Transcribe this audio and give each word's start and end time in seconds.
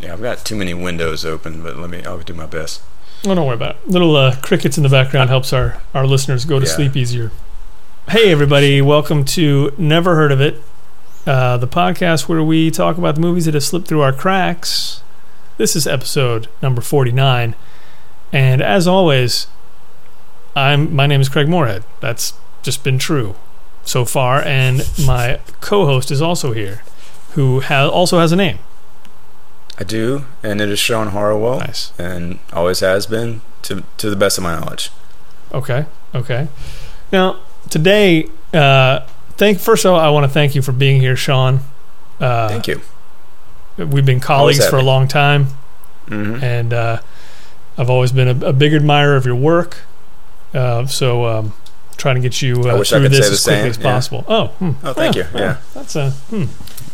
Yeah, 0.00 0.12
I've 0.12 0.20
got 0.22 0.44
too 0.44 0.56
many 0.56 0.74
windows 0.74 1.24
open, 1.24 1.62
but 1.62 1.76
let 1.78 1.88
me. 1.88 2.04
I'll 2.04 2.18
do 2.18 2.34
my 2.34 2.46
best. 2.46 2.82
Oh, 3.24 3.34
don't 3.34 3.46
worry 3.46 3.54
about 3.54 3.76
it. 3.76 3.88
Little 3.88 4.16
uh, 4.16 4.36
crickets 4.42 4.76
in 4.76 4.82
the 4.82 4.88
background 4.88 5.30
helps 5.30 5.52
our, 5.52 5.80
our 5.94 6.06
listeners 6.06 6.44
go 6.44 6.58
to 6.58 6.66
Yeah. 6.66 6.72
sleep 6.72 6.96
easier. 6.96 7.30
Hey, 8.08 8.30
everybody. 8.30 8.82
Welcome 8.82 9.24
to 9.26 9.72
Never 9.78 10.14
Heard 10.16 10.32
of 10.32 10.40
It, 10.40 10.60
uh, 11.26 11.56
the 11.56 11.68
podcast 11.68 12.28
where 12.28 12.42
we 12.42 12.70
talk 12.70 12.98
about 12.98 13.14
the 13.14 13.20
movies 13.22 13.46
that 13.46 13.54
have 13.54 13.62
slipped 13.64 13.86
through 13.86 14.02
our 14.02 14.12
cracks. 14.12 15.00
This 15.56 15.74
is 15.76 15.86
episode 15.86 16.48
number 16.60 16.82
49. 16.82 17.54
And 18.32 18.60
as 18.60 18.86
always, 18.86 19.46
I'm 20.56 20.94
my 20.94 21.06
name 21.06 21.20
is 21.20 21.28
Craig 21.28 21.48
Moorhead. 21.48 21.84
That's 22.00 22.34
just 22.62 22.84
been 22.84 22.98
true 22.98 23.34
so 23.84 24.04
far. 24.04 24.42
And 24.42 24.88
my 25.06 25.40
co 25.60 25.86
host 25.86 26.10
is 26.10 26.22
also 26.22 26.52
here, 26.52 26.82
who 27.32 27.60
ha- 27.60 27.88
also 27.88 28.18
has 28.20 28.32
a 28.32 28.36
name. 28.36 28.58
I 29.78 29.82
do, 29.84 30.24
and 30.42 30.60
it 30.60 30.68
is 30.68 30.78
Sean 30.78 31.08
Harwell, 31.08 31.58
Nice. 31.58 31.92
and 31.98 32.38
always 32.52 32.80
has 32.80 33.06
been, 33.06 33.40
to 33.62 33.82
to 33.98 34.08
the 34.10 34.16
best 34.16 34.38
of 34.38 34.44
my 34.44 34.58
knowledge. 34.58 34.90
Okay. 35.52 35.86
Okay. 36.14 36.46
Now 37.12 37.40
today, 37.70 38.28
uh, 38.52 39.00
thank 39.36 39.58
first 39.58 39.84
of 39.84 39.92
all, 39.92 39.98
I 40.00 40.10
want 40.10 40.24
to 40.24 40.28
thank 40.30 40.54
you 40.54 40.62
for 40.62 40.72
being 40.72 41.00
here, 41.00 41.16
Sean. 41.16 41.60
Uh, 42.20 42.48
Thank 42.48 42.68
you. 42.68 42.80
We've 43.76 44.06
been 44.06 44.20
colleagues 44.20 44.64
for 44.68 44.76
a 44.76 44.82
long 44.82 45.08
time, 45.08 45.46
hmm 46.06 46.36
and 46.40 46.72
uh, 46.72 47.00
I've 47.76 47.90
always 47.90 48.12
been 48.12 48.28
a, 48.42 48.46
a 48.46 48.52
big 48.52 48.72
admirer 48.72 49.16
of 49.16 49.26
your 49.26 49.34
work. 49.34 49.78
Uh, 50.54 50.86
so 50.86 51.24
um, 51.26 51.52
trying 51.96 52.14
to 52.14 52.20
get 52.20 52.40
you 52.40 52.60
uh, 52.62 52.84
through 52.84 53.08
this 53.08 53.30
as 53.30 53.42
quickly 53.42 53.62
same, 53.62 53.66
as 53.66 53.78
yeah. 53.78 53.82
possible. 53.82 54.24
Oh, 54.28 54.46
hmm. 54.48 54.70
Oh, 54.82 54.92
thank 54.92 55.16
you. 55.16 55.26
Yeah. 55.34 55.58
That's 55.74 55.96
a 55.96 56.10
hmm. 56.10 56.44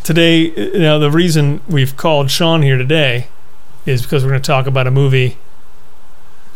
today. 0.03 0.51
You 0.51 0.79
know, 0.79 0.99
the 0.99 1.11
reason 1.11 1.61
we've 1.69 1.97
called 1.97 2.31
Sean 2.31 2.63
here 2.63 2.79
today 2.79 3.29
is 3.87 4.03
because 4.03 4.25
we're 4.25 4.31
going 4.31 4.43
to 4.43 4.47
talk 4.47 4.67
about 4.67 4.87
a 4.87 4.91
movie 4.91 5.37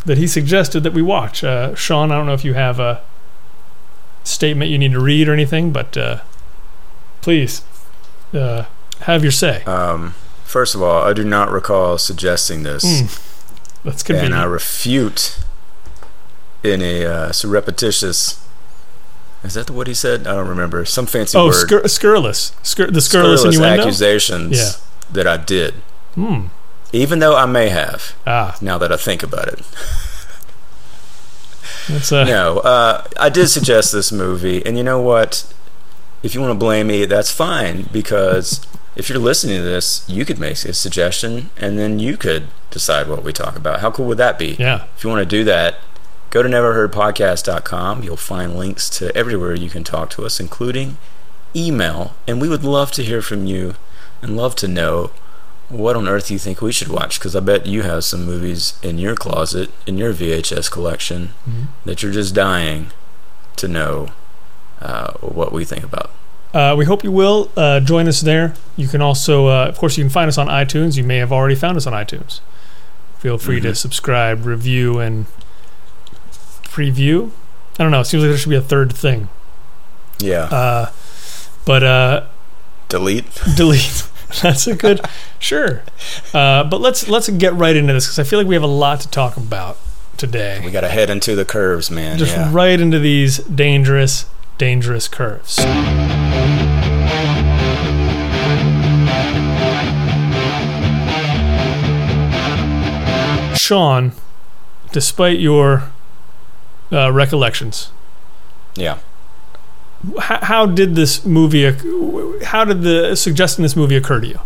that 0.04 0.18
he 0.18 0.26
suggested 0.26 0.82
that 0.82 0.92
we 0.92 1.02
watch. 1.02 1.42
Uh, 1.42 1.74
Sean, 1.74 2.10
I 2.10 2.16
don't 2.16 2.26
know 2.26 2.34
if 2.34 2.44
you 2.44 2.54
have 2.54 2.78
a 2.78 3.02
statement 4.22 4.70
you 4.70 4.78
need 4.78 4.92
to 4.92 5.00
read 5.00 5.28
or 5.28 5.32
anything, 5.32 5.72
but 5.72 5.96
uh, 5.96 6.20
please 7.20 7.62
uh, 8.32 8.64
have 9.00 9.22
your 9.22 9.32
say. 9.32 9.62
Um, 9.64 10.14
first 10.44 10.74
of 10.74 10.82
all, 10.82 11.02
I 11.02 11.12
do 11.12 11.24
not 11.24 11.50
recall 11.50 11.98
suggesting 11.98 12.62
this, 12.62 12.82
Hmm. 12.84 13.30
That's 13.84 14.02
convenient. 14.02 14.34
and 14.34 14.42
I 14.42 14.58
convenient. 14.58 15.43
Refute 16.64 16.82
a 16.82 17.06
uh, 17.12 17.32
surreptitious. 17.32 18.40
Is 19.42 19.54
that 19.54 19.70
what 19.70 19.86
he 19.86 19.94
said? 19.94 20.26
I 20.26 20.34
don't 20.34 20.48
remember. 20.48 20.84
Some 20.84 21.06
fancy 21.06 21.36
Oh, 21.36 21.46
word. 21.46 21.54
scur- 21.54 21.90
scurrilous. 21.90 22.52
Scur- 22.62 22.92
the 22.92 23.00
scurrilous, 23.00 23.40
Scurrilous 23.42 23.56
innuendo. 23.56 23.82
accusations 23.82 24.56
Yeah. 24.56 24.70
that 25.12 25.26
I 25.26 25.36
did, 25.36 25.74
Hmm. 26.14 26.46
even 26.92 27.18
though 27.18 27.36
I 27.36 27.44
may 27.46 27.68
have. 27.68 28.14
Ah, 28.26 28.56
Now 28.62 28.78
that 28.78 28.90
I 28.90 28.96
think 28.96 29.22
about 29.22 29.48
it, 29.48 29.60
that's 31.88 32.10
uh, 32.10 32.24
no, 32.24 32.58
uh, 32.60 33.04
I 33.18 33.28
did 33.28 33.48
suggest 33.48 33.92
this 33.92 34.10
movie, 34.10 34.64
and 34.64 34.78
you 34.78 34.82
know 34.84 35.00
what? 35.00 35.44
If 36.22 36.34
you 36.34 36.40
want 36.40 36.52
to 36.52 36.58
blame 36.58 36.86
me, 36.86 37.04
that's 37.04 37.30
fine 37.30 37.86
because 37.92 38.62
if 38.96 39.10
you're 39.10 39.18
listening 39.18 39.58
to 39.58 39.62
this, 39.62 40.02
you 40.08 40.24
could 40.24 40.38
make 40.38 40.64
a 40.64 40.72
suggestion, 40.72 41.50
and 41.58 41.78
then 41.78 41.98
you 41.98 42.16
could 42.16 42.44
decide 42.70 43.08
what 43.08 43.22
we 43.22 43.30
talk 43.34 43.56
about. 43.56 43.80
How 43.80 43.90
cool 43.90 44.06
would 44.06 44.16
that 44.18 44.38
be? 44.38 44.56
yeah. 44.58 44.84
If 44.96 45.04
you 45.04 45.10
want 45.10 45.20
to 45.20 45.26
do 45.26 45.44
that, 45.44 45.80
go 46.34 46.42
to 46.42 46.48
neverheardpodcast.com. 46.48 48.02
You'll 48.02 48.16
find 48.16 48.56
links 48.56 48.90
to 48.98 49.14
everywhere 49.16 49.54
you 49.54 49.70
can 49.70 49.84
talk 49.84 50.10
to 50.10 50.24
us, 50.26 50.40
including 50.40 50.98
email. 51.54 52.14
And 52.26 52.40
we 52.40 52.48
would 52.48 52.64
love 52.64 52.90
to 52.92 53.04
hear 53.04 53.22
from 53.22 53.46
you 53.46 53.76
and 54.20 54.36
love 54.36 54.56
to 54.56 54.68
know 54.68 55.10
what 55.68 55.96
on 55.96 56.08
earth 56.08 56.30
you 56.30 56.38
think 56.38 56.60
we 56.60 56.72
should 56.72 56.88
watch. 56.88 57.18
Because 57.18 57.36
I 57.36 57.40
bet 57.40 57.66
you 57.66 57.82
have 57.82 58.02
some 58.04 58.24
movies 58.26 58.74
in 58.82 58.98
your 58.98 59.14
closet, 59.14 59.70
in 59.86 59.96
your 59.96 60.12
VHS 60.12 60.68
collection, 60.70 61.30
Mhm. 61.48 61.66
that 61.84 62.02
you're 62.02 62.12
just 62.12 62.34
dying 62.34 62.88
to 63.56 63.68
know 63.68 64.08
uh, 64.82 65.12
what 65.20 65.52
we 65.52 65.64
think 65.64 65.82
about. 65.84 66.10
Uh, 66.52 66.74
we 66.76 66.84
hope 66.84 67.02
you 67.04 67.10
will 67.12 67.50
uh, 67.56 67.80
join 67.80 68.06
us 68.06 68.20
there. 68.20 68.52
You 68.76 68.86
can 68.86 69.00
also, 69.00 69.46
uh, 69.48 69.66
of 69.66 69.78
course, 69.78 69.96
you 69.96 70.04
can 70.04 70.10
find 70.10 70.28
us 70.28 70.36
on 70.36 70.48
iTunes. 70.48 70.96
You 70.96 71.04
may 71.04 71.16
have 71.18 71.32
already 71.32 71.54
found 71.54 71.76
us 71.78 71.86
on 71.86 71.92
iTunes. 71.94 72.40
Feel 73.18 73.38
free 73.38 73.60
to 73.60 73.70
Mhm. 73.70 73.76
subscribe, 73.76 74.44
review, 74.44 74.98
and 74.98 75.24
preview. 76.74 77.30
I 77.78 77.82
don't 77.82 77.92
know. 77.92 78.00
It 78.00 78.06
seems 78.06 78.22
like 78.22 78.30
there 78.30 78.38
should 78.38 78.50
be 78.50 78.56
a 78.56 78.60
third 78.60 78.92
thing. 78.92 79.28
Yeah. 80.18 80.44
Uh, 80.44 80.92
but 81.64 81.82
uh, 81.82 82.26
Delete. 82.88 83.26
delete. 83.56 84.08
That's 84.42 84.66
a 84.66 84.74
good. 84.74 85.00
Sure. 85.38 85.82
Uh, 86.32 86.64
but 86.64 86.80
let's 86.80 87.08
let's 87.08 87.28
get 87.28 87.54
right 87.54 87.74
into 87.74 87.92
this 87.92 88.06
because 88.06 88.18
I 88.18 88.24
feel 88.24 88.38
like 88.38 88.48
we 88.48 88.54
have 88.54 88.62
a 88.62 88.68
lot 88.68 89.00
to 89.00 89.08
talk 89.08 89.36
about 89.36 89.78
today. 90.16 90.60
We 90.64 90.70
got 90.70 90.82
to 90.82 90.88
head 90.88 91.10
into 91.10 91.34
the 91.34 91.44
curves, 91.44 91.90
man. 91.90 92.18
Just 92.18 92.36
yeah. 92.36 92.50
right 92.52 92.78
into 92.78 92.98
these 92.98 93.38
dangerous, 93.38 94.26
dangerous 94.58 95.08
curves. 95.08 95.56
Sean, 103.58 104.12
despite 104.92 105.38
your 105.38 105.90
uh, 106.92 107.12
recollections, 107.12 107.90
yeah. 108.76 108.98
how, 110.20 110.38
how 110.44 110.66
did 110.66 110.94
this 110.96 111.24
movie? 111.24 111.64
How 112.44 112.64
did 112.64 112.82
the 112.82 113.14
suggesting 113.16 113.62
this 113.62 113.76
movie 113.76 113.96
occur 113.96 114.20
to 114.20 114.26
you? 114.26 114.40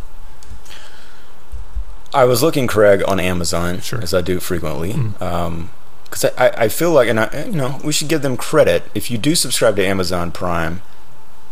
I 2.14 2.24
was 2.24 2.42
looking 2.42 2.66
Craig 2.66 3.02
on 3.06 3.20
Amazon, 3.20 3.80
Sure. 3.80 4.00
as 4.00 4.14
I 4.14 4.20
do 4.22 4.40
frequently, 4.40 4.92
Mm. 4.94 5.68
because 6.04 6.24
I, 6.38 6.48
I, 6.64 6.68
feel 6.68 6.90
like, 6.90 7.08
and 7.08 7.20
I, 7.20 7.44
you 7.46 7.52
know, 7.56 7.78
we 7.84 7.92
should 7.92 8.08
give 8.08 8.22
them 8.22 8.36
credit. 8.36 8.84
If 8.94 9.10
you 9.10 9.18
do 9.18 9.34
subscribe 9.34 9.76
to 9.76 9.86
Amazon 9.86 10.32
Prime, 10.32 10.80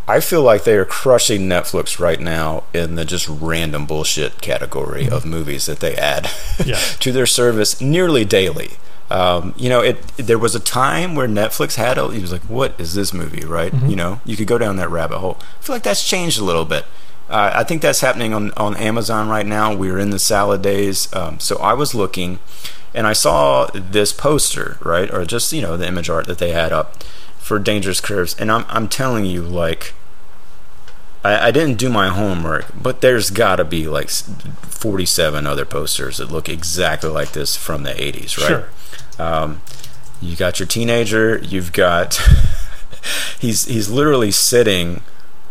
I 0.09 0.21
feel 0.21 0.41
like 0.43 0.65
they 0.65 0.77
are 0.77 0.85
crushing 0.87 1.43
Netflix 1.43 1.99
right 1.99 2.21
now 2.21 2.63
in 2.73 2.95
the 2.95 3.05
just 3.05 3.29
random 3.29 3.85
bullshit 3.87 4.41
category 4.41 5.09
of 5.09 5.27
movies 5.27 5.67
that 5.67 5.81
they 5.81 5.95
add 5.97 6.31
Yeah. 6.65 6.77
to 7.01 7.13
their 7.13 7.27
service 7.27 7.81
nearly 7.81 8.25
daily. 8.25 8.73
Um, 9.11 9.55
you 9.57 9.69
know, 9.69 9.81
it. 9.81 10.03
There 10.17 10.39
was 10.39 10.55
a 10.55 10.61
time 10.61 11.15
where 11.15 11.29
Netflix 11.29 11.77
had. 11.77 11.97
A, 11.99 12.09
he 12.11 12.21
was 12.21 12.33
like, 12.33 12.43
"What 12.43 12.75
is 12.79 12.95
this 12.95 13.13
movie?" 13.15 13.45
Right? 13.47 13.73
Mhm. 13.73 13.91
You 13.91 13.97
know, 13.97 14.21
you 14.25 14.37
could 14.37 14.49
go 14.49 14.59
down 14.59 14.77
that 14.77 14.91
rabbit 14.91 15.19
hole. 15.19 15.39
I 15.41 15.63
feel 15.65 15.75
like 15.77 15.83
that's 15.85 16.07
changed 16.07 16.41
a 16.41 16.45
little 16.45 16.65
bit. 16.65 16.85
Uh, 17.29 17.51
I 17.55 17.65
think 17.65 17.83
that's 17.83 18.01
happening 18.03 18.33
on, 18.35 18.53
on 18.57 18.77
Amazon 18.77 19.29
right 19.29 19.47
now. 19.47 19.75
We're 19.75 19.99
in 19.99 20.11
the 20.11 20.19
salad 20.19 20.63
days. 20.63 21.13
Um, 21.13 21.41
so 21.41 21.57
I 21.59 21.73
was 21.73 21.93
looking 21.93 22.39
and 22.95 23.05
I 23.05 23.15
saw 23.15 23.67
this 23.75 24.13
poster, 24.13 24.79
right? 24.81 25.13
Or 25.13 25.25
just, 25.25 25.53
you 25.53 25.61
know, 25.61 25.77
the 25.77 25.89
image 25.89 26.09
art 26.09 26.27
that 26.29 26.39
they 26.39 26.53
had 26.53 26.73
up 26.73 27.03
for 27.37 27.59
Dangerous 27.59 28.01
Curves. 28.01 28.37
And 28.39 28.51
I'm, 28.53 28.65
I'm 28.69 28.87
telling 28.87 29.25
you, 29.27 29.43
like, 29.43 29.93
I, 31.27 31.49
I 31.49 31.51
didn't 31.51 31.79
do 31.79 31.89
my 31.91 32.09
homework, 32.09 32.67
but 32.81 33.01
there's 33.01 33.31
got 33.31 33.57
to 33.57 33.65
be 33.65 33.87
like 33.89 34.09
47 34.11 35.47
other 35.47 35.65
posters 35.65 36.19
that 36.19 36.31
look 36.31 36.49
exactly 36.49 37.11
like 37.11 37.33
this 37.33 37.57
from 37.57 37.83
the 37.83 37.91
80s, 37.91 38.37
right? 38.39 38.47
Sure. 38.49 38.69
Um, 39.19 39.61
you 40.21 40.37
got 40.37 40.59
your 40.61 40.67
teenager. 40.67 41.39
You've 41.39 41.73
got 41.73 42.15
he's 43.41 43.65
he's 43.67 43.91
literally 43.91 44.31
sitting 44.31 45.03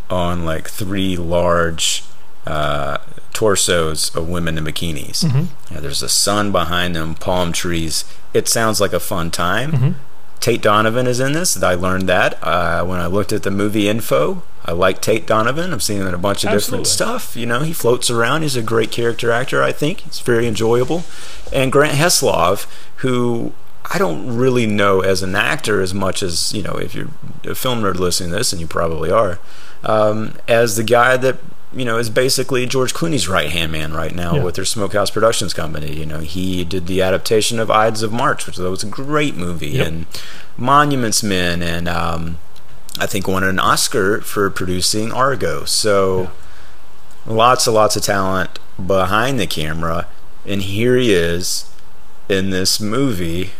on 0.09 0.45
like 0.45 0.67
three 0.69 1.15
large 1.17 2.03
uh, 2.45 2.97
torsos 3.33 4.15
of 4.15 4.27
women 4.29 4.57
in 4.57 4.63
bikinis. 4.65 5.23
Mhm. 5.25 5.47
Yeah, 5.71 5.79
there's 5.79 6.01
a 6.03 6.09
sun 6.09 6.51
behind 6.51 6.95
them, 6.95 7.15
palm 7.15 7.51
trees. 7.51 8.05
It 8.33 8.47
sounds 8.47 8.79
like 8.81 8.93
a 8.93 8.99
fun 8.99 9.31
time. 9.31 9.71
Mhm. 9.71 9.93
Tate 10.39 10.61
Donovan 10.61 11.07
is 11.07 11.19
in 11.19 11.31
this. 11.33 11.61
I 11.61 11.73
learned 11.73 12.07
that 12.09 12.37
uh, 12.43 12.83
when 12.85 12.99
I 12.99 13.07
looked 13.07 13.33
at 13.33 13.43
the 13.43 13.51
movie 13.51 13.89
info. 13.89 14.43
I 14.67 14.71
like 14.71 14.99
Tate 15.01 15.27
Donovan. 15.27 15.71
I've 15.73 15.83
seen 15.83 16.01
him 16.01 16.07
in 16.07 16.13
a 16.15 16.17
bunch 16.17 16.43
of 16.43 16.49
Absolutely. 16.49 16.83
different 16.83 16.87
stuff. 16.87 17.35
You 17.37 17.45
know, 17.45 17.59
he 17.59 17.71
floats 17.71 18.09
around. 18.09 18.41
He's 18.41 18.55
a 18.55 18.63
great 18.63 18.91
character 18.91 19.31
actor. 19.31 19.61
I 19.61 19.71
think 19.71 20.05
It's 20.07 20.19
very 20.19 20.47
enjoyable. 20.47 21.03
And 21.53 21.71
Grant 21.71 21.97
Heslov, 21.97 22.65
who 22.97 23.53
I 23.93 23.99
don't 23.99 24.35
really 24.35 24.65
know 24.65 25.01
as 25.01 25.21
an 25.21 25.35
actor 25.35 25.81
as 25.81 25.93
much 25.93 26.23
as 26.23 26.51
you 26.51 26.63
know. 26.63 26.73
If 26.73 26.95
you're 26.95 27.09
a 27.43 27.53
film 27.53 27.81
nerd 27.83 27.95
listening 27.99 28.31
to 28.31 28.37
this, 28.37 28.51
and 28.51 28.59
you 28.59 28.65
probably 28.65 29.11
are, 29.11 29.37
um, 29.83 30.33
as 30.47 30.75
the 30.75 30.83
guy 30.83 31.17
that 31.17 31.37
you 31.71 31.85
know 31.85 31.99
is 31.99 32.09
basically 32.09 32.65
George 32.65 32.95
Clooney's 32.95 33.27
right 33.27 33.51
hand 33.51 33.71
man 33.71 33.93
right 33.93 34.15
now 34.15 34.33
Yeah. 34.37 34.43
with 34.43 34.55
their 34.55 34.65
Smokehouse 34.65 35.11
Productions 35.11 35.53
company. 35.53 35.93
You 35.93 36.07
know, 36.07 36.19
he 36.21 36.63
did 36.63 36.87
the 36.87 37.03
adaptation 37.03 37.59
of 37.59 37.69
Ides 37.69 38.01
of 38.01 38.11
March, 38.11 38.47
which 38.47 38.57
was 38.57 38.83
a 38.83 38.87
great 38.87 39.35
movie, 39.35 39.69
Yep. 39.71 39.87
and 39.87 40.05
Monuments 40.57 41.21
Men, 41.21 41.61
and 41.61 41.87
um, 41.87 42.39
I 42.99 43.05
think 43.07 43.27
won 43.27 43.43
an 43.43 43.59
Oscar 43.59 44.21
for 44.21 44.49
producing 44.49 45.11
Argo. 45.11 45.65
So 45.65 46.31
lots 47.25 47.67
and 47.67 47.73
lots 47.75 47.95
of 47.95 48.03
talent 48.03 48.59
behind 48.85 49.39
the 49.39 49.47
camera, 49.47 50.07
and 50.45 50.61
here 50.61 50.95
he 50.97 51.13
is 51.13 51.69
in 52.29 52.49
this 52.51 52.79
movie 52.79 53.51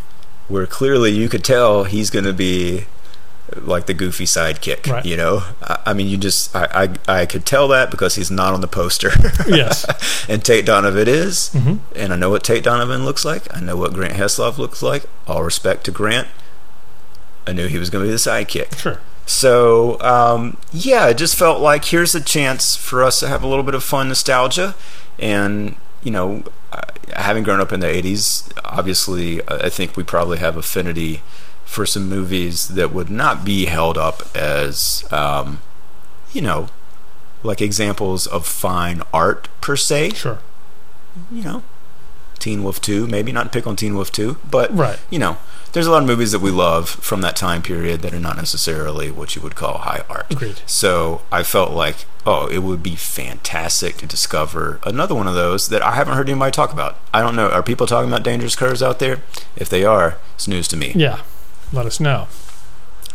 where 0.48 0.66
clearly 0.68 1.12
you 1.12 1.28
could 1.30 1.44
tell 1.44 1.84
he's 1.86 2.10
going 2.10 2.26
to 2.26 2.34
be 2.34 2.86
like 3.56 3.86
the 3.86 3.94
goofy 3.94 4.26
sidekick. 4.26 4.90
Right. 4.92 5.06
You 5.06 5.18
know, 5.18 5.44
I, 5.62 5.80
I 5.88 5.94
mean, 5.94 6.08
you 6.08 6.18
just 6.18 6.56
I, 6.56 6.90
I 7.08 7.22
I 7.22 7.26
could 7.26 7.46
tell 7.46 7.68
that 7.70 7.92
because 7.92 8.16
he's 8.16 8.32
not 8.32 8.54
on 8.54 8.62
the 8.62 8.68
poster. 8.68 9.12
Yes. 9.48 9.86
and 10.30 10.44
Tate 10.44 10.66
Donovan 10.66 11.08
is, 11.08 11.50
Mhm. 11.54 11.80
and 11.96 12.14
I 12.14 12.16
know 12.16 12.30
what 12.30 12.44
Tate 12.44 12.64
Donovan 12.64 13.06
looks 13.06 13.24
like. 13.26 13.44
I 13.56 13.60
know 13.60 13.76
what 13.78 13.94
Grant 13.94 14.14
Heslov 14.14 14.58
looks 14.58 14.82
like. 14.82 15.06
All 15.28 15.44
respect 15.44 15.84
to 15.86 15.92
Grant. 15.92 16.28
I 17.48 17.54
knew 17.54 17.68
he 17.68 17.78
was 17.78 17.92
going 17.92 18.04
to 18.04 18.08
be 18.08 18.12
the 18.12 18.18
sidekick. 18.18 18.76
Sure. 18.80 19.00
So 19.26 20.00
um, 20.02 20.58
yeah, 20.72 21.08
it 21.10 21.18
just 21.18 21.36
felt 21.36 21.60
like 21.62 21.86
here's 21.86 22.14
a 22.16 22.22
chance 22.22 22.76
for 22.76 23.04
us 23.04 23.20
to 23.22 23.28
have 23.28 23.44
a 23.44 23.48
little 23.48 23.64
bit 23.64 23.74
of 23.76 23.84
fun 23.84 24.08
nostalgia, 24.10 24.76
and 25.18 25.76
you 26.04 26.12
know, 26.12 26.44
having 27.14 27.44
grown 27.44 27.60
up 27.60 27.72
in 27.74 27.80
the 27.80 27.88
'80s, 27.88 28.52
obviously, 28.64 29.42
I 29.50 29.70
think 29.70 29.98
we 29.98 30.04
probably 30.04 30.38
have 30.38 30.56
affinity 30.58 31.22
for 31.66 31.86
some 31.86 32.08
movies 32.08 32.68
that 32.70 32.94
would 32.94 33.10
not 33.10 33.44
be 33.44 33.66
held 33.66 33.98
up 33.98 34.22
as, 34.36 35.04
um, 35.12 35.60
you 36.32 36.40
know, 36.42 36.68
like 37.42 37.60
examples 37.60 38.28
of 38.28 38.46
fine 38.46 39.02
art 39.12 39.48
per 39.62 39.76
se. 39.76 40.12
Sure. 40.12 40.38
You 41.32 41.44
know, 41.44 41.64
Teen 42.38 42.64
Wolf 42.64 42.80
2, 42.82 43.08
maybe 43.08 43.32
not 43.32 43.52
pick 43.52 43.66
on 43.66 43.76
Teen 43.76 43.96
Wolf 43.96 44.12
2, 44.12 44.38
but 44.50 44.72
Right. 44.76 45.00
you 45.10 45.18
know, 45.18 45.38
there's 45.76 45.88
a 45.88 45.92
lot 45.92 46.02
of 46.02 46.08
movies 46.08 46.32
that 46.32 46.40
we 46.40 46.52
love 46.52 46.88
from 46.90 47.20
that 47.20 47.36
time 47.36 47.62
period 47.62 48.00
that 48.00 48.14
are 48.14 48.20
not 48.20 48.38
necessarily 48.38 49.12
what 49.12 49.36
you 49.36 49.42
would 49.42 49.56
call 49.56 49.80
high 49.80 50.02
art. 50.10 50.32
Agreed. 50.32 50.62
So 50.66 51.24
I 51.34 51.44
felt 51.44 51.72
like, 51.72 52.06
oh, 52.26 52.48
it 52.48 52.60
would 52.60 52.82
be 52.82 52.96
fantastic 52.96 53.98
to 53.98 54.06
discover 54.06 54.80
another 54.86 55.14
one 55.14 55.28
of 55.28 55.36
those 55.36 55.68
that 55.68 55.82
I 55.82 55.92
haven't 55.92 56.16
heard 56.16 56.30
anybody 56.30 56.54
talk 56.54 56.72
about. 56.72 56.98
I 57.14 57.20
don't 57.20 57.36
know. 57.36 57.50
Are 57.50 57.62
people 57.62 57.88
talking 57.88 58.10
about 58.10 58.24
Dangerous 58.24 58.56
Curves 58.56 58.82
out 58.82 59.00
there? 59.00 59.22
If 59.58 59.68
they 59.68 59.84
are, 59.84 60.18
it's 60.36 60.48
news 60.48 60.70
to 60.70 60.78
me. 60.78 60.94
Yeah. 60.96 61.24
Let 61.74 61.86
us 61.86 62.00
know. 62.00 62.30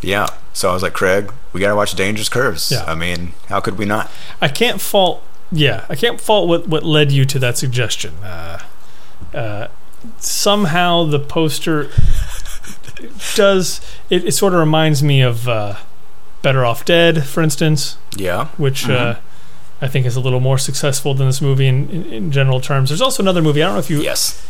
Yeah. 0.03 0.27
So 0.53 0.69
I 0.69 0.75
was 0.75 0.83
like, 0.83 0.93
Craig, 0.93 1.33
we 1.55 1.63
got 1.63 1.71
to 1.71 1.77
watch 1.77 1.95
Dangerous 1.95 2.29
Curves. 2.29 2.71
Yeah. 2.71 2.85
I 2.85 2.95
mean, 2.95 3.33
how 3.49 3.61
could 3.61 3.79
we 3.79 3.87
not? 3.87 4.11
I 4.39 4.49
can't 4.49 4.83
fault. 4.83 5.25
Yeah, 5.51 5.87
I 5.89 5.97
can't 5.97 6.21
fault 6.21 6.47
what 6.47 6.69
what 6.69 6.85
led 6.85 7.11
you 7.11 7.25
to 7.25 7.39
that 7.41 7.59
suggestion. 7.59 8.15
Uh, 8.23 8.61
uh, 9.35 9.69
somehow 10.19 11.05
the 11.05 11.19
poster 11.19 11.91
does 13.35 13.81
it, 14.11 14.25
it. 14.25 14.32
Sort 14.32 14.52
of 14.52 14.61
reminds 14.61 15.02
me 15.02 15.20
of 15.23 15.49
uh, 15.49 15.76
Better 16.43 16.64
Off 16.64 16.85
Dead, 16.85 17.25
for 17.25 17.43
instance, 17.43 17.97
Yeah. 18.17 18.47
which 18.56 18.88
uh, 18.88 19.17
I 19.81 19.88
think 19.88 20.06
is 20.06 20.17
a 20.17 20.20
little 20.20 20.41
more 20.41 20.58
successful 20.58 21.14
than 21.14 21.26
this 21.26 21.41
movie 21.41 21.67
in, 21.67 21.88
in, 21.91 22.05
in 22.06 22.32
general 22.32 22.61
terms. 22.61 22.91
There's 22.91 23.00
also 23.02 23.23
another 23.23 23.43
movie. 23.43 23.62
I 23.62 23.67
don't 23.67 23.75
know 23.75 23.81
if 23.81 23.91
you 23.91 24.02
Yes. 24.02 24.47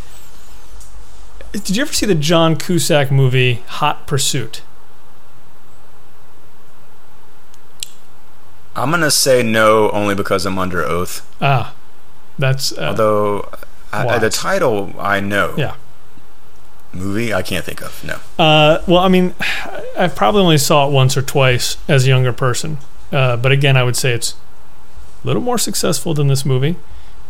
did. 1.52 1.76
You 1.76 1.82
ever 1.82 1.92
see 1.92 2.06
the 2.06 2.14
John 2.14 2.56
Cusack 2.56 3.10
movie 3.10 3.62
Hot 3.66 4.06
Pursuit? 4.06 4.62
I'm 8.76 8.90
going 8.90 9.02
to 9.02 9.10
say 9.10 9.42
no 9.42 9.90
only 9.90 10.14
because 10.14 10.46
I'm 10.46 10.58
under 10.58 10.82
oath. 10.84 11.26
Ah, 11.40 11.74
that's 12.38 12.72
uh, 12.72 12.86
Although 12.90 13.48
I, 13.92 14.06
I- 14.06 14.18
the 14.18 14.30
title 14.30 14.94
I 14.98 15.20
know. 15.20 15.54
yeah. 15.56 15.74
Movie 16.92 17.32
I 17.32 17.42
can't 17.42 17.64
think 17.64 17.82
of. 17.82 18.02
No. 18.04 18.18
Uh, 18.42 18.82
well, 18.86 18.98
I 18.98 19.08
mean, 19.08 19.34
I 19.98 20.08
probably 20.08 20.42
only 20.42 20.58
saw 20.58 20.88
it 20.88 20.92
once 20.92 21.16
or 21.16 21.22
twice 21.22 21.76
as 21.88 22.04
a 22.06 22.08
younger 22.08 22.32
person, 22.32 22.78
uh, 23.12 23.36
but 23.36 23.52
again, 23.52 23.76
I 23.76 23.84
would 23.84 23.96
say 23.96 24.12
it's 24.12 24.34
a 25.22 25.26
little 25.26 25.42
more 25.42 25.58
successful 25.58 26.14
than 26.14 26.26
this 26.28 26.44
movie. 26.44 26.76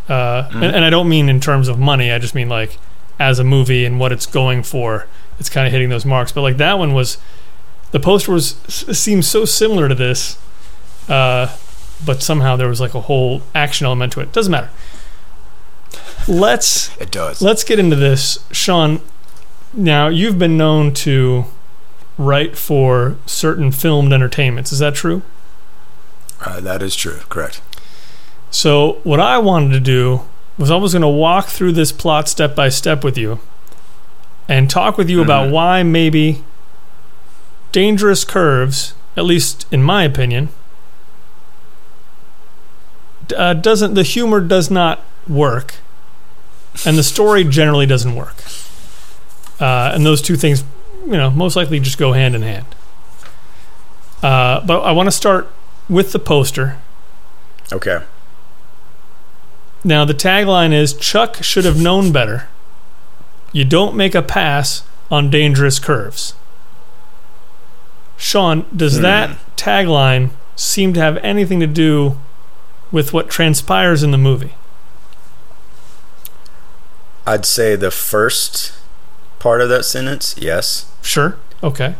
Uh, 0.08 0.44
Mhm. 0.48 0.54
and, 0.64 0.76
and 0.76 0.84
I 0.84 0.90
don't 0.90 1.08
mean 1.08 1.28
in 1.28 1.40
terms 1.40 1.68
of 1.68 1.78
money. 1.78 2.10
I 2.10 2.18
just 2.18 2.34
mean 2.34 2.48
like 2.48 2.78
as 3.18 3.38
a 3.38 3.44
movie 3.44 3.84
and 3.84 4.00
what 4.00 4.12
it's 4.12 4.26
going 4.26 4.62
for. 4.62 5.06
It's 5.38 5.48
kind 5.50 5.66
of 5.66 5.72
hitting 5.72 5.88
those 5.90 6.04
marks. 6.06 6.32
But 6.32 6.40
like 6.42 6.56
that 6.56 6.78
one 6.78 6.94
was, 6.94 7.18
the 7.92 8.00
poster 8.00 8.32
was 8.32 8.56
seems 8.68 9.26
so 9.28 9.44
similar 9.44 9.88
to 9.88 9.94
this, 9.94 10.38
uh, 11.08 11.54
but 12.04 12.22
somehow 12.22 12.56
there 12.56 12.68
was 12.68 12.80
like 12.80 12.94
a 12.94 13.02
whole 13.02 13.42
action 13.54 13.84
element 13.86 14.12
to 14.14 14.20
it. 14.20 14.32
Doesn't 14.32 14.50
matter. 14.50 14.70
Let's 16.28 16.96
It 16.98 17.10
does. 17.10 17.40
Let's 17.42 17.64
get 17.64 17.78
into 17.78 17.96
this, 17.96 18.38
Sean. 18.52 19.00
Now 19.72 20.08
you've 20.08 20.38
been 20.38 20.56
known 20.56 20.92
to 20.94 21.44
write 22.18 22.56
for 22.56 23.16
certain 23.26 23.70
filmed 23.72 24.12
entertainments. 24.12 24.72
Is 24.72 24.78
that 24.80 24.94
true? 24.94 25.22
Uh, 26.44 26.60
that 26.60 26.82
is 26.82 26.96
true. 26.96 27.20
Correct. 27.28 27.60
So 28.50 28.98
what 29.04 29.20
I 29.20 29.38
wanted 29.38 29.70
to 29.72 29.80
do 29.80 30.22
was 30.58 30.70
I 30.70 30.76
was 30.76 30.92
going 30.92 31.02
to 31.02 31.08
walk 31.08 31.46
through 31.46 31.72
this 31.72 31.92
plot 31.92 32.28
step 32.28 32.54
by 32.54 32.68
step 32.68 33.04
with 33.04 33.16
you, 33.16 33.38
and 34.48 34.68
talk 34.68 34.98
with 34.98 35.08
you 35.08 35.22
about 35.22 35.48
Mhm. 35.48 35.50
why 35.52 35.82
maybe 35.82 36.42
dangerous 37.72 38.24
curves, 38.24 38.94
at 39.16 39.24
least 39.24 39.64
in 39.70 39.82
my 39.82 40.02
opinion, 40.02 40.48
uh, 43.36 43.54
doesn't 43.54 43.94
the 43.94 44.02
humor 44.02 44.40
does 44.40 44.70
not 44.70 45.00
work, 45.28 45.74
and 46.84 46.98
the 46.98 47.02
story 47.04 47.44
generally 47.44 47.86
doesn't 47.86 48.14
work. 48.16 48.34
Uh, 49.60 49.92
and 49.94 50.04
those 50.06 50.22
two 50.22 50.36
things, 50.36 50.64
you 51.04 51.12
know, 51.12 51.30
most 51.30 51.54
likely 51.54 51.78
just 51.80 51.98
go 51.98 52.12
hand 52.12 52.34
in 52.34 52.42
hand. 52.42 52.66
Uh, 54.22 54.64
but 54.66 54.80
I 54.80 54.92
want 54.92 55.06
to 55.06 55.12
start 55.12 55.48
with 55.88 56.12
the 56.12 56.18
poster. 56.18 56.78
Okay. 57.72 58.00
Now, 59.84 60.04
the 60.04 60.14
tagline 60.14 60.72
is 60.72 60.92
Chuck 60.94 61.42
should 61.42 61.64
have 61.64 61.80
known 61.80 62.12
better. 62.12 62.48
You 63.52 63.64
don't 63.64 63.94
make 63.96 64.14
a 64.14 64.22
pass 64.22 64.82
on 65.10 65.30
dangerous 65.30 65.78
curves. 65.78 66.34
Sean, 68.16 68.66
does 68.74 68.96
Hmm. 68.96 69.02
that 69.02 69.38
tagline 69.56 70.30
seem 70.56 70.92
to 70.94 71.00
have 71.00 71.16
anything 71.18 71.60
to 71.60 71.66
do 71.66 72.18
with 72.92 73.12
what 73.12 73.30
transpires 73.30 74.02
in 74.02 74.10
the 74.10 74.18
movie? 74.18 74.54
I'd 77.26 77.46
say 77.46 77.76
the 77.76 77.90
first 77.90 78.72
part 79.40 79.60
of 79.60 79.68
that 79.70 79.84
sentence, 79.84 80.36
yes. 80.38 80.88
Sure. 81.02 81.36
Okay. 81.62 81.96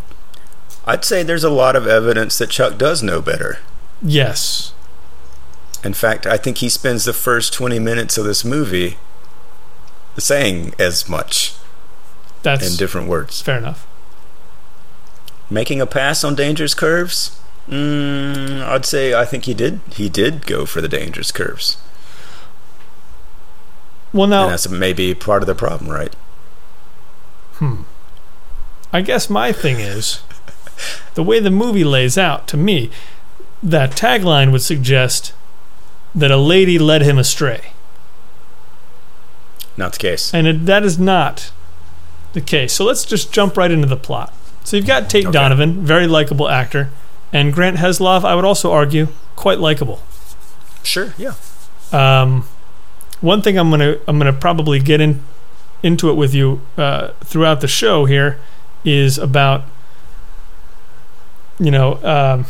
I'd 0.86 1.04
say 1.04 1.22
there's 1.24 1.42
a 1.44 1.50
lot 1.50 1.74
of 1.74 1.86
evidence 1.88 2.38
that 2.38 2.50
Chuck 2.50 2.78
does 2.78 3.02
know 3.02 3.20
better. 3.20 3.58
Yes. 4.00 4.72
In 5.82 5.94
fact, 5.94 6.26
I 6.26 6.36
think 6.36 6.58
he 6.58 6.68
spends 6.68 7.04
the 7.04 7.12
first 7.12 7.52
20 7.52 7.78
minutes 7.80 8.16
of 8.16 8.24
this 8.24 8.44
movie 8.44 8.96
saying 10.18 10.74
as 10.78 11.08
much 11.08 11.54
That's 12.42 12.70
in 12.70 12.76
different 12.76 13.08
words. 13.08 13.40
fair 13.42 13.58
enough. 13.58 13.86
Making 15.48 15.80
a 15.80 15.86
pass 15.86 16.22
on 16.22 16.34
dangerous 16.34 16.74
curves? 16.74 17.40
Mm, 17.68 18.62
I'd 18.62 18.84
say 18.86 19.14
I 19.14 19.24
think 19.24 19.44
he 19.44 19.54
did. 19.54 19.80
He 19.92 20.08
did 20.08 20.46
go 20.46 20.66
for 20.66 20.80
the 20.80 20.88
dangerous 20.88 21.32
curves. 21.32 21.76
Well, 24.12 24.26
now, 24.26 24.44
And 24.44 24.52
that's 24.52 24.68
maybe 24.68 25.14
part 25.14 25.42
of 25.42 25.46
the 25.46 25.54
problem, 25.54 25.90
right? 25.90 26.14
Hmm. 27.60 27.82
I 28.92 29.02
guess 29.02 29.30
my 29.30 29.52
thing 29.52 29.78
is 29.78 30.22
the 31.14 31.22
way 31.22 31.40
the 31.40 31.50
movie 31.50 31.84
lays 31.84 32.18
out 32.18 32.48
to 32.48 32.56
me, 32.56 32.90
that 33.62 33.92
tagline 33.92 34.50
would 34.50 34.62
suggest 34.62 35.32
that 36.14 36.30
a 36.30 36.36
lady 36.36 36.78
led 36.78 37.02
him 37.02 37.18
astray. 37.18 37.72
Not 39.76 39.92
the 39.92 39.98
case. 39.98 40.34
And 40.34 40.46
it, 40.46 40.66
that 40.66 40.82
is 40.82 40.98
not 40.98 41.52
the 42.32 42.40
case. 42.40 42.72
So 42.72 42.84
let's 42.84 43.04
just 43.04 43.32
jump 43.32 43.56
right 43.56 43.70
into 43.70 43.86
the 43.86 43.96
plot. 43.96 44.34
So 44.64 44.76
you've 44.76 44.86
got 44.86 45.08
Tate 45.08 45.26
Okay. 45.26 45.32
Donovan, 45.32 45.84
very 45.84 46.06
likable 46.06 46.48
actor, 46.48 46.90
and 47.32 47.52
Grant 47.52 47.76
Heslov, 47.76 48.24
I 48.24 48.34
would 48.34 48.44
also 48.44 48.72
argue, 48.72 49.08
quite 49.36 49.58
likable. 49.58 50.02
Sure, 50.82 51.14
yeah. 51.16 51.34
Um, 51.92 52.44
one 53.20 53.42
thing 53.42 53.58
I'm 53.58 53.70
gonna 53.70 53.98
I'm 54.06 54.18
gonna 54.18 54.32
probably 54.32 54.80
get 54.80 55.00
in 55.00 55.22
into 55.82 56.10
it 56.10 56.14
with 56.14 56.34
you 56.34 56.60
uh, 56.76 57.08
throughout 57.24 57.60
the 57.60 57.68
show 57.68 58.04
here 58.04 58.38
is 58.84 59.18
about 59.18 59.62
you 61.58 61.70
know 61.70 62.02
um, 62.04 62.46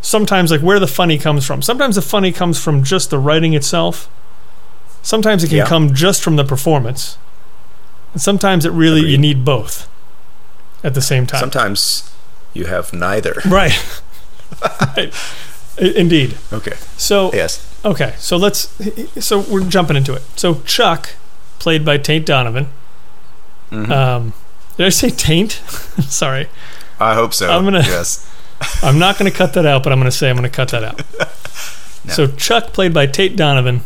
sometimes 0.00 0.50
like 0.50 0.60
where 0.60 0.80
the 0.80 0.86
funny 0.86 1.18
comes 1.18 1.46
from. 1.46 1.62
Sometimes 1.62 1.96
the 1.96 2.02
funny 2.02 2.32
comes 2.32 2.62
from 2.62 2.82
just 2.82 3.10
the 3.10 3.18
writing 3.18 3.54
itself. 3.54 4.08
Sometimes 5.02 5.42
it 5.44 5.48
can 5.48 5.58
Yeah. 5.58 5.66
come 5.66 5.94
just 5.94 6.22
from 6.22 6.36
the 6.36 6.44
performance, 6.44 7.16
and 8.12 8.22
sometimes 8.22 8.64
it 8.64 8.70
really 8.70 9.08
you 9.10 9.18
need 9.18 9.44
both 9.44 9.88
at 10.84 10.94
the 10.94 11.02
same 11.02 11.26
time. 11.26 11.40
Sometimes 11.40 12.10
you 12.54 12.66
have 12.66 12.92
neither. 12.92 13.34
right. 13.46 13.72
right. 14.96 15.12
Indeed. 15.78 16.36
Okay. 16.52 16.74
So 16.96 17.32
Yes. 17.32 17.66
Okay, 17.84 18.14
so 18.18 18.36
let's. 18.36 18.68
So 19.24 19.40
we're 19.40 19.64
jumping 19.68 19.96
into 19.96 20.14
it. 20.14 20.22
So 20.36 20.60
Chuck, 20.66 21.10
played 21.62 21.84
by 21.84 21.96
Tate 21.98 22.26
Donovan. 22.26 22.66
Mhm. 23.70 23.90
Um, 23.90 24.32
did 24.76 24.86
I 24.86 24.90
say 24.90 25.10
taint? 25.10 25.52
Sorry, 26.08 26.48
I 27.00 27.14
hope 27.14 27.32
so. 27.32 27.50
I'm 27.50 27.64
gonna- 27.64 27.78
Yes. 27.86 28.28
I'm 28.82 28.98
not 28.98 29.18
going 29.18 29.30
to 29.30 29.36
cut 29.36 29.54
that 29.54 29.66
out, 29.66 29.82
but 29.82 29.92
I'm 29.92 29.98
going 29.98 30.10
to 30.10 30.16
say 30.16 30.30
I'm 30.30 30.36
going 30.36 30.48
to 30.48 30.54
cut 30.54 30.68
that 30.68 30.84
out. 30.84 31.02
No. 32.04 32.12
So 32.14 32.26
Chuck, 32.28 32.72
played 32.72 32.92
by 32.94 33.06
Tate 33.06 33.34
Donovan, 33.36 33.80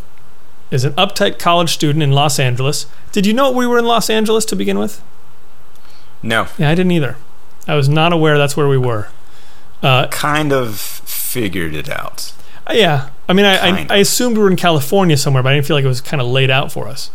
is 0.71 0.85
an 0.85 0.93
uptight 0.95 1.39
college 1.39 1.71
student 1.71 2.03
in 2.03 2.13
Los 2.13 2.39
Angeles. 2.39 2.87
Did 3.13 3.25
you 3.25 3.33
know 3.33 3.51
we 3.51 3.67
were 3.67 3.79
in 3.79 3.87
Los 3.87 4.11
Angeles 4.11 4.45
to 4.47 4.57
begin 4.57 4.79
with? 4.79 5.01
No, 6.23 6.49
Yeah, 6.59 6.69
I 6.71 6.75
didn't 6.75 6.93
either. 6.93 7.17
I 7.69 7.75
was 7.75 7.89
not 7.89 8.13
aware 8.13 8.37
that's 8.37 8.55
where 8.57 8.69
we 8.69 8.77
were. 8.79 9.09
Uh, 9.83 10.09
kind 10.09 10.53
of 10.53 10.79
figured 10.79 11.75
it 11.75 11.89
out. 11.89 12.33
yeah, 12.71 13.11
I 13.29 13.33
mean, 13.33 13.45
I, 13.47 13.57
I, 13.57 13.87
I 13.91 13.97
assumed 13.99 14.37
we 14.37 14.43
were 14.43 14.51
in 14.51 14.57
California 14.57 15.17
somewhere, 15.17 15.43
but 15.43 15.53
I 15.53 15.55
didn't 15.55 15.67
feel 15.67 15.77
like 15.77 15.85
it 15.85 15.89
was 15.89 16.01
kind 16.03 16.21
of 16.21 16.27
laid 16.29 16.51
out 16.51 16.71
for 16.73 16.87
us. 16.89 17.11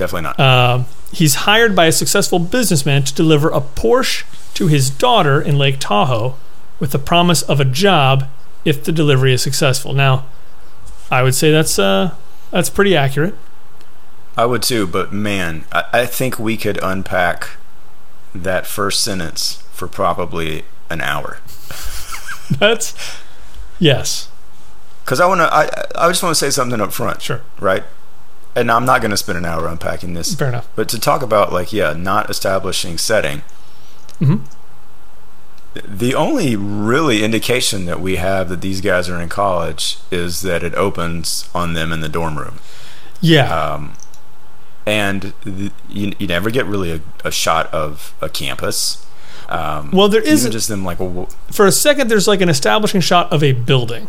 Definitely 0.00 0.22
not. 0.22 0.40
Uh, 0.40 0.84
he's 1.12 1.34
hired 1.34 1.76
by 1.76 1.84
a 1.84 1.92
successful 1.92 2.38
businessman 2.38 3.02
to 3.02 3.14
deliver 3.14 3.50
a 3.50 3.60
Porsche 3.60 4.24
to 4.54 4.66
his 4.66 4.88
daughter 4.88 5.42
in 5.42 5.58
Lake 5.58 5.76
Tahoe 5.78 6.36
with 6.78 6.92
the 6.92 6.98
promise 6.98 7.42
of 7.42 7.60
a 7.60 7.66
job 7.66 8.26
if 8.64 8.82
the 8.82 8.92
delivery 8.92 9.34
is 9.34 9.42
successful. 9.42 9.92
Now, 9.92 10.24
I 11.10 11.22
would 11.22 11.34
say 11.34 11.50
that's 11.50 11.78
uh, 11.78 12.14
that's 12.50 12.70
pretty 12.70 12.96
accurate. 12.96 13.34
I 14.38 14.46
would 14.46 14.62
too, 14.62 14.86
but 14.86 15.12
man, 15.12 15.66
I, 15.70 15.84
I 15.92 16.06
think 16.06 16.38
we 16.38 16.56
could 16.56 16.82
unpack 16.82 17.58
that 18.34 18.66
first 18.66 19.04
sentence 19.04 19.62
for 19.70 19.86
probably 19.86 20.64
an 20.88 21.02
hour. 21.02 21.40
That's 22.58 22.94
yes, 23.78 24.28
Because 25.04 25.20
I 25.20 25.26
want 25.26 25.40
to, 25.40 25.54
I, 25.54 25.68
I 25.94 26.08
just 26.08 26.22
want 26.22 26.34
to 26.34 26.38
say 26.38 26.50
something 26.50 26.80
up 26.80 26.92
front, 26.92 27.22
sure, 27.22 27.42
right? 27.60 27.84
And 28.60 28.70
I'm 28.70 28.84
not 28.84 29.00
going 29.00 29.10
to 29.10 29.16
spend 29.16 29.38
an 29.38 29.44
hour 29.46 29.66
unpacking 29.66 30.14
this, 30.14 30.34
fair 30.34 30.48
enough. 30.48 30.68
but 30.76 30.88
to 30.90 30.98
talk 31.00 31.22
about 31.22 31.52
like, 31.52 31.72
yeah, 31.72 31.94
not 31.94 32.28
establishing 32.28 32.98
setting. 32.98 33.42
Mhm. 34.20 34.40
The 35.86 36.14
only 36.16 36.56
really 36.56 37.22
indication 37.22 37.86
that 37.86 38.00
we 38.00 38.16
have 38.16 38.48
that 38.48 38.60
these 38.60 38.80
guys 38.80 39.08
are 39.08 39.20
in 39.20 39.28
college 39.28 39.98
is 40.10 40.42
that 40.42 40.64
it 40.64 40.74
opens 40.74 41.48
on 41.54 41.74
them 41.74 41.92
in 41.92 42.00
the 42.00 42.08
dorm 42.08 42.36
room. 42.38 42.58
Yeah, 43.20 43.54
um, 43.74 43.92
and 44.84 45.32
th- 45.44 45.70
you, 45.88 46.12
you 46.18 46.26
never 46.26 46.50
get 46.50 46.66
really 46.66 46.90
a, 46.92 47.00
a 47.24 47.30
shot 47.30 47.72
of 47.72 48.12
a 48.20 48.28
campus. 48.28 49.06
Um, 49.48 49.90
well, 49.92 50.08
there 50.08 50.22
is 50.22 50.48
just 50.48 50.68
them 50.68 50.84
like 50.84 50.98
a, 51.00 51.26
for 51.52 51.66
a 51.66 51.72
second. 51.72 52.08
There's 52.08 52.26
like 52.26 52.40
an 52.40 52.48
establishing 52.48 53.00
shot 53.00 53.32
of 53.32 53.42
a 53.44 53.52
building. 53.52 54.08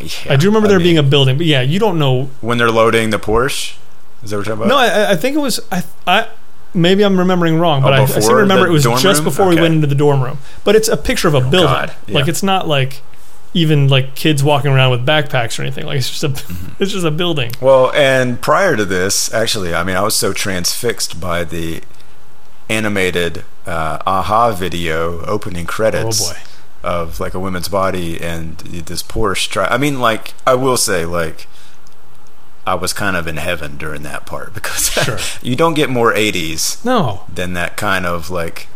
Yeah, 0.00 0.32
I 0.32 0.36
do 0.36 0.46
remember 0.46 0.66
I 0.66 0.70
there 0.70 0.78
mean, 0.78 0.84
being 0.86 0.98
a 0.98 1.02
building, 1.02 1.36
but 1.38 1.46
yeah, 1.46 1.60
you 1.62 1.78
don't 1.78 1.98
know. 1.98 2.30
when 2.40 2.58
they're 2.58 2.70
loading 2.70 3.10
the 3.10 3.18
Porsche. 3.18 3.76
Is 4.22 4.30
that 4.30 4.36
what 4.38 4.46
you're 4.46 4.56
talking 4.56 4.68
No. 4.68 4.76
I, 4.76 5.12
I 5.12 5.16
think 5.16 5.36
it 5.36 5.40
was 5.40 5.60
I. 5.72 5.82
I 6.06 6.28
maybe 6.74 7.02
I'm 7.04 7.18
remembering 7.18 7.58
wrong, 7.58 7.82
but 7.82 7.92
Oh, 7.94 7.96
I, 7.96 8.02
I 8.02 8.06
seem 8.06 8.22
to 8.22 8.34
remember 8.34 8.66
it 8.66 8.70
was 8.70 8.82
just 8.84 9.20
room? 9.20 9.24
before 9.24 9.48
we 9.48 9.56
went 9.60 9.74
into 9.74 9.86
the 9.86 9.94
dorm 9.94 10.22
room. 10.22 10.38
But 10.64 10.76
it's 10.76 10.88
a 10.88 10.96
picture 10.96 11.28
of 11.28 11.34
a 11.34 11.40
building. 11.40 11.62
God, 11.62 11.94
yeah. 12.06 12.14
Like 12.16 12.28
it's 12.28 12.42
not 12.42 12.68
like 12.68 13.00
even 13.54 13.88
like 13.88 14.14
kids 14.14 14.44
walking 14.44 14.70
around 14.70 14.90
with 14.90 15.06
backpacks 15.06 15.58
or 15.58 15.62
anything. 15.62 15.86
Like 15.86 15.98
it's 15.98 16.10
just 16.10 16.24
a 16.24 16.28
Mm-hmm. 16.28 16.82
it's 16.82 16.92
just 16.92 17.06
a 17.06 17.10
building. 17.10 17.50
Well, 17.60 17.90
and 17.92 18.40
prior 18.42 18.76
to 18.76 18.84
this, 18.84 19.32
actually, 19.32 19.74
I 19.74 19.82
mean, 19.84 19.96
I 19.96 20.02
was 20.02 20.14
so 20.16 20.32
transfixed 20.32 21.20
by 21.20 21.44
the 21.44 21.80
animated 22.68 23.44
uh, 23.66 23.98
a-ha 24.06 24.52
video 24.52 25.24
opening 25.24 25.64
Oh 25.64 25.68
credits 25.70 26.28
boy. 26.32 26.38
Of 26.88 27.20
like 27.20 27.34
a 27.34 27.38
woman's 27.40 27.68
body 27.68 28.18
and 28.20 28.56
this 28.58 29.02
Porsche. 29.02 29.48
Tri- 29.50 29.66
I 29.66 29.76
mean, 29.76 30.00
like, 30.00 30.32
I 30.46 30.54
will 30.54 30.76
say, 30.78 31.04
like, 31.04 31.46
I 32.66 32.74
was 32.74 32.92
kind 32.92 33.14
of 33.16 33.26
in 33.26 33.36
heaven 33.36 33.76
during 33.76 34.02
that 34.04 34.24
part 34.26 34.54
because 34.58 34.88
Sure. 34.90 35.18
you 35.42 35.54
don't 35.56 35.74
get 35.74 35.90
more 35.90 36.12
80s 36.14 36.82
No. 36.84 37.24
than 37.32 37.52
that 37.54 37.76
kind 37.76 38.06
of 38.06 38.30
like 38.30 38.68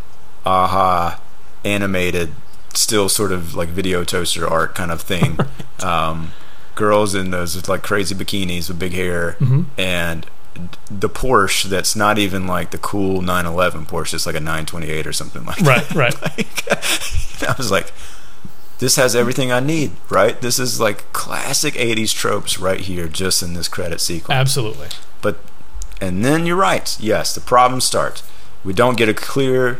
a-ha 0.44 1.20
animated 1.64 2.32
still 2.74 3.08
sort 3.08 3.32
of 3.32 3.54
like 3.54 3.68
video 3.68 4.02
toaster 4.04 4.48
art 4.48 4.74
kind 4.74 4.90
of 4.90 5.00
thing 5.02 5.38
um, 5.82 6.32
girls 6.74 7.14
in 7.14 7.30
those 7.30 7.68
like 7.68 7.82
crazy 7.82 8.14
bikinis 8.14 8.68
with 8.68 8.78
big 8.78 8.92
hair 8.92 9.36
Mhm. 9.40 9.66
and 9.78 10.26
the 10.90 11.08
Porsche 11.08 11.64
that's 11.64 11.94
not 11.96 12.18
even 12.18 12.46
like 12.46 12.70
the 12.72 12.78
cool 12.78 13.20
911 13.22 13.86
Porsche 13.86 14.14
it's 14.14 14.26
like 14.26 14.34
a 14.34 14.40
928 14.40 15.06
or 15.06 15.12
something 15.12 15.44
like 15.44 15.60
Right, 15.60 15.86
that 15.88 15.94
right. 15.94 16.22
like, 16.38 16.64
I 17.48 17.54
was 17.58 17.70
like 17.70 17.92
this 18.78 18.96
has 18.96 19.14
everything 19.14 19.52
I 19.52 19.60
need 19.60 19.92
right 20.10 20.40
this 20.40 20.58
is 20.58 20.80
like 20.80 21.12
classic 21.12 21.74
80s 21.74 22.12
tropes 22.14 22.58
right 22.58 22.80
here 22.80 23.06
just 23.08 23.42
in 23.42 23.54
this 23.54 23.68
credit 23.68 24.00
sequence 24.00 24.30
Absolutely. 24.36 24.88
but 25.20 25.38
and 26.00 26.24
then 26.24 26.46
you're 26.46 26.56
right. 26.56 26.98
Yes, 26.98 27.32
the 27.32 27.40
problems 27.40 27.84
start. 27.84 28.24
We 28.64 28.72
don't 28.72 28.96
get 28.96 29.08
a 29.08 29.14
clear 29.14 29.78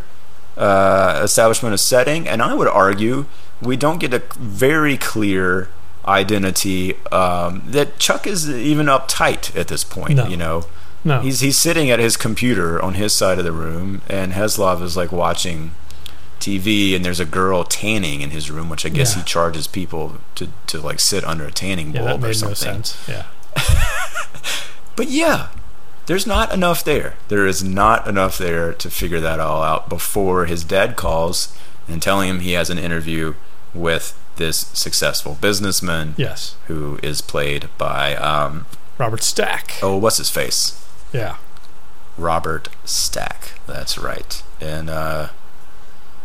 uh, 0.56 1.20
establishment 1.24 1.72
of 1.74 1.80
setting, 1.80 2.28
and 2.28 2.40
I 2.40 2.54
would 2.54 2.68
argue 2.68 3.26
we 3.60 3.76
don't 3.76 3.98
get 3.98 4.14
a 4.14 4.22
very 4.38 4.96
clear 4.96 5.68
identity 6.06 6.94
um, 7.10 7.62
that 7.66 7.98
Chuck 7.98 8.24
is 8.26 8.48
even 8.48 8.86
uptight 8.86 9.54
at 9.56 9.66
this 9.68 9.82
point. 9.84 10.14
No. 10.16 10.26
You 10.28 10.36
know, 10.36 10.66
No. 11.04 11.20
he's 11.22 11.40
he's 11.40 11.56
sitting 11.58 11.90
at 11.90 11.98
his 11.98 12.16
computer 12.16 12.80
on 12.80 12.94
his 12.94 13.12
side 13.12 13.38
of 13.38 13.44
the 13.44 13.50
room, 13.52 14.02
and 14.08 14.32
Heslov 14.32 14.80
is 14.80 14.96
like 14.96 15.10
watching 15.10 15.72
TV, 16.42 16.94
and 16.96 17.04
there's 17.04 17.20
a 17.20 17.24
girl 17.24 17.64
tanning 17.64 18.20
in 18.20 18.30
his 18.30 18.50
room, 18.50 18.68
which 18.68 18.84
I 18.84 18.88
guess 18.90 19.14
Yeah. 19.14 19.22
he 19.22 19.26
charges 19.28 19.66
people 19.66 20.18
to 20.34 20.48
to 20.66 20.80
like 20.80 21.00
sit 21.00 21.24
under 21.24 21.46
a 21.46 21.50
tanning 21.52 21.94
yeah, 21.94 22.02
that 22.02 22.08
bulb 22.08 22.24
or 22.24 22.26
made 22.28 22.42
no 22.42 22.52
something. 22.52 22.84
sense. 22.84 23.08
Yeah. 23.08 23.26
But 24.94 25.08
yeah, 25.08 25.48
there's 26.06 26.26
not 26.26 26.52
enough 26.52 26.84
there. 26.84 27.14
There 27.28 27.46
is 27.46 27.64
not 27.64 28.06
enough 28.06 28.36
there 28.36 28.74
to 28.74 28.90
figure 28.90 29.20
that 29.20 29.40
all 29.40 29.62
out 29.62 29.88
before 29.88 30.44
his 30.44 30.64
dad 30.64 30.96
calls 30.96 31.56
and 31.88 32.02
telling 32.02 32.28
him 32.28 32.40
he 32.40 32.52
has 32.52 32.68
an 32.68 32.78
interview 32.78 33.34
with 33.72 34.18
this 34.36 34.58
successful 34.74 35.38
businessman 35.40 36.14
Yes. 36.18 36.56
who 36.66 36.98
is 37.02 37.22
played 37.22 37.68
by 37.78 38.14
um 38.16 38.66
Robert 38.98 39.22
Stack. 39.22 39.74
oh 39.82 39.96
what's 39.96 40.18
his 40.18 40.28
face 40.30 40.78
Yeah. 41.12 41.36
Robert 42.18 42.68
Stack. 42.84 43.52
That's 43.66 43.96
right. 43.96 44.42
And 44.60 44.90
uh 44.90 45.28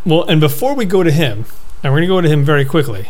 Well, 0.07 0.23
and 0.23 0.39
before 0.39 0.73
we 0.73 0.85
go 0.85 1.03
to 1.03 1.11
him, 1.11 1.43
and 1.83 1.91
we're 1.91 1.99
going 1.99 2.03
to 2.03 2.07
go 2.07 2.21
to 2.21 2.29
him 2.29 2.45
very 2.45 2.63
quickly, 2.63 3.09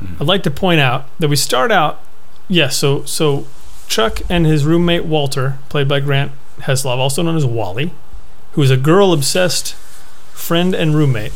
Mhm. 0.00 0.20
I'd 0.20 0.26
like 0.28 0.42
to 0.44 0.50
point 0.50 0.80
out 0.80 1.06
that 1.18 1.28
we 1.28 1.34
start 1.36 1.70
out, 1.72 2.00
yes, 2.48 2.76
so 2.76 3.04
so 3.04 3.46
Chuck 3.88 4.22
and 4.30 4.46
his 4.46 4.64
roommate 4.64 5.04
Walter, 5.04 5.58
played 5.68 5.88
by 5.88 5.98
Grant 6.00 6.30
Heslov, 6.60 6.98
also 6.98 7.22
known 7.22 7.36
as 7.36 7.44
Wally, 7.44 7.90
who 8.52 8.62
is 8.62 8.70
a 8.70 8.76
girl 8.76 9.12
obsessed 9.12 9.74
friend 10.32 10.72
and 10.74 10.94
roommate. 10.94 11.32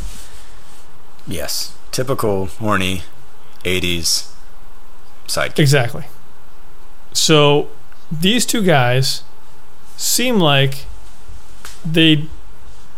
yes, 1.26 1.72
typical 1.90 2.46
horny 2.60 3.02
80s 3.64 4.28
sidekick. 5.26 5.58
Exactly. 5.58 6.04
So 7.12 7.68
these 8.12 8.46
two 8.46 8.62
guys 8.62 9.22
seem 9.96 10.38
like 10.38 10.84
they 11.84 12.26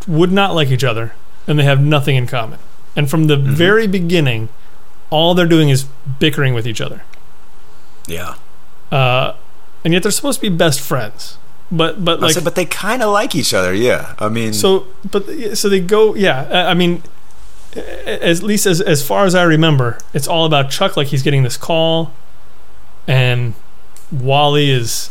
would 0.06 0.30
not 0.32 0.54
like 0.54 0.68
each 0.70 0.84
other 0.84 1.12
and 1.46 1.58
they 1.58 1.64
have 1.64 1.80
nothing 1.80 2.16
in 2.16 2.26
common. 2.26 2.58
And 2.94 3.08
from 3.10 3.26
the 3.26 3.36
Mhm. 3.36 3.42
very 3.44 3.86
beginning, 3.86 4.48
all 5.10 5.34
they're 5.34 5.46
doing 5.46 5.68
is 5.68 5.86
bickering 6.18 6.54
with 6.54 6.66
each 6.66 6.80
other. 6.80 7.02
Yeah. 8.06 8.34
Uh, 8.90 9.32
and 9.84 9.92
yet 9.92 10.02
they're 10.02 10.12
supposed 10.12 10.40
to 10.40 10.50
be 10.50 10.56
best 10.56 10.80
friends. 10.80 11.38
But 11.70 12.04
but 12.04 12.20
like 12.20 12.32
said, 12.34 12.44
but 12.44 12.54
they 12.54 12.64
kind 12.64 13.02
of 13.02 13.12
like 13.12 13.34
each 13.34 13.52
other. 13.52 13.74
Yeah. 13.74 14.14
I 14.20 14.28
mean, 14.28 14.52
so 14.52 14.86
but 15.10 15.26
so 15.58 15.68
they 15.68 15.80
go 15.80 16.14
yeah 16.14 16.46
I 16.50 16.70
I 16.70 16.74
mean 16.74 17.02
at 18.06 18.42
least 18.42 18.66
as 18.66 18.80
as 18.80 19.06
far 19.06 19.24
as 19.26 19.34
I 19.34 19.42
remember 19.42 19.98
it's 20.14 20.28
all 20.28 20.46
about 20.46 20.70
Chuck 20.70 20.96
like 20.96 21.08
he's 21.08 21.22
getting 21.24 21.42
this 21.42 21.56
call 21.56 22.12
and 23.08 23.54
Wally 24.12 24.70
is 24.70 25.10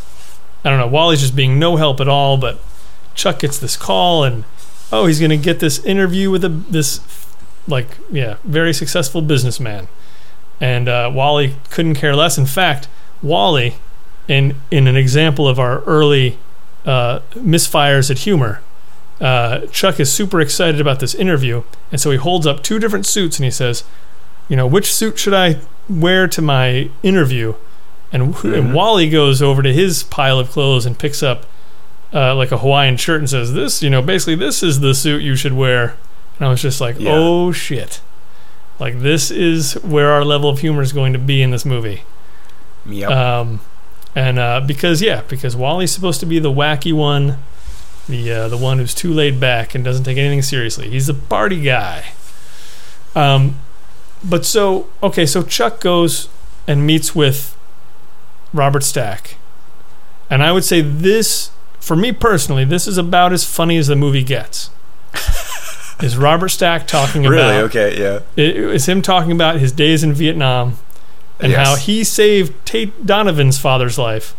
I 0.64 0.70
don't 0.70 0.78
know 0.78 0.86
Wally's 0.88 1.20
just 1.20 1.36
being 1.36 1.58
no 1.58 1.76
help 1.76 2.00
at 2.00 2.08
all 2.08 2.36
but 2.38 2.58
Chuck 3.14 3.38
gets 3.40 3.58
this 3.58 3.76
call 3.76 4.24
and 4.24 4.44
oh 4.92 5.06
he's 5.06 5.18
going 5.18 5.30
to 5.30 5.36
get 5.36 5.60
this 5.60 5.84
interview 5.84 6.30
with 6.30 6.44
a 6.44 6.48
this 6.48 7.00
like 7.68 7.98
yeah 8.10 8.36
very 8.44 8.72
successful 8.72 9.20
businessman 9.22 9.88
and 10.60 10.88
uh, 10.88 11.10
Wally 11.12 11.56
couldn't 11.70 11.94
care 11.96 12.14
less 12.14 12.38
in 12.38 12.46
fact 12.46 12.88
Wally 13.22 13.76
in 14.28 14.54
in 14.70 14.86
an 14.86 14.96
example 14.96 15.48
of 15.48 15.58
our 15.58 15.80
early 15.84 16.38
uh, 16.84 17.20
misfires 17.34 18.10
at 18.10 18.18
humor 18.18 18.60
uh, 19.20 19.60
Chuck 19.68 19.98
is 19.98 20.12
super 20.12 20.42
excited 20.42 20.78
about 20.78 21.00
this 21.00 21.14
interview, 21.14 21.62
and 21.90 21.98
so 21.98 22.10
he 22.10 22.18
holds 22.18 22.46
up 22.46 22.62
two 22.62 22.78
different 22.78 23.06
suits 23.06 23.38
and 23.38 23.46
he 23.46 23.50
says, 23.50 23.82
"You 24.46 24.56
know, 24.56 24.66
which 24.66 24.92
suit 24.94 25.18
should 25.18 25.32
I 25.32 25.60
wear 25.88 26.28
to 26.28 26.42
my 26.42 26.90
interview?" 27.02 27.54
And, 28.12 28.22
and 28.22 28.34
Mhm. 28.34 28.72
Wally 28.74 29.08
goes 29.08 29.40
over 29.40 29.62
to 29.62 29.72
his 29.72 30.02
pile 30.02 30.38
of 30.38 30.50
clothes 30.50 30.84
and 30.84 30.98
picks 30.98 31.22
up 31.22 31.46
uh, 32.12 32.34
like 32.34 32.52
a 32.52 32.58
Hawaiian 32.58 32.96
shirt 32.96 33.20
and 33.20 33.28
says, 33.30 33.52
"This, 33.52 33.82
you 33.82 33.90
know, 33.90 34.02
basically 34.02 34.34
this 34.36 34.62
is 34.62 34.80
the 34.80 34.94
suit 34.94 35.22
you 35.22 35.36
should 35.36 35.52
wear." 35.52 35.96
And 36.38 36.46
I 36.46 36.50
was 36.50 36.62
just 36.62 36.80
like, 36.80 36.96
Yeah. 36.98 37.12
"Oh 37.14 37.52
shit!" 37.52 38.00
Like 38.78 39.00
this 39.00 39.30
is 39.30 39.74
where 39.82 40.10
our 40.10 40.24
level 40.24 40.50
of 40.50 40.58
humor 40.60 40.82
is 40.82 40.92
going 40.92 41.12
to 41.12 41.18
be 41.18 41.42
in 41.42 41.50
this 41.50 41.64
movie. 41.64 42.02
yep. 42.84 43.10
Um, 43.10 43.60
and 44.14 44.38
uh, 44.38 44.60
because 44.60 45.02
yeah, 45.02 45.22
because 45.28 45.56
Wally's 45.56 45.92
supposed 45.92 46.20
to 46.20 46.26
be 46.26 46.38
the 46.38 46.52
wacky 46.52 46.92
one, 46.92 47.38
the 48.08 48.30
uh, 48.32 48.48
the 48.48 48.56
one 48.56 48.78
who's 48.78 48.94
too 48.94 49.12
laid 49.12 49.40
back 49.40 49.74
and 49.74 49.84
doesn't 49.84 50.04
take 50.04 50.18
anything 50.18 50.42
seriously. 50.42 50.88
He's 50.90 51.06
the 51.06 51.14
party 51.14 51.60
guy. 51.60 52.06
Um, 53.14 53.58
but 54.22 54.44
so 54.44 54.88
okay, 55.02 55.26
so 55.26 55.42
Chuck 55.42 55.80
goes 55.80 56.28
and 56.66 56.86
meets 56.86 57.14
with 57.14 57.56
Robert 58.52 58.82
Stack, 58.82 59.36
and 60.30 60.42
I 60.42 60.52
would 60.52 60.64
say 60.64 60.80
this 60.80 61.50
for 61.86 61.94
me 61.96 62.10
personally, 62.12 62.64
this 62.64 62.88
is 62.88 62.98
about 62.98 63.32
as 63.32 63.44
funny 63.44 63.76
as 63.76 63.86
the 63.86 63.94
movie 63.96 64.24
gets. 64.24 64.70
is 66.02 66.16
Robert 66.16 66.48
Stack 66.48 66.86
talking 66.86 67.22
Really? 67.22 67.36
about 67.36 67.74
Really? 67.74 67.90
Okay. 67.90 68.02
Yeah. 68.02 68.20
it, 68.36 68.84
him 68.86 69.00
talking 69.02 69.30
about 69.32 69.60
his 69.60 69.70
days 69.72 70.02
in 70.02 70.12
Vietnam 70.12 70.78
and 71.40 71.52
Yes. 71.52 71.66
how 71.66 71.76
he 71.76 72.02
saved 72.02 72.52
Tate 72.66 73.06
Donovan's 73.06 73.58
father's 73.58 73.98
life, 73.98 74.34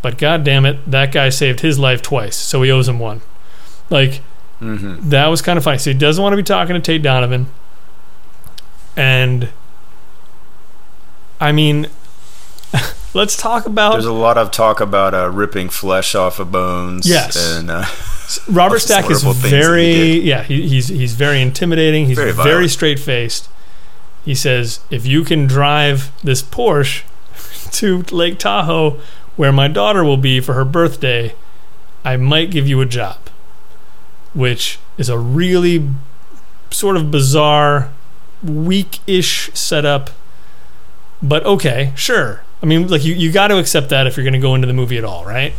but 0.00 0.16
god 0.16 0.44
damn 0.44 0.64
it, 0.64 0.88
that 0.90 1.10
guy 1.12 1.28
saved 1.28 1.60
his 1.60 1.78
life 1.78 2.02
twice, 2.02 2.36
so 2.36 2.62
he 2.62 2.70
owes 2.70 2.88
him 2.88 2.98
one. 2.98 3.20
Like 3.90 4.20
Mm-hmm. 4.60 5.10
that 5.10 5.26
was 5.26 5.42
kind 5.42 5.58
of 5.58 5.64
funny. 5.64 5.76
So 5.78 5.90
he 5.90 5.98
doesn't 5.98 6.22
want 6.22 6.32
to 6.32 6.36
be 6.38 6.42
talking 6.42 6.74
to 6.74 6.80
Tate 6.80 7.02
Donovan, 7.02 7.46
and 8.96 9.48
I 11.40 11.52
mean, 11.52 11.88
let's 13.16 13.36
talk 13.36 13.66
about 13.66 13.92
There's 13.92 14.04
a 14.04 14.12
lot 14.12 14.36
of 14.36 14.50
talk 14.50 14.78
about 14.78 15.14
uh, 15.14 15.30
ripping 15.30 15.70
flesh 15.70 16.14
off 16.14 16.38
of 16.38 16.52
bones. 16.52 17.08
Yes. 17.08 17.58
And 17.58 17.70
uh, 17.70 17.86
Robert 18.48 18.78
Stack 18.80 19.10
is 19.10 19.22
that 19.22 19.34
he 19.34 19.48
very 19.48 20.20
yeah 20.20 20.42
he, 20.42 20.68
he's 20.68 20.88
he's 20.88 21.14
very 21.14 21.40
intimidating. 21.40 22.06
He's 22.06 22.16
Very 22.16 22.32
very, 22.32 22.68
straight 22.68 23.00
faced. 23.00 23.48
He 24.24 24.34
says, 24.34 24.80
"If 24.90 25.06
you 25.06 25.24
can 25.24 25.46
drive 25.46 26.12
this 26.22 26.42
Porsche 26.42 27.04
to 27.72 28.02
Lake 28.14 28.38
Tahoe, 28.38 29.00
where 29.36 29.52
my 29.52 29.68
daughter 29.68 30.04
will 30.04 30.16
be 30.16 30.40
for 30.40 30.52
her 30.52 30.64
birthday, 30.64 31.34
I 32.04 32.16
might 32.16 32.50
give 32.50 32.68
you 32.68 32.80
a 32.80 32.86
job." 32.86 33.18
Which 34.34 34.78
is 34.98 35.08
a 35.08 35.18
really 35.18 35.88
sort 36.70 36.98
of 36.98 37.10
bizarre, 37.10 37.90
weak-ish 38.42 39.50
setup. 39.54 40.10
But 41.22 41.42
okay, 41.46 41.94
sure. 41.96 42.42
I 42.62 42.66
mean, 42.66 42.88
like 42.88 43.04
you, 43.04 43.14
you 43.14 43.30
got 43.32 43.48
to 43.48 43.58
accept 43.58 43.90
that 43.90 44.06
if 44.06 44.16
you're 44.16 44.24
going 44.24 44.32
to 44.34 44.38
go 44.38 44.54
into 44.54 44.66
the 44.66 44.72
movie 44.72 44.98
at 44.98 45.04
all, 45.04 45.24
right? 45.24 45.52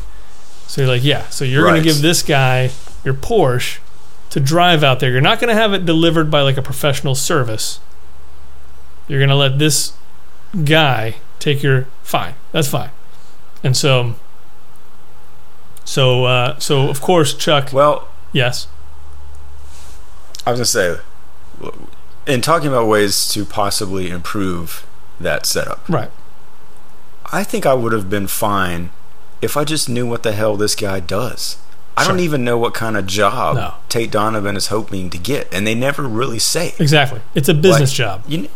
So 0.68 0.82
you're 0.82 0.90
like, 0.90 1.04
yeah. 1.04 1.28
So 1.30 1.46
you're 1.46 1.64
going 1.64 1.82
to 1.82 1.88
give 1.88 2.02
this 2.02 2.24
guy 2.24 2.72
your 3.04 3.14
Porsche 3.14 3.80
to 4.32 4.40
drive 4.40 4.84
out 4.84 5.00
there. 5.00 5.12
You're 5.12 5.22
not 5.22 5.40
going 5.40 5.50
to 5.50 5.56
have 5.56 5.74
it 5.74 5.86
delivered 5.86 6.30
by 6.30 6.42
like 6.42 6.58
a 6.58 6.62
professional 6.62 7.16
service. 7.16 7.80
You're 9.08 9.20
going 9.20 9.30
to 9.30 9.36
let 9.36 9.60
this 9.60 9.94
guy 10.66 11.16
take 11.40 11.64
your 11.64 11.88
fine. 12.04 12.34
That's 12.52 12.68
fine. 12.68 12.90
And 13.64 13.76
so 13.76 14.16
so 15.84 16.26
uh 16.26 16.60
so 16.60 16.90
of 16.90 17.02
course 17.02 17.34
Chuck 17.34 17.72
well, 17.72 18.08
yes. 18.32 18.68
I 20.46 20.52
was 20.52 20.60
gonna 20.60 20.66
say, 20.66 20.98
in 22.26 22.42
talking 22.42 22.68
about 22.68 22.88
ways 22.88 23.28
to 23.30 23.46
possibly 23.46 24.10
improve 24.10 24.86
that 25.20 25.46
setup, 25.46 25.88
Right. 25.90 26.12
I 27.32 27.44
think 27.44 27.66
I 27.66 27.74
would 27.74 27.92
have 27.94 28.10
been 28.10 28.28
fine 28.28 28.90
if 29.42 29.58
I 29.58 29.64
just 29.64 29.90
knew 29.90 30.08
what 30.08 30.24
the 30.24 30.32
hell 30.32 30.56
this 30.58 30.76
guy 30.76 31.00
does. 31.00 31.58
I 31.96 32.08
don't 32.08 32.20
even 32.20 32.44
know 32.44 32.60
what 32.60 32.76
kind 32.76 32.96
of 32.96 33.08
job 33.08 33.56
No. 33.56 33.74
Tate 33.90 34.12
Donovan 34.12 34.56
is 34.56 34.68
hoping 34.68 35.10
to 35.10 35.18
get, 35.18 35.52
and 35.52 35.66
they 35.66 35.74
never 35.74 36.04
really 36.04 36.38
say. 36.38 36.74
Exactly. 36.78 37.22
It's 37.34 37.50
a 37.50 37.56
business 37.56 37.90
Like, 37.90 37.98
job. 37.98 38.24
You, 38.28 38.50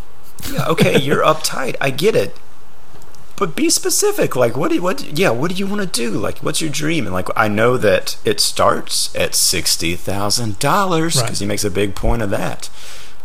yeah, 0.52 0.68
okay, 0.68 1.00
you're 1.02 1.24
uptight. 1.24 1.76
I 1.82 1.90
get 1.90 2.16
it, 2.16 2.38
but 3.38 3.56
be 3.56 3.72
specific. 3.72 4.36
Like, 4.36 4.56
what? 4.56 4.72
Do, 4.72 4.80
what? 4.80 5.18
Yeah, 5.18 5.32
what 5.32 5.50
do 5.50 5.58
you 5.58 5.66
want 5.66 5.82
to 5.82 5.88
do? 5.88 6.12
Like, 6.12 6.38
what's 6.40 6.62
your 6.62 6.70
dream? 6.70 7.06
And 7.08 7.14
like, 7.16 7.30
I 7.36 7.48
know 7.48 7.78
that 7.78 8.18
it 8.24 8.40
starts 8.40 9.14
at 9.16 9.34
sixty 9.34 9.96
thousand 9.96 10.60
dollars 10.60 11.20
because 11.20 11.40
he 11.40 11.48
makes 11.48 11.64
a 11.64 11.72
big 11.72 11.96
point 11.96 12.22
of 12.22 12.30
that 12.30 12.70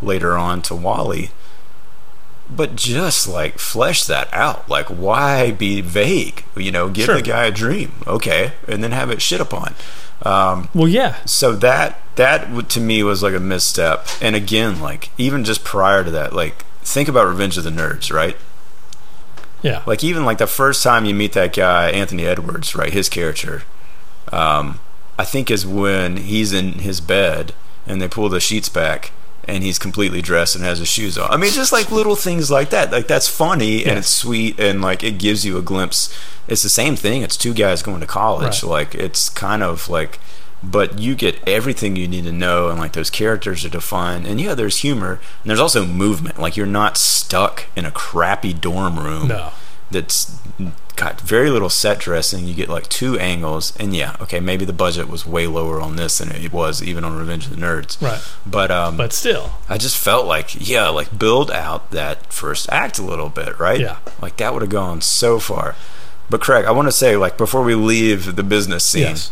later 0.01 0.39
on 0.39 0.63
to 0.63 0.75
Wally. 0.75 1.31
But 2.49 2.77
just 2.77 3.27
like 3.29 3.59
flesh 3.59 4.05
that 4.05 4.29
out. 4.33 4.69
Like, 4.69 4.87
why 4.87 5.51
be 5.51 5.81
vague? 5.81 6.45
You 6.57 6.71
know, 6.71 6.89
give 6.89 7.07
Sure. 7.07 7.17
the 7.17 7.23
guy 7.23 7.47
a 7.47 7.51
dream, 7.51 7.93
okay, 8.07 8.53
and 8.69 8.83
then 8.85 8.93
have 8.93 9.11
it 9.11 9.21
shit 9.21 9.41
upon. 9.41 9.75
Um, 10.23 10.69
Well, 10.75 10.89
yeah. 10.89 11.17
so 11.27 11.55
that 11.57 12.01
that 12.17 12.69
to 12.71 12.81
me 12.81 13.03
was 13.03 13.23
like 13.23 13.35
a 13.35 13.41
misstep 13.41 14.07
and 14.23 14.35
again 14.35 14.81
like 14.81 15.11
even 15.19 15.45
just 15.45 15.63
prior 15.63 16.03
to 16.03 16.11
that 16.11 16.33
like 16.33 16.65
think 16.81 17.09
about 17.11 17.27
revenge 17.27 17.59
of 17.59 17.65
the 17.65 17.71
nerds 17.71 18.11
right 18.11 18.35
Yeah. 19.63 19.83
like 19.85 20.03
even 20.03 20.25
like 20.25 20.39
the 20.39 20.47
first 20.47 20.83
time 20.83 21.05
you 21.05 21.15
meet 21.15 21.35
that 21.35 21.53
guy 21.55 21.91
anthony 21.91 22.25
edwards 22.25 22.75
right 22.75 22.91
his 22.93 23.11
character 23.11 23.65
um 24.33 24.81
i 25.19 25.25
think 25.25 25.51
is 25.51 25.67
when 25.67 26.17
he's 26.17 26.55
in 26.55 26.75
his 26.79 27.03
bed 27.03 27.53
and 27.87 28.01
they 28.01 28.09
pull 28.09 28.31
the 28.31 28.41
sheets 28.41 28.71
back 28.71 29.13
and 29.49 29.63
he's 29.63 29.79
completely 29.79 30.21
dressed 30.23 30.57
and 30.57 30.65
has 30.65 30.79
his 30.79 30.89
shoes 30.89 31.17
on. 31.17 31.31
I 31.31 31.37
mean 31.37 31.53
just 31.53 31.73
like 31.73 31.91
little 31.91 32.17
things 32.17 32.51
like 32.51 32.71
that. 32.71 32.91
Like 32.93 33.07
that's 33.07 33.29
funny 33.29 33.85
and 33.85 33.99
it's 33.99 34.09
sweet 34.09 34.59
and 34.61 34.81
like 34.83 35.03
it 35.05 35.19
gives 35.19 35.45
you 35.45 35.57
a 35.59 35.63
glimpse. 35.63 36.13
It's 36.49 36.63
the 36.63 36.69
same 36.69 36.97
thing. 36.97 37.23
It's 37.23 37.37
two 37.37 37.55
guys 37.55 37.83
going 37.83 38.01
to 38.01 38.07
college. 38.07 38.63
Right. 38.63 38.71
like 38.71 38.95
it's 38.95 39.29
kind 39.29 39.63
of 39.63 39.89
like 39.89 40.19
but 40.63 40.99
you 40.99 41.15
get 41.15 41.39
everything 41.47 41.97
you 41.97 42.09
need 42.09 42.25
to 42.25 42.33
know 42.33 42.71
and 42.71 42.79
like 42.79 42.93
those 42.93 43.11
characters 43.11 43.65
are 43.65 43.69
defined. 43.69 44.27
And 44.27 44.41
yeah 44.41 44.55
there's 44.55 44.79
humor 44.79 45.21
and 45.43 45.51
there's 45.51 45.61
also 45.61 45.85
movement. 45.87 46.39
Like 46.39 46.57
you're 46.57 46.67
not 46.67 46.97
stuck 46.97 47.67
in 47.77 47.85
a 47.85 47.91
crappy 47.91 48.53
dorm 48.53 48.99
room 48.99 49.29
No. 49.29 49.51
that's 49.91 50.39
got 50.97 51.21
very 51.21 51.51
little 51.51 51.69
set 51.69 51.99
dressing 52.01 52.47
you 52.49 52.55
get 52.55 52.69
like 52.69 52.89
two 52.89 53.19
angles 53.19 53.77
and 53.77 53.95
yeah 53.95 54.17
okay 54.21 54.41
maybe 54.41 54.65
the 54.65 54.73
budget 54.73 55.09
was 55.09 55.27
way 55.27 55.47
lower 55.47 55.81
on 55.81 55.97
this 55.97 56.19
than 56.19 56.31
it 56.33 56.53
was 56.53 56.83
even 56.83 57.05
on 57.05 57.15
revenge 57.17 57.45
of 57.47 57.51
the 57.51 57.57
nerds 57.57 58.01
Right. 58.01 58.21
but 58.47 58.71
um 58.71 58.97
But 58.97 59.13
still. 59.13 59.53
I 59.69 59.77
just 59.79 59.97
felt 59.99 60.27
like, 60.27 60.69
yeah, 60.69 60.89
like 60.89 61.17
build 61.19 61.51
out 61.51 61.91
that 61.91 62.33
first 62.33 62.69
act 62.73 62.99
a 62.99 63.03
little 63.03 63.29
bit, 63.29 63.59
right? 63.59 63.79
Yeah. 63.81 63.99
Like 64.23 64.39
that 64.39 64.53
would 64.53 64.63
have 64.63 64.71
gone 64.71 65.01
so 65.03 65.39
far. 65.39 65.75
But 66.31 66.41
Craig, 66.41 66.65
I 66.65 66.73
want 66.73 66.89
to 66.89 66.93
say, 66.93 67.17
like, 67.17 67.37
before 67.39 67.63
we 67.63 67.77
leave 67.77 68.35
the 68.35 68.43
business 68.43 68.83
scene, 68.85 69.03
Yes. 69.03 69.31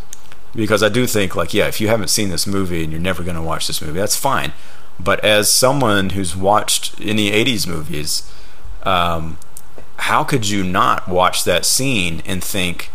because 0.54 0.80
I 0.80 0.88
do 0.88 1.06
think, 1.08 1.34
like, 1.34 1.52
yeah, 1.52 1.66
if 1.66 1.80
you 1.80 1.88
haven't 1.88 2.06
seen 2.08 2.28
this 2.28 2.46
movie 2.46 2.84
and 2.84 2.92
you're 2.92 3.00
never 3.00 3.24
going 3.24 3.34
to 3.34 3.42
watch 3.42 3.66
this 3.66 3.82
movie, 3.82 3.98
that's 3.98 4.14
fine. 4.14 4.52
But 5.00 5.18
as 5.24 5.50
someone 5.50 6.10
who's 6.10 6.36
watched 6.36 6.94
any 7.00 7.32
80s 7.32 7.66
movies, 7.66 8.22
um, 8.84 9.38
how 9.98 10.24
could 10.24 10.48
you 10.48 10.62
not 10.64 11.08
watch 11.08 11.44
that 11.44 11.64
scene 11.64 12.22
and 12.26 12.42
think, 12.42 12.90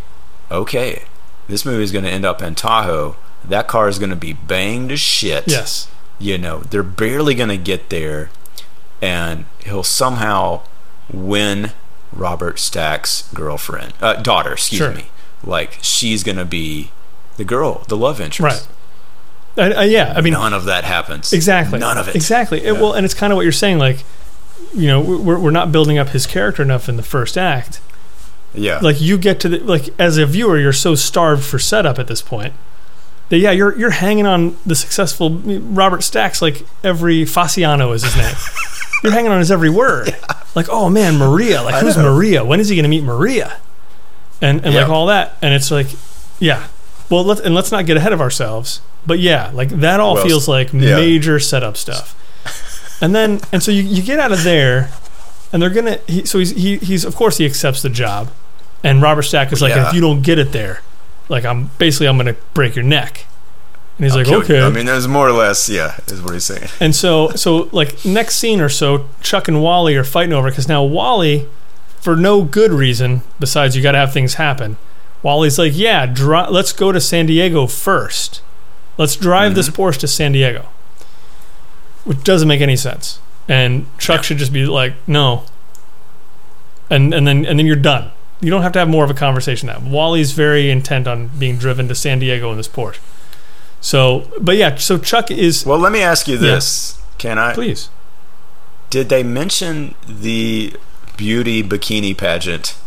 okay, 0.50 1.04
this 1.48 1.64
movie 1.64 1.82
is 1.82 1.92
going 1.92 2.04
to 2.04 2.10
end 2.10 2.24
up 2.24 2.40
in 2.42 2.54
Tahoe. 2.54 3.16
That 3.44 3.68
car 3.68 3.88
is 3.88 3.98
going 3.98 4.10
to 4.10 4.16
be 4.16 4.32
banged 4.34 4.90
to 4.90 4.96
shit 4.96 5.44
Yes. 5.46 5.88
you 6.18 6.36
know 6.36 6.58
they're 6.60 6.82
barely 6.82 7.34
going 7.34 7.48
to 7.48 7.56
get 7.56 7.88
there 7.88 8.28
and 9.00 9.46
he'll 9.64 9.82
somehow 9.82 10.60
win 11.10 11.70
robert 12.12 12.58
stack's 12.58 13.22
girlfriend 13.32 13.94
uh, 14.02 14.14
daughter 14.20 14.52
excuse 14.52 14.78
Sure. 14.78 14.92
me 14.92 15.06
like 15.42 15.78
she's 15.80 16.22
going 16.22 16.36
to 16.36 16.44
be 16.44 16.90
the 17.38 17.44
girl 17.44 17.82
the 17.88 17.96
love 17.96 18.20
interest 18.20 18.68
Right. 19.56 19.76
Uh, 19.76 19.80
yeah. 19.82 20.12
I 20.16 20.20
mean, 20.20 20.34
none 20.34 20.52
of 20.52 20.66
that 20.66 20.84
happens 20.84 21.32
Exactly. 21.32 21.78
none 21.80 21.98
of 21.98 22.08
it 22.08 22.14
Exactly. 22.14 22.58
It- 22.60 22.66
Yeah. 22.74 22.80
well, 22.80 22.92
and 22.92 23.04
it's 23.04 23.14
kind 23.14 23.32
of 23.32 23.36
what 23.36 23.42
you're 23.42 23.50
saying. 23.52 23.78
Like, 23.78 24.04
you 24.74 24.86
know, 24.86 25.00
we're 25.00 25.38
we're 25.38 25.50
not 25.50 25.72
building 25.72 25.98
up 25.98 26.08
his 26.10 26.26
character 26.26 26.62
enough 26.62 26.88
in 26.88 26.96
the 26.96 27.02
first 27.02 27.36
act. 27.36 27.80
yeah 28.54 28.78
Like, 28.80 29.00
you 29.00 29.18
get 29.18 29.40
to 29.40 29.48
the 29.48 29.58
like 29.60 29.88
as 29.98 30.18
a 30.18 30.26
viewer, 30.26 30.58
you're 30.58 30.72
so 30.72 30.94
starved 30.94 31.44
for 31.44 31.58
setup 31.58 31.98
at 31.98 32.06
this 32.06 32.22
point 32.22 32.54
that 33.30 33.38
yeah, 33.38 33.52
you're 33.52 33.76
you're 33.78 33.90
hanging 33.90 34.26
on 34.26 34.56
the 34.66 34.74
successful 34.74 35.30
Robert 35.30 36.02
Stacks 36.02 36.42
like 36.42 36.66
every 36.84 37.22
Fasciano 37.22 37.94
is 37.94 38.02
his 38.02 38.16
name. 38.16 38.34
you're 39.02 39.12
hanging 39.12 39.30
on 39.32 39.38
his 39.38 39.50
every 39.50 39.70
word. 39.70 40.14
Like, 40.54 40.66
oh 40.68 40.90
man, 40.90 41.16
Maria. 41.16 41.62
Like, 41.62 41.80
who's 41.82 41.96
Maria? 41.96 42.44
When 42.44 42.58
is 42.60 42.68
he 42.68 42.76
going 42.76 42.82
to 42.82 42.88
meet 42.88 43.04
Maria? 43.04 43.58
And 44.42 44.64
and 44.64 44.74
like 44.74 44.88
all 44.88 45.06
that. 45.06 45.36
And 45.42 45.54
it's 45.54 45.70
like, 45.70 45.86
yeah. 46.40 46.66
Well, 47.08 47.24
let's 47.24 47.40
and 47.40 47.54
let's 47.54 47.70
not 47.70 47.86
get 47.86 47.96
ahead 47.96 48.12
of 48.12 48.20
ourselves. 48.20 48.80
But 49.06 49.20
yeah, 49.20 49.50
like 49.54 49.68
that 49.70 50.00
all 50.00 50.14
Well, 50.14 50.24
feels 50.24 50.48
like 50.48 50.72
yeah. 50.72 50.96
major 50.96 51.38
setup 51.38 51.76
stuff. 51.76 52.16
And 53.00 53.14
then 53.14 53.40
and 53.52 53.62
so 53.62 53.70
you, 53.70 53.82
you 53.82 54.02
get 54.02 54.18
out 54.18 54.32
of 54.32 54.44
there, 54.44 54.90
and 55.52 55.62
they're 55.62 55.70
gonna. 55.70 55.98
He, 56.06 56.24
so 56.26 56.38
he's 56.38 56.50
he, 56.50 56.76
he's 56.78 57.04
of 57.04 57.16
course 57.16 57.38
he 57.38 57.46
accepts 57.46 57.82
the 57.82 57.88
job, 57.90 58.30
and 58.84 59.00
Robert 59.00 59.22
Stack 59.22 59.52
is 59.52 59.62
like, 59.62 59.74
Yeah. 59.74 59.88
if 59.88 59.94
you 59.94 60.00
don't 60.00 60.22
get 60.22 60.38
it 60.38 60.52
there, 60.52 60.82
like 61.28 61.44
I'm 61.44 61.70
basically 61.78 62.08
I'm 62.08 62.16
gonna 62.16 62.36
break 62.54 62.74
your 62.76 62.84
neck. 62.84 63.26
And 63.96 64.04
he's 64.04 64.12
I'll 64.12 64.18
like, 64.18 64.26
kill 64.28 64.56
you. 64.56 64.62
okay. 64.62 64.62
i 64.62 64.70
mean 64.70 64.86
there's 64.86 65.06
more 65.06 65.28
or 65.28 65.32
less 65.32 65.68
yeah 65.68 65.98
is 66.06 66.22
what 66.22 66.32
he's 66.32 66.44
saying 66.46 66.68
And 66.80 66.94
so, 66.94 67.28
so 67.32 67.68
like 67.70 68.02
next 68.02 68.36
scene 68.36 68.62
or 68.62 68.70
so, 68.70 69.06
Chuck 69.20 69.46
and 69.46 69.62
Wally 69.62 69.94
are 69.94 70.04
fighting 70.04 70.32
over 70.32 70.48
because 70.48 70.68
now 70.68 70.82
Wally, 70.82 71.46
for 72.00 72.16
no 72.16 72.42
good 72.42 72.70
reason 72.70 73.20
besides 73.38 73.76
you 73.76 73.82
got 73.82 73.92
to 73.92 73.98
have 73.98 74.10
things 74.10 74.34
happen. 74.34 74.78
Wally's 75.22 75.58
like, 75.58 75.72
yeah, 75.76 76.06
dri- 76.06 76.48
let's 76.48 76.72
go 76.72 76.92
to 76.92 77.00
San 77.00 77.26
Diego 77.26 77.66
first. 77.66 78.40
Let's 78.96 79.16
drive 79.16 79.54
this 79.54 79.68
mm-hmm. 79.68 79.82
Porsche 79.82 79.98
to 79.98 80.08
San 80.08 80.32
Diego, 80.32 80.68
which 82.04 82.22
doesn't 82.24 82.48
make 82.48 82.60
any 82.60 82.76
sense. 82.76 83.20
And 83.48 83.86
Chuck 83.98 84.22
should 84.22 84.38
just 84.38 84.52
be 84.52 84.66
like, 84.66 84.94
no. 85.06 85.44
And 86.88 87.12
and 87.12 87.26
then 87.26 87.44
and 87.44 87.58
then 87.58 87.66
you're 87.66 87.76
done. 87.76 88.10
You 88.40 88.50
don't 88.50 88.62
have 88.62 88.72
to 88.72 88.78
have 88.78 88.88
more 88.88 89.04
of 89.04 89.10
a 89.10 89.14
conversation 89.14 89.66
now. 89.66 89.80
Wally's 89.80 90.32
very 90.32 90.70
intent 90.70 91.06
on 91.06 91.28
being 91.38 91.58
driven 91.58 91.88
to 91.88 91.94
San 91.94 92.18
Diego 92.18 92.50
in 92.50 92.56
this 92.56 92.68
Porsche. 92.68 92.98
So, 93.82 94.30
but 94.40 94.56
yeah, 94.56 94.76
so 94.76 94.98
Chuck 94.98 95.30
is 95.30 95.64
well 95.64 95.78
let 95.78 95.92
me 95.92 96.00
ask 96.00 96.28
you 96.28 96.36
this 96.36 97.00
can 97.18 97.38
i 97.38 97.52
please. 97.52 97.90
did 98.88 99.10
they 99.10 99.22
mention 99.22 99.94
the 100.06 100.74
beauty 101.16 101.62
bikini 101.62 102.16
pageant 102.16 102.78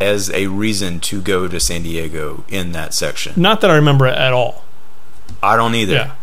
as 0.00 0.30
a 0.30 0.46
reason 0.48 1.00
to 1.00 1.20
go 1.20 1.48
to 1.48 1.58
San 1.58 1.82
Diego 1.82 2.44
in 2.48 2.72
that 2.72 2.92
section. 2.92 3.32
Not 3.36 3.60
that 3.62 3.70
I 3.70 3.76
remember 3.76 4.06
it 4.06 4.16
at 4.16 4.32
all. 4.32 4.64
I 5.42 5.56
don't 5.56 5.74
either. 5.74 5.94
Yeah, 5.94 6.14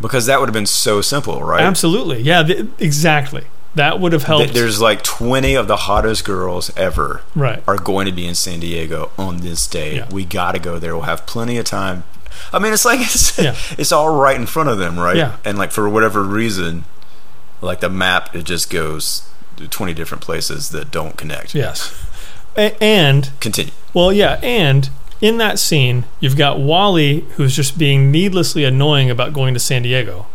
Because 0.00 0.26
that 0.26 0.40
would 0.40 0.48
have 0.48 0.54
been 0.54 0.66
so 0.66 1.00
simple, 1.00 1.42
right? 1.42 1.62
absolutely. 1.62 2.22
Yeah, 2.22 2.42
th- 2.42 2.66
exactly. 2.78 3.44
That 3.74 4.00
would 4.00 4.12
have 4.12 4.24
helped. 4.24 4.52
There's 4.54 4.80
like 4.80 5.02
20 5.02 5.54
of 5.54 5.68
the 5.68 5.76
hottest 5.76 6.24
girls 6.24 6.74
ever 6.76 7.22
right. 7.36 7.62
are 7.68 7.76
going 7.76 8.06
to 8.06 8.12
be 8.12 8.26
in 8.26 8.34
San 8.34 8.58
Diego 8.60 9.12
on 9.16 9.38
this 9.38 9.66
day. 9.66 9.96
Yeah. 9.96 10.08
We 10.10 10.24
got 10.24 10.52
to 10.52 10.58
go 10.58 10.78
there. 10.80 10.94
We'll 10.94 11.04
have 11.04 11.24
plenty 11.26 11.56
of 11.56 11.66
time. 11.66 12.02
I 12.52 12.58
mean, 12.58 12.72
it's 12.72 12.84
like 12.84 13.00
it's, 13.02 13.38
Yeah. 13.38 13.54
it's 13.78 13.92
all 13.92 14.12
right 14.16 14.34
in 14.36 14.46
front 14.46 14.70
of 14.70 14.78
them, 14.78 14.98
right? 14.98 15.16
Yeah. 15.16 15.36
And 15.44 15.56
like 15.56 15.70
for 15.70 15.88
whatever 15.88 16.22
reason, 16.24 16.84
like 17.60 17.78
the 17.80 17.88
map, 17.90 18.34
it 18.34 18.42
just 18.44 18.70
goes 18.70 19.28
to 19.56 19.68
20 19.68 19.94
different 19.94 20.22
places 20.24 20.70
that 20.70 20.90
don't 20.90 21.16
connect. 21.16 21.54
Yes. 21.54 21.94
And 22.56 23.30
Continue. 23.38 23.72
Well, 23.94 24.12
yeah, 24.12 24.40
and 24.42 24.90
in 25.20 25.38
that 25.38 25.58
scene, 25.58 26.04
you've 26.18 26.36
got 26.36 26.58
Wally 26.60 27.20
who's 27.36 27.54
just 27.54 27.78
being 27.78 28.10
needlessly 28.10 28.64
annoying 28.64 29.10
about 29.10 29.32
going 29.32 29.54
to 29.54 29.60
San 29.60 29.82
Diego. 29.82 30.26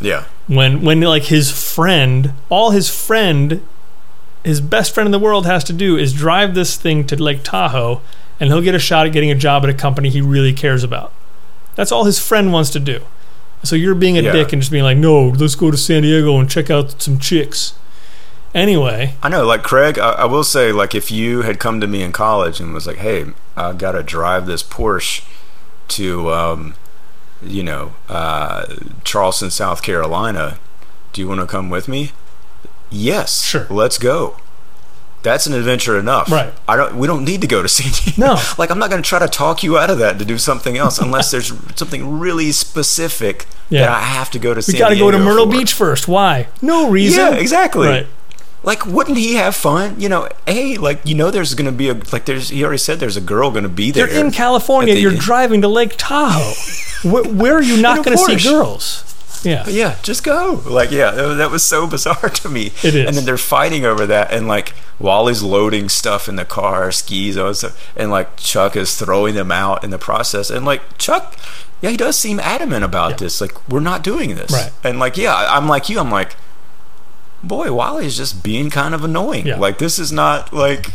Yeah. 0.00 0.24
When 0.46 0.82
when 0.82 1.00
like 1.00 1.24
his 1.24 1.50
friend, 1.50 2.32
all 2.48 2.70
his 2.70 2.88
friend, 2.88 3.62
his 4.44 4.60
best 4.60 4.94
friend 4.94 5.06
in 5.06 5.12
the 5.12 5.18
world 5.18 5.46
has 5.46 5.64
to 5.64 5.72
do 5.72 5.96
is 5.96 6.12
drive 6.12 6.54
this 6.54 6.76
thing 6.76 7.06
to 7.08 7.20
Lake 7.20 7.42
Tahoe 7.42 8.00
and 8.38 8.50
he'll 8.50 8.60
get 8.62 8.74
a 8.74 8.78
shot 8.78 9.06
at 9.06 9.12
getting 9.12 9.30
a 9.30 9.34
job 9.34 9.64
at 9.64 9.70
a 9.70 9.74
company 9.74 10.08
he 10.10 10.20
really 10.20 10.52
cares 10.52 10.84
about. 10.84 11.12
That's 11.74 11.90
all 11.90 12.04
his 12.04 12.18
friend 12.18 12.52
wants 12.52 12.70
to 12.70 12.80
do. 12.80 13.00
So 13.62 13.74
you're 13.74 13.94
being 13.94 14.16
a 14.18 14.22
Yeah. 14.22 14.32
dick 14.32 14.52
and 14.52 14.62
just 14.62 14.70
being 14.70 14.84
like, 14.84 14.98
"No, 14.98 15.28
let's 15.28 15.54
go 15.56 15.70
to 15.70 15.76
San 15.76 16.02
Diego 16.02 16.38
and 16.38 16.48
check 16.48 16.70
out 16.70 17.00
some 17.02 17.18
chicks." 17.18 17.72
Anyway, 18.56 19.12
I 19.22 19.28
know, 19.28 19.44
like 19.44 19.62
Craig, 19.62 19.98
I, 19.98 20.12
I 20.12 20.24
will 20.24 20.42
say, 20.42 20.72
like 20.72 20.94
if 20.94 21.10
you 21.10 21.42
had 21.42 21.58
come 21.60 21.78
to 21.80 21.86
me 21.86 22.02
in 22.02 22.10
college 22.10 22.58
and 22.58 22.72
was 22.72 22.86
like, 22.86 22.96
"Hey, 22.96 23.26
I 23.54 23.72
got 23.74 23.92
to 23.92 24.02
drive 24.02 24.46
this 24.46 24.62
Porsche 24.62 25.24
to, 25.88 26.32
um, 26.32 26.74
you 27.42 27.62
know, 27.62 27.92
uh, 28.08 28.64
Charleston, 29.04 29.50
South 29.50 29.82
Carolina. 29.82 30.58
Do 31.12 31.20
you 31.20 31.28
want 31.28 31.40
to 31.42 31.46
come 31.46 31.68
with 31.68 31.86
me?" 31.86 32.12
Yes, 32.90 33.42
Sure. 33.44 33.66
Let's 33.68 33.98
go. 33.98 34.36
That's 35.22 35.46
an 35.48 35.54
adventure 35.54 35.98
enough. 35.98 36.30
Right. 36.30 36.54
I 36.68 36.76
don't. 36.76 36.96
We 36.96 37.06
don't 37.06 37.24
need 37.24 37.40
to 37.42 37.46
go 37.48 37.60
to 37.60 37.68
San 37.78 37.92
Diego. 37.92 38.34
No. 38.34 38.40
Like 38.58 38.70
I'm 38.70 38.78
not 38.78 38.88
going 38.90 39.02
to 39.02 39.08
try 39.08 39.18
to 39.18 39.28
talk 39.28 39.62
you 39.62 39.76
out 39.76 39.90
of 39.90 39.98
that 39.98 40.18
to 40.18 40.24
do 40.24 40.38
something 40.38 40.78
else 40.78 40.98
unless 40.98 41.30
there's 41.30 41.52
something 41.76 42.18
really 42.18 42.52
specific 42.52 43.46
Yeah. 43.68 43.80
that 43.80 43.90
I 43.90 44.00
have 44.00 44.30
to 44.30 44.38
go 44.38 44.54
to. 44.54 44.62
we 44.72 44.78
got 44.78 44.88
to 44.90 44.96
go 44.96 45.10
to 45.10 45.18
Myrtle 45.18 45.44
for. 45.50 45.58
Beach 45.58 45.74
first. 45.74 46.08
Why? 46.08 46.48
No 46.62 46.88
reason. 46.88 47.18
Yeah, 47.20 47.34
exactly. 47.34 47.88
Right. 47.88 48.06
Like, 48.66 48.84
wouldn't 48.84 49.16
he 49.16 49.34
have 49.36 49.54
fun? 49.56 49.98
You 49.98 50.08
know, 50.10 50.28
hey, 50.46 50.76
like 50.76 51.00
you 51.06 51.14
know, 51.14 51.30
there's 51.30 51.54
going 51.54 51.66
to 51.70 51.72
be 51.72 51.88
a 51.88 51.94
like 52.12 52.26
there's 52.26 52.50
he 52.50 52.62
already 52.64 52.78
said 52.78 52.98
there's 53.00 53.16
a 53.16 53.20
girl 53.22 53.50
going 53.50 53.62
to 53.62 53.68
be 53.70 53.90
there. 53.92 54.12
You're 54.12 54.24
in 54.26 54.32
California. 54.32 54.92
The- 54.94 55.00
You're 55.00 55.14
driving 55.30 55.62
to 55.62 55.68
Lake 55.68 55.94
Tahoe. 55.96 56.52
where, 57.08 57.22
where 57.24 57.54
are 57.56 57.62
you 57.62 57.76
not 57.80 57.98
In 57.98 58.00
a 58.00 58.04
going 58.04 58.18
to 58.18 58.38
see 58.40 58.48
girls? 58.50 59.04
Yeah. 59.44 59.62
but 59.64 59.72
Yeah, 59.74 59.96
just 60.02 60.24
go. 60.24 60.60
Like, 60.66 60.90
yeah, 60.90 61.12
that 61.12 61.50
was- 61.50 61.62
so 61.62 61.86
bizarre 61.86 62.28
to 62.28 62.48
me. 62.48 62.72
It 62.82 62.96
is. 62.96 63.06
And 63.06 63.16
then 63.16 63.24
they're 63.24 63.38
fighting 63.38 63.84
over 63.84 64.04
that, 64.06 64.32
and 64.32 64.48
like 64.48 64.74
Wally's 64.98 65.42
loading 65.44 65.88
stuff 65.88 66.28
in 66.28 66.34
the 66.34 66.44
car, 66.44 66.90
skis, 66.90 67.36
all 67.36 67.48
that 67.48 67.54
stuff, 67.54 67.92
and 67.96 68.10
like 68.10 68.36
Chuck 68.36 68.74
is 68.74 68.96
throwing 68.98 69.36
them 69.36 69.52
out 69.52 69.84
in 69.84 69.90
the 69.90 69.98
process, 69.98 70.50
and 70.50 70.64
like 70.64 70.98
Chuck, 70.98 71.36
yeah, 71.82 71.90
he 71.90 71.96
does 71.96 72.18
seem 72.18 72.40
adamant 72.40 72.82
about 72.84 73.10
Yeah. 73.12 73.16
this. 73.18 73.40
Like, 73.40 73.68
we're 73.68 73.78
not 73.78 74.02
doing 74.02 74.34
this. 74.34 74.50
Right. 74.50 74.72
And 74.82 74.98
like, 74.98 75.16
yeah, 75.16 75.36
I'm 75.36 75.68
like 75.68 75.88
you. 75.88 76.00
I'm 76.00 76.10
like, 76.10 76.34
boy, 77.42 77.72
Wally's 77.72 78.16
just 78.16 78.42
being 78.42 78.70
kind 78.70 78.94
of 78.94 79.04
annoying. 79.04 79.46
Yeah. 79.46 79.56
Like, 79.56 79.78
this 79.78 79.98
is 79.98 80.12
not 80.12 80.52
like. 80.52 80.90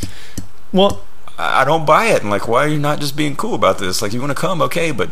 Well, 0.71 1.01
I 1.37 1.65
don't 1.65 1.85
buy 1.85 2.05
it. 2.07 2.21
And 2.21 2.29
like, 2.29 2.47
why 2.47 2.65
are 2.65 2.67
you 2.67 2.79
not 2.79 2.99
just 2.99 3.15
being 3.17 3.35
cool 3.35 3.55
about 3.55 3.79
this? 3.79 4.01
Like, 4.01 4.13
you 4.13 4.19
want 4.19 4.31
to 4.31 4.39
come, 4.39 4.61
okay, 4.61 4.91
but 4.91 5.09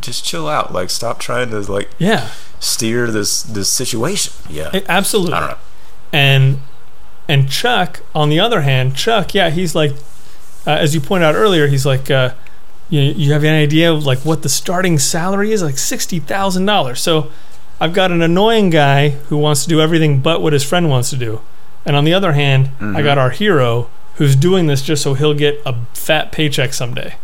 just 0.00 0.24
chill 0.24 0.48
out. 0.48 0.72
Like, 0.72 0.90
stop 0.90 1.18
trying 1.18 1.50
to 1.50 1.60
like 1.60 1.90
yeah, 1.98 2.30
steer 2.60 3.10
this 3.10 3.42
this 3.42 3.68
situation. 3.68 4.32
Yeah, 4.50 4.70
a- 4.72 4.90
absolutely. 4.90 5.34
I 5.34 5.40
don't 5.40 5.50
know. 5.50 5.58
And 6.12 6.60
and 7.28 7.48
Chuck, 7.48 8.02
on 8.14 8.28
the 8.28 8.40
other 8.40 8.62
hand, 8.62 8.96
Chuck, 8.96 9.34
yeah, 9.34 9.50
he's 9.50 9.74
like, 9.74 9.92
uh, 10.66 10.70
as 10.72 10.94
you 10.94 11.00
pointed 11.00 11.26
out 11.26 11.34
earlier, 11.34 11.66
he's 11.66 11.86
like, 11.86 12.10
uh, 12.10 12.34
you 12.88 13.00
you 13.00 13.32
have 13.32 13.44
any 13.44 13.62
idea 13.62 13.92
of 13.92 14.04
like 14.04 14.20
what 14.20 14.42
the 14.42 14.48
starting 14.48 14.98
salary 14.98 15.52
is? 15.52 15.62
Like 15.62 15.78
sixty 15.78 16.18
thousand 16.18 16.66
dollars. 16.66 17.00
So 17.00 17.30
I've 17.80 17.92
got 17.92 18.10
an 18.10 18.22
annoying 18.22 18.70
guy 18.70 19.10
who 19.10 19.36
wants 19.36 19.62
to 19.64 19.68
do 19.68 19.80
everything 19.80 20.20
but 20.20 20.40
what 20.40 20.52
his 20.52 20.64
friend 20.64 20.88
wants 20.88 21.10
to 21.10 21.16
do, 21.16 21.40
and 21.84 21.94
on 21.96 22.04
the 22.04 22.14
other 22.14 22.32
hand, 22.32 22.70
I 22.78 22.82
mm-hmm. 22.82 23.02
got 23.02 23.18
our 23.18 23.30
hero 23.30 23.90
who's 24.16 24.34
doing 24.34 24.66
this 24.66 24.82
just 24.82 25.02
so 25.02 25.14
he'll 25.14 25.34
get 25.34 25.60
a 25.66 25.74
fat 25.92 26.32
paycheck 26.32 26.72
someday. 26.72 27.16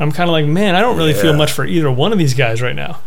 I'm 0.00 0.12
kind 0.12 0.28
of 0.28 0.32
like, 0.32 0.46
man, 0.46 0.74
I 0.74 0.80
don't 0.80 0.96
really 0.96 1.14
feel 1.14 1.32
much 1.32 1.52
for 1.52 1.64
either 1.64 1.90
one 1.90 2.12
of 2.12 2.18
these 2.18 2.34
guys 2.34 2.62
right 2.62 2.74
now. 2.74 3.00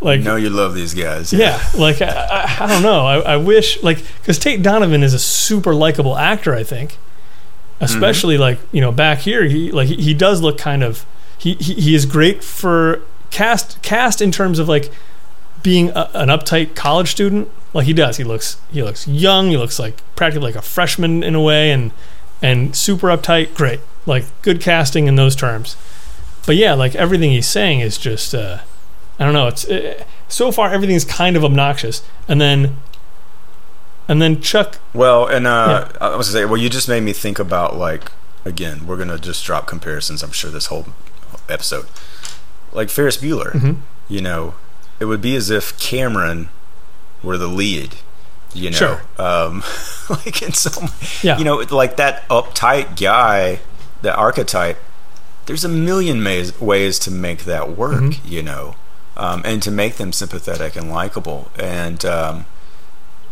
Like, 0.00 0.20
know 0.20 0.36
you 0.36 0.50
love 0.50 0.74
these 0.74 0.94
guys. 0.94 1.32
yeah, 1.32 1.62
like 1.76 2.02
I, 2.02 2.08
I, 2.08 2.64
I 2.64 2.66
don't 2.66 2.82
know. 2.82 3.06
I, 3.06 3.20
I 3.20 3.36
wish 3.36 3.82
like 3.82 4.04
because 4.18 4.38
Tate 4.38 4.62
Donovan 4.62 5.02
is 5.02 5.14
a 5.14 5.18
super 5.18 5.74
likable 5.74 6.18
actor. 6.18 6.54
I 6.54 6.64
think, 6.64 6.92
mm-hmm. 6.92 7.84
especially 7.84 8.36
like 8.36 8.58
you 8.72 8.80
know 8.80 8.90
back 8.90 9.20
here, 9.20 9.44
he 9.44 9.70
like 9.70 9.88
he, 9.88 9.94
he 9.96 10.12
does 10.12 10.40
look 10.42 10.58
kind 10.58 10.82
of 10.82 11.06
he, 11.38 11.54
he 11.54 11.74
he 11.74 11.94
is 11.94 12.04
great 12.04 12.42
for 12.42 13.02
cast 13.30 13.80
cast 13.82 14.20
in 14.20 14.32
terms 14.32 14.58
of 14.58 14.68
like 14.68 14.90
being 15.62 15.90
a, 15.90 16.10
an 16.14 16.28
uptight 16.28 16.74
college 16.74 17.10
student. 17.10 17.48
Like 17.74 17.86
he 17.86 17.92
does. 17.92 18.16
He 18.18 18.24
looks 18.24 18.58
he 18.70 18.82
looks 18.82 19.06
young. 19.08 19.48
He 19.50 19.56
looks 19.56 19.78
like 19.78 20.02
practically 20.16 20.48
like 20.48 20.56
a 20.56 20.62
freshman 20.62 21.22
in 21.22 21.34
a 21.34 21.40
way, 21.40 21.70
and 21.70 21.90
and 22.42 22.76
super 22.76 23.06
uptight. 23.08 23.54
Great, 23.54 23.80
like 24.06 24.24
good 24.42 24.60
casting 24.60 25.06
in 25.06 25.16
those 25.16 25.34
terms. 25.36 25.76
But 26.46 26.56
yeah, 26.56 26.74
like 26.74 26.94
everything 26.94 27.30
he's 27.30 27.48
saying 27.48 27.80
is 27.80 27.96
just. 27.98 28.34
uh 28.34 28.58
I 29.18 29.24
don't 29.24 29.34
know. 29.34 29.46
It's 29.46 29.68
uh, 29.68 30.02
so 30.26 30.50
far 30.50 30.70
everything's 30.72 31.04
kind 31.04 31.36
of 31.36 31.44
obnoxious, 31.44 32.02
and 32.26 32.40
then, 32.40 32.76
and 34.08 34.20
then 34.20 34.40
Chuck. 34.40 34.78
Well, 34.94 35.26
and 35.26 35.46
uh, 35.46 35.88
I 36.00 36.16
was 36.16 36.28
gonna 36.28 36.40
say, 36.40 36.44
well, 36.44 36.56
you 36.56 36.68
just 36.68 36.88
made 36.88 37.02
me 37.02 37.12
think 37.12 37.38
about 37.38 37.76
like 37.76 38.10
again, 38.44 38.86
we're 38.86 38.96
gonna 38.96 39.18
just 39.18 39.44
drop 39.44 39.66
comparisons. 39.66 40.22
I'm 40.22 40.32
sure 40.32 40.50
this 40.50 40.66
whole 40.66 40.86
episode, 41.48 41.86
like 42.72 42.88
Ferris 42.90 43.16
Bueller. 43.18 43.52
Mhm. 43.52 43.76
You 44.08 44.22
know, 44.22 44.54
it 45.02 45.06
would 45.06 45.20
be 45.20 45.34
as 45.34 45.50
if 45.50 45.76
Cameron 45.80 46.48
were 47.24 47.36
the 47.36 47.48
lead. 47.48 47.96
You 48.54 48.70
know, 48.70 48.76
Sure. 48.76 49.02
um, 49.18 49.64
like 50.08 50.40
in 50.42 50.52
some, 50.52 50.90
Yeah. 51.22 51.38
you 51.38 51.44
know, 51.44 51.56
like 51.70 51.96
that 51.96 52.28
uptight 52.28 53.00
guy, 53.00 53.58
the 54.02 54.14
archetype. 54.14 54.78
There's 55.46 55.64
a 55.64 55.68
million 55.68 56.22
ways, 56.22 56.60
ways 56.60 56.98
to 57.00 57.10
make 57.10 57.44
that 57.46 57.76
work. 57.76 57.94
Mm-hmm. 58.14 58.28
You 58.32 58.42
know, 58.44 58.76
um, 59.16 59.42
and 59.44 59.60
to 59.64 59.70
make 59.72 59.96
them 59.96 60.12
sympathetic 60.12 60.76
and 60.76 60.88
likable, 60.90 61.50
and 61.58 62.04
um, 62.04 62.44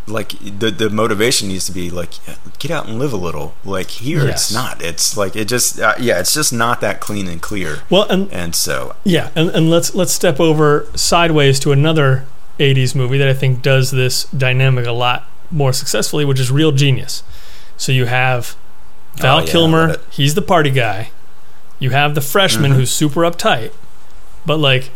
like 0.06 0.30
the 0.40 0.70
the 0.70 0.90
motivation 0.90 1.48
needs 1.48 1.66
to 1.66 1.72
be 1.72 1.90
like 1.90 2.10
get 2.58 2.70
out 2.70 2.88
and 2.88 2.98
live 2.98 3.12
a 3.12 3.16
little. 3.16 3.54
Like 3.64 3.88
here, 3.90 4.24
Yes. 4.26 4.50
it's 4.50 4.52
not. 4.54 4.82
It's 4.82 5.16
like 5.16 5.36
it 5.36 5.46
just 5.46 5.78
uh, 5.80 5.94
yeah, 5.98 6.18
it's 6.20 6.34
just 6.34 6.52
not 6.52 6.80
that 6.80 7.00
clean 7.00 7.28
and 7.28 7.40
clear. 7.40 7.78
Well, 7.88 8.08
and 8.10 8.32
And 8.32 8.54
so 8.54 8.96
yeah, 9.04 9.30
and, 9.34 9.50
and 9.50 9.70
let's 9.70 9.94
let's 9.94 10.12
step 10.12 10.40
over 10.40 10.86
sideways 10.94 11.60
to 11.60 11.72
another 11.72 12.24
'80s 12.58 12.94
movie 12.94 13.18
that 13.18 13.28
I 13.28 13.34
think 13.34 13.62
does 13.62 13.90
this 13.90 14.24
dynamic 14.24 14.86
a 14.86 14.92
lot 14.92 15.26
more 15.50 15.72
successfully, 15.72 16.24
which 16.24 16.40
is 16.40 16.50
Real 16.50 16.72
Genius. 16.72 17.22
So 17.76 17.92
you 17.92 18.06
have 18.06 18.56
Val 19.16 19.38
Oh, 19.38 19.40
yeah, 19.40 19.46
Kilmer, 19.46 19.96
he's 20.10 20.34
the 20.34 20.42
party 20.42 20.70
guy. 20.70 21.10
You 21.78 21.90
have 21.90 22.14
the 22.14 22.20
freshman 22.20 22.72
Mhm. 22.72 22.76
who's 22.76 22.90
super 22.92 23.20
uptight, 23.22 23.72
but 24.44 24.58
like 24.58 24.90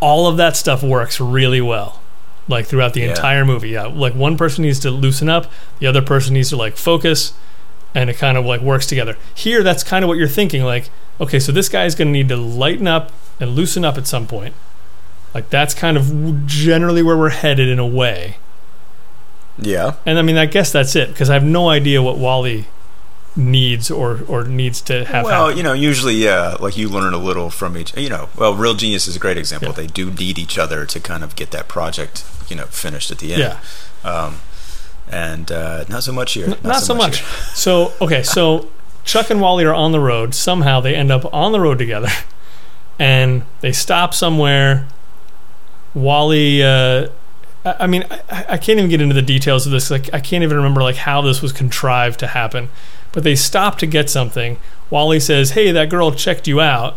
all 0.00 0.26
of 0.26 0.36
that 0.38 0.56
stuff 0.56 0.82
works 0.82 1.20
really 1.20 1.60
well. 1.60 2.00
Like 2.48 2.66
throughout 2.66 2.94
the 2.94 3.00
Yeah. 3.02 3.10
entire 3.10 3.44
movie, 3.44 3.70
yeah. 3.70 3.84
Like 3.86 4.14
one 4.14 4.36
person 4.36 4.62
needs 4.62 4.80
to 4.80 4.90
loosen 4.90 5.28
up, 5.28 5.50
the 5.80 5.86
other 5.86 6.00
person 6.02 6.34
needs 6.34 6.48
to 6.48 6.56
like 6.56 6.76
focus, 6.76 7.34
and 7.94 8.08
it 8.10 8.14
kind 8.16 8.38
of 8.38 8.44
like 8.46 8.60
works 8.62 8.86
together. 8.86 9.16
Here, 9.34 9.62
that's 9.62 9.84
kind 9.84 10.02
of 10.04 10.08
what 10.08 10.16
you're 10.18 10.28
thinking. 10.28 10.62
Like, 10.64 10.88
okay, 11.20 11.38
so 11.38 11.52
this 11.52 11.68
guy's 11.68 11.94
going 11.94 12.08
to 12.08 12.12
need 12.12 12.28
to 12.30 12.36
lighten 12.36 12.86
up 12.88 13.12
and 13.38 13.50
loosen 13.50 13.84
up 13.84 13.98
at 13.98 14.06
some 14.06 14.26
point. 14.26 14.54
Like 15.34 15.50
that's 15.50 15.74
kind 15.74 15.96
of 15.98 16.46
generally 16.46 17.02
where 17.02 17.16
we're 17.16 17.28
headed 17.28 17.68
in 17.68 17.78
a 17.78 17.86
way. 17.86 18.36
yeah, 19.58 19.94
And 20.06 20.18
I 20.18 20.22
mean, 20.22 20.38
I 20.38 20.46
guess 20.46 20.72
that's 20.72 20.96
it 20.96 21.08
because 21.08 21.28
I 21.28 21.34
have 21.34 21.44
no 21.44 21.68
idea 21.68 22.00
what 22.00 22.16
Wally 22.16 22.66
needs 23.38 23.90
or 23.90 24.20
or 24.28 24.44
needs 24.44 24.80
to 24.82 25.04
have. 25.06 25.24
well, 25.24 25.44
happen. 25.46 25.56
you 25.56 25.62
know, 25.62 25.72
usually 25.72 26.14
yeah, 26.14 26.56
like 26.60 26.76
you 26.76 26.88
learn 26.88 27.14
a 27.14 27.18
little 27.18 27.48
from 27.48 27.76
each. 27.78 27.96
You 27.96 28.10
know, 28.10 28.28
well, 28.36 28.54
Real 28.54 28.74
Genius 28.74 29.06
is 29.06 29.16
a 29.16 29.18
great 29.18 29.38
example. 29.38 29.68
Yeah. 29.70 29.74
They 29.76 29.86
do 29.86 30.10
need 30.10 30.38
each 30.38 30.58
other 30.58 30.84
to 30.84 31.00
kind 31.00 31.22
of 31.24 31.36
get 31.36 31.50
that 31.52 31.68
project 31.68 32.24
you 32.50 32.56
know 32.56 32.64
finished 32.66 33.10
at 33.10 33.18
the 33.18 33.32
end. 33.34 33.40
yeah, 33.42 33.58
Um, 34.10 34.40
and 35.10 35.50
uh, 35.52 35.84
not 35.88 36.02
so 36.02 36.12
much 36.12 36.32
here. 36.34 36.46
N- 36.50 36.56
not, 36.62 36.82
so 36.82 36.94
much. 36.94 37.20
here. 37.20 37.28
So 37.54 37.92
okay, 38.00 38.22
so 38.22 38.68
Chuck 39.04 39.30
and 39.30 39.40
Wally 39.40 39.64
are 39.64 39.74
on 39.74 39.92
the 39.92 40.00
road. 40.00 40.34
Somehow 40.34 40.80
they 40.80 40.94
end 40.94 41.10
up 41.12 41.32
on 41.32 41.52
the 41.52 41.60
road 41.60 41.78
together, 41.78 42.08
and 42.98 43.44
they 43.60 43.72
stop 43.72 44.12
somewhere. 44.14 44.88
Wally, 45.94 46.62
uh, 46.62 47.08
I, 47.64 47.74
I 47.80 47.86
mean, 47.86 48.04
I, 48.30 48.44
I 48.50 48.56
can't 48.58 48.78
even 48.78 48.88
get 48.90 49.00
into 49.00 49.14
the 49.14 49.22
details 49.22 49.64
of 49.66 49.72
this. 49.72 49.90
Like, 49.90 50.12
I 50.12 50.20
can't 50.20 50.42
even 50.42 50.56
remember 50.56 50.82
like 50.82 50.96
how 50.96 51.20
this 51.22 51.40
was 51.40 51.52
contrived 51.52 52.18
to 52.20 52.26
happen. 52.26 52.68
But 53.12 53.24
they 53.24 53.34
stop 53.36 53.78
to 53.78 53.86
get 53.86 54.10
something. 54.10 54.58
Wally 54.90 55.20
says, 55.20 55.50
"Hey, 55.52 55.70
that 55.72 55.88
girl 55.88 56.12
checked 56.12 56.46
you 56.46 56.60
out," 56.60 56.96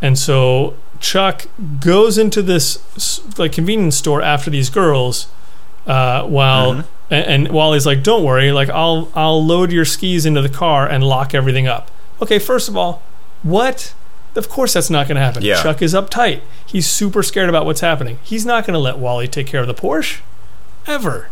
and 0.00 0.18
so 0.18 0.74
Chuck 1.00 1.46
goes 1.80 2.18
into 2.18 2.42
this 2.42 2.78
like 3.38 3.52
convenience 3.52 3.96
store 3.96 4.22
after 4.22 4.50
these 4.50 4.70
girls, 4.70 5.26
uh, 5.86 6.22
while 6.24 6.74
Mhm. 6.74 6.84
and, 7.10 7.24
and 7.26 7.48
Wally's 7.48 7.86
like, 7.86 8.02
"Don't 8.02 8.22
worry, 8.24 8.52
like 8.52 8.68
I'll 8.70 9.08
I'll 9.14 9.44
load 9.44 9.72
your 9.72 9.84
skis 9.84 10.26
into 10.26 10.42
the 10.42 10.48
car 10.48 10.86
and 10.88 11.02
lock 11.04 11.34
everything 11.34 11.66
up." 11.66 11.90
Okay, 12.20 12.38
first 12.38 12.68
of 12.68 12.76
all, 12.76 13.02
what? 13.42 13.94
Of 14.34 14.48
course 14.48 14.72
that's 14.74 14.88
not 14.90 15.08
going 15.08 15.16
to 15.16 15.20
happen. 15.22 15.42
Yeah. 15.42 15.62
Chuck 15.62 15.82
is 15.82 15.92
uptight. 15.92 16.40
He's 16.64 16.86
super 16.88 17.22
scared 17.22 17.48
about 17.50 17.66
what's 17.66 17.80
happening. 17.82 18.18
He's 18.22 18.46
not 18.46 18.64
going 18.66 18.72
to 18.74 18.78
let 18.80 18.96
Wally 18.98 19.28
take 19.28 19.46
care 19.46 19.60
of 19.60 19.66
the 19.66 19.74
Porsche 19.74 20.20
ever. 20.86 21.28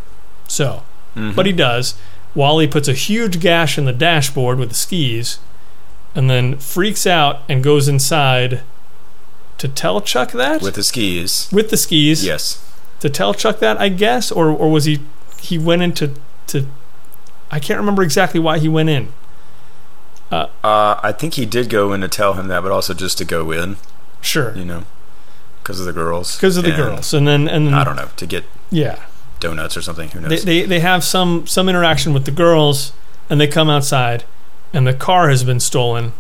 So, 0.46 0.83
Mhm. 1.16 1.35
but 1.35 1.46
he 1.46 1.53
does. 1.53 1.94
Wally 2.35 2.66
puts 2.69 2.88
a 2.88 2.93
huge 2.93 3.40
gash 3.40 3.77
in 3.79 3.85
the 3.85 3.93
dashboard 3.93 4.59
with 4.59 4.69
the 4.69 4.75
skis 4.75 5.38
and 6.14 6.29
then 6.31 6.57
freaks 6.59 7.07
out 7.07 7.43
and 7.49 7.62
goes 7.62 7.88
inside 7.88 8.62
to 9.59 9.69
tell 9.69 10.01
Chuck 10.01 10.33
that 10.33 10.62
with 10.62 10.75
the 10.75 10.83
skis. 10.83 11.49
with 11.53 11.71
the 11.71 11.77
skis 11.77 12.25
Yes. 12.25 12.64
to 13.01 13.11
tell 13.11 13.35
Chuck 13.35 13.59
that, 13.61 13.79
I 13.81 13.88
guess, 13.90 14.31
or 14.33 14.49
or 14.51 14.71
was 14.71 14.85
he 14.87 15.01
he 15.40 15.59
went 15.59 15.83
into 15.83 16.12
to 16.49 16.66
I 17.51 17.59
can't 17.59 17.79
remember 17.81 18.03
exactly 18.03 18.38
why 18.40 18.59
he 18.59 18.69
went 18.69 18.88
in. 18.90 19.09
Uh, 20.33 20.47
I 20.62 21.11
think 21.12 21.35
he 21.35 21.45
did 21.45 21.69
go 21.69 21.93
in 21.93 22.03
to 22.03 22.09
tell 22.09 22.35
him 22.35 22.47
that, 22.47 22.62
but 22.62 22.71
also 22.71 22.95
just 22.95 23.19
to 23.19 23.25
go 23.25 23.51
in, 23.51 23.77
Sure, 24.21 24.57
you 24.57 24.64
know, 24.64 24.85
because 25.61 25.81
of 25.81 25.87
the 25.87 25.93
girls. 25.93 26.37
because 26.37 26.57
of 26.57 26.62
the 26.62 26.71
And 26.71 26.77
girls, 26.79 27.12
and 27.12 27.27
then 27.27 27.49
and 27.49 27.66
then 27.66 27.75
I 27.75 27.83
don't 27.83 27.97
know 27.97 28.09
to 28.16 28.27
get 28.27 28.45
yeah, 28.71 29.01
donuts 29.40 29.76
or 29.76 29.83
something. 29.83 30.11
Who 30.11 30.20
knows? 30.20 30.44
they 30.44 30.62
they 30.62 30.81
have 30.81 31.03
some 31.03 31.46
some 31.46 31.68
interaction 31.68 32.12
with 32.12 32.24
the 32.24 32.31
girls, 32.31 32.92
and 33.29 33.40
they 33.40 33.46
come 33.46 33.68
outside, 33.68 34.24
and 34.72 34.87
the 34.87 34.94
car 34.94 35.29
has 35.29 35.44
been 35.44 35.61
stolen 35.61 36.12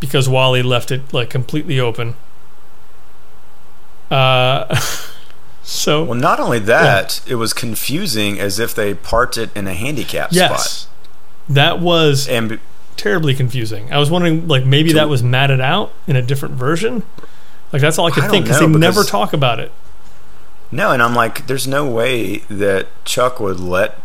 because 0.00 0.28
Wally 0.28 0.62
left 0.62 0.90
it 0.90 1.12
like 1.12 1.30
completely 1.30 1.78
open. 1.78 2.14
Uh, 4.10 4.74
so 5.62 6.04
well, 6.04 6.18
not 6.18 6.40
only 6.40 6.58
that, 6.58 7.20
it 7.26 7.36
was 7.36 7.52
confusing 7.52 8.38
as 8.38 8.58
if 8.58 8.74
they 8.74 8.94
parked 8.94 9.36
it 9.36 9.54
in 9.56 9.66
a 9.66 9.74
handicap 9.74 10.32
spot 10.32 10.50
yes, 10.50 10.88
that 11.48 11.80
was. 11.80 12.28
And 12.28 12.60
terribly 13.02 13.34
confusing. 13.34 13.92
I 13.92 13.98
was 13.98 14.10
wondering, 14.10 14.46
like 14.46 14.64
maybe 14.64 14.92
that 14.92 15.08
was 15.08 15.22
matted 15.22 15.60
out 15.60 15.92
in 16.06 16.14
a 16.14 16.22
different 16.22 16.54
version. 16.54 17.02
Like 17.72 17.82
that's 17.82 17.98
all 17.98 18.06
I 18.06 18.10
could 18.10 18.24
I 18.24 18.28
think 18.28 18.44
because 18.44 18.60
they 18.60 18.66
never 18.66 19.02
talk 19.02 19.32
about 19.32 19.58
it. 19.58 19.72
No, 20.72 20.90
and 20.90 21.00
I'm 21.02 21.14
like, 21.14 21.46
there's 21.46 21.68
no 21.68 21.86
way 21.86 22.38
that 22.50 22.88
Chuck 23.04 23.38
would 23.38 23.60
let 23.60 23.98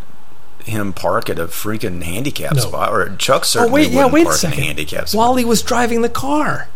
him 0.64 0.92
park 0.92 1.30
at 1.30 1.38
a 1.38 1.46
freaking 1.46 2.02
handicap 2.02 2.54
No. 2.54 2.60
spot, 2.60 2.92
or 2.92 3.16
Chuck 3.16 3.44
certainly 3.46 3.70
Oh, 3.70 3.84
wait, 3.86 3.90
yeah, 3.90 4.04
wouldn't 4.04 4.12
wait 4.12 4.22
a 4.22 4.24
park 4.26 4.44
in 4.44 4.52
a 4.52 4.54
handicap 4.54 5.08
spot. 5.08 5.18
Wally 5.18 5.44
was 5.44 5.62
driving 5.62 6.02
the 6.02 6.08
car. 6.10 6.68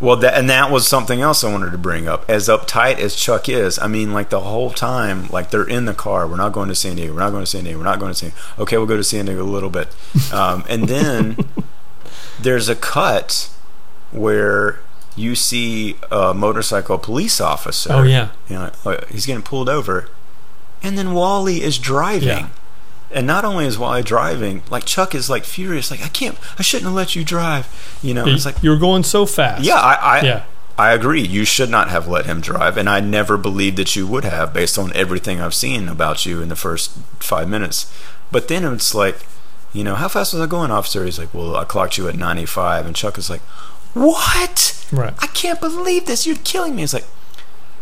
Well, 0.00 0.16
that 0.16 0.34
and 0.34 0.50
that 0.50 0.70
was 0.70 0.86
something 0.88 1.20
else 1.20 1.44
I 1.44 1.50
wanted 1.52 1.70
to 1.72 1.78
bring 1.78 2.08
up. 2.08 2.24
As 2.28 2.48
uptight 2.48 2.98
as 2.98 3.14
Chuck 3.14 3.48
is, 3.48 3.78
I 3.78 3.86
mean, 3.86 4.12
like 4.12 4.30
the 4.30 4.40
whole 4.40 4.70
time, 4.70 5.28
like 5.28 5.50
they're 5.50 5.62
in 5.68 5.84
the 5.84 5.94
car. 5.94 6.26
We're 6.26 6.36
not 6.36 6.52
going 6.52 6.68
to 6.70 6.74
San 6.74 6.96
Diego. 6.96 7.12
We're 7.14 7.20
not 7.20 7.30
going 7.30 7.44
to 7.44 7.50
San 7.50 7.62
Diego. 7.64 7.78
We're 7.78 7.84
not 7.84 8.00
going 8.00 8.10
to 8.12 8.18
San. 8.18 8.30
Diego. 8.30 8.62
Okay, 8.62 8.76
we'll 8.78 8.86
go 8.88 8.96
to 8.96 9.04
San 9.04 9.26
Diego 9.26 9.42
a 9.42 9.44
little 9.44 9.70
bit, 9.70 9.88
um, 10.32 10.64
and 10.68 10.88
then 10.88 11.36
there's 12.40 12.68
a 12.68 12.74
cut 12.74 13.48
where 14.10 14.80
you 15.16 15.34
see 15.34 15.96
a 16.10 16.34
motorcycle 16.34 16.98
police 16.98 17.40
officer. 17.40 17.92
Oh 17.92 18.02
yeah, 18.02 18.30
you 18.48 18.56
know, 18.56 18.70
uh, 18.84 19.04
he's 19.10 19.26
getting 19.26 19.42
pulled 19.42 19.68
over, 19.68 20.08
and 20.82 20.96
then 20.96 21.12
Wally 21.14 21.62
is 21.62 21.78
driving. 21.78 22.28
Yeah. 22.28 22.48
And 23.14 23.26
not 23.26 23.44
only 23.44 23.66
is 23.66 23.78
Wally 23.78 24.02
driving, 24.02 24.62
like 24.70 24.86
Chuck 24.86 25.14
is 25.14 25.28
like 25.28 25.44
furious, 25.44 25.90
like 25.90 26.02
I 26.02 26.08
can't, 26.08 26.38
I 26.58 26.62
shouldn't 26.62 26.86
have 26.86 26.94
let 26.94 27.14
you 27.14 27.24
drive. 27.24 27.68
You 28.02 28.14
know, 28.14 28.26
it's 28.26 28.46
like 28.46 28.62
you 28.62 28.70
were 28.70 28.78
going 28.78 29.02
so 29.02 29.26
fast. 29.26 29.64
yeah, 29.64 29.74
I, 29.74 29.94
I, 29.94 30.20
yeah. 30.22 30.44
I 30.78 30.92
agree. 30.92 31.20
You 31.20 31.44
should 31.44 31.68
not 31.68 31.90
have 31.90 32.08
let 32.08 32.24
him 32.24 32.40
drive, 32.40 32.78
and 32.78 32.88
I 32.88 33.00
never 33.00 33.36
believed 33.36 33.76
that 33.76 33.94
you 33.94 34.06
would 34.06 34.24
have, 34.24 34.54
based 34.54 34.78
on 34.78 34.92
everything 34.96 35.40
I've 35.40 35.54
seen 35.54 35.88
about 35.88 36.24
you 36.24 36.40
in 36.40 36.48
the 36.48 36.56
first 36.56 36.92
five 37.20 37.48
minutes. 37.48 37.92
But 38.30 38.48
then 38.48 38.64
it's 38.64 38.94
like, 38.94 39.26
you 39.74 39.84
know, 39.84 39.94
how 39.94 40.08
fast 40.08 40.32
was 40.32 40.40
I 40.40 40.46
going, 40.46 40.70
officer? 40.70 41.04
He's 41.04 41.18
like, 41.18 41.34
well, 41.34 41.54
I 41.54 41.64
clocked 41.64 41.98
you 41.98 42.08
at 42.08 42.16
95, 42.16 42.86
and 42.86 42.96
Chuck 42.96 43.18
is 43.18 43.28
like, 43.28 43.42
what? 43.94 44.86
Right. 44.92 45.14
I 45.20 45.26
can't 45.28 45.60
believe 45.60 46.06
this. 46.06 46.26
You're 46.26 46.36
killing 46.44 46.76
me. 46.76 46.82
It's 46.82 46.92
like, 46.94 47.06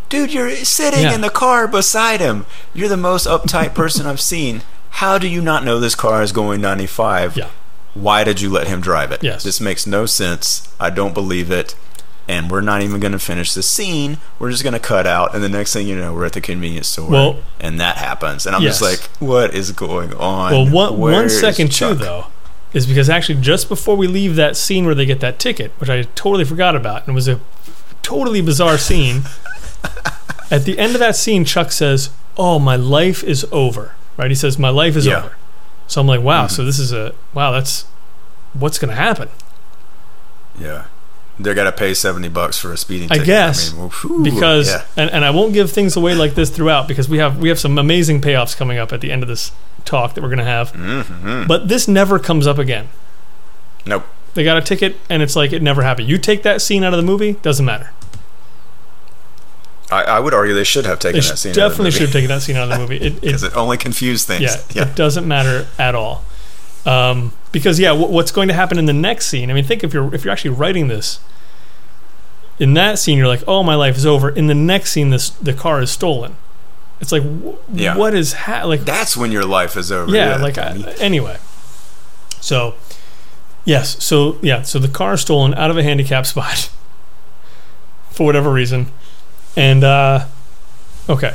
dude, 0.08 0.32
you're 0.32 0.50
sitting 0.56 1.02
Yeah. 1.02 1.14
in 1.14 1.20
the 1.20 1.30
car 1.30 1.66
beside 1.68 2.20
him. 2.20 2.46
You're 2.74 2.88
the 2.88 2.96
most 2.96 3.26
uptight 3.26 3.74
person 3.74 4.06
I've 4.06 4.20
seen. 4.20 4.62
How 4.94 5.18
do 5.18 5.28
you 5.28 5.40
not 5.40 5.64
know 5.64 5.78
this 5.80 5.94
car 5.94 6.22
is 6.22 6.32
going 6.32 6.60
95? 6.60 7.36
Yeah. 7.36 7.48
Why 7.94 8.22
did 8.24 8.40
you 8.40 8.50
let 8.50 8.68
him 8.68 8.80
drive 8.80 9.10
it? 9.12 9.22
Yes. 9.22 9.42
This 9.42 9.60
makes 9.60 9.86
no 9.86 10.06
sense. 10.06 10.72
I 10.78 10.90
don't 10.90 11.14
believe 11.14 11.50
it. 11.50 11.74
And 12.28 12.48
we're 12.48 12.60
not 12.60 12.82
even 12.82 13.00
going 13.00 13.10
to 13.12 13.18
finish 13.18 13.54
the 13.54 13.62
scene. 13.62 14.18
We're 14.38 14.52
just 14.52 14.62
going 14.62 14.72
to 14.74 14.78
cut 14.78 15.04
out. 15.06 15.34
And 15.34 15.42
the 15.42 15.48
next 15.48 15.72
thing 15.72 15.88
you 15.88 15.96
know, 15.96 16.14
we're 16.14 16.26
at 16.26 16.32
the 16.34 16.40
convenience 16.40 16.86
store. 16.88 17.10
Well- 17.10 17.36
and 17.58 17.80
that 17.80 17.96
happens. 17.96 18.46
And 18.46 18.54
I'm 18.54 18.62
Yes. 18.62 18.78
just 18.78 18.82
like, 18.82 19.10
what 19.20 19.52
is 19.52 19.72
going 19.72 20.14
on? 20.14 20.52
Well, 20.52 20.68
one 20.70 20.98
one 20.98 21.28
second, 21.28 21.72
too 21.72 21.94
though 21.94 22.26
is 22.72 22.86
because 22.86 23.08
actually 23.10 23.40
just 23.40 23.68
before 23.68 23.96
we 23.96 24.06
leave 24.06 24.36
that 24.36 24.56
scene 24.56 24.86
where 24.86 24.94
they 24.94 25.06
get 25.06 25.20
that 25.20 25.38
ticket, 25.38 25.72
which 25.78 25.90
I 25.90 26.02
totally 26.14 26.44
forgot 26.44 26.76
about, 26.76 27.02
and 27.02 27.10
it 27.10 27.14
was 27.14 27.28
a 27.28 27.40
totally 28.02 28.40
bizarre 28.40 28.78
scene. 28.78 29.22
At 30.50 30.64
the 30.64 30.78
end 30.78 30.94
of 30.94 31.00
that 31.00 31.16
scene, 31.16 31.44
Chuck 31.44 31.70
says, 31.72 32.10
"Oh, 32.36 32.58
my 32.58 32.76
life 32.76 33.22
is 33.24 33.46
over." 33.52 33.92
Right? 34.16 34.30
He 34.30 34.34
says, 34.34 34.58
"My 34.58 34.68
life 34.70 34.96
is 34.96 35.06
Yeah. 35.06 35.18
over." 35.18 35.36
So 35.86 36.00
I'm 36.00 36.06
like, 36.06 36.20
"Wow." 36.22 36.46
Mhm. 36.46 36.50
So 36.50 36.64
this 36.64 36.78
is 36.78 36.92
a 36.92 37.14
wow. 37.34 37.52
That's 37.52 37.84
what's 38.52 38.78
going 38.78 38.90
to 38.90 38.96
happen. 38.96 39.28
Yeah. 40.58 40.84
they're 41.38 41.54
going 41.54 41.64
to 41.70 41.72
pay 41.72 41.94
70 41.94 42.28
bucks 42.28 42.58
for 42.58 42.70
a 42.70 42.76
speeding 42.76 43.08
Ticket. 43.08 43.22
I 43.22 43.24
guess, 43.24 43.72
mean, 43.72 43.88
whew, 43.88 44.22
because 44.22 44.68
yeah. 44.68 44.84
and, 44.94 45.08
and 45.10 45.24
I 45.24 45.30
won't 45.30 45.54
give 45.54 45.70
things 45.70 45.96
away 45.96 46.14
like 46.14 46.34
this 46.34 46.50
throughout 46.50 46.86
because 46.86 47.08
we 47.08 47.16
have 47.16 47.38
we 47.38 47.48
have 47.48 47.58
some 47.58 47.78
amazing 47.78 48.20
payoffs 48.20 48.54
coming 48.54 48.76
up 48.76 48.92
at 48.92 49.00
the 49.00 49.10
end 49.10 49.22
of 49.22 49.28
this 49.30 49.50
talk 49.84 50.14
that 50.14 50.20
we're 50.22 50.28
going 50.28 50.38
to 50.38 50.44
have. 50.44 50.72
Mhm. 50.72 51.46
But 51.48 51.68
this 51.68 51.86
never 51.88 52.18
comes 52.18 52.46
up 52.46 52.58
again. 52.58 52.88
Nope. 53.86 54.04
They 54.34 54.44
got 54.44 54.56
a 54.56 54.60
ticket, 54.62 54.96
and 55.08 55.22
it's 55.22 55.34
like 55.34 55.52
it 55.52 55.62
never 55.62 55.82
happened. 55.82 56.08
You 56.08 56.16
take 56.18 56.42
that 56.44 56.62
scene 56.62 56.84
out 56.84 56.92
of 56.92 56.96
the 56.98 57.04
movie, 57.04 57.32
doesn't 57.42 57.64
matter. 57.66 57.90
I, 59.90 60.02
I 60.04 60.20
would 60.20 60.32
argue 60.34 60.54
they 60.54 60.62
should 60.64 60.84
have 60.86 61.00
taken 61.00 61.20
They 61.20 61.26
that 61.26 61.36
scene. 61.36 61.52
definitely 61.52 61.90
should 61.90 62.02
have 62.02 62.12
taken 62.12 62.28
that 62.28 62.42
scene 62.42 62.54
out 62.56 62.64
of 62.64 62.68
the 62.70 62.78
movie. 62.78 62.96
It, 62.98 63.12
it, 63.14 63.20
because 63.22 63.42
it 63.42 63.56
only 63.56 63.76
confused 63.76 64.26
things. 64.28 64.42
yeah, 64.42 64.56
yeah. 64.72 64.88
it 64.88 64.94
doesn't 64.94 65.26
matter 65.26 65.66
at 65.78 65.94
all. 65.96 66.22
Um, 66.86 67.32
because 67.50 67.80
yeah, 67.80 67.88
w- 67.88 68.08
what's 68.08 68.30
going 68.30 68.46
to 68.48 68.54
happen 68.54 68.78
in 68.78 68.84
the 68.86 68.92
next 68.92 69.26
scene? 69.26 69.50
I 69.50 69.54
mean, 69.54 69.64
think 69.64 69.82
if 69.82 69.92
you're 69.92 70.14
if 70.14 70.24
you're 70.24 70.32
actually 70.32 70.50
writing 70.52 70.86
this. 70.88 71.18
In 72.60 72.74
that 72.74 72.98
scene, 72.98 73.16
you're 73.16 73.26
like, 73.26 73.42
"Oh, 73.48 73.62
my 73.62 73.74
life 73.74 73.96
is 73.96 74.04
over." 74.06 74.28
In 74.28 74.46
the 74.46 74.54
next 74.54 74.92
scene, 74.92 75.08
this 75.10 75.30
the 75.30 75.54
car 75.54 75.80
is 75.80 75.90
stolen. 75.90 76.36
It's 77.00 77.12
like, 77.12 77.22
wh- 77.22 77.56
Yeah. 77.72 77.96
what 77.96 78.14
is 78.14 78.32
ha- 78.34 78.64
like? 78.64 78.82
That's 78.84 79.16
when 79.16 79.32
your 79.32 79.44
life 79.44 79.76
is 79.76 79.90
over. 79.90 80.14
yeah, 80.14 80.36
like 80.36 80.58
I, 80.58 80.74
anyway. 81.00 81.38
So, 82.40 82.74
yes, 83.64 84.02
so 84.02 84.38
yeah, 84.42 84.62
so 84.62 84.78
the 84.78 84.88
car 84.88 85.16
stolen 85.16 85.54
out 85.54 85.70
of 85.70 85.78
a 85.78 85.82
handicap 85.82 86.26
spot 86.26 86.70
for 88.10 88.24
whatever 88.26 88.52
reason, 88.52 88.88
and 89.56 89.82
uh, 89.84 90.26
okay, 91.08 91.34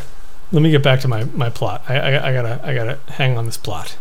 let 0.51 0.61
me 0.61 0.71
get 0.71 0.83
back 0.83 0.99
to 1.01 1.07
my 1.07 1.23
my 1.25 1.49
plot. 1.49 1.83
I, 1.89 1.95
I, 1.99 2.29
I 2.29 2.33
gotta 2.33 2.59
I 2.63 2.73
gotta 2.75 2.99
hang 3.13 3.37
on 3.37 3.45
this 3.45 3.57
plot. 3.57 3.97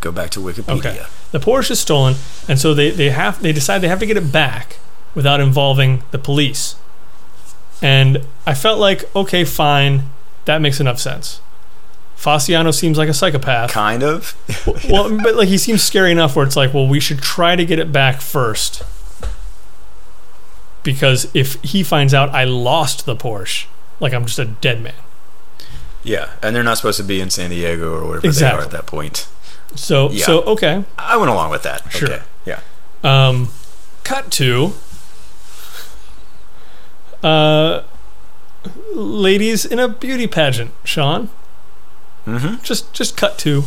go 0.00 0.12
back 0.12 0.30
to 0.30 0.40
Wikipedia. 0.40 0.78
Okay. 0.78 1.02
The 1.32 1.38
Porsche 1.40 1.72
is 1.72 1.80
stolen, 1.80 2.14
and 2.48 2.58
so 2.58 2.72
they, 2.74 2.90
they 2.90 3.10
have 3.10 3.42
they 3.42 3.52
decide 3.52 3.80
they 3.80 3.88
have 3.88 4.00
to 4.00 4.06
get 4.06 4.16
it 4.16 4.32
back 4.32 4.78
without 5.14 5.40
involving 5.40 6.02
the 6.10 6.18
police. 6.18 6.76
And 7.82 8.24
I 8.46 8.54
felt 8.54 8.78
like, 8.80 9.14
okay, 9.14 9.44
fine, 9.44 10.04
that 10.48 10.62
makes 10.62 10.80
enough 10.80 10.98
sense. 10.98 11.42
Fasciano 12.16 12.74
seems 12.74 12.96
like 12.96 13.08
a 13.10 13.12
psychopath. 13.12 13.70
Kind 13.70 14.02
of. 14.02 14.34
well, 14.90 15.14
but 15.22 15.36
like 15.36 15.48
he 15.48 15.58
seems 15.58 15.82
scary 15.82 16.10
enough 16.10 16.34
where 16.34 16.46
it's 16.46 16.56
like, 16.56 16.72
well, 16.72 16.88
we 16.88 17.00
should 17.00 17.20
try 17.20 17.54
to 17.54 17.66
get 17.66 17.78
it 17.78 17.92
back 17.92 18.22
first. 18.22 18.82
Because 20.82 21.30
if 21.34 21.62
he 21.62 21.82
finds 21.82 22.14
out 22.14 22.30
I 22.30 22.44
lost 22.44 23.04
the 23.04 23.14
Porsche, 23.14 23.66
like 24.00 24.14
I'm 24.14 24.24
just 24.24 24.38
a 24.38 24.46
dead 24.46 24.82
man. 24.82 24.94
Yeah, 26.02 26.30
and 26.42 26.56
they're 26.56 26.62
not 26.64 26.78
supposed 26.78 26.96
to 26.96 27.04
be 27.04 27.20
in 27.20 27.28
San 27.28 27.50
Diego 27.50 27.94
or 27.94 28.08
wherever 28.08 28.32
they 28.32 28.46
are 28.46 28.62
at 28.62 28.70
that 28.70 28.86
point. 28.86 29.28
So 29.74 30.10
Yeah. 30.10 30.24
so 30.24 30.40
okay. 30.44 30.82
I 30.96 31.18
went 31.18 31.30
along 31.30 31.50
with 31.50 31.62
that. 31.64 31.92
Sure. 31.92 32.08
Okay. 32.10 32.22
Yeah. 32.46 32.60
Um, 33.04 33.50
cut 34.02 34.30
to 34.32 34.72
uh, 37.22 37.82
ladies 38.94 39.64
in 39.64 39.78
a 39.78 39.88
beauty 39.88 40.26
pageant. 40.26 40.70
Sean, 40.84 41.28
Mm-hmm. 42.26 42.62
just 42.62 42.92
just 42.92 43.16
cut 43.16 43.38
to 43.38 43.64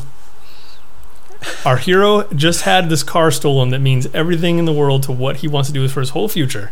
our 1.65 1.77
hero 1.77 2.23
just 2.33 2.61
had 2.61 2.89
this 2.89 3.01
car 3.01 3.31
stolen 3.31 3.69
that 3.69 3.79
means 3.79 4.07
everything 4.13 4.59
in 4.59 4.65
the 4.65 4.73
world 4.73 5.01
to 5.03 5.11
what 5.11 5.37
he 5.37 5.47
wants 5.47 5.67
to 5.69 5.73
do 5.73 5.87
for 5.87 5.99
his 5.99 6.11
whole 6.11 6.27
future, 6.27 6.71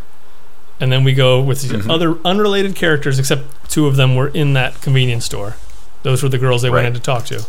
and 0.78 0.92
then 0.92 1.02
we 1.02 1.12
go 1.12 1.40
with 1.40 1.62
these 1.62 1.72
Mhm. 1.72 1.90
other 1.90 2.18
unrelated 2.24 2.76
characters, 2.76 3.18
except 3.18 3.42
two 3.68 3.86
of 3.88 3.96
them 3.96 4.14
were 4.14 4.28
in 4.28 4.52
that 4.52 4.80
convenience 4.80 5.24
store. 5.24 5.56
Those 6.04 6.22
were 6.22 6.28
the 6.28 6.38
girls 6.38 6.62
they 6.62 6.70
Right. 6.70 6.84
wanted 6.84 6.94
to 6.94 7.00
talk 7.00 7.24
to. 7.26 7.44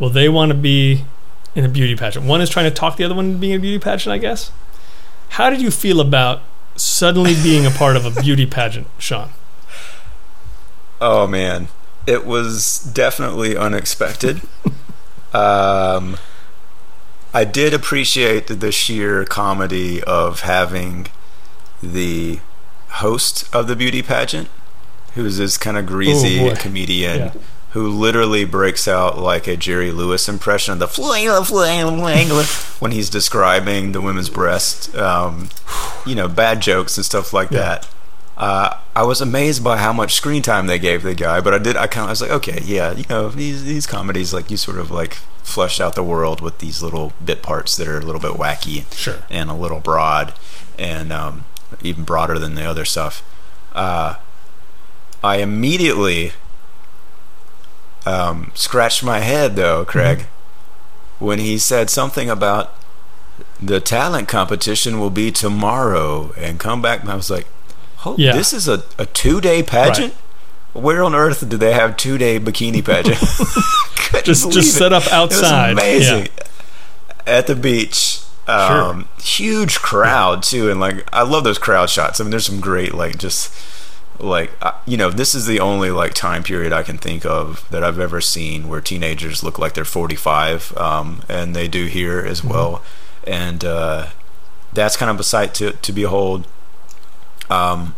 Well, 0.00 0.10
they 0.10 0.28
want 0.28 0.50
to 0.50 0.54
be 0.56 1.04
in 1.54 1.64
a 1.64 1.68
beauty 1.68 1.94
pageant. 1.94 2.26
One 2.26 2.40
is 2.40 2.50
trying 2.50 2.66
to 2.66 2.72
talk 2.74 2.96
the 2.96 3.04
other 3.04 3.14
one 3.14 3.26
into 3.26 3.38
being 3.38 3.54
a 3.54 3.58
beauty 3.60 3.78
pageant, 3.78 4.12
I 4.12 4.18
guess. 4.18 4.50
How 5.30 5.48
did 5.50 5.60
you 5.62 5.70
feel 5.70 6.00
about 6.00 6.42
suddenly 6.74 7.34
being 7.40 7.64
a 7.64 7.70
part 7.70 7.96
of 7.96 8.04
a 8.04 8.20
beauty 8.22 8.46
pageant, 8.46 8.88
Sean? 8.98 9.30
Oh 11.00 11.26
man, 11.26 11.68
it 12.06 12.24
was 12.26 12.78
definitely 12.80 13.56
unexpected. 13.56 14.40
um, 15.32 16.16
I 17.34 17.44
did 17.44 17.74
appreciate 17.74 18.46
the 18.48 18.72
sheer 18.72 19.24
comedy 19.24 20.02
of 20.02 20.40
having 20.40 21.08
the 21.82 22.40
host 22.88 23.54
of 23.54 23.68
the 23.68 23.76
beauty 23.76 24.02
pageant, 24.02 24.48
who's 25.14 25.36
this 25.38 25.56
kind 25.58 25.76
of 25.76 25.86
greasy 25.86 26.40
Oh, 26.40 26.48
boy. 26.50 26.56
comedian. 26.56 27.18
Yeah. 27.18 27.32
Who 27.72 27.86
literally 27.90 28.46
breaks 28.46 28.88
out 28.88 29.18
like 29.18 29.46
a 29.46 29.54
Jerry 29.54 29.92
Lewis 29.92 30.26
impression 30.26 30.72
of 30.72 30.78
the 30.78 30.86
flangla 30.86 31.42
flangla 31.46 32.00
flangla 32.00 32.80
when 32.80 32.92
he's 32.92 33.10
describing 33.10 33.92
the 33.92 34.00
women's 34.00 34.30
breast, 34.30 34.94
um, 34.96 35.50
you 36.06 36.14
know, 36.14 36.28
bad 36.28 36.62
jokes 36.62 36.96
and 36.96 37.04
stuff 37.04 37.34
like 37.34 37.50
Yeah. 37.50 37.58
that. 37.58 37.88
Uh, 38.38 38.78
I 38.94 39.02
was 39.02 39.20
amazed 39.20 39.64
by 39.64 39.78
how 39.78 39.92
much 39.92 40.14
screen 40.14 40.42
time 40.42 40.68
they 40.68 40.78
gave 40.78 41.02
the 41.02 41.14
guy, 41.14 41.40
but 41.40 41.52
I 41.52 41.58
did. 41.58 41.76
I 41.76 41.88
kind 41.88 42.04
of 42.04 42.08
I 42.08 42.10
was 42.12 42.22
like, 42.22 42.30
okay, 42.30 42.60
yeah, 42.64 42.92
you 42.92 43.04
know, 43.10 43.28
these 43.30 43.64
these 43.64 43.84
comedies 43.86 44.32
like 44.32 44.48
you 44.50 44.56
sort 44.56 44.78
of 44.78 44.90
like 44.92 45.14
flesh 45.42 45.80
out 45.80 45.96
the 45.96 46.04
world 46.04 46.40
with 46.40 46.58
these 46.58 46.80
little 46.80 47.12
bit 47.24 47.42
parts 47.42 47.76
that 47.76 47.88
are 47.88 47.98
a 47.98 48.02
little 48.02 48.20
bit 48.20 48.32
wacky 48.32 48.84
Sure. 48.94 49.24
and 49.28 49.50
a 49.50 49.54
little 49.54 49.80
broad, 49.80 50.34
and 50.78 51.12
um, 51.12 51.46
even 51.82 52.04
broader 52.04 52.38
than 52.38 52.54
the 52.54 52.64
other 52.64 52.84
stuff. 52.84 53.24
Uh, 53.74 54.14
I 55.22 55.38
immediately 55.38 56.32
um, 58.06 58.52
scratched 58.54 59.02
my 59.02 59.18
head 59.18 59.56
though, 59.56 59.84
Craig, 59.84 60.26
when 61.18 61.38
he 61.40 61.58
said 61.58 61.90
something 61.90 62.30
about 62.30 62.74
the 63.60 63.80
talent 63.80 64.28
competition 64.28 65.00
will 65.00 65.10
be 65.10 65.32
tomorrow 65.32 66.32
and 66.36 66.60
come 66.60 66.80
back. 66.80 67.00
And 67.00 67.10
I 67.10 67.16
was 67.16 67.30
like, 67.30 67.46
oh, 68.04 68.14
Yeah. 68.18 68.32
this 68.32 68.52
is 68.52 68.68
a, 68.68 68.82
a 68.98 69.06
two 69.06 69.40
day 69.40 69.62
pageant? 69.62 70.14
Where 70.72 71.02
on 71.02 71.14
earth 71.14 71.48
do 71.48 71.56
they 71.56 71.72
have 71.72 71.96
two 71.96 72.18
day 72.18 72.38
bikini 72.38 72.84
pageant? 72.84 73.18
Just 74.24 74.50
just 74.52 74.68
it. 74.70 74.78
set 74.78 74.92
up 74.92 75.06
outside. 75.12 75.72
Amazing. 75.72 76.24
Yeah. 76.26 76.44
At 77.26 77.46
the 77.46 77.54
beach. 77.54 78.20
Um, 78.46 79.06
Huge 79.22 79.76
crowd 79.80 80.42
too, 80.42 80.70
and 80.70 80.80
like 80.80 81.06
I 81.12 81.22
love 81.22 81.44
those 81.44 81.58
crowd 81.58 81.90
shots. 81.90 82.18
I 82.18 82.24
mean, 82.24 82.30
there's 82.30 82.46
some 82.46 82.60
great 82.60 82.94
like 82.94 83.18
just 83.18 83.52
like 84.18 84.50
uh, 84.62 84.72
you 84.86 84.96
know 84.96 85.10
this 85.10 85.34
is 85.34 85.44
the 85.46 85.60
only 85.60 85.90
like 85.90 86.14
time 86.14 86.42
period 86.42 86.72
I 86.72 86.82
can 86.82 86.96
think 86.96 87.26
of 87.26 87.68
that 87.70 87.84
I've 87.84 87.98
ever 88.00 88.20
seen 88.22 88.66
where 88.68 88.80
teenagers 88.80 89.42
look 89.44 89.58
like 89.58 89.74
they're 89.74 89.84
45, 89.84 90.74
um, 90.78 91.22
and 91.28 91.54
they 91.54 91.68
do 91.68 91.84
here 91.86 92.20
as 92.20 92.40
Mm-hmm. 92.40 92.48
well, 92.48 92.82
and 93.26 93.62
uh, 93.64 94.06
that's 94.72 94.96
kind 94.96 95.10
of 95.10 95.20
a 95.20 95.24
sight 95.24 95.52
to 95.56 95.72
to 95.72 95.92
behold. 95.92 96.46
Um, 97.50 97.94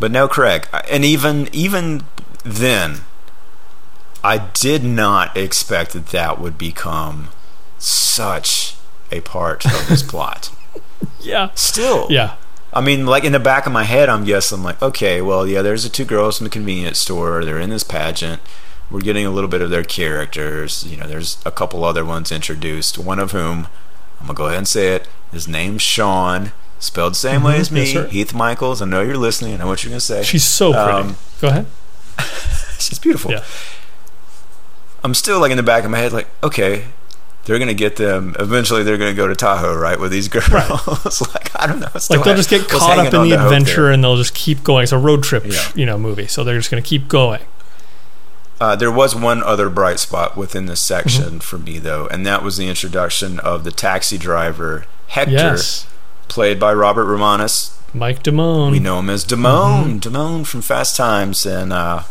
but 0.00 0.10
no, 0.10 0.28
Craig, 0.28 0.66
and 0.90 1.04
even 1.04 1.48
even 1.52 2.02
then, 2.44 3.00
I 4.24 4.38
did 4.54 4.84
not 4.84 5.36
expect 5.36 5.92
that 5.92 6.06
that 6.08 6.40
would 6.40 6.58
become 6.58 7.28
such 7.78 8.76
a 9.10 9.20
part 9.20 9.64
of 9.64 9.88
this 9.88 10.02
plot. 10.08 10.50
Yeah. 11.20 11.50
Still, 11.54 12.06
Yeah. 12.10 12.36
I 12.74 12.80
mean, 12.80 13.04
like 13.04 13.24
in 13.24 13.32
the 13.32 13.38
back 13.40 13.66
of 13.66 13.72
my 13.72 13.84
head, 13.84 14.08
I'm 14.08 14.24
guessing, 14.24 14.58
I'm 14.58 14.64
like, 14.64 14.80
okay, 14.80 15.20
well, 15.20 15.46
yeah, 15.46 15.60
there's 15.60 15.82
the 15.84 15.90
two 15.90 16.06
girls 16.06 16.38
from 16.38 16.44
the 16.44 16.50
convenience 16.50 16.98
store. 16.98 17.44
They're 17.44 17.60
in 17.60 17.68
this 17.70 17.84
pageant. 17.84 18.40
We're 18.90 19.00
getting 19.00 19.26
a 19.26 19.30
little 19.30 19.48
bit 19.50 19.60
of 19.60 19.68
their 19.70 19.84
characters. 19.84 20.82
You 20.84 20.96
know, 20.96 21.06
there's 21.06 21.36
a 21.44 21.50
couple 21.50 21.84
other 21.84 22.04
ones 22.04 22.32
introduced. 22.32 22.96
One 22.98 23.18
of 23.18 23.32
whom, 23.32 23.68
I'm 24.20 24.26
gonna 24.26 24.34
go 24.36 24.46
ahead 24.46 24.58
and 24.58 24.68
say 24.68 24.94
it. 24.94 25.06
His 25.32 25.46
name's 25.46 25.82
Sean, 25.82 26.52
spelled 26.82 27.12
the 27.12 27.18
same 27.18 27.42
way 27.42 27.54
Mhm, 27.56 27.60
as 27.60 27.70
me, 27.70 27.92
yes. 27.92 28.10
Heath 28.10 28.34
Michaels. 28.34 28.82
I 28.82 28.86
know 28.86 29.00
you're 29.02 29.16
listening. 29.16 29.54
I 29.54 29.56
know 29.58 29.66
what 29.68 29.82
you're 29.84 29.90
gonna 29.90 30.00
say. 30.00 30.22
She's 30.22 30.44
so 30.44 30.72
pretty. 30.72 30.88
Um, 30.90 31.16
Go 31.40 31.48
ahead. 31.48 31.66
She's 32.78 32.98
beautiful. 32.98 33.30
Yeah. 33.30 33.42
I'm 35.04 35.14
still 35.14 35.40
like 35.40 35.50
in 35.50 35.56
the 35.56 35.62
back 35.62 35.84
of 35.84 35.90
my 35.90 35.98
head, 35.98 36.12
like, 36.12 36.28
okay, 36.42 36.84
they're 37.44 37.58
gonna 37.58 37.74
get 37.74 37.96
them. 37.96 38.36
Eventually, 38.38 38.82
they're 38.82 38.98
gonna 38.98 39.14
go 39.14 39.26
to 39.26 39.34
Tahoe, 39.34 39.74
right, 39.76 39.98
with 39.98 40.12
these 40.12 40.28
girls. 40.28 40.48
Right. 40.50 40.70
like, 41.34 41.50
I 41.60 41.66
don't 41.66 41.80
know. 41.80 41.88
Like 41.92 42.08
they'll 42.08 42.22
ha- 42.22 42.34
just 42.34 42.50
get 42.50 42.68
caught 42.68 42.98
up 42.98 43.12
in 43.12 43.22
the 43.28 43.32
adventure 43.32 43.90
and 43.90 44.02
they'll 44.02 44.16
just 44.16 44.34
keep 44.34 44.62
going. 44.62 44.84
It's 44.84 44.92
a 44.92 44.98
road 44.98 45.22
trip, 45.24 45.44
Yeah. 45.46 45.70
you 45.74 45.86
know, 45.86 45.98
movie. 45.98 46.26
So 46.28 46.44
they're 46.44 46.56
just 46.58 46.70
going 46.70 46.82
to 46.82 46.88
keep 46.88 47.08
going. 47.08 47.40
Uh, 48.60 48.76
there 48.76 48.92
was 48.92 49.16
one 49.16 49.42
other 49.42 49.68
bright 49.68 49.98
spot 49.98 50.36
within 50.36 50.66
this 50.66 50.80
section 50.80 51.24
Mm-hmm. 51.24 51.38
for 51.38 51.58
me, 51.58 51.78
though, 51.80 52.06
and 52.06 52.24
that 52.26 52.44
was 52.44 52.56
the 52.58 52.68
introduction 52.68 53.40
of 53.40 53.64
the 53.64 53.72
taxi 53.72 54.16
driver 54.18 54.84
Hector, 55.08 55.32
Yes. 55.32 55.86
Played 56.28 56.58
by 56.60 56.72
Robert 56.72 57.04
Romanus. 57.06 57.78
Mike 57.94 58.22
Damone. 58.22 58.70
We 58.72 58.78
know 58.80 58.98
him 59.00 59.10
as 59.10 59.24
Damone, 59.24 60.00
Damone 60.00 60.46
from 60.46 60.62
Fast 60.62 60.96
Times, 60.96 61.44
and 61.44 61.72
uh, 61.72 62.04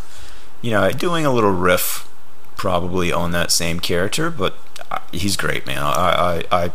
you 0.60 0.70
know, 0.70 0.90
doing 0.92 1.26
a 1.26 1.32
little 1.32 1.50
riff 1.50 2.08
probably 2.56 3.10
on 3.12 3.32
that 3.32 3.50
same 3.50 3.80
character, 3.80 4.30
but 4.30 4.54
uh, 4.90 4.98
he's 5.10 5.36
great, 5.36 5.66
man. 5.66 5.78
I, 5.82 6.44
I, 6.52 6.64
I 6.64 6.72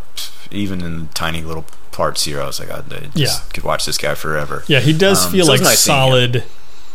even 0.52 0.82
in 0.82 1.08
tiny 1.10 1.42
little 1.42 1.66
parts 1.94 2.26
here, 2.26 2.42
I 2.42 2.48
was 2.48 2.60
like, 2.60 2.70
I, 2.70 2.80
I 2.80 3.00
just 3.16 3.16
Yeah. 3.16 3.50
could 3.54 3.64
watch 3.64 3.86
this 3.86 3.98
guy 3.98 4.14
forever. 4.14 4.64
Yeah, 4.68 4.82
he 4.82 4.92
does 4.92 5.26
Um, 5.26 5.32
feel 5.32 5.46
so 5.46 5.52
like 5.54 5.62
it's 5.62 5.70
nice 5.70 5.80
solid. 5.80 6.44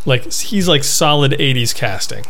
Like 0.05 0.31
he's 0.33 0.69
like 0.69 0.85
solid 0.85 1.33
'80s 1.33 1.75
casting, 1.75 2.25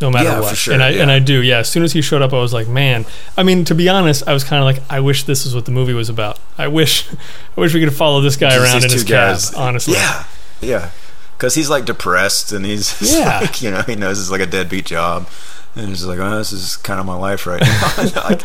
no 0.00 0.10
matter 0.10 0.28
Yeah, 0.30 0.40
what. 0.40 0.56
sure, 0.56 0.74
and 0.74 0.82
I 0.82 0.90
and. 0.92 1.10
I 1.10 1.18
do. 1.18 1.42
Yeah, 1.42 1.58
as 1.58 1.68
soon 1.68 1.82
as 1.82 1.92
he 1.92 2.00
showed 2.02 2.22
up, 2.22 2.32
I 2.32 2.38
was 2.40 2.52
like, 2.52 2.68
man. 2.68 3.04
I 3.36 3.42
mean, 3.42 3.64
to 3.66 3.74
be 3.74 3.88
honest, 3.88 4.26
I 4.28 4.32
was 4.32 4.44
kind 4.44 4.60
of 4.60 4.64
like, 4.64 4.82
I 4.90 5.00
wish 5.00 5.24
this 5.24 5.44
was 5.44 5.54
what 5.54 5.64
the 5.64 5.72
movie 5.72 5.94
was 5.94 6.08
about. 6.08 6.38
I 6.58 6.68
wish, 6.68 7.08
I 7.56 7.60
wish 7.60 7.74
we 7.74 7.80
could 7.84 7.94
follow 7.94 8.20
this 8.20 8.36
guy 8.36 8.50
Just 8.50 8.64
around 8.64 8.84
in 8.84 8.90
his 8.90 9.02
cab. 9.04 9.10
guys. 9.34 9.54
Honestly, 9.54 9.94
Yeah, 9.94 10.24
yeah, 10.60 10.90
because 11.36 11.54
he's 11.54 11.68
like 11.70 11.84
depressed 11.84 12.52
and 12.52 12.64
he's 12.64 13.00
Yeah. 13.16 13.40
like, 13.40 13.60
you 13.62 13.70
know, 13.70 13.82
he 13.82 13.96
knows 13.96 14.20
it's 14.20 14.30
like 14.30 14.40
a 14.40 14.46
deadbeat 14.46 14.86
job. 14.86 15.28
And 15.76 15.88
he's 15.88 16.04
like, 16.04 16.18
oh, 16.18 16.36
this 16.38 16.50
is 16.52 16.76
kind 16.78 16.98
of 16.98 17.06
my 17.06 17.14
life 17.14 17.46
right 17.46 17.60
now. 17.62 17.92
like, 18.24 18.42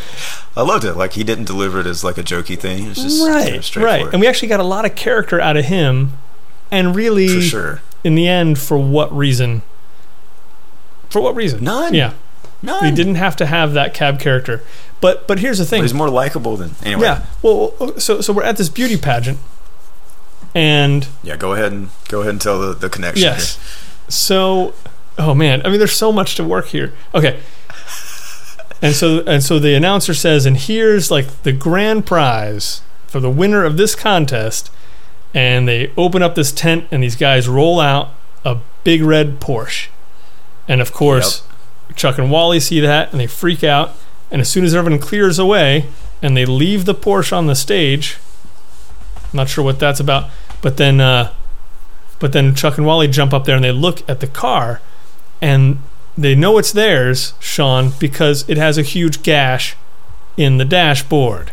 I 0.55 0.61
loved 0.61 0.83
it. 0.85 0.93
Like 0.93 1.13
he 1.13 1.23
didn't 1.23 1.45
deliver 1.45 1.79
it 1.79 1.87
as 1.87 2.03
like 2.03 2.19
a 2.19 2.23
jokey 2.23 2.57
thing. 2.57 2.85
It 2.85 2.89
was 2.89 2.97
just 3.01 3.19
kind 3.25 3.55
of 3.55 3.75
right, 3.77 4.03
right. 4.03 4.13
And 4.13 4.21
we 4.21 4.27
actually 4.27 4.47
got 4.49 4.59
a 4.59 4.63
lot 4.63 4.85
of 4.85 4.95
character 4.95 5.41
out 5.41 5.57
of 5.57 5.65
him, 5.65 6.13
and 6.69 6.95
really, 6.95 7.27
for 7.27 7.41
sure. 7.41 7.81
in 8.03 8.13
the 8.13 8.27
end, 8.27 8.59
for 8.59 8.77
what 8.77 9.11
reason? 9.15 9.63
For 11.09 11.21
what 11.21 11.35
reason? 11.35 11.63
None. 11.63 11.93
Yeah, 11.93 12.13
None. 12.61 12.83
he 12.85 12.91
didn't 12.91 13.15
have 13.15 13.35
to 13.37 13.45
have 13.45 13.73
that 13.73 13.93
cab 13.93 14.19
character. 14.19 14.61
But 15.01 15.27
but 15.27 15.39
here's 15.39 15.57
the 15.59 15.63
But 15.65 15.69
thing. 15.69 15.81
he's 15.83 15.93
more 15.93 16.09
likable 16.09 16.57
than 16.57 16.71
anyway. 16.83 17.03
Yeah. 17.03 17.25
Well, 17.41 17.73
uh, 17.79 17.99
so 17.99 18.21
so 18.21 18.33
we're 18.33 18.43
at 18.43 18.57
this 18.57 18.69
beauty 18.69 18.97
pageant, 18.97 19.39
and 20.53 21.07
Yeah. 21.23 21.35
Go 21.37 21.53
ahead 21.53 21.71
and 21.71 21.89
go 22.07 22.21
ahead 22.21 22.31
and 22.31 22.41
tell 22.41 22.59
the, 22.59 22.73
the 22.73 22.89
connection. 22.89 23.23
yes, 23.23 23.57
so 24.07 24.73
oh 25.17 25.33
man, 25.35 25.61
I 25.65 25.69
mean, 25.69 25.79
there's 25.79 25.93
so 25.95 26.11
much 26.11 26.35
to 26.35 26.43
work 26.43 26.67
here. 26.67 26.93
Okay. 27.13 27.39
And 28.81 28.93
so 28.93 29.21
and 29.25 29.41
so 29.43 29.57
the 29.57 29.73
announcer 29.73 30.13
says, 30.13 30.45
and 30.45 30.57
here's 30.57 31.09
like 31.09 31.43
the 31.43 31.51
grand 31.53 32.05
prize 32.05 32.81
for 33.07 33.19
the 33.19 33.29
winner 33.29 33.63
of 33.63 33.77
this 33.77 33.95
contest, 33.95 34.69
and 35.33 35.67
they 35.67 35.91
open 35.97 36.21
up 36.21 36.35
this 36.35 36.51
tent, 36.51 36.85
and 36.91 37.01
these 37.01 37.15
guys 37.15 37.47
roll 37.47 37.79
out 37.79 38.09
a 38.43 38.57
big 38.83 39.01
red 39.01 39.39
Porsche, 39.39 39.87
and 40.67 40.81
of 40.81 40.91
course, 40.91 41.43
Chuck 41.95 42.17
and 42.17 42.31
Wally 42.31 42.59
see 42.59 42.79
that, 42.79 43.11
and 43.11 43.19
they 43.19 43.27
freak 43.27 43.63
out, 43.63 43.91
and 44.31 44.41
as 44.41 44.49
soon 44.49 44.65
as 44.65 44.73
everyone 44.75 44.99
clears 44.99 45.39
away, 45.39 45.87
and 46.21 46.35
they 46.35 46.45
leave 46.45 46.85
the 46.85 46.95
Porsche 46.95 47.33
on 47.35 47.47
the 47.47 47.55
stage. 47.55 48.17
I'm 49.25 49.37
not 49.37 49.49
sure 49.49 49.63
what 49.63 49.79
that's 49.79 49.99
about, 49.99 50.29
but 50.61 50.77
then 50.77 50.99
uh, 50.99 51.33
but 52.19 52.31
then 52.31 52.55
Chuck 52.55 52.77
and 52.77 52.87
Wally 52.87 53.07
jump 53.07 53.33
up 53.33 53.45
there 53.45 53.55
and 53.55 53.63
they 53.63 53.71
look 53.71 54.07
at 54.09 54.19
the 54.19 54.27
car 54.27 54.81
and 55.41 55.79
they 56.17 56.33
know 56.33 56.57
it's 56.57 56.71
theirs, 56.71 57.33
Sean, 57.39 57.91
because 57.99 58.47
it 58.49 58.57
has 58.57 58.77
a 58.77 58.81
huge 58.81 59.21
gash 59.21 59.75
in 60.37 60.57
the 60.57 60.65
dashboard. 60.65 61.51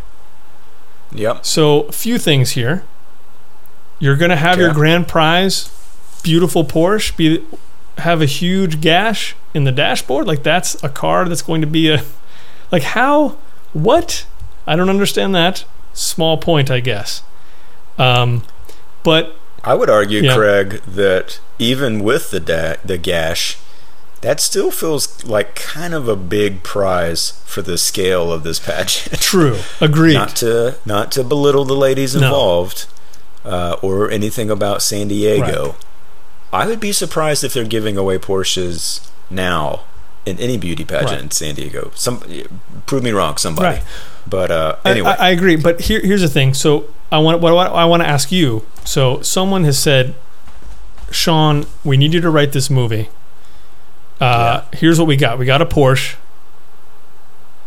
Yep. 1.13 1.45
So, 1.45 1.83
a 1.83 1.93
few 1.93 2.17
things 2.19 2.53
here. 2.53 2.85
You're 3.99 4.17
going 4.17 4.31
to 4.31 4.37
have 4.37 4.59
your 4.59 4.73
grand 4.73 5.09
prize, 5.09 5.71
beautiful 6.23 6.65
Porsche, 6.65 7.17
be 7.17 7.45
have 7.99 8.21
a 8.23 8.27
huge 8.27 8.81
gash 8.81 9.35
in 9.55 9.65
the 9.65 9.73
dashboard. 9.73 10.27
Like 10.27 10.43
that's 10.43 10.83
a 10.83 10.89
car 10.89 11.29
that's 11.29 11.43
going 11.43 11.61
to 11.61 11.67
be 11.67 11.91
a 11.91 12.03
like 12.71 12.83
how 12.83 13.37
what? 13.73 14.27
I 14.67 14.77
don't 14.77 14.91
understand 14.91 15.35
that. 15.35 15.65
Small 15.93 16.37
point, 16.39 16.71
I 16.71 16.81
guess. 16.81 17.23
Um, 17.99 18.45
but 19.03 19.37
I 19.65 19.75
would 19.75 19.91
argue, 19.91 20.23
Yeah. 20.23 20.35
Craig, 20.37 20.81
that 20.87 21.41
even 21.59 22.03
with 22.03 22.31
the 22.31 22.41
da- 22.41 22.77
the 22.85 22.97
gash, 22.99 23.59
that 24.23 24.41
still 24.41 24.71
feels 24.71 25.25
like 25.25 25.55
kind 25.55 25.93
of 25.95 26.09
a 26.09 26.17
big 26.17 26.63
prize 26.63 27.43
for 27.45 27.61
the 27.61 27.77
scale 27.77 28.33
of 28.33 28.43
this 28.45 28.59
pageant. 28.59 29.21
true, 29.21 29.59
agreed. 29.81 30.15
not 30.15 30.37
to 30.37 30.77
not 30.87 31.13
to 31.13 31.25
belittle 31.25 31.65
the 31.65 31.75
ladies 31.75 32.15
No. 32.17 32.27
involved, 32.27 32.87
uh, 33.45 33.77
or 33.83 34.11
anything 34.11 34.49
about 34.51 34.81
San 34.83 35.09
Diego. 35.09 35.77
I 36.53 36.67
would 36.67 36.81
be 36.81 36.93
surprised 36.93 37.45
if 37.45 37.55
they're 37.55 37.65
giving 37.65 37.97
away 37.97 38.19
Porsches 38.19 39.09
now 39.31 39.83
in 40.27 40.39
any 40.39 40.57
beauty 40.59 40.85
pageant 40.85 41.11
Right. 41.11 41.21
in 41.23 41.31
San 41.31 41.55
Diego. 41.55 41.91
Some 41.95 42.21
prove 42.87 43.03
me 43.03 43.11
wrong, 43.11 43.37
somebody. 43.39 43.77
Right. 43.79 43.85
But 44.27 44.51
uh, 44.51 44.77
anyway, 44.85 45.11
I, 45.19 45.29
I 45.29 45.31
agree. 45.31 45.57
But 45.57 45.81
here, 45.83 46.01
here's 46.01 46.21
the 46.21 46.29
thing. 46.29 46.55
So 46.55 46.87
I 47.11 47.19
want 47.19 47.41
what, 47.41 47.55
what 47.55 47.73
I 47.73 47.85
want 47.87 48.03
to 48.03 48.09
ask 48.09 48.31
you. 48.31 48.65
So 48.85 49.21
someone 49.23 49.65
has 49.65 49.79
said, 49.79 50.15
Sean, 51.11 51.67
we 51.85 51.97
need 51.97 52.15
you 52.15 52.21
to 52.21 52.31
write 52.31 52.53
this 52.53 52.71
movie. 52.71 53.09
Uh, 54.21 54.63
Here's 54.75 54.99
what 55.01 55.09
we 55.09 55.17
got. 55.17 55.39
We 55.39 55.47
got 55.47 55.61
a 55.61 55.67
Porsche. 55.67 56.15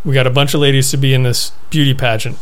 We 0.05 0.13
got 0.13 0.25
a 0.27 0.29
bunch 0.29 0.53
of 0.53 0.61
ladies 0.61 0.89
to 0.91 0.97
be 0.97 1.13
in 1.13 1.23
this 1.23 1.51
beauty 1.69 1.93
pageant. 1.93 2.38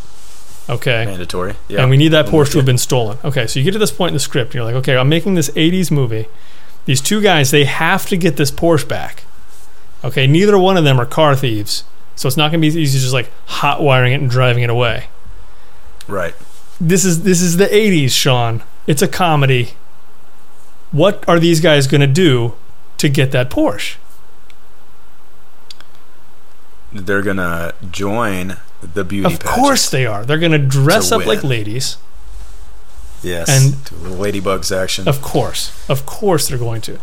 Okay. 0.70 1.06
mandatory. 1.06 1.56
Yeah, 1.68 1.82
and 1.82 1.90
we 1.90 1.98
need 1.98 2.10
that 2.10 2.28
Porsche 2.28 2.52
to 2.54 2.58
have 2.60 2.66
been 2.66 2.78
stolen. 2.78 3.18
Okay, 3.24 3.48
so 3.48 3.60
you 3.60 3.66
get 3.66 3.72
to 3.72 3.80
this 3.80 3.92
point 3.92 4.10
in 4.10 4.14
the 4.14 4.20
script, 4.20 4.52
and 4.52 4.56
you're 4.56 4.64
like, 4.64 4.76
okay, 4.76 4.96
I'm 4.98 5.10
making 5.10 5.36
this 5.36 5.50
80s 5.52 5.92
movie. 5.92 6.28
These 6.86 7.02
two 7.02 7.22
guys, 7.22 7.52
they 7.52 7.66
have 7.66 8.06
to 8.08 8.18
get 8.18 8.38
this 8.38 8.52
Porsche 8.52 8.88
back. 8.88 9.24
Okay, 10.04 10.28
neither 10.28 10.58
one 10.58 10.78
of 10.78 10.84
them 10.84 11.00
are 11.00 11.06
car 11.06 11.36
thieves, 11.36 11.84
so 12.16 12.28
it's 12.28 12.38
not 12.38 12.52
going 12.52 12.62
to 12.62 12.72
be 12.72 12.82
easy 12.82 13.00
just 13.00 13.14
like 13.14 13.32
hot 13.48 13.82
wiring 13.82 14.14
it 14.14 14.22
and 14.22 14.30
driving 14.30 14.64
it 14.64 14.70
away. 14.70 15.08
right. 16.08 16.36
This 16.82 17.06
is 17.06 17.24
this 17.24 17.40
is 17.42 17.58
the 17.58 17.68
80s, 17.68 18.12
Sean. 18.12 18.64
It's 18.88 19.02
a 19.02 19.08
comedy. 19.08 19.76
What 20.92 21.24
are 21.30 21.40
these 21.40 21.62
guys 21.62 21.88
going 21.88 22.02
to 22.02 22.08
do 22.08 22.56
to 22.98 23.08
get 23.10 23.32
that 23.32 23.50
Porsche? 23.50 23.96
They're 26.92 27.22
gonna 27.22 27.74
join 27.90 28.58
the 28.94 29.04
beauty. 29.04 29.34
Of 29.34 29.44
course 29.44 29.90
they 29.90 30.06
are. 30.06 30.26
They're 30.26 30.38
going 30.40 30.52
to 30.52 30.58
dress 30.58 31.10
To 31.10 31.18
up 31.18 31.26
like 31.26 31.44
ladies. 31.44 31.98
Yes. 33.22 33.48
and- 33.50 33.74
ladybugs 34.20 34.76
action. 34.76 35.08
Of 35.08 35.22
course, 35.22 35.72
of 35.90 36.06
course 36.06 36.48
they're 36.48 36.58
going 36.58 36.82
to. 36.82 37.00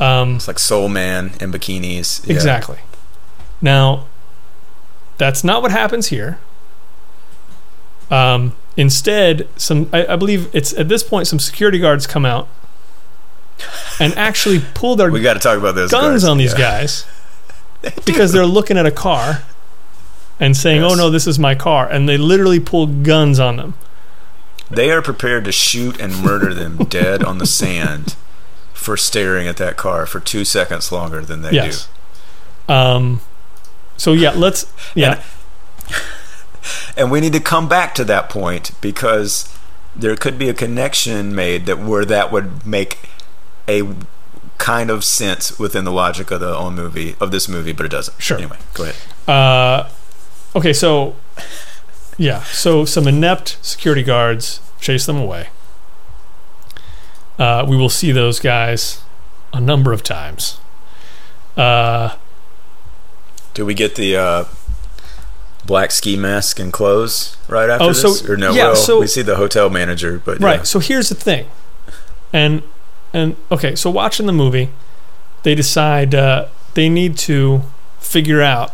Um, 0.00 0.36
it's 0.36 0.48
like 0.48 0.58
Soul 0.58 0.88
Man 0.88 1.32
in 1.40 1.50
bikinis. 1.52 2.26
Yeah. 2.26 2.34
Exactly. 2.34 2.78
Now, 3.60 4.06
that's 5.16 5.42
not 5.44 5.62
what 5.62 5.70
happens 5.72 6.08
here. 6.08 6.38
Um, 8.10 8.54
instead, 8.76 9.48
some 9.56 9.90
I, 9.92 10.06
I 10.06 10.16
believe 10.16 10.48
it's 10.54 10.72
at 10.78 10.88
this 10.88 11.02
point 11.02 11.26
some 11.26 11.38
security 11.38 11.78
guards 11.78 12.06
come 12.06 12.24
out 12.24 12.48
and 14.00 14.14
actually 14.14 14.60
pull 14.74 14.96
their 14.96 15.10
We 15.10 15.20
got 15.20 15.34
to 15.34 15.40
talk 15.40 15.58
about 15.58 15.74
those 15.74 15.90
guns 15.90 16.22
guys. 16.22 16.28
on 16.28 16.38
these 16.38 16.52
Yeah. 16.52 16.58
guys 16.58 17.04
because 18.06 18.32
they're 18.32 18.46
looking 18.46 18.78
at 18.78 18.86
a 18.86 18.90
car 18.90 19.42
and 20.40 20.56
saying, 20.56 20.82
"Oh 20.82 20.94
no, 20.94 21.10
this 21.10 21.26
is 21.26 21.38
my 21.38 21.54
car," 21.54 21.88
and 21.88 22.08
they 22.08 22.16
literally 22.16 22.60
pull 22.60 22.86
guns 22.86 23.38
on 23.40 23.56
them. 23.56 23.74
They 24.70 24.90
are 24.90 25.02
prepared 25.02 25.44
to 25.44 25.52
shoot 25.52 25.98
and 26.00 26.22
murder 26.22 26.52
them 26.52 26.76
dead 26.88 27.22
on 27.22 27.38
the 27.38 27.46
sand 27.46 28.16
for 28.74 28.96
staring 28.96 29.48
at 29.48 29.56
that 29.56 29.76
car 29.76 30.06
for 30.06 30.20
two 30.20 30.44
seconds 30.44 30.92
longer 30.92 31.22
than 31.22 31.42
they 31.42 31.50
do. 31.50 31.56
yes. 31.56 31.88
Um. 32.68 33.20
So 33.96 34.12
yeah, 34.12 34.30
let's 34.30 34.72
yeah. 34.94 35.22
do. 35.86 35.94
And 36.96 37.10
we 37.10 37.20
need 37.20 37.32
to 37.32 37.40
come 37.40 37.68
back 37.68 37.94
to 37.94 38.04
that 38.04 38.28
point 38.28 38.72
because 38.80 39.56
there 39.94 40.16
could 40.16 40.36
be 40.36 40.48
a 40.48 40.54
connection 40.54 41.34
made 41.34 41.66
that 41.66 41.78
where 41.78 42.04
that 42.04 42.30
would 42.30 42.66
make 42.66 43.08
a 43.68 43.88
kind 44.58 44.90
of 44.90 45.04
sense 45.04 45.58
within 45.58 45.84
the 45.84 45.92
logic 45.92 46.30
of 46.30 46.40
the 46.40 46.54
own 46.54 46.74
movie 46.74 47.14
of 47.20 47.30
this 47.30 47.48
movie, 47.48 47.72
but 47.72 47.86
it 47.86 47.90
doesn't. 47.90 48.20
Sure. 48.20 48.36
Anyway, 48.36 48.58
go 48.74 48.82
ahead. 48.84 48.96
Uh, 49.26 49.88
okay, 50.58 50.72
so 50.72 51.14
yeah, 52.18 52.42
so 52.44 52.84
some 52.84 53.06
inept 53.08 53.58
security 53.62 54.02
guards 54.02 54.60
chase 54.80 55.06
them 55.06 55.16
away. 55.16 55.48
Uh, 57.38 57.64
we 57.68 57.76
will 57.76 57.88
see 57.88 58.10
those 58.12 58.40
guys 58.40 59.02
a 59.52 59.60
number 59.60 59.92
of 59.92 60.02
times. 60.02 60.58
Uh, 61.56 62.16
Do 63.54 63.64
we 63.64 63.74
get 63.74 63.94
the 63.94 64.16
uh, 64.16 64.44
black 65.64 65.90
ski 65.92 66.16
mask 66.16 66.58
and 66.58 66.72
clothes 66.72 67.36
right 67.48 67.70
after 67.70 67.84
Oh, 67.86 67.92
so- 67.92 68.08
this? 68.10 68.28
or 68.28 68.36
no? 68.36 68.52
yeah, 68.52 68.64
well, 68.68 68.76
so- 68.76 69.00
we 69.00 69.06
see 69.06 69.22
the 69.22 69.36
hotel 69.36 69.70
manager, 69.70 70.20
but 70.24 70.40
right. 70.40 70.58
yeah. 70.58 70.62
So 70.64 70.78
here's 70.80 71.08
the 71.08 71.14
thing, 71.14 71.46
and 72.32 72.62
and 73.12 73.36
okay, 73.50 73.74
so 73.74 73.88
watching 73.90 74.26
the 74.26 74.32
movie, 74.32 74.70
they 75.44 75.54
decide 75.54 76.14
uh, 76.14 76.46
they 76.74 76.88
need 76.88 77.16
to 77.18 77.62
figure 78.00 78.42
out 78.42 78.72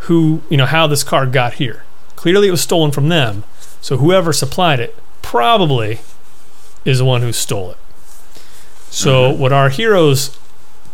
who 0.00 0.42
you 0.48 0.56
know 0.56 0.66
how 0.66 0.86
this 0.86 1.02
car 1.04 1.26
got 1.26 1.54
here. 1.54 1.84
Clearly, 2.16 2.48
it 2.48 2.50
was 2.52 2.60
stolen 2.60 2.90
from 2.90 3.08
them. 3.08 3.44
So 3.80 3.96
whoever 3.96 4.32
supplied 4.32 4.78
it 4.80 4.96
probably 5.22 6.00
is 6.84 6.98
the 6.98 7.04
one 7.04 7.22
who 7.22 7.32
stole 7.32 7.70
it. 7.72 7.76
So 8.90 9.30
mm-hmm. 9.32 9.40
what 9.40 9.52
our 9.52 9.68
heroes 9.68 10.36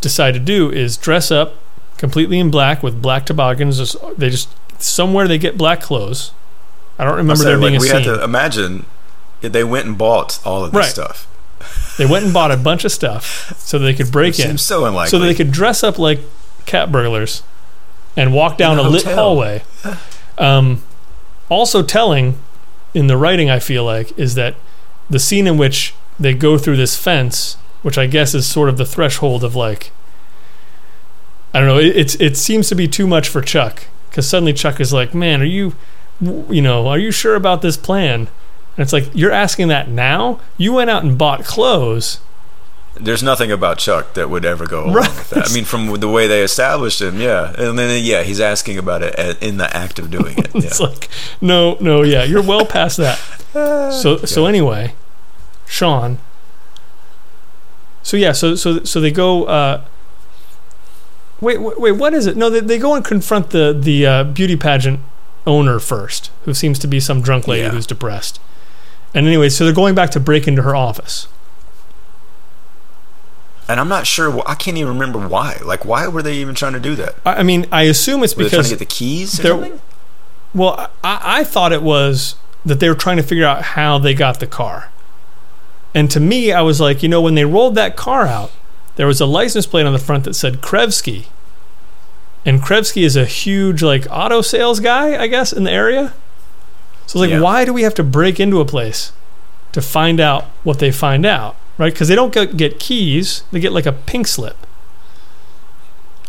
decide 0.01 0.35
to 0.35 0.41
do 0.41 0.71
is 0.71 0.97
dress 0.97 1.31
up 1.31 1.55
completely 1.97 2.39
in 2.39 2.51
black 2.51 2.83
with 2.83 3.01
black 3.03 3.27
toboggans. 3.27 3.79
Just- 3.79 3.97
They 4.19 4.31
just 4.31 4.49
somewhere 4.81 5.27
they 5.27 5.39
get 5.39 5.57
black 5.57 5.81
clothes. 5.81 6.33
I 6.99 7.05
don't 7.05 7.17
remember 7.17 7.43
there 7.45 7.59
being 7.59 7.73
like, 7.73 7.81
a 7.81 7.83
we 7.83 7.89
scene. 7.89 7.97
had 8.03 8.05
to 8.05 8.25
imagine 8.25 8.87
they 9.41 9.65
went 9.65 9.87
and 9.87 9.97
bought 9.99 10.39
all 10.45 10.65
of 10.65 10.73
this 10.73 10.79
Right. 10.79 10.89
stuff. 10.91 11.27
They 11.99 12.07
went 12.07 12.25
and 12.25 12.33
bought 12.35 12.51
a 12.51 12.57
bunch 12.57 12.85
of 12.85 12.93
stuff 12.93 13.55
so 13.59 13.79
they 13.79 13.95
could 13.95 14.11
break 14.13 14.39
It 14.39 14.47
in, 14.51 14.59
so 14.59 14.85
unlikely. 14.85 15.11
so 15.11 15.19
they 15.19 15.35
could 15.35 15.51
dress 15.51 15.83
up 15.83 15.99
like 15.99 16.21
cat 16.67 16.93
burglars 16.93 17.43
and 18.17 18.33
walk 18.33 18.57
down 18.57 18.79
a 18.79 18.83
lit 18.83 19.05
hallway. 19.05 19.63
Um, 20.39 20.83
also 21.49 21.83
telling 21.83 22.39
in 22.95 23.07
the 23.07 23.17
writing, 23.17 23.51
I 23.51 23.59
feel 23.59 23.85
like, 23.85 24.17
is 24.19 24.35
that 24.35 24.55
the 25.11 25.19
scene 25.19 25.47
in 25.47 25.57
which 25.59 25.95
they 26.19 26.35
go 26.35 26.59
through 26.59 26.77
this 26.77 26.97
fence, 26.97 27.57
which 27.83 27.99
I 27.99 28.07
guess 28.07 28.35
is 28.35 28.47
sort 28.47 28.69
of 28.69 28.79
the 28.79 28.87
threshold 28.87 29.45
of 29.45 29.55
like, 29.55 29.93
I 31.53 31.61
don't 31.61 31.69
know, 31.69 31.79
it, 31.79 31.97
it's 31.97 32.15
it 32.17 32.37
seems 32.37 32.69
to 32.69 32.75
be 32.75 32.89
too 32.89 33.07
much 33.07 33.29
for 33.29 33.41
Chuck 33.41 33.85
because 34.11 34.29
suddenly 34.29 34.53
Chuck 34.53 34.81
is 34.81 34.93
like, 34.93 35.15
man, 35.15 35.43
are 35.43 35.45
you, 35.45 35.75
you 36.21 36.63
know, 36.63 36.87
are 36.89 36.99
you 36.99 37.11
sure 37.11 37.35
about 37.35 37.63
this 37.63 37.77
plan? 37.77 38.21
And 38.21 38.83
it's 38.83 38.93
like 38.93 39.09
you're 39.15 39.33
asking 39.33 39.69
that 39.69 39.89
now. 39.89 40.41
You 40.59 40.73
went 40.73 40.91
out 40.91 41.05
and 41.05 41.17
bought 41.17 41.45
clothes. 41.45 42.21
There's 42.99 43.23
nothing 43.23 43.53
about 43.53 43.79
Chuck 43.79 44.15
that 44.15 44.31
would 44.31 44.45
ever 44.45 44.67
go 44.67 44.85
along 44.85 44.95
Right. 44.95 45.09
with 45.09 45.31
that. 45.31 45.51
I 45.51 45.55
mean, 45.55 45.65
from 45.65 45.93
the 46.01 46.09
way 46.09 46.27
they 46.27 46.43
established 46.43 47.01
him, 47.03 47.21
yeah. 47.21 47.53
And 47.59 47.79
then, 47.79 48.03
yeah, 48.05 48.23
he's 48.23 48.41
asking 48.41 48.79
about 48.79 49.03
it 49.03 49.15
in 49.43 49.59
the 49.59 49.75
act 49.77 49.99
of 49.99 50.11
doing 50.11 50.39
it. 50.39 50.51
It's 50.55 50.81
like, 50.81 51.09
no, 51.41 51.77
no, 51.81 52.03
yeah, 52.03 52.25
you're 52.25 52.43
well 52.43 52.65
past 52.67 52.97
that. 52.99 53.19
So, 54.03 54.19
so 54.19 54.45
anyway, 54.47 54.95
Sean. 55.67 56.19
So 58.03 58.17
yeah, 58.19 58.33
so 58.33 58.55
so 58.55 58.85
so 58.85 59.01
they 59.01 59.11
go. 59.11 59.45
Uh, 59.45 59.83
wait, 61.41 61.61
wait, 61.61 61.81
wait, 61.81 61.93
what 61.93 62.13
is 62.15 62.27
it? 62.27 62.37
No, 62.37 62.51
they, 62.51 62.61
they 62.61 62.79
go 62.79 62.95
and 62.95 63.05
confront 63.05 63.51
the 63.51 63.77
the 63.79 64.07
uh, 64.07 64.25
beauty 64.25 64.57
pageant 64.57 65.01
owner 65.47 65.79
first, 65.79 66.31
who 66.45 66.53
seems 66.55 66.79
to 66.81 66.87
be 66.87 67.01
some 67.01 67.23
drunk 67.23 67.49
lady 67.49 67.63
Yeah. 67.63 67.71
who's 67.71 67.87
depressed. 67.87 68.41
And 69.15 69.27
anyway, 69.27 69.49
so 69.49 69.65
they're 69.65 69.73
going 69.73 69.95
back 69.95 70.11
to 70.11 70.21
break 70.21 70.47
into 70.47 70.63
her 70.63 70.77
office. 70.77 71.29
And 73.69 73.81
I'm 73.81 73.89
not 73.89 74.07
sure. 74.07 74.43
I 74.47 74.55
can't 74.55 74.77
even 74.77 74.93
remember 74.93 75.27
why. 75.27 75.59
Like, 75.65 75.85
why 75.85 76.07
were 76.09 76.23
they 76.23 76.35
even 76.37 76.55
trying 76.55 76.75
to 76.75 76.81
do 76.81 76.95
that? 76.97 77.17
I, 77.25 77.37
I 77.37 77.43
mean, 77.43 77.67
I 77.73 77.83
assume 77.83 78.23
it's 78.23 78.37
Were 78.37 78.45
they 78.45 78.51
trying 78.51 78.63
to 78.65 78.69
get 78.71 78.79
the 78.79 78.85
keys 78.85 79.41
or 79.41 79.43
something? 79.43 79.81
Well, 80.55 80.91
I, 81.03 81.21
I 81.41 81.45
thought 81.45 81.73
it 81.73 81.83
was 81.83 82.37
that 82.65 82.81
they 82.81 82.89
were 82.89 82.95
trying 82.95 83.17
to 83.17 83.23
figure 83.23 83.47
out 83.47 83.63
how 83.63 83.99
they 83.99 84.15
got 84.15 84.41
the 84.41 84.47
car. 84.47 84.91
And 85.95 86.11
to 86.11 86.21
me, 86.21 86.53
I 86.53 86.61
was 86.63 86.81
like, 86.81 87.03
you 87.03 87.09
know, 87.09 87.21
when 87.23 87.35
they 87.35 87.45
rolled 87.45 87.75
that 87.75 87.97
car 87.97 88.27
out, 88.27 88.53
there 88.97 89.07
was 89.07 89.21
a 89.21 89.27
license 89.27 89.67
plate 89.67 89.87
on 89.87 89.93
the 89.93 89.99
front 89.99 90.25
that 90.25 90.35
said 90.35 90.61
Krevsky. 90.61 91.27
And 92.45 92.63
Krevsky 92.63 93.03
is 93.03 93.17
a 93.17 93.25
huge, 93.25 93.83
like, 93.83 94.07
auto 94.11 94.41
sales 94.41 94.79
guy, 94.81 95.21
I 95.21 95.27
guess, 95.27 95.53
in 95.53 95.65
the 95.65 95.71
area. 95.73 96.13
So, 97.07 97.19
like, 97.19 97.31
Yeah. 97.31 97.41
why 97.41 97.65
do 97.65 97.73
we 97.73 97.83
have 97.83 97.95
to 97.95 98.05
break 98.05 98.39
into 98.39 98.61
a 98.61 98.65
place 98.65 99.13
to 99.73 99.83
find 99.83 100.21
out 100.21 100.45
what 100.63 100.79
they 100.79 100.91
find 100.93 101.27
out, 101.27 101.57
right? 101.79 101.93
Because 101.93 102.09
they 102.09 102.15
don't 102.15 102.33
get, 102.33 102.57
get 102.57 102.81
keys, 102.81 103.45
they 103.53 103.61
get, 103.61 103.73
like, 103.73 103.87
a 103.87 103.93
pink 103.93 104.27
slip. 104.27 104.57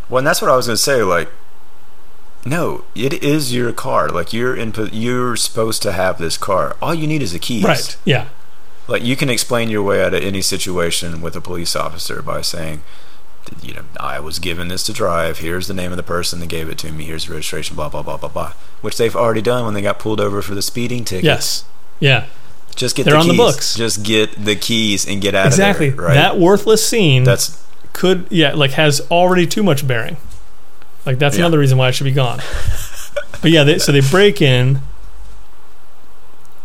Well, 0.10 0.20
and 0.20 0.28
that's 0.28 0.42
what 0.42 0.50
I 0.50 0.56
was 0.56 0.68
going 0.68 0.78
to 0.78 0.82
say. 0.82 1.04
Like, 1.04 1.30
no, 2.46 2.86
it 2.96 3.22
is 3.22 3.54
your 3.54 3.74
car. 3.74 4.08
Like, 4.08 4.32
you're 4.32 4.56
in. 4.56 4.74
You're 4.94 5.36
supposed 5.36 5.82
to 5.82 5.92
have 5.92 6.18
this 6.18 6.38
car. 6.38 6.78
All 6.82 6.94
you 6.94 7.08
need 7.08 7.22
is 7.22 7.34
the 7.34 7.40
keys. 7.40 7.66
Right. 7.66 7.98
Yeah. 8.06 8.30
Like, 8.88 9.04
you 9.04 9.18
can 9.18 9.30
explain 9.30 9.70
your 9.70 9.84
way 9.84 10.02
out 10.02 10.14
of 10.14 10.24
any 10.24 10.42
situation 10.42 11.22
with 11.22 11.36
a 11.36 11.42
police 11.42 11.76
officer 11.76 12.22
by 12.22 12.40
saying, 12.40 12.84
you 13.62 13.74
know, 13.74 13.84
I 14.00 14.22
was 14.22 14.40
given 14.40 14.70
this 14.70 14.84
to 14.84 14.94
drive. 14.94 15.40
Here's 15.40 15.68
the 15.68 15.74
name 15.74 15.92
of 15.92 15.98
the 15.98 16.04
person 16.04 16.40
that 16.40 16.48
gave 16.48 16.70
it 16.70 16.78
to 16.80 16.92
me. 16.94 17.04
Here's 17.04 17.28
the 17.28 17.34
registration. 17.34 17.76
Blah 17.76 17.90
blah 17.90 18.02
blah 18.02 18.16
blah 18.16 18.30
blah. 18.30 18.54
Which 18.80 18.98
they've 18.98 19.16
already 19.16 19.42
done 19.42 19.66
when 19.66 19.74
they 19.74 19.82
got 19.82 20.00
pulled 20.00 20.22
over 20.22 20.42
for 20.42 20.56
the 20.56 20.62
speeding 20.62 21.04
ticket. 21.04 21.26
Yes. 21.26 21.66
Yeah. 22.00 22.28
Just 22.78 22.96
get 22.96 23.04
They're 23.04 23.16
the 23.16 23.20
on 23.20 23.28
the 23.28 23.34
keys. 23.34 23.38
books. 23.38 23.76
Just 23.76 24.04
get 24.04 24.32
the 24.46 24.56
keys 24.56 25.06
and 25.06 25.20
get 25.22 25.36
out 25.36 25.48
Exactly. 25.48 25.90
of 25.90 25.98
there. 25.98 26.06
Right. 26.08 26.14
That 26.14 26.38
worthless 26.40 26.88
scene. 26.88 27.24
that's 27.26 27.62
could 27.94 28.28
yeah 28.30 28.54
like 28.54 28.72
has 28.72 29.02
already 29.12 29.46
too 29.48 29.64
much 29.64 29.86
bearing 29.88 30.18
like 31.06 31.18
that's 31.18 31.36
Yeah. 31.36 31.42
another 31.46 31.58
reason 31.58 31.80
why 31.80 31.90
it 31.90 31.94
should 31.94 32.04
be 32.04 32.12
gone 32.12 32.40
but 33.42 33.50
yeah 33.50 33.64
they, 33.64 33.80
so 33.80 33.92
they 33.92 34.02
break 34.02 34.40
in 34.40 34.82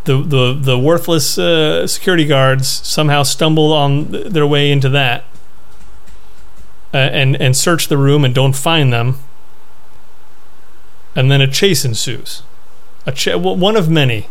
the 0.03 0.21
the 0.21 0.53
the 0.53 0.77
worthless 0.77 1.39
uh, 1.39 1.87
security 1.87 2.25
guards 2.25 2.67
somehow 2.67 3.23
stumble 3.23 3.73
on 3.73 4.11
their 4.11 4.45
way 4.45 4.71
into 4.71 4.89
that 4.89 5.23
uh, 6.93 6.97
and 6.97 7.35
and 7.41 7.57
search 7.57 7.87
the 7.87 7.97
room 7.97 8.23
and 8.23 8.35
don't 8.35 8.55
find 8.55 8.93
them. 8.93 9.17
And 11.15 11.31
then 11.31 11.41
a 11.41 11.47
chase 11.47 11.83
ensues. 11.85 12.43
A 13.07 13.37
one 13.37 13.75
of 13.75 13.89
many 13.89 14.27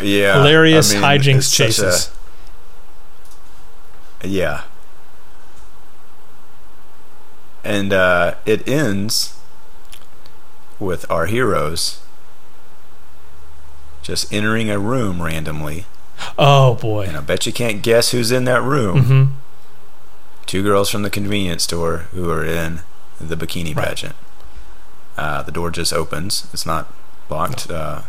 Yeah, 0.00 0.34
hilarious 0.38 0.92
I 0.94 0.94
mean, 0.94 1.02
hijinks 1.20 1.54
chases. 1.54 2.10
a- 4.22 4.26
yeah, 4.28 4.62
and 7.62 7.92
uh, 7.92 8.34
it 8.44 8.66
ends 8.68 9.38
with 10.78 11.08
our 11.10 11.26
heroes 11.26 12.00
just 14.02 14.30
entering 14.32 14.68
a 14.68 14.78
room 14.78 15.22
randomly, 15.22 15.86
Oh 16.38 16.74
boy. 16.74 17.06
and 17.06 17.16
I 17.16 17.20
bet 17.20 17.46
you 17.46 17.52
can't 17.52 17.82
guess 17.82 18.10
who's 18.10 18.30
in 18.32 18.44
that 18.44 18.62
room. 18.62 19.02
hmm 19.04 19.24
Two 20.46 20.62
girls 20.62 20.90
from 20.90 21.02
the 21.02 21.10
convenience 21.10 21.62
store 21.64 21.98
who 22.12 22.30
are 22.30 22.44
in 22.44 22.80
the 23.18 23.34
bikini 23.36 23.74
Right. 23.74 23.88
pageant. 23.88 24.14
Uh, 25.16 25.42
the 25.42 25.50
door 25.52 25.70
just 25.70 25.92
opens. 25.92 26.46
It's 26.52 26.66
not 26.66 26.92
locked. 27.30 27.70
Uh, 27.70 28.02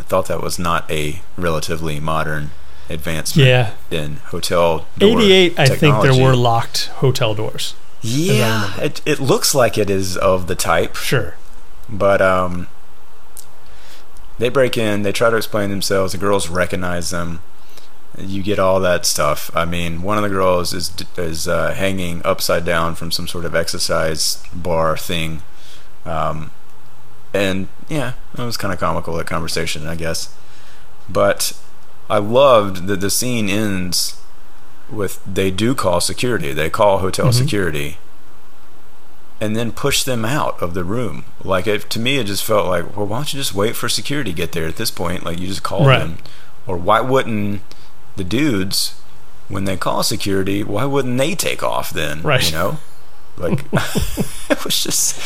I 0.00 0.02
thought 0.02 0.26
that 0.26 0.42
was 0.42 0.58
not 0.58 0.90
a 0.90 1.20
relatively 1.36 2.00
modern 2.00 2.50
advancement 2.88 3.46
Yeah. 3.48 3.72
in 3.90 4.16
hotel 4.16 4.86
door 4.98 5.20
88 5.20 5.58
I 5.58 5.66
think 5.66 6.02
there 6.02 6.14
were 6.20 6.34
locked 6.34 6.86
hotel 6.96 7.34
doors. 7.34 7.74
Yeah, 8.02 8.80
it, 8.80 9.02
it 9.04 9.20
looks 9.20 9.54
like 9.54 9.76
it 9.78 9.90
is 9.90 10.16
of 10.16 10.46
the 10.46 10.54
type, 10.54 10.96
Sure. 10.96 11.34
but 11.88 12.20
um, 12.22 12.66
they 14.38 14.48
break 14.48 14.78
in. 14.78 15.02
They 15.02 15.12
try 15.12 15.28
to 15.30 15.36
explain 15.36 15.68
themselves. 15.70 16.12
The 16.12 16.18
girls 16.18 16.48
recognize 16.48 17.10
them. 17.10 17.42
You 18.18 18.42
get 18.42 18.58
all 18.58 18.80
that 18.80 19.04
stuff. 19.06 19.50
I 19.54 19.64
mean, 19.66 20.00
one 20.02 20.16
of 20.16 20.22
the 20.22 20.30
girls 20.30 20.72
is 20.72 20.92
is 21.16 21.46
uh, 21.46 21.74
hanging 21.74 22.22
upside 22.24 22.64
down 22.64 22.94
from 22.94 23.10
some 23.12 23.28
sort 23.28 23.44
of 23.44 23.54
exercise 23.54 24.42
bar 24.54 24.96
thing, 24.96 25.42
um, 26.06 26.50
and 27.32 27.68
yeah, 27.88 28.12
it 28.36 28.42
was 28.42 28.56
kind 28.56 28.72
of 28.72 28.80
comical 28.80 29.16
that 29.16 29.26
conversation, 29.26 29.86
I 29.86 29.94
guess. 29.96 30.34
But 31.08 31.52
I 32.08 32.18
loved 32.18 32.86
that 32.86 33.00
the 33.00 33.10
scene 33.10 33.48
ends 33.48 34.20
with 34.90 35.20
they 35.24 35.50
do 35.50 35.74
call 35.74 36.00
security. 36.00 36.52
They 36.52 36.70
call 36.70 36.98
hotel 36.98 37.26
Mhm. 37.26 37.34
security, 37.34 37.98
and 39.40 39.56
then 39.56 39.72
push 39.72 40.02
them 40.02 40.24
out 40.24 40.60
of 40.62 40.74
the 40.74 40.84
room. 40.84 41.24
Like 41.44 41.66
it 41.66 41.88
to 41.90 42.00
me, 42.00 42.18
it 42.18 42.26
just 42.26 42.44
felt 42.44 42.66
like, 42.66 42.96
well, 42.96 43.06
why 43.06 43.18
don't 43.18 43.32
you 43.32 43.38
just 43.40 43.54
wait 43.54 43.76
for 43.76 43.88
security 43.88 44.32
to 44.32 44.36
get 44.36 44.52
there? 44.52 44.66
At 44.66 44.76
this 44.76 44.90
point, 44.90 45.24
like 45.24 45.38
you 45.38 45.46
just 45.46 45.62
call 45.62 45.86
Right. 45.86 46.00
them, 46.00 46.18
or 46.66 46.76
why 46.76 47.00
wouldn't 47.00 47.62
the 48.16 48.24
dudes 48.24 48.94
when 49.48 49.64
they 49.64 49.76
call 49.76 50.02
security? 50.02 50.62
Why 50.62 50.84
wouldn't 50.84 51.16
they 51.18 51.34
take 51.34 51.62
off 51.62 51.90
then? 51.90 52.22
Right. 52.22 52.44
You 52.50 52.56
know, 52.56 52.78
like 53.38 53.64
it 54.50 54.64
was 54.64 54.82
just 54.82 55.18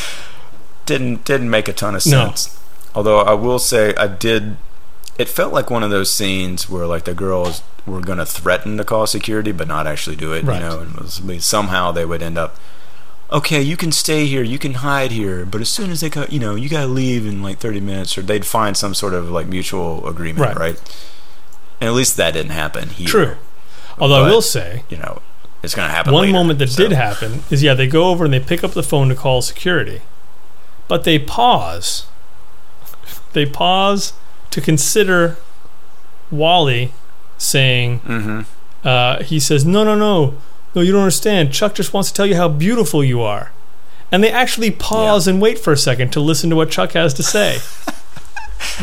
didn't 0.87 1.24
didn't 1.24 1.51
make 1.51 1.68
a 1.68 1.72
ton 1.72 1.95
of 1.95 2.05
No. 2.07 2.26
sense. 2.26 2.59
Although 2.95 3.20
I 3.20 3.35
will 3.35 3.59
say 3.59 3.95
I 3.97 4.07
did. 4.07 4.57
It 5.16 5.28
felt 5.28 5.53
like 5.53 5.70
one 5.70 5.85
of 5.85 5.91
those 5.91 6.11
scenes 6.11 6.68
where 6.68 6.87
like 6.87 7.05
the 7.05 7.14
girls 7.14 7.62
were 7.87 8.01
going 8.01 8.18
to 8.18 8.26
threaten 8.26 8.76
to 8.78 8.85
call 8.85 9.07
security, 9.07 9.53
but 9.53 9.68
not 9.68 9.87
actually 9.87 10.16
do 10.16 10.32
it. 10.32 10.43
Right. 10.45 10.61
You 10.61 10.68
know, 10.68 10.80
and 10.80 10.93
was, 10.97 11.22
somehow 11.45 11.93
they 11.93 12.05
would 12.05 12.20
end 12.22 12.37
up. 12.37 12.57
Okay, 13.32 13.62
you 13.62 13.76
can 13.76 13.91
stay 13.93 14.26
here, 14.26 14.43
you 14.43 14.59
can 14.59 14.74
hide 14.74 15.11
here, 15.12 15.47
but 15.47 15.61
as 15.61 15.68
soon 15.68 15.91
as 15.91 16.01
they 16.01 16.11
go, 16.11 16.26
you 16.28 16.39
know, 16.41 16.57
you 16.57 16.68
gotta 16.68 16.87
leave 16.89 17.26
in 17.26 17.43
like 17.43 17.59
thirty 17.59 17.80
minutes, 17.80 18.18
or 18.18 18.22
they'd 18.22 18.45
find 18.45 18.76
some 18.76 18.93
sort 18.95 19.14
of 19.14 19.30
like 19.30 19.47
mutual 19.47 20.07
agreement, 20.09 20.47
Right. 20.47 20.57
right? 20.57 20.97
And 21.80 21.89
at 21.89 21.95
least 21.95 22.16
that 22.16 22.32
didn't 22.35 22.53
happen 22.53 22.89
here. 22.91 23.07
True. 23.09 23.37
Although 23.99 24.24
I 24.24 24.28
will 24.28 24.43
say, 24.43 24.82
you 24.89 24.97
know, 24.99 25.22
it's 25.62 25.74
gonna 25.76 25.91
happen. 25.91 26.12
one 26.12 26.22
later, 26.22 26.32
moment 26.32 26.59
that 26.59 26.68
so- 26.70 26.82
did 26.82 26.93
happen 26.93 27.45
is 27.51 27.62
yeah, 27.62 27.74
they 27.74 27.87
go 27.87 28.09
over 28.11 28.24
and 28.24 28.35
they 28.35 28.41
pick 28.41 28.62
up 28.64 28.72
the 28.72 28.82
phone 28.82 29.09
to 29.11 29.14
call 29.14 29.43
security, 29.43 30.03
but 30.89 31.05
they 31.05 31.18
pause. 31.18 32.07
They 33.32 33.47
pause 33.47 34.12
to 34.51 34.61
consider 34.61 35.37
Wally 36.30 36.93
saying, 37.39 38.01
Mhm. 38.01 38.45
uh, 38.85 39.22
he 39.22 39.41
says, 39.41 39.64
no, 39.64 39.82
no, 39.85 39.95
no, 39.97 40.35
no, 40.74 40.82
you 40.82 40.93
don't 40.93 41.03
understand. 41.03 41.53
Chuck 41.53 41.74
just 41.74 41.93
wants 41.93 42.11
to 42.11 42.14
tell 42.14 42.26
you 42.26 42.37
how 42.37 42.49
beautiful 42.49 43.03
you 43.05 43.20
are. 43.22 43.51
And 44.12 44.22
they 44.22 44.30
actually 44.30 44.70
pause 44.70 45.26
and 45.26 45.41
wait 45.41 45.59
for 45.59 45.72
a 45.72 45.76
second 45.76 46.11
to 46.12 46.20
listen 46.20 46.51
to 46.51 46.57
what 46.57 46.70
Chuck 46.70 46.93
has 46.93 47.14
to 47.14 47.22
say. 47.22 47.59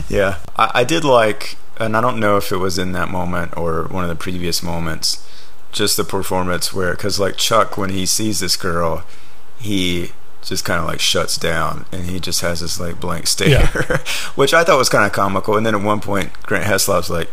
Yeah, 0.08 0.38
I, 0.56 0.72
I 0.76 0.84
did 0.84 1.04
like, 1.04 1.58
and 1.78 1.98
I 1.98 2.02
don't 2.02 2.20
know 2.20 2.38
if 2.38 2.52
it 2.52 2.58
was 2.58 2.78
in 2.78 2.92
that 2.94 3.10
moment 3.10 3.58
or 3.58 3.84
one 3.90 4.04
of 4.04 4.10
the 4.10 4.16
previous 4.16 4.62
moments, 4.64 5.28
just 5.72 5.98
the 5.98 6.04
performance 6.06 6.74
where, 6.74 6.92
because 6.92 7.20
like 7.20 7.36
Chuck, 7.36 7.78
when 7.78 7.90
he 7.90 8.06
sees 8.06 8.40
this 8.40 8.56
girl, 8.56 9.04
he 9.60 10.12
just 10.50 10.66
kind 10.66 10.80
of 10.80 10.88
like 10.88 11.00
shuts 11.00 11.38
down 11.38 11.86
and 11.92 12.06
he 12.06 12.20
just 12.20 12.42
has 12.42 12.62
this 12.62 12.80
like 12.80 13.00
blank 13.00 13.28
stare, 13.28 13.68
which 14.36 14.54
I 14.54 14.64
thought 14.64 14.78
was 14.78 14.90
kind 14.90 15.06
of 15.06 15.12
comical. 15.12 15.56
And 15.56 15.66
then 15.66 15.76
at 15.76 15.82
one 15.82 16.00
point, 16.00 16.34
Grant 16.44 16.66
Heslov's 16.66 17.10
like, 17.10 17.32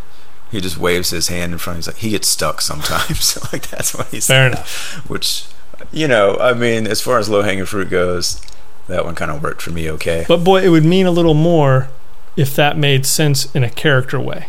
he 0.51 0.61
just 0.61 0.79
waves 0.79 1.11
his 1.11 1.29
hand 1.29 1.53
in 1.53 1.59
front. 1.59 1.79
He's 1.79 1.87
like, 1.87 1.97
he 1.97 2.11
gets 2.11 2.29
stuck 2.29 2.61
sometimes. 2.61 3.39
like 3.53 3.69
that's 3.69 3.95
what 3.95 4.09
he's 4.09 4.27
Fair 4.27 4.49
enough. 4.49 5.09
Which, 5.09 5.47
you 5.93 6.09
know, 6.09 6.37
I 6.39 6.55
mean, 6.55 6.87
as 6.87 7.01
far 7.01 7.19
as 7.19 7.29
low 7.29 7.43
hanging 7.43 7.67
fruit 7.67 7.91
goes, 7.91 8.41
that 8.89 9.05
one 9.05 9.15
kind 9.15 9.31
of 9.31 9.43
worked 9.43 9.63
for 9.63 9.71
me. 9.71 9.91
Okay. 9.91 10.25
But 10.27 10.45
boy, 10.45 10.63
it 10.63 10.69
would 10.69 10.85
mean 10.85 11.07
a 11.07 11.11
little 11.11 11.35
more 11.35 11.89
if 12.37 12.55
that 12.57 12.79
made 12.79 13.05
sense 13.05 13.55
in 13.55 13.63
a 13.63 13.71
character 13.71 14.19
way. 14.21 14.49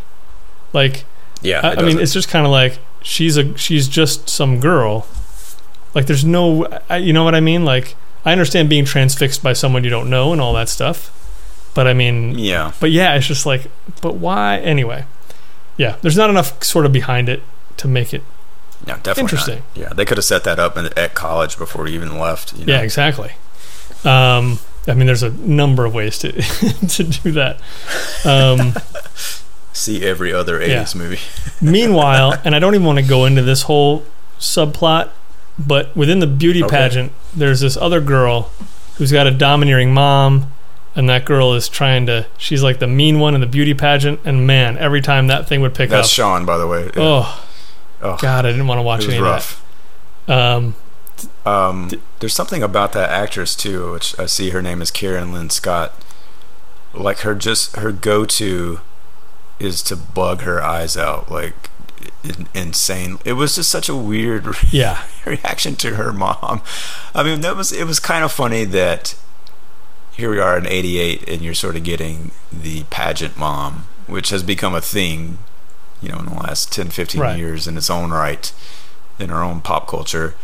Like, 0.74 1.06
yeah, 1.42 1.62
I, 1.64 1.76
I 1.76 1.82
mean, 1.82 2.00
it's 2.00 2.14
just 2.14 2.30
kind 2.30 2.46
of 2.46 2.52
like 2.52 2.80
she's 3.02 3.38
a 3.38 3.58
she's 3.58 3.88
just 3.88 4.30
some 4.30 4.60
girl. 4.60 5.08
Like, 5.96 6.06
there's 6.06 6.24
no, 6.24 6.68
I, 6.88 6.98
you 6.98 7.14
know 7.14 7.24
what 7.24 7.34
I 7.34 7.40
mean? 7.40 7.66
Like, 7.66 7.96
I 8.26 8.32
understand 8.32 8.70
being 8.70 8.86
transfixed 8.86 9.42
by 9.42 9.54
someone 9.54 9.84
you 9.84 9.90
don't 9.90 10.10
know 10.10 10.32
and 10.34 10.42
all 10.42 10.54
that 10.54 10.70
stuff, 10.70 11.12
but 11.74 11.88
I 11.88 11.94
mean, 11.94 12.38
yeah. 12.38 12.74
but 12.80 12.92
yeah, 12.92 13.16
it's 13.16 13.28
just 13.28 13.46
like, 13.46 13.68
but 14.02 14.16
why? 14.16 14.58
Anyway, 14.60 15.06
yeah, 15.78 15.96
there's 16.02 16.18
not 16.18 16.30
enough 16.30 16.62
sort 16.64 16.86
of 16.86 16.92
behind 16.92 17.30
it 17.30 17.42
to 17.78 17.88
make 17.88 18.14
it. 18.14 18.24
No, 18.88 18.96
definitely 18.96 19.22
Interesting. 19.22 19.56
Not. 19.58 19.78
Yeah, 19.78 19.90
they 19.94 20.06
could 20.06 20.18
have 20.18 20.26
set 20.26 20.44
that 20.46 20.60
up 20.60 20.78
in, 20.78 20.88
at 20.98 21.14
college 21.14 21.58
before 21.58 21.86
he 21.86 21.96
even 21.96 22.18
left. 22.18 22.58
You 22.58 22.66
know? 22.66 22.74
Yeah, 22.74 22.82
exactly. 22.82 23.32
Um, 24.06 24.60
I 24.88 24.94
mean, 24.94 25.06
there's 25.08 25.24
a 25.24 25.32
number 25.32 25.86
of 25.86 25.94
ways 25.94 26.18
to 26.20 26.32
to 26.88 27.04
do 27.04 27.32
that. 27.32 27.60
Um, 28.26 28.74
See 29.74 30.04
every 30.06 30.34
other 30.34 30.60
Yeah. 30.62 30.84
'80s 30.84 30.96
movie. 30.96 31.20
Meanwhile, 31.62 32.42
and 32.44 32.56
I 32.56 32.60
don't 32.60 32.74
even 32.76 32.86
want 32.86 33.00
to 33.00 33.06
go 33.06 33.26
into 33.26 33.42
this 33.42 33.64
whole 33.64 34.04
subplot, 34.40 35.10
but 35.60 35.96
within 35.96 36.20
the 36.20 36.28
beauty 36.28 36.64
Okay. 36.64 36.76
pageant, 36.76 37.12
there's 37.36 37.60
this 37.60 37.76
other 37.78 38.02
girl 38.02 38.52
who's 38.98 39.12
got 39.12 39.28
a 39.28 39.32
domineering 39.32 39.94
mom, 39.94 40.52
and 40.96 41.08
that 41.10 41.26
girl 41.26 41.54
is 41.54 41.68
trying 41.70 42.06
to. 42.08 42.26
She's 42.38 42.64
like 42.64 42.80
the 42.80 42.88
mean 42.88 43.20
one 43.20 43.36
in 43.36 43.42
the 43.42 43.48
beauty 43.48 43.74
pageant, 43.74 44.20
and 44.26 44.48
man, 44.48 44.78
every 44.78 45.02
time 45.02 45.28
that 45.28 45.48
thing 45.48 45.62
would 45.62 45.74
pick 45.76 45.90
That's 45.90 46.00
up, 46.00 46.04
That's 46.04 46.10
Sean, 46.10 46.46
by 46.46 46.58
the 46.58 46.68
way. 46.68 46.86
Yeah. 46.86 46.92
oh 46.98 47.46
Oh, 48.02 48.18
god, 48.22 48.46
I 48.46 48.52
didn't 48.52 48.68
want 48.68 48.78
to 48.80 48.84
watch 48.84 49.02
it 49.04 49.08
was 49.08 49.14
any 49.16 49.24
rough. 49.24 49.62
of 50.28 50.28
that. 50.28 50.56
Um, 50.56 50.76
Um, 51.46 51.92
there's 52.20 52.34
something 52.34 52.64
about 52.64 52.94
that 52.94 53.10
actress 53.10 53.56
too, 53.56 53.92
which 53.92 54.18
I 54.18 54.26
see 54.26 54.52
her 54.52 54.62
name 54.62 54.82
is 54.82 54.90
Karen 54.90 55.34
Lynn 55.34 55.50
Scott. 55.50 55.94
Like 56.94 57.20
her, 57.20 57.36
just 57.36 57.76
her 57.76 57.92
go-to 57.92 58.80
is 59.60 59.82
to 59.84 59.96
bug 59.98 60.42
her 60.42 60.64
eyes 60.64 60.96
out, 60.96 61.30
like 61.30 61.69
insane. 62.54 63.20
It 63.26 63.34
was 63.34 63.56
just 63.56 63.70
such 63.70 63.90
a 63.90 63.96
weird 63.96 64.46
re- 64.46 64.54
yeah, 64.72 65.04
reaction 65.26 65.76
to 65.78 65.96
her 65.96 66.12
mom. 66.14 66.62
I 67.14 67.24
mean, 67.24 67.42
that 67.42 67.56
was 67.56 67.72
it 67.72 67.86
was 67.86 68.00
kind 68.00 68.24
of 68.24 68.32
funny 68.32 68.66
that 68.66 69.16
here 70.12 70.30
we 70.30 70.40
are 70.40 70.58
in 70.58 70.68
'88, 70.68 71.28
and 71.30 71.42
you're 71.42 71.54
sort 71.54 71.76
of 71.76 71.84
getting 71.84 72.32
the 72.52 72.84
pageant 72.90 73.38
mom, 73.38 73.88
which 74.08 74.30
has 74.30 74.44
become 74.44 74.76
a 74.76 74.82
thing, 74.82 75.38
you 76.02 76.10
know, 76.10 76.20
in 76.20 76.26
the 76.26 76.34
last 76.36 76.72
10, 76.74 76.90
15 76.90 77.22
Right. 77.22 77.38
years 77.38 77.68
in 77.68 77.78
its 77.78 77.90
own 77.90 78.12
right, 78.12 78.52
in 79.18 79.32
our 79.32 79.44
own 79.44 79.62
pop 79.62 79.88
culture. 79.88 80.36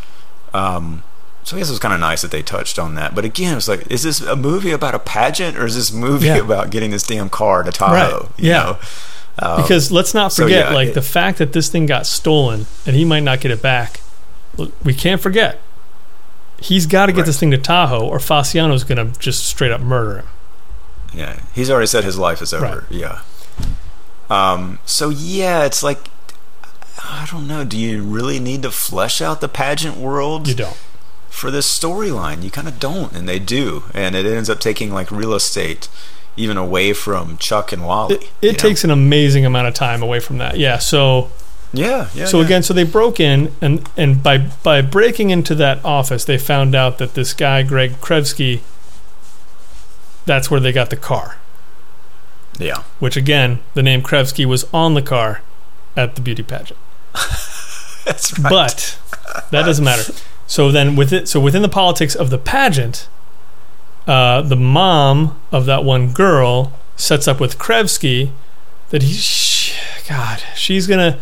Um, 0.54 1.02
so 1.44 1.56
I 1.56 1.60
guess 1.60 1.68
it 1.68 1.72
was 1.72 1.78
kind 1.78 1.94
of 1.94 2.00
nice 2.00 2.22
that 2.22 2.30
they 2.30 2.42
touched 2.42 2.78
on 2.78 2.94
that. 2.96 3.14
But 3.14 3.24
again, 3.24 3.52
it 3.52 3.56
was 3.56 3.68
like, 3.68 3.86
is 3.90 4.02
this 4.02 4.20
a 4.20 4.34
movie 4.34 4.70
about 4.72 4.94
a 4.94 4.98
pageant, 4.98 5.56
or 5.58 5.66
is 5.66 5.76
this 5.76 5.92
movie 5.92 6.26
Yeah. 6.26 6.38
about 6.38 6.70
getting 6.70 6.90
this 6.90 7.02
damn 7.06 7.28
car 7.28 7.62
to 7.62 7.70
Tahoe? 7.70 7.92
Right. 7.94 8.30
You 8.38 8.48
Yeah. 8.50 8.62
know? 8.62 8.78
Um, 9.38 9.60
because 9.60 9.92
let's 9.92 10.14
not 10.14 10.32
so, 10.32 10.44
forget, 10.44 10.70
yeah, 10.70 10.74
like 10.74 10.88
it- 10.88 10.94
the 10.94 11.02
fact 11.02 11.38
that 11.38 11.52
this 11.52 11.68
thing 11.68 11.86
got 11.86 12.06
stolen 12.06 12.66
and 12.86 12.96
he 12.96 13.04
might 13.04 13.20
not 13.22 13.40
get 13.40 13.50
it 13.50 13.60
back. 13.60 14.00
We 14.82 14.94
can't 14.94 15.20
forget. 15.20 15.60
He's 16.58 16.86
got 16.86 17.06
to 17.06 17.12
get 17.12 17.18
Right. 17.20 17.26
this 17.26 17.38
thing 17.38 17.50
to 17.50 17.58
Tahoe, 17.58 18.06
or 18.06 18.18
Fasciano's 18.18 18.82
going 18.84 19.12
to 19.12 19.18
just 19.20 19.44
straight 19.44 19.70
up 19.70 19.82
murder 19.82 20.18
him. 20.20 20.26
Yeah, 21.12 21.40
he's 21.54 21.70
already 21.70 21.86
said 21.86 22.04
his 22.04 22.16
life 22.18 22.40
is 22.40 22.54
over. 22.54 22.64
Right. 22.64 22.82
Yeah. 22.90 23.18
Um. 24.30 24.78
So 24.86 25.10
yeah, 25.10 25.64
it's 25.64 25.82
like 25.82 25.98
I 27.04 27.26
don't 27.30 27.46
know. 27.46 27.64
Do 27.64 27.76
you 27.78 28.02
really 28.02 28.40
need 28.40 28.62
to 28.62 28.70
flesh 28.70 29.20
out 29.20 29.40
the 29.40 29.48
pageant 29.48 29.96
world 29.98 30.48
You 30.48 30.54
don't. 30.54 30.76
for 31.28 31.50
this 31.50 31.66
storyline? 31.78 32.42
You 32.42 32.50
kind 32.50 32.66
of 32.68 32.80
don't, 32.80 33.12
and 33.12 33.28
they 33.28 33.38
do, 33.38 33.84
and 33.94 34.14
it 34.16 34.26
ends 34.26 34.50
up 34.50 34.58
taking 34.58 34.92
like 34.92 35.10
real 35.10 35.34
estate 35.34 35.88
even 36.36 36.56
away 36.56 36.92
from 36.92 37.38
Chuck 37.38 37.72
and 37.72 37.84
Wally. 37.84 38.16
It, 38.16 38.22
you 38.42 38.48
it 38.50 38.52
know? 38.52 38.58
takes 38.58 38.84
an 38.84 38.90
amazing 38.90 39.46
amount 39.46 39.68
of 39.68 39.74
time 39.74 40.02
away 40.02 40.20
from 40.20 40.38
that. 40.38 40.58
Yeah. 40.58 40.78
So 40.78 41.30
yeah, 41.72 42.08
yeah. 42.14 42.26
so 42.26 42.40
yeah. 42.40 42.46
again, 42.46 42.62
so 42.62 42.74
they 42.74 42.84
broke 42.84 43.20
in, 43.20 43.52
and 43.60 43.88
and 43.96 44.22
by 44.22 44.38
by 44.38 44.82
breaking 44.82 45.30
into 45.30 45.54
that 45.56 45.84
office, 45.84 46.24
they 46.24 46.38
found 46.38 46.74
out 46.74 46.98
that 46.98 47.14
this 47.14 47.34
guy 47.34 47.62
Greg 47.62 47.92
Krevsky. 48.00 48.60
That's 50.24 50.50
where 50.50 50.58
they 50.58 50.72
got 50.72 50.90
the 50.90 50.96
car. 50.96 51.36
yeah, 52.58 52.82
Which 52.98 53.16
again, 53.16 53.60
the 53.74 53.82
name 53.82 54.02
Krevsky 54.02 54.44
was 54.44 54.64
on 54.74 54.94
the 54.94 55.02
car 55.02 55.40
at 55.96 56.16
the 56.16 56.20
beauty 56.20 56.42
pageant. 56.42 56.80
that's 58.04 58.36
right. 58.36 58.50
But 58.50 58.98
that 59.52 59.62
doesn't 59.62 59.84
matter. 59.84 60.12
So 60.48 60.72
then, 60.72 60.96
with 60.96 61.12
it, 61.12 61.28
so 61.28 61.38
within 61.38 61.62
the 61.62 61.68
politics 61.68 62.16
of 62.16 62.30
the 62.30 62.38
pageant, 62.38 63.08
uh, 64.06 64.42
the 64.42 64.56
mom 64.56 65.40
of 65.50 65.66
that 65.66 65.84
one 65.84 66.12
girl 66.12 66.72
sets 66.96 67.26
up 67.26 67.40
with 67.40 67.58
Krevsky 67.58 68.30
that 68.90 69.02
he, 69.02 69.14
sh 69.14 69.78
God, 70.08 70.42
she's 70.54 70.86
gonna, 70.86 71.18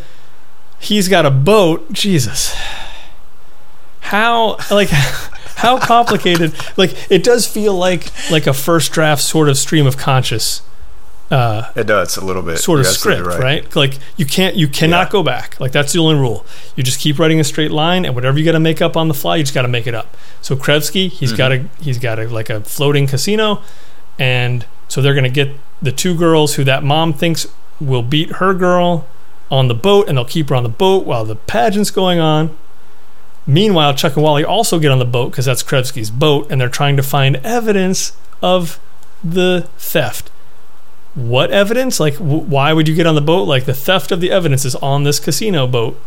he's 0.78 1.09
got 1.09 1.24
a 1.26 1.30
boat. 1.30 1.93
Jesus, 1.93 2.55
how 4.01 4.59
like. 4.70 4.91
How 5.57 5.78
complicated! 5.78 6.53
Like 6.76 7.11
it 7.11 7.22
does 7.22 7.47
feel 7.47 7.74
like 7.74 8.11
like 8.30 8.47
a 8.49 8.53
first 8.53 8.93
draft 8.93 9.22
sort 9.22 9.49
of 9.49 9.57
stream 9.57 9.87
of 9.87 9.97
conscious 9.97 10.62
uh, 11.35 11.72
it 11.74 11.85
does 11.87 12.16
a 12.16 12.24
little 12.24 12.43
bit. 12.43 12.59
sort 12.59 12.78
of 12.80 12.87
You're 12.87 12.93
script, 12.93 13.26
right. 13.26 13.74
Like 13.76 13.99
you 14.16 14.24
can't, 14.26 14.55
you 14.57 14.68
cannot 14.68 15.09
Yeah. 15.09 15.12
go 15.12 15.22
back. 15.22 15.59
Like 15.61 15.72
that's 15.72 15.93
the 15.93 15.99
only 15.99 16.14
rule. 16.14 16.47
You 16.76 16.82
just 16.82 17.01
keep 17.01 17.18
writing 17.18 17.41
a 17.41 17.45
straight 17.45 17.70
line, 17.70 18.05
and 18.05 18.14
whatever 18.14 18.39
you 18.39 18.45
got 18.45 18.53
to 18.53 18.61
make 18.61 18.80
up 18.80 18.97
on 18.97 19.09
the 19.09 19.14
fly, 19.14 19.37
you 19.37 19.43
just 19.43 19.55
got 19.55 19.62
to 19.62 19.68
make 19.68 19.87
it 19.87 19.95
up. 19.95 20.16
So 20.41 20.55
Krevsky, 20.57 21.09
he's 21.11 21.30
Mm-hmm. 21.30 21.37
got 21.37 21.53
a, 21.53 21.59
he's 21.80 21.99
got 21.99 22.18
a 22.18 22.28
like 22.28 22.51
a 22.51 22.61
floating 22.61 23.07
casino, 23.07 23.62
and 24.18 24.64
so 24.89 25.03
they're 25.03 25.14
gonna 25.14 25.28
get 25.28 25.51
the 25.82 25.93
two 25.93 26.16
girls 26.16 26.55
who 26.55 26.64
that 26.64 26.82
mom 26.85 27.12
thinks 27.12 27.47
will 27.80 28.03
beat 28.03 28.32
her 28.37 28.55
girl 28.55 29.07
on 29.51 29.68
the 29.68 29.74
boat, 29.74 30.09
and 30.09 30.16
they'll 30.16 30.24
keep 30.24 30.49
her 30.51 30.55
on 30.55 30.62
the 30.62 30.68
boat 30.68 31.05
while 31.05 31.24
the 31.24 31.37
pageant's 31.37 31.91
going 31.91 32.18
on. 32.20 32.57
Meanwhile, 33.47 33.95
Chuck 33.95 34.14
and 34.16 34.22
Wally 34.22 34.45
also 34.45 34.78
get 34.78 34.91
on 34.91 34.99
the 34.99 35.05
boat 35.05 35.30
because 35.30 35.45
that's 35.45 35.62
Krevsky's 35.62 36.11
boat, 36.11 36.47
and 36.51 36.61
they're 36.61 36.68
trying 36.68 36.97
to 36.97 37.03
find 37.03 37.37
evidence 37.37 38.12
of 38.41 38.78
the 39.22 39.68
theft 39.78 40.30
what 41.15 41.51
evidence? 41.51 42.01
Like, 42.01 42.15
w- 42.19 42.39
why 42.41 42.73
would 42.73 42.89
you 42.89 42.95
get 42.95 43.07
on 43.07 43.15
the 43.15 43.21
boat? 43.21 43.45
Like, 43.45 43.65
the 43.67 43.75
theft 43.75 44.11
of 44.12 44.21
the 44.21 44.31
evidence 44.31 44.65
is 44.65 44.75
on 44.77 45.05
this 45.05 45.19
casino 45.21 45.67
boat. 45.67 46.01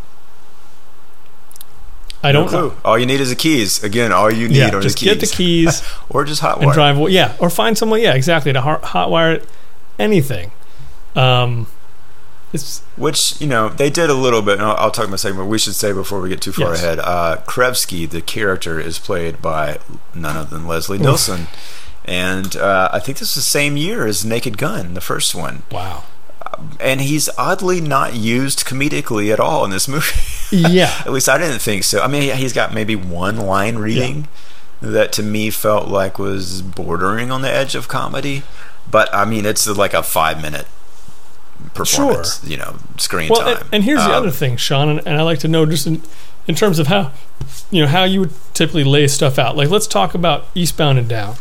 I 2.23 2.31
don't 2.31 2.47
clue. 2.49 2.69
know. 2.69 2.75
All 2.83 2.97
you 2.97 3.05
need 3.05 3.21
is 3.21 3.29
the 3.29 3.35
keys. 3.35 3.83
Again, 3.83 4.11
all 4.11 4.31
you 4.31 4.47
need 4.47 4.57
Yeah, 4.57 4.75
are 4.75 4.81
just 4.81 4.97
the 4.99 5.05
keys. 5.05 5.13
get 5.13 5.19
the 5.21 5.27
keys 5.35 5.83
or 6.09 6.25
just 6.25 6.41
hot 6.41 6.61
and 6.61 6.71
drive. 6.71 6.97
away. 6.97 7.11
Yeah, 7.11 7.35
or 7.39 7.49
find 7.49 7.77
someone. 7.77 8.01
Yeah, 8.01 8.13
exactly. 8.15 8.51
To 8.53 8.61
hot, 8.61 8.81
hotwire 8.81 9.35
it, 9.35 9.47
anything. 9.99 10.51
Um, 11.15 11.67
it's 12.53 12.79
Which 12.95 13.39
you 13.39 13.47
know 13.47 13.69
they 13.69 13.89
did 13.89 14.09
a 14.09 14.13
little 14.15 14.41
bit. 14.41 14.53
And 14.55 14.63
I'll, 14.63 14.75
I'll 14.77 14.91
talk 14.91 15.05
about 15.05 15.15
a 15.15 15.17
second, 15.19 15.37
but 15.37 15.45
we 15.45 15.59
should 15.59 15.75
say 15.75 15.93
before 15.93 16.19
we 16.19 16.29
get 16.29 16.41
too 16.41 16.51
far 16.51 16.69
Yes. 16.71 16.83
ahead. 16.83 16.99
Uh, 16.99 17.37
Krevsky, 17.45 18.09
the 18.09 18.21
character, 18.21 18.79
is 18.79 18.97
played 18.99 19.41
by 19.41 19.79
none 20.15 20.35
other 20.37 20.57
than 20.57 20.65
Leslie 20.67 20.97
Nielsen, 20.97 21.47
and 22.07 22.55
uh, 22.55 22.89
I 22.93 22.99
think 22.99 23.17
this 23.17 23.29
is 23.29 23.35
the 23.35 23.41
same 23.41 23.77
year 23.77 24.05
as 24.07 24.23
Naked 24.25 24.57
Gun, 24.57 24.93
the 24.93 25.01
first 25.01 25.35
one. 25.35 25.63
wow. 25.71 26.03
And 26.79 27.01
he's 27.01 27.29
oddly 27.37 27.81
not 27.81 28.15
used 28.15 28.65
comedically 28.65 29.31
at 29.31 29.39
all 29.39 29.63
in 29.65 29.69
this 29.71 29.87
movie. 29.87 30.19
Yeah, 30.49 31.01
at 31.05 31.11
least 31.11 31.27
I 31.27 31.37
didn't 31.37 31.59
think 31.59 31.83
so. 31.83 31.99
I 32.01 32.07
mean, 32.07 32.33
he's 32.35 32.53
got 32.53 32.73
maybe 32.73 32.95
one 32.95 33.35
line 33.35 33.75
reading 33.79 34.29
that 34.81 35.11
to 35.13 35.23
me 35.23 35.49
felt 35.49 35.89
like 35.89 36.17
was 36.17 36.61
bordering 36.61 37.31
on 37.31 37.41
the 37.41 37.51
edge 37.51 37.75
of 37.75 37.89
comedy. 37.89 38.43
But 38.89 39.13
I 39.13 39.25
mean, 39.25 39.45
it's 39.45 39.67
like 39.67 39.93
a 39.93 40.01
five 40.01 40.41
minute 40.41 40.65
performance, 41.73 42.41
you 42.45 42.57
know, 42.57 42.77
screen 42.97 43.29
Well, 43.29 43.41
time. 43.41 43.57
and, 43.57 43.65
and 43.73 43.83
here's 43.83 43.99
the 43.99 44.05
Um, 44.05 44.13
other 44.13 44.31
thing, 44.31 44.57
Sean, 44.57 44.89
and, 44.89 44.99
and 45.05 45.17
I 45.17 45.21
like 45.23 45.39
to 45.39 45.47
know 45.47 45.65
just 45.65 45.85
in, 45.87 46.01
in 46.47 46.55
terms 46.55 46.79
of 46.79 46.87
how, 46.87 47.11
you 47.71 47.81
know, 47.81 47.87
how 47.89 48.03
you 48.05 48.21
would 48.21 48.33
typically 48.53 48.83
lay 48.83 49.07
stuff 49.07 49.37
out. 49.37 49.57
Like, 49.57 49.69
let's 49.69 49.87
talk 49.87 50.13
about 50.13 50.45
Eastbound 50.55 50.97
and 50.97 51.09
Down. 51.09 51.35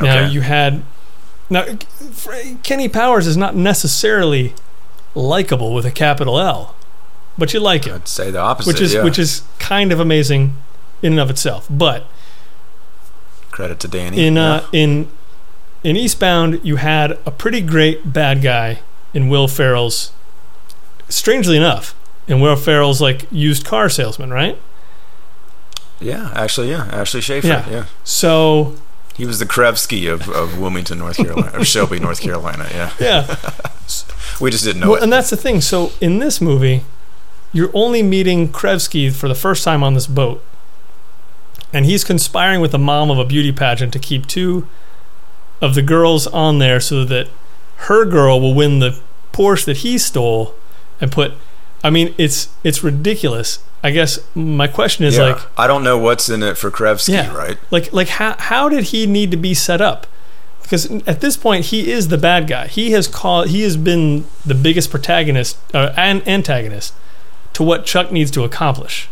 Now 0.00 0.18
Okay. 0.24 0.32
you 0.32 0.40
had 0.42 0.82
now 1.50 1.64
Kenny 2.62 2.88
Powers 2.88 3.26
is 3.26 3.36
not 3.36 3.54
necessarily 3.56 4.54
likable 5.14 5.74
with 5.74 5.84
a 5.86 5.90
capital 5.90 6.38
L, 6.38 6.74
but 7.36 7.52
you 7.54 7.60
like 7.60 7.84
him, 7.86 7.94
I'd 7.96 8.08
say 8.08 8.30
the 8.30 8.38
opposite. 8.38 8.68
which 8.68 8.80
is 8.80 8.94
yeah. 8.94 9.02
which 9.04 9.18
is 9.18 9.42
kind 9.58 9.90
of 9.92 9.98
amazing 10.00 10.56
in 11.02 11.12
and 11.14 11.20
of 11.20 11.30
itself. 11.30 11.66
But 11.70 12.04
credit 13.50 13.80
to 13.80 13.88
Danny. 13.88 14.24
in 14.26 14.34
Yeah. 14.36 14.50
uh, 14.52 14.66
in 14.72 15.08
in 15.82 15.96
Eastbound, 15.96 16.60
you 16.62 16.76
had 16.76 17.12
a 17.24 17.30
pretty 17.30 17.60
great 17.60 18.12
bad 18.12 18.42
guy 18.42 18.80
in 19.14 19.28
Will 19.28 19.48
Ferrell's. 19.48 20.12
Strangely 21.08 21.56
enough, 21.56 21.94
in 22.26 22.40
Will 22.40 22.56
Ferrell's 22.56 23.00
like 23.00 23.26
used 23.30 23.64
car 23.64 23.88
salesman, 23.88 24.30
right? 24.30 24.58
yeah, 26.00 26.30
actually, 26.34 26.70
yeah, 26.70 26.86
Ashley 26.92 27.20
Schaeffer. 27.20 27.46
Yeah. 27.48 27.68
Yeah. 27.70 27.84
So 28.04 28.74
he 29.18 29.26
was 29.26 29.40
the 29.40 29.44
Krevsky 29.44 30.10
of, 30.10 30.28
of 30.28 30.58
Wilmington, 30.58 30.98
North 30.98 31.16
Carolina, 31.16 31.58
or 31.58 31.64
Shelby, 31.64 31.98
North 32.00 32.20
Carolina. 32.20 32.68
Yeah, 32.70 32.92
yeah, 33.00 33.36
we 34.40 34.50
just 34.50 34.64
didn't 34.64 34.80
know 34.80 34.90
well, 34.90 34.96
it. 34.96 35.02
and 35.02 35.12
that's 35.12 35.28
the 35.28 35.36
thing. 35.36 35.60
So 35.60 35.90
in 36.00 36.20
this 36.20 36.40
movie, 36.40 36.84
you're 37.52 37.72
only 37.74 38.02
meeting 38.02 38.48
Krevsky 38.48 39.12
for 39.12 39.26
the 39.26 39.34
first 39.34 39.64
time 39.64 39.82
on 39.82 39.94
this 39.94 40.06
boat, 40.06 40.42
and 41.72 41.84
he's 41.84 42.04
conspiring 42.04 42.60
with 42.60 42.70
the 42.70 42.78
mom 42.78 43.10
of 43.10 43.18
a 43.18 43.24
beauty 43.24 43.50
pageant 43.50 43.92
to 43.92 43.98
keep 43.98 44.26
two 44.26 44.68
of 45.60 45.74
the 45.74 45.82
girls 45.82 46.28
on 46.28 46.60
there 46.60 46.78
so 46.78 47.04
that 47.04 47.28
her 47.88 48.04
girl 48.04 48.40
will 48.40 48.54
win 48.54 48.78
the 48.78 49.00
Porsche 49.32 49.64
that 49.64 49.78
he 49.78 49.98
stole 49.98 50.54
and 51.00 51.10
put. 51.10 51.32
I 51.82 51.90
mean, 51.90 52.14
it's 52.18 52.50
it's 52.62 52.84
ridiculous. 52.84 53.58
I 53.82 53.90
guess 53.92 54.18
my 54.34 54.66
question 54.66 55.04
is 55.04 55.16
yeah. 55.16 55.24
like, 55.34 55.42
I 55.58 55.66
don't 55.68 55.84
know 55.84 55.96
what's 55.98 56.28
in 56.28 56.42
it 56.42 56.56
for 56.58 56.70
Krevsky, 56.70 57.12
Yeah. 57.14 57.34
right? 57.34 57.58
like 57.70 57.92
like 57.92 58.08
how 58.08 58.34
how 58.38 58.68
did 58.68 58.84
he 58.84 59.06
need 59.06 59.30
to 59.30 59.36
be 59.36 59.54
set 59.54 59.80
up? 59.80 60.06
Because 60.62 60.90
at 61.06 61.20
this 61.20 61.36
point 61.36 61.66
he 61.66 61.90
is 61.90 62.08
the 62.08 62.18
bad 62.18 62.46
guy. 62.48 62.66
He 62.66 62.90
has 62.90 63.06
called 63.06 63.48
he 63.48 63.62
has 63.62 63.76
been 63.76 64.26
the 64.44 64.54
biggest 64.54 64.90
protagonist 64.90 65.56
uh, 65.72 65.92
and 65.96 66.26
antagonist 66.28 66.92
to 67.54 67.62
what 67.62 67.86
Chuck 67.86 68.10
needs 68.12 68.30
to 68.32 68.44
accomplish. 68.44 69.08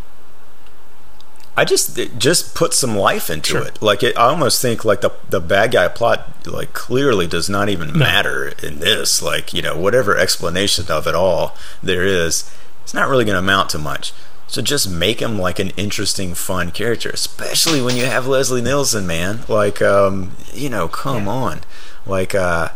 I 1.59 1.64
just 1.64 1.97
it 1.97 2.19
just 2.19 2.55
put 2.55 2.75
some 2.75 2.95
life 2.97 3.31
into 3.31 3.51
Sure. 3.53 3.62
it. 3.67 3.81
Like 3.81 4.03
it, 4.03 4.19
I 4.19 4.25
almost 4.29 4.61
think 4.61 4.85
like 4.85 5.01
the 5.01 5.12
the 5.31 5.41
bad 5.41 5.71
guy 5.73 5.89
plot 5.89 6.45
like 6.47 6.75
clearly 6.75 7.27
does 7.27 7.49
not 7.49 7.69
even 7.71 7.97
matter 7.97 8.53
in 8.62 8.79
this. 8.81 9.23
Like 9.23 9.55
you 9.55 9.62
know 9.62 9.77
whatever 9.79 10.17
explanation 10.19 10.85
of 10.91 11.07
it 11.07 11.14
all 11.14 11.57
there 11.83 12.05
is, 12.05 12.51
it's 12.83 12.93
not 12.93 13.09
really 13.09 13.25
going 13.25 13.35
to 13.37 13.39
amount 13.39 13.71
to 13.71 13.79
much. 13.79 14.12
So 14.49 14.62
just 14.62 14.88
make 14.88 15.20
him 15.20 15.38
like 15.38 15.59
an 15.59 15.70
interesting, 15.70 16.34
fun 16.34 16.70
character, 16.70 17.11
especially 17.11 17.82
when 17.82 17.97
you 17.97 18.05
have 18.07 18.26
Leslie 18.28 18.62
Nielsen, 18.62 19.07
man. 19.07 19.40
Like 19.49 19.82
um, 19.82 20.36
you 20.55 20.68
know, 20.68 20.86
come 20.88 21.26
on, 21.28 21.61
like 22.07 22.34
uh, 22.34 22.68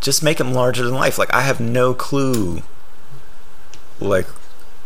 just 0.00 0.22
make 0.22 0.38
him 0.38 0.52
larger 0.52 0.84
than 0.84 0.94
life. 0.94 1.18
Like 1.18 1.32
I 1.34 1.42
have 1.42 1.60
no 1.60 1.92
clue. 1.92 2.62
Like 4.00 4.26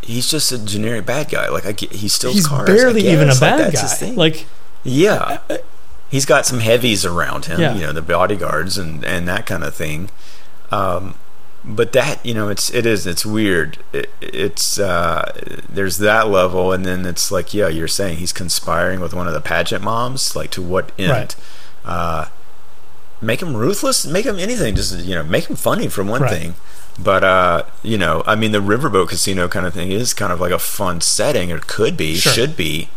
he's 0.01 0.29
just 0.29 0.51
a 0.51 0.57
generic 0.57 1.05
bad 1.05 1.29
guy. 1.29 1.49
Like 1.49 1.65
I 1.65 1.71
get, 1.71 1.91
he 1.91 2.07
steals 2.07 2.33
He's 2.35 2.47
cars. 2.47 2.67
Barely 2.67 3.07
even 3.07 3.29
a. 3.29 3.33
Like, 3.33 3.39
bad 3.39 3.73
guy. 3.73 4.11
Like 4.11 4.45
Yeah. 4.83 5.39
He's 6.09 6.25
got 6.25 6.45
some 6.45 6.59
heavies 6.59 7.05
around 7.05 7.45
him, 7.45 7.59
Yeah. 7.59 7.75
you 7.75 7.81
know, 7.81 7.91
the 7.91 8.01
bodyguards 8.01 8.77
and, 8.77 9.03
and 9.03 9.27
that 9.27 9.45
kind 9.45 9.63
of 9.63 9.75
thing. 9.75 10.09
Um, 10.71 11.15
but 11.69 11.91
that, 11.91 12.25
you 12.25 12.33
know, 12.33 12.47
it's, 12.47 12.73
it 12.73 12.85
is, 12.85 13.05
it's 13.05 13.25
weird. 13.25 13.77
It, 13.91 14.09
it's, 14.21 14.79
uh, 14.79 15.31
there's 15.69 15.97
that 15.97 16.29
level. 16.29 16.71
And 16.71 16.85
then 16.85 17.05
it's 17.05 17.29
like, 17.29 17.53
yeah, 17.53 17.67
you're 17.67 17.89
saying 17.89 18.17
he's 18.17 18.31
conspiring 18.31 19.01
with 19.01 19.13
one 19.13 19.27
of 19.27 19.33
the 19.33 19.41
pageant 19.41 19.83
moms. 19.83 20.33
Like 20.35 20.49
to 20.51 20.61
what 20.61 20.91
end? 20.97 21.11
Right. 21.11 21.35
Uh, 21.83 22.25
make 23.21 23.41
him 23.41 23.55
ruthless, 23.57 24.05
make 24.07 24.25
him 24.25 24.39
anything. 24.39 24.75
Just, 24.75 24.97
you 24.99 25.13
know, 25.15 25.23
make 25.23 25.49
him 25.49 25.57
funny 25.57 25.89
for 25.89 26.03
one 26.05 26.21
Right. 26.21 26.31
thing. 26.31 26.55
But, 26.97 27.23
uh, 27.23 27.63
you 27.83 27.97
know, 27.97 28.23
I 28.25 28.35
mean, 28.35 28.53
the 28.53 28.61
riverboat 28.61 29.09
casino 29.09 29.47
kind 29.47 29.65
of 29.67 29.73
thing 29.73 29.91
is 29.91 30.13
kind 30.13 30.31
of 30.33 30.39
like 30.39 30.51
a 30.53 30.57
fun 30.59 31.01
setting. 31.01 31.49
It 31.49 31.67
could 31.67 31.95
be, 31.97 32.15
Sure. 32.15 32.31
should 32.31 32.55
be. 32.55 32.89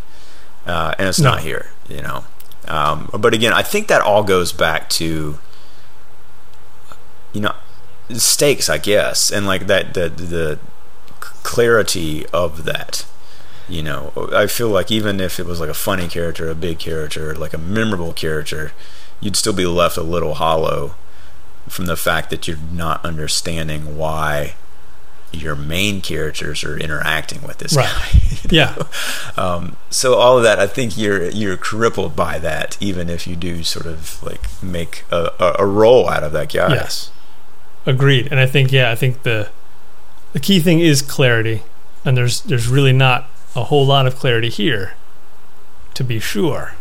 Uh, 0.66 0.94
and 0.98 1.08
it's 1.08 1.18
No. 1.18 1.30
not 1.32 1.40
here, 1.40 1.70
you 1.88 2.00
know. 2.02 2.24
Um, 2.68 3.10
but 3.12 3.34
again, 3.34 3.52
I 3.52 3.62
think 3.62 3.88
that 3.88 4.00
all 4.00 4.22
goes 4.22 4.52
back 4.52 4.88
to, 4.90 5.38
you 7.32 7.40
know, 7.40 7.52
stakes, 8.18 8.68
I 8.68 8.78
guess, 8.78 9.30
and 9.30 9.46
like 9.46 9.66
that 9.66 9.94
the 9.94 10.08
the 10.08 10.58
clarity 11.20 12.26
of 12.32 12.64
that. 12.64 13.06
You 13.68 13.82
know, 13.84 14.12
I 14.34 14.48
feel 14.48 14.68
like 14.68 14.90
even 14.90 15.20
if 15.20 15.38
it 15.38 15.46
was 15.46 15.61
like 15.61 15.68
a 15.68 15.74
funny 15.74 16.08
character, 16.08 16.48
a 16.50 16.56
big 16.56 16.80
character, 16.80 17.34
like 17.36 17.54
a 17.54 17.58
memorable 17.58 18.12
character, 18.12 18.72
you'd 19.20 19.36
still 19.36 19.52
be 19.52 19.66
left 19.66 19.96
a 19.96 20.02
little 20.02 20.34
hollow 20.34 20.96
from 21.68 21.86
the 21.86 21.96
fact 21.96 22.30
that 22.30 22.48
you're 22.48 22.56
not 22.72 23.04
understanding 23.04 23.96
why 23.96 24.54
your 25.32 25.54
main 25.54 26.00
characters 26.00 26.64
are 26.64 26.76
interacting 26.76 27.42
with 27.42 27.58
this 27.58 27.76
Right. 27.76 27.86
guy. 27.86 28.20
Yeah. 28.50 28.74
Um, 29.36 29.76
so 29.90 30.14
all 30.14 30.36
of 30.38 30.42
that, 30.42 30.58
I 30.58 30.66
think 30.66 30.98
you're 30.98 31.28
you're 31.30 31.56
crippled 31.56 32.16
by 32.16 32.40
that, 32.40 32.76
even 32.80 33.08
if 33.08 33.28
you 33.28 33.36
do 33.36 33.62
sort 33.62 33.86
of 33.86 34.20
like 34.24 34.40
make 34.61 35.04
a, 35.12 35.30
a, 35.38 35.56
a 35.61 35.66
role 35.66 36.08
out 36.08 36.24
of 36.24 36.32
that 36.32 36.52
guy. 36.52 36.74
Yes. 36.74 37.12
Agreed. 37.87 38.28
And 38.31 38.39
I 38.39 38.47
think 38.47 38.72
yeah, 38.72 38.91
I 38.91 38.95
think 38.95 39.22
the 39.22 39.49
the 40.33 40.41
key 40.41 40.61
thing 40.61 40.81
is 40.81 41.03
clarity. 41.03 41.62
And 42.05 42.16
there's 42.16 42.41
there's 42.43 42.68
really 42.68 42.93
not 42.93 43.28
a 43.55 43.64
whole 43.64 43.87
lot 43.87 44.07
of 44.07 44.16
clarity 44.16 44.49
here, 44.49 44.95
to 45.95 46.05
be 46.05 46.20
sure. 46.20 46.74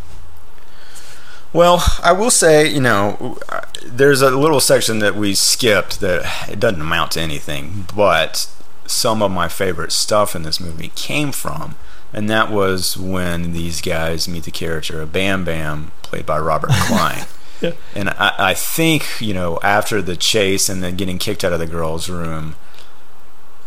Well, 1.52 1.84
I 2.04 2.12
will 2.12 2.30
say, 2.30 2.68
you 2.68 2.80
know, 2.80 3.40
there's 3.84 4.22
a 4.22 4.30
little 4.30 4.60
section 4.60 5.00
that 5.00 5.16
we 5.16 5.34
skipped 5.34 6.00
that 6.00 6.48
it 6.50 6.60
doesn't 6.60 6.82
amount 6.82 7.12
to 7.14 7.22
anything, 7.22 7.88
but 7.96 8.48
some 8.86 9.24
of 9.24 9.32
my 9.32 9.48
favorite 9.48 9.92
stuff 9.92 10.36
in 10.36 10.44
this 10.44 10.60
movie 10.60 10.92
came 10.96 11.32
from, 11.32 11.76
and 12.14 12.30
that 12.30 12.52
was 12.52 12.98
when 12.98 13.54
these 13.54 13.82
guys 13.82 14.28
meet 14.28 14.44
the 14.44 14.52
character 14.52 15.02
of 15.02 15.12
Bam 15.12 15.44
Bam, 15.44 15.92
played 16.04 16.26
by 16.28 16.38
Robert 16.38 16.70
Klein. 16.74 17.26
Yeah. 17.62 17.74
And 17.96 18.10
I, 18.10 18.34
I 18.40 18.54
think, 18.54 19.20
you 19.20 19.34
know, 19.34 19.60
after 19.64 20.02
the 20.02 20.16
chase 20.16 20.70
and 20.70 20.82
then 20.82 20.96
getting 20.96 21.18
kicked 21.18 21.44
out 21.44 21.54
of 21.54 21.60
the 21.60 21.68
girls' 21.68 22.10
room, 22.10 22.56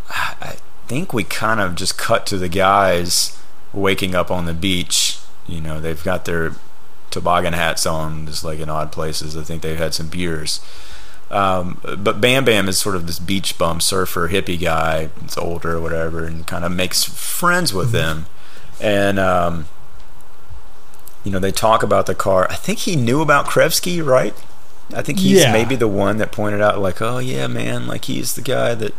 I 0.08 0.56
think 0.86 1.12
we 1.12 1.24
kind 1.24 1.60
of 1.60 1.74
just 1.74 1.96
cut 1.98 2.26
to 2.26 2.38
the 2.38 2.48
guys 2.48 3.38
waking 3.72 4.14
up 4.14 4.30
on 4.30 4.46
the 4.46 4.54
beach. 4.54 5.18
You 5.46 5.60
know, 5.60 5.80
they've 5.80 6.02
got 6.02 6.24
their 6.24 6.52
toboggan 7.10 7.52
hats 7.52 7.86
on, 7.86 8.26
just 8.26 8.44
like 8.44 8.58
in 8.58 8.68
odd 8.68 8.92
places. 8.92 9.36
I 9.36 9.42
think 9.42 9.62
they've 9.62 9.78
had 9.78 9.94
some 9.94 10.08
beers. 10.08 10.60
Um, 11.30 11.80
but 11.82 12.20
Bam 12.20 12.44
Bam 12.44 12.68
is 12.68 12.78
sort 12.78 12.94
of 12.94 13.06
this 13.06 13.18
beach 13.18 13.56
bum 13.56 13.80
surfer 13.80 14.28
hippie 14.28 14.60
guy. 14.60 15.08
It's 15.24 15.38
older 15.38 15.76
or 15.76 15.80
whatever, 15.80 16.24
and 16.24 16.46
kind 16.46 16.64
of 16.64 16.72
makes 16.72 17.04
friends 17.04 17.72
with 17.72 17.90
them. 17.90 18.26
And 18.80 19.18
um, 19.18 19.66
you 21.24 21.30
know, 21.30 21.38
they 21.38 21.52
talk 21.52 21.82
about 21.82 22.06
the 22.06 22.14
car. 22.14 22.46
I 22.50 22.54
think 22.54 22.80
he 22.80 22.96
knew 22.96 23.20
about 23.20 23.46
Krevsky, 23.46 24.04
right? 24.04 24.34
I 24.94 25.02
think 25.02 25.20
he's 25.20 25.40
Yeah. 25.42 25.52
maybe 25.52 25.76
the 25.76 25.88
one 25.88 26.18
that 26.18 26.32
pointed 26.32 26.60
out, 26.60 26.78
like, 26.80 27.00
oh 27.00 27.18
yeah, 27.18 27.46
man, 27.46 27.86
like 27.86 28.04
he's 28.06 28.34
the 28.34 28.40
guy 28.42 28.74
that, 28.74 28.94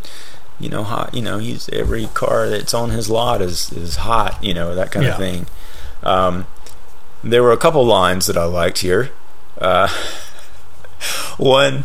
you 0.58 0.68
know, 0.68 0.82
hot. 0.84 1.14
You 1.14 1.22
know, 1.22 1.38
he's 1.38 1.68
every 1.70 2.06
car 2.14 2.48
that's 2.48 2.74
on 2.74 2.90
his 2.90 3.08
lot 3.10 3.40
is 3.42 3.70
is 3.72 3.96
hot. 3.96 4.42
You 4.42 4.54
know, 4.54 4.74
that 4.74 4.90
kind 4.90 5.04
Yeah. 5.06 5.12
of 5.12 5.18
thing. 5.18 5.46
Um, 6.02 6.46
there 7.22 7.42
were 7.42 7.52
a 7.52 7.56
couple 7.56 7.84
lines 7.86 8.26
that 8.26 8.36
I 8.36 8.44
liked 8.44 8.78
here. 8.78 9.10
Uh, 9.60 9.88
one, 11.36 11.84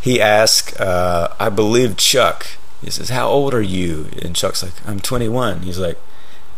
he 0.00 0.20
asked, 0.20 0.80
uh, 0.80 1.28
I 1.38 1.48
believe 1.48 1.96
Chuck. 1.96 2.46
He 2.82 2.90
says, 2.90 3.10
"How 3.10 3.28
old 3.28 3.52
are 3.52 3.60
you?" 3.60 4.08
And 4.22 4.34
Chuck's 4.34 4.62
like, 4.62 4.72
"I'm 4.86 5.00
21." 5.00 5.62
He's 5.62 5.78
like, 5.78 5.98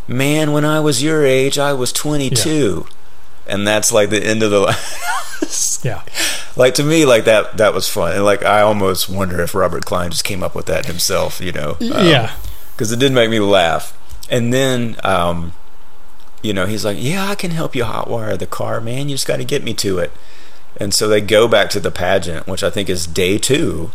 "Man, 0.07 0.53
when 0.53 0.65
I 0.65 0.79
was 0.79 1.03
your 1.03 1.25
age, 1.27 1.59
I 1.59 1.73
was 1.73 1.93
22." 1.93 2.87
And 3.53 3.67
that's 3.67 3.93
like 3.93 4.11
the 4.11 4.23
end 4.25 4.43
of 4.43 4.51
the. 4.51 4.77
Yeah. 5.83 6.03
like 6.57 6.75
to 6.75 6.83
me, 6.85 7.05
like 7.05 7.25
that 7.25 7.57
that 7.59 7.75
was 7.75 7.89
fun, 7.89 8.13
and 8.13 8.25
like 8.25 8.45
I 8.45 8.63
almost 8.63 9.09
wonder 9.09 9.41
if 9.43 9.55
Robert 9.55 9.85
Klein 9.85 10.11
just 10.11 10.25
came 10.25 10.43
up 10.43 10.55
with 10.55 10.67
that 10.67 10.87
himself. 10.87 11.41
You 11.41 11.53
know? 11.53 11.71
Um, 11.81 12.07
yeah. 12.07 12.35
because 12.73 12.93
it 12.93 12.99
did 13.01 13.13
make 13.13 13.29
me 13.29 13.41
laugh. 13.41 13.99
And 14.31 14.55
then, 14.55 14.97
um, 15.05 15.53
you 16.43 16.55
know, 16.55 16.67
he's 16.67 16.85
like, 16.85 16.97
"Yeah, 17.01 17.29
I 17.29 17.35
can 17.35 17.51
help 17.51 17.75
you 17.75 17.83
hotwire 17.85 18.39
the 18.39 18.47
car, 18.47 18.81
man. 18.81 19.09
You 19.09 19.17
just 19.17 19.27
got 19.27 19.39
to 19.39 19.45
get 19.45 19.63
me 19.65 19.75
to 19.75 19.99
it." 19.99 20.13
And 20.79 20.95
so 20.95 21.07
they 21.09 21.21
go 21.21 21.49
back 21.49 21.69
to 21.71 21.81
the 21.81 21.91
pageant, 21.91 22.47
which 22.47 22.63
I 22.63 22.71
think 22.71 22.89
is 22.89 23.07
day 23.07 23.37
two. 23.37 23.91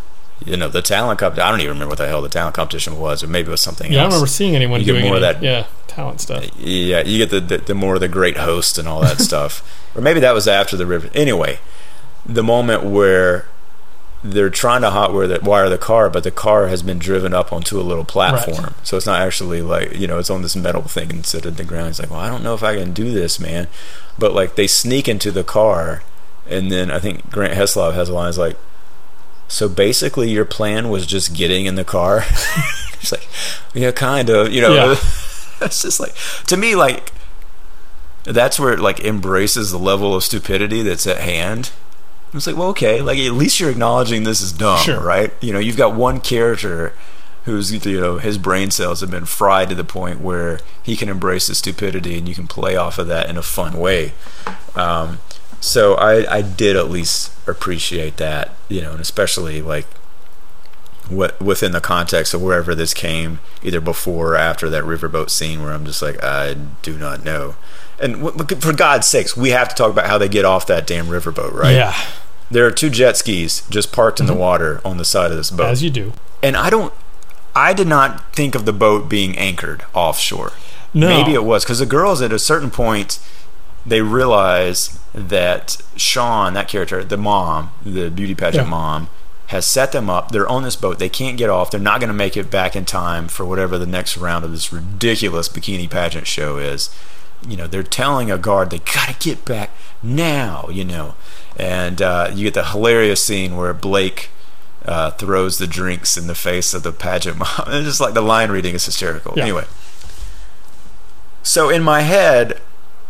You 0.46 0.58
know, 0.58 0.68
the 0.68 0.82
talent 0.84 1.20
competition. 1.20 1.48
I 1.48 1.52
don't 1.52 1.62
even 1.62 1.74
remember 1.74 1.90
what 1.94 1.98
the 1.98 2.08
hell 2.08 2.22
the 2.22 2.30
talent 2.30 2.56
competition 2.56 3.00
was, 3.00 3.24
or 3.24 3.28
maybe 3.28 3.48
it 3.48 3.52
was 3.52 3.62
something 3.62 3.92
Yeah, 3.92 4.02
I 4.02 4.06
remember 4.06 4.28
seeing 4.28 4.56
anyone 4.56 4.82
You 4.82 4.86
doing 4.88 5.06
more 5.06 5.16
of 5.16 5.22
that- 5.22 5.42
yeah, 5.42 5.66
talent 5.98 6.22
stuff. 6.22 6.46
Yeah, 6.60 7.02
you 7.04 7.18
get 7.18 7.32
the, 7.32 7.40
the 7.40 7.58
the 7.58 7.74
more 7.74 7.98
the 7.98 8.08
great 8.08 8.38
host 8.38 8.78
and 8.78 8.88
all 8.88 9.02
that 9.02 9.20
stuff, 9.30 9.64
or 9.96 10.02
maybe 10.02 10.20
that 10.20 10.34
was 10.34 10.48
after 10.48 10.78
the 10.78 10.86
river. 10.86 11.10
Anyway, 11.16 11.60
the 12.26 12.44
moment 12.44 12.84
where 12.84 13.48
they're 14.24 14.50
trying 14.50 14.82
to 14.82 14.92
hot 14.92 15.12
wire 15.14 15.28
the, 15.28 15.40
wire 15.42 15.70
the 15.70 15.78
car, 15.78 16.10
but 16.10 16.24
the 16.24 16.32
car 16.32 16.68
has 16.68 16.84
been 16.84 17.00
driven 17.00 17.34
up 17.34 17.52
onto 17.52 17.80
a 17.80 17.84
little 17.84 18.06
platform, 18.06 18.76
so 18.84 18.96
it's 18.98 19.06
not 19.08 19.22
actually 19.22 19.62
like 19.62 19.96
you 19.96 20.06
know 20.08 20.20
it's 20.20 20.30
on 20.30 20.44
this 20.44 20.56
metal 20.56 20.84
thing 20.84 21.10
instead 21.10 21.46
of 21.48 21.58
the 21.58 21.64
ground. 21.64 21.90
It's 21.90 22.00
like, 22.00 22.12
well, 22.12 22.20
I 22.20 22.30
don't 22.30 22.44
know 22.44 22.54
if 22.54 22.64
I 22.64 22.76
can 22.76 22.94
do 22.94 23.12
this, 23.12 23.40
man. 23.40 23.68
But 24.20 24.34
like 24.34 24.56
they 24.56 24.68
sneak 24.68 25.08
into 25.08 25.32
the 25.32 25.44
car, 25.44 26.04
and 26.48 26.72
then 26.72 26.92
I 26.92 27.00
think 27.00 27.32
Grant 27.32 27.54
Heslov 27.54 27.94
has 27.96 28.10
a 28.10 28.14
line 28.14 28.30
is 28.30 28.38
like. 28.38 28.58
So 29.50 29.70
basically, 29.70 30.30
your 30.30 30.44
plan 30.44 30.90
was 30.90 31.06
just 31.06 31.34
getting 31.34 31.66
in 31.68 31.76
the 31.76 31.86
car. 31.86 32.24
It's 33.00 33.12
like, 33.12 33.28
yeah, 33.76 33.92
kind 33.92 34.28
of. 34.30 34.52
You 34.52 34.62
know, 34.62 34.74
Yeah. 34.74 34.96
it's 35.68 35.82
just 35.84 36.00
like 36.00 36.16
to 36.48 36.58
me, 36.58 36.76
like 36.76 37.12
that's 38.24 38.60
where 38.60 38.74
it 38.74 38.80
like 38.80 39.00
embraces 39.00 39.72
the 39.72 39.78
level 39.80 40.16
of 40.16 40.24
stupidity 40.24 40.82
that's 40.82 41.08
at 41.08 41.20
hand. 41.20 41.72
It's 42.34 42.46
like, 42.46 42.58
well, 42.58 42.70
okay, 42.70 43.02
like 43.02 43.18
at 43.20 43.32
least 43.32 43.60
you're 43.60 43.70
acknowledging 43.70 44.24
this 44.24 44.42
is 44.42 44.52
dumb, 44.52 44.80
Sure. 44.82 45.00
right? 45.00 45.32
You 45.40 45.54
know, 45.54 45.60
you've 45.60 45.78
got 45.78 45.96
one 45.96 46.20
character 46.20 46.94
who's 47.46 47.72
you 47.86 48.02
know 48.02 48.18
his 48.18 48.38
brain 48.38 48.70
cells 48.72 49.00
have 49.00 49.10
been 49.10 49.24
fried 49.26 49.70
to 49.70 49.76
the 49.76 49.86
point 49.86 50.20
where 50.20 50.60
he 50.84 50.98
can 50.98 51.08
embrace 51.08 51.48
the 51.48 51.56
stupidity, 51.56 52.18
and 52.18 52.28
you 52.28 52.36
can 52.36 52.46
play 52.48 52.76
off 52.76 52.98
of 52.98 53.08
that 53.08 53.30
in 53.30 53.38
a 53.38 53.42
fun 53.42 53.78
way. 53.80 54.12
Um, 54.76 55.20
so 55.62 55.96
I, 55.96 56.30
I 56.38 56.42
did 56.42 56.76
at 56.76 56.90
least 56.90 57.32
appreciate 57.48 58.18
that, 58.18 58.52
you 58.68 58.82
know, 58.82 58.92
and 58.92 59.00
especially 59.02 59.62
like 59.62 59.88
what 61.10 61.42
within 61.42 61.72
the 61.72 61.82
context 61.82 62.34
of 62.34 62.42
wherever 62.42 62.76
this 62.76 62.94
came, 62.94 63.40
either 63.64 63.80
before 63.82 64.34
or 64.34 64.36
after 64.36 64.70
that 64.70 64.84
riverboat 64.84 65.30
scene, 65.30 65.62
where 65.64 65.72
I'm 65.74 65.86
just 65.86 66.02
like, 66.02 66.22
I 66.24 66.56
do 66.82 66.98
not 66.98 67.24
know. 67.24 67.56
And 68.00 68.24
w- 68.24 68.60
for 68.62 68.74
God's 68.74 69.08
sakes, 69.08 69.36
we 69.36 69.50
have 69.52 69.70
to 69.70 69.76
talk 69.76 69.92
about 69.92 70.08
how 70.08 70.18
they 70.18 70.28
get 70.30 70.46
off 70.46 70.68
that 70.68 70.86
damn 70.86 71.08
riverboat, 71.08 71.54
right? 71.54 71.76
Yeah, 71.76 71.96
There 72.52 72.66
are 72.66 72.72
two 72.72 72.90
jet 72.90 73.18
skis 73.18 73.64
just 73.70 73.92
parked 73.92 74.20
in 74.20 74.26
the 74.28 74.34
mm-hmm. 74.34 74.42
water 74.42 74.82
on 74.86 74.98
the 74.98 75.06
side 75.06 75.32
of 75.32 75.38
this 75.38 75.50
boat, 75.52 75.68
as 75.72 75.82
you 75.84 75.90
do. 75.90 76.14
and 76.44 76.56
I 76.56 76.70
don't. 76.70 76.94
I 77.56 77.74
did 77.74 77.88
not 77.88 78.36
think 78.36 78.54
of 78.54 78.66
the 78.66 78.74
boat 78.74 79.10
being 79.10 79.36
anchored 79.38 79.84
offshore. 79.96 80.52
No, 80.94 81.08
Maybe 81.08 81.34
it 81.34 81.44
was 81.44 81.64
because 81.64 81.80
the 81.80 81.86
girls 81.88 82.22
at 82.22 82.32
a 82.32 82.38
certain 82.40 82.70
point 82.70 83.20
they 83.86 84.02
realize 84.02 85.00
that 85.14 85.78
Sean, 85.96 86.54
that 86.54 86.68
character, 86.68 87.04
the 87.04 87.18
mom, 87.18 87.72
the 87.84 88.10
beauty 88.12 88.36
pageant 88.36 88.66
Yeah. 88.66 88.70
mom, 88.70 89.10
has 89.48 89.66
set 89.66 89.92
them 89.92 90.10
up. 90.10 90.32
They're 90.32 90.48
on 90.48 90.64
this 90.64 90.76
boat. 90.76 91.00
They 91.00 91.10
can't 91.10 91.38
get 91.38 91.50
off. 91.50 91.72
They're 91.72 91.80
not 91.80 92.00
going 92.00 92.10
to 92.10 92.14
make 92.14 92.36
it 92.36 92.52
back 92.52 92.76
in 92.76 92.86
time 92.86 93.28
for 93.28 93.46
whatever 93.46 93.78
the 93.78 93.86
next 93.86 94.18
round 94.18 94.44
of 94.44 94.52
this 94.52 94.74
ridiculous 94.74 95.48
bikini 95.50 95.90
pageant 95.90 96.28
show 96.28 96.58
is. 96.58 96.90
You 97.48 97.56
know, 97.56 97.68
they're 97.68 97.84
telling 97.84 98.30
a 98.30 98.38
guard 98.38 98.70
they 98.70 98.80
got 98.80 99.10
to 99.10 99.16
get 99.20 99.46
back 99.46 99.72
now. 100.04 100.68
You 100.70 100.86
know, 100.86 101.16
and 101.56 102.02
uh, 102.02 102.32
you 102.34 102.44
get 102.44 102.54
the 102.54 102.66
hilarious 102.66 103.24
scene 103.24 103.56
where 103.56 103.74
Blake. 103.74 104.30
Uh, 104.86 105.12
throws 105.12 105.58
the 105.58 105.68
drinks 105.68 106.16
in 106.16 106.28
the 106.28 106.36
face 106.36 106.74
of 106.74 106.82
the 106.82 106.94
pageant 106.94 107.38
mom. 107.40 107.66
It's 107.68 107.86
just 107.86 108.00
like 108.00 108.14
the 108.14 108.22
line 108.22 108.50
reading 108.50 108.74
is 108.74 108.86
hysterical. 108.86 109.34
Yeah. 109.36 109.44
Anyway, 109.44 109.66
so 111.44 111.70
in 111.70 111.84
my 111.84 112.02
head, 112.02 112.62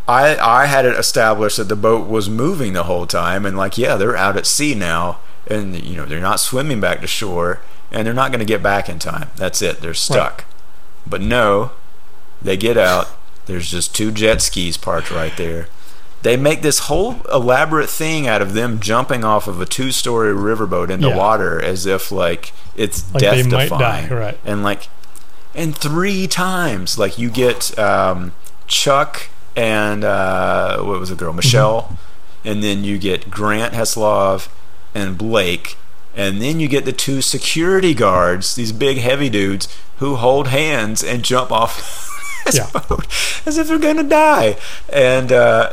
I 0.08 0.38
I 0.38 0.66
had 0.68 0.86
it 0.86 0.98
established 0.98 1.58
that 1.58 1.66
the 1.66 1.76
boat 1.76 2.08
was 2.08 2.30
moving 2.30 2.74
the 2.74 2.84
whole 2.84 3.06
time, 3.06 3.46
and 3.46 3.58
like 3.58 3.78
yeah, 3.78 3.96
they're 3.96 4.16
out 4.16 4.38
at 4.38 4.48
sea 4.48 4.74
now, 4.74 5.20
and 5.50 5.80
you 5.84 5.95
know 5.98 6.06
they're 6.06 6.20
not 6.22 6.39
swimming 6.39 6.80
back 6.80 7.02
to 7.02 7.08
shore, 7.08 7.62
and 7.91 8.06
they're 8.06 8.14
not 8.14 8.32
going 8.32 8.39
to 8.39 8.45
get 8.45 8.62
back 8.64 8.89
in 8.89 9.00
time. 9.00 9.30
That's 9.36 9.62
it. 9.62 9.82
They're 9.82 9.93
stuck. 9.93 10.45
But 11.06 11.22
no, 11.22 11.72
they 12.41 12.58
get 12.58 12.78
out. 12.78 13.08
There's 13.45 13.72
just 13.72 13.95
two 13.95 14.12
jet 14.12 14.41
skis 14.41 14.76
parked 14.78 15.10
right 15.12 15.36
there. 15.38 15.68
They 16.24 16.36
make 16.36 16.62
this 16.62 16.80
whole 16.80 17.22
elaborate 17.32 17.89
thing 17.89 18.28
out 18.28 18.41
of 18.41 18.54
them 18.54 18.80
jumping 18.80 19.24
off 19.24 19.48
of 19.48 19.62
a 19.62 19.66
two-story 19.66 20.34
riverboat 20.34 20.89
into 20.89 21.08
Yeah. 21.10 21.16
water 21.16 21.62
as 21.62 21.86
if 21.86 22.12
like 22.12 22.52
it's 22.76 23.12
Like 23.14 23.22
death 23.22 23.50
defying 23.50 24.10
right. 24.10 24.38
and 24.43 24.64
like 24.64 24.89
and 25.56 25.78
three 25.78 26.28
times 26.28 26.98
like 26.98 27.18
you 27.18 27.30
get 27.30 27.78
um, 27.80 28.34
chuck 28.68 29.30
and 29.56 30.04
uh, 30.04 30.82
what 30.82 31.00
was 31.00 31.10
the 31.10 31.16
girl 31.16 31.34
michelle 31.34 31.98
and 32.43 32.62
then 32.64 32.84
you 32.84 32.98
get 32.98 33.30
grant 33.32 33.74
heslov 33.74 34.50
and 34.98 35.18
blake 35.18 35.78
and 36.16 36.41
then 36.41 36.60
you 36.60 36.68
get 36.68 36.84
the 36.86 36.91
two 37.06 37.22
security 37.22 37.93
guards 37.93 38.56
these 38.56 38.72
big 38.72 38.98
heavy 38.98 39.30
dudes 39.30 39.68
who 39.98 40.16
hold 40.16 40.48
hands 40.48 41.04
and 41.04 41.24
jump 41.24 41.52
off 41.52 41.74
this 42.45 42.56
Yeah. 42.58 42.70
boat 42.88 43.06
as 43.45 43.58
if 43.58 43.68
they're 43.68 43.78
gonna 43.88 44.04
die 44.04 44.58
and 44.91 45.32
uh, 45.32 45.72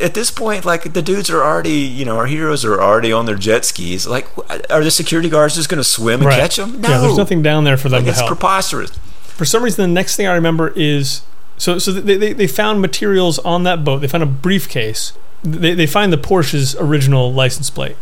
at 0.00 0.14
this 0.14 0.30
point 0.30 0.64
like 0.64 0.92
the 0.92 1.02
dudes 1.02 1.28
are 1.30 1.42
already 1.42 1.80
you 1.98 2.04
know 2.04 2.16
our 2.16 2.26
heroes 2.26 2.64
are 2.64 2.80
already 2.80 3.12
on 3.12 3.26
their 3.26 3.34
jet 3.36 3.64
skis 3.64 4.06
like 4.06 4.26
are 4.70 4.84
the 4.84 4.90
security 4.90 5.28
guards 5.28 5.54
just 5.56 5.68
gonna 5.68 5.82
swim 5.84 6.20
and 6.20 6.26
right. 6.28 6.38
catch 6.40 6.56
them 6.56 6.80
no 6.80 6.88
Yeah, 6.88 6.98
there's 6.98 7.16
nothing 7.16 7.42
down 7.42 7.64
there 7.64 7.76
for 7.76 7.88
them 7.88 7.98
like 7.98 8.04
to 8.04 8.10
it's 8.10 8.18
help. 8.20 8.28
preposterous. 8.28 8.90
for 9.38 9.44
some 9.44 9.62
reason, 9.64 9.82
the 9.90 9.94
next 9.94 10.16
thing 10.16 10.26
I 10.26 10.34
remember 10.34 10.72
is 10.76 11.22
so 11.56 11.78
so 11.78 11.92
they, 11.92 12.16
they, 12.16 12.32
they 12.32 12.46
found 12.46 12.80
materials 12.80 13.38
on 13.40 13.62
that 13.64 13.82
boat. 13.84 13.98
They 14.00 14.08
found 14.08 14.22
a 14.22 14.26
briefcase. 14.26 15.12
They, 15.44 15.74
they 15.74 15.86
find 15.86 16.12
the 16.12 16.16
Porsche's 16.18 16.74
original 16.76 17.32
license 17.32 17.70
plate, 17.70 17.96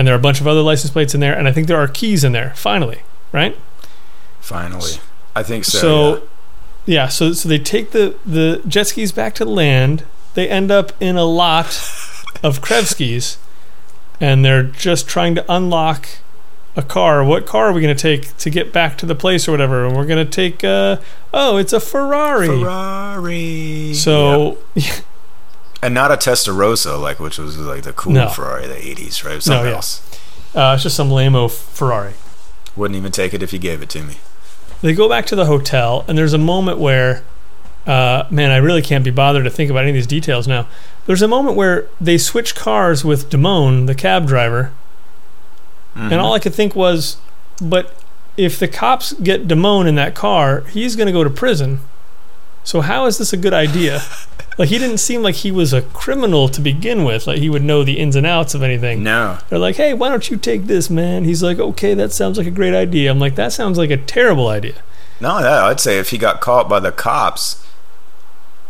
and 0.00 0.06
there 0.06 0.14
are 0.14 0.18
a 0.18 0.22
bunch 0.22 0.40
of 0.40 0.46
other 0.46 0.62
license 0.62 0.90
plates 0.90 1.14
in 1.14 1.20
there, 1.20 1.36
and 1.36 1.46
I 1.46 1.52
think 1.52 1.66
there 1.66 1.76
are 1.76 1.86
keys 1.86 2.24
in 2.24 2.32
there. 2.32 2.54
Finally, 2.56 3.02
right? 3.32 3.54
Finally, 4.40 4.92
I 5.36 5.42
think 5.42 5.66
so. 5.66 5.78
So, 5.78 6.14
yeah. 6.86 7.02
yeah. 7.02 7.08
so 7.08 7.34
so 7.34 7.50
they 7.50 7.58
take 7.58 7.90
the 7.90 8.16
the 8.24 8.62
jet 8.66 8.86
skis 8.86 9.12
back 9.12 9.34
to 9.34 9.44
land. 9.44 10.04
They 10.32 10.48
end 10.48 10.70
up 10.70 10.92
in 11.00 11.18
a 11.18 11.26
lot 11.26 11.66
of 12.42 12.62
Krevskis, 12.62 13.36
and 14.18 14.42
they're 14.42 14.62
just 14.62 15.06
trying 15.06 15.34
to 15.34 15.44
unlock 15.52 16.08
a 16.74 16.82
car. 16.82 17.22
What 17.22 17.44
car 17.44 17.66
are 17.66 17.72
we 17.74 17.82
going 17.82 17.94
to 17.94 18.00
take 18.00 18.34
to 18.38 18.48
get 18.48 18.72
back 18.72 18.96
to 18.98 19.06
the 19.06 19.14
place 19.14 19.46
or 19.46 19.50
whatever? 19.50 19.84
And 19.84 19.94
we're 19.94 20.06
going 20.06 20.24
to 20.24 20.32
take. 20.32 20.64
Uh, 20.64 20.96
oh, 21.34 21.58
it's 21.58 21.74
a 21.74 21.80
Ferrari. 21.80 22.46
Ferrari. 22.46 23.92
So 23.92 24.56
and 25.82 25.94
not 25.94 26.10
a 26.10 26.16
Testarossa, 26.16 27.00
like 27.00 27.18
which 27.20 27.38
was 27.38 27.56
like 27.58 27.82
the 27.82 27.92
cool 27.92 28.12
No. 28.12 28.28
Ferrari 28.28 28.64
of 28.64 28.70
the 28.70 28.76
'80s, 28.76 29.24
right? 29.24 29.42
Something 29.42 29.66
yeah. 29.70 29.74
else. 29.76 30.02
uh, 30.54 30.72
it's 30.74 30.82
just 30.82 30.96
some 30.96 31.10
lame-o 31.10 31.48
Ferrari. 31.48 32.14
Wouldn't 32.76 32.96
even 32.96 33.12
take 33.12 33.34
it 33.34 33.42
if 33.42 33.52
you 33.52 33.58
gave 33.58 33.82
it 33.82 33.88
to 33.90 34.02
me. 34.02 34.16
They 34.82 34.94
go 34.94 35.08
back 35.08 35.26
to 35.26 35.36
the 35.36 35.46
hotel, 35.46 36.04
and 36.08 36.16
there's 36.16 36.32
a 36.32 36.38
moment 36.38 36.78
where, 36.78 37.22
uh, 37.86 38.24
man, 38.30 38.50
I 38.50 38.56
really 38.56 38.80
can't 38.82 39.04
be 39.04 39.10
bothered 39.10 39.44
to 39.44 39.50
think 39.50 39.70
about 39.70 39.80
any 39.82 39.90
of 39.90 39.94
these 39.94 40.06
details 40.06 40.48
now. 40.48 40.66
There's 41.06 41.22
a 41.22 41.28
moment 41.28 41.56
where 41.56 41.86
they 42.00 42.16
switch 42.18 42.54
cars 42.54 43.04
with 43.04 43.28
Damone, 43.30 43.86
the 43.86 43.94
cab 43.94 44.26
driver, 44.26 44.72
Mhm. 45.96 46.12
and 46.12 46.14
all 46.14 46.32
I 46.32 46.38
could 46.38 46.54
think 46.54 46.74
was, 46.74 47.16
but 47.60 47.94
if 48.36 48.58
the 48.58 48.68
cops 48.68 49.12
get 49.14 49.46
Damone 49.48 49.86
in 49.86 49.96
that 49.96 50.14
car, 50.14 50.62
he's 50.72 50.96
going 50.96 51.06
to 51.06 51.12
go 51.12 51.24
to 51.24 51.30
prison. 51.30 51.80
So 52.64 52.80
how 52.82 53.06
is 53.06 53.18
this 53.18 53.32
a 53.32 53.36
good 53.36 53.54
idea? 53.54 54.02
like 54.58 54.68
he 54.68 54.78
didn't 54.78 54.98
seem 54.98 55.22
like 55.22 55.36
he 55.36 55.50
was 55.50 55.72
a 55.72 55.82
criminal 55.82 56.48
to 56.48 56.60
begin 56.60 57.04
with. 57.04 57.26
Like 57.26 57.38
he 57.38 57.48
would 57.48 57.62
know 57.64 57.82
the 57.82 57.98
ins 57.98 58.16
and 58.16 58.26
outs 58.26 58.54
of 58.54 58.62
anything. 58.62 59.02
no, 59.02 59.38
They're 59.48 59.58
like, 59.58 59.76
"Hey, 59.76 59.94
why 59.94 60.08
don't 60.08 60.30
you 60.30 60.36
take 60.36 60.66
this, 60.66 60.90
man?" 60.90 61.24
He's 61.24 61.42
like, 61.42 61.58
"Okay, 61.58 61.94
that 61.94 62.12
sounds 62.12 62.38
like 62.38 62.46
a 62.46 62.50
great 62.52 62.74
idea." 62.74 63.10
I'm 63.10 63.18
like, 63.18 63.34
"That 63.36 63.52
sounds 63.52 63.78
like 63.78 63.90
a 63.90 63.96
terrible 63.96 64.48
idea." 64.48 64.74
no, 65.20 65.40
that 65.42 65.64
I'd 65.64 65.80
say 65.80 65.98
if 65.98 66.10
he 66.10 66.18
got 66.18 66.40
caught 66.40 66.68
by 66.68 66.80
the 66.80 66.92
cops, 66.92 67.62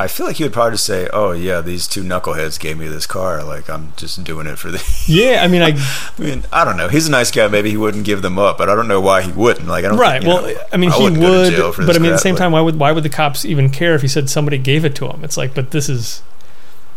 I 0.01 0.09
feel 0.09 0.27
like 0.27 0.37
he 0.37 0.45
would 0.45 0.53
probably 0.53 0.73
just 0.73 0.87
say, 0.87 1.09
"Oh 1.13 1.33
yeah, 1.33 1.61
these 1.61 1.87
two 1.87 2.03
knuckleheads 2.03 2.59
gave 2.59 2.79
me 2.79 2.89
this 2.89 3.07
car. 3.07 3.43
Like 3.45 3.69
I'm 3.69 3.93
just 3.97 4.23
doing 4.25 4.47
it 4.47 4.59
for 4.59 4.71
the." 4.71 4.79
Yeah, 5.07 5.43
I 5.43 5.49
mean, 5.49 5.63
I 5.63 5.73
I 6.19 6.21
mean, 6.23 6.45
I 6.53 6.65
don't 6.65 6.77
know. 6.77 6.89
He's 6.89 7.07
a 7.09 7.11
nice 7.11 7.31
guy. 7.31 7.49
Maybe 7.49 7.71
he 7.71 7.77
wouldn't 7.77 8.05
give 8.05 8.23
them 8.23 8.39
up, 8.39 8.59
but 8.59 8.69
I 8.69 8.75
don't 8.75 8.89
know 8.89 9.01
why 9.01 9.23
he 9.23 9.33
wouldn't. 9.33 9.67
Like 9.69 9.85
I 9.85 9.89
don't. 9.89 9.99
right. 9.99 10.23
think, 10.23 10.33
Well, 10.33 10.43
know, 10.43 10.55
I 10.73 10.77
mean, 10.77 10.91
I 10.91 10.97
he 10.97 11.03
wouldn't 11.05 11.21
go 11.21 11.45
to 11.51 11.57
jail 11.57 11.73
for 11.73 11.85
but 11.87 11.97
I 11.97 11.99
mean, 11.99 12.11
at 12.13 12.15
the 12.15 12.19
same 12.19 12.37
time, 12.37 12.53
why 12.53 12.61
would 12.61 12.79
why 12.79 12.93
would 12.93 13.05
the 13.05 13.09
cops 13.11 13.45
even 13.45 13.71
care 13.71 13.95
if 13.95 14.03
he 14.03 14.09
said 14.09 14.31
somebody 14.31 14.59
gave 14.59 14.85
it 14.85 14.95
to 14.97 15.09
him? 15.09 15.23
It's 15.25 15.37
like, 15.37 15.55
but 15.55 15.71
this 15.73 15.89
is 15.89 16.23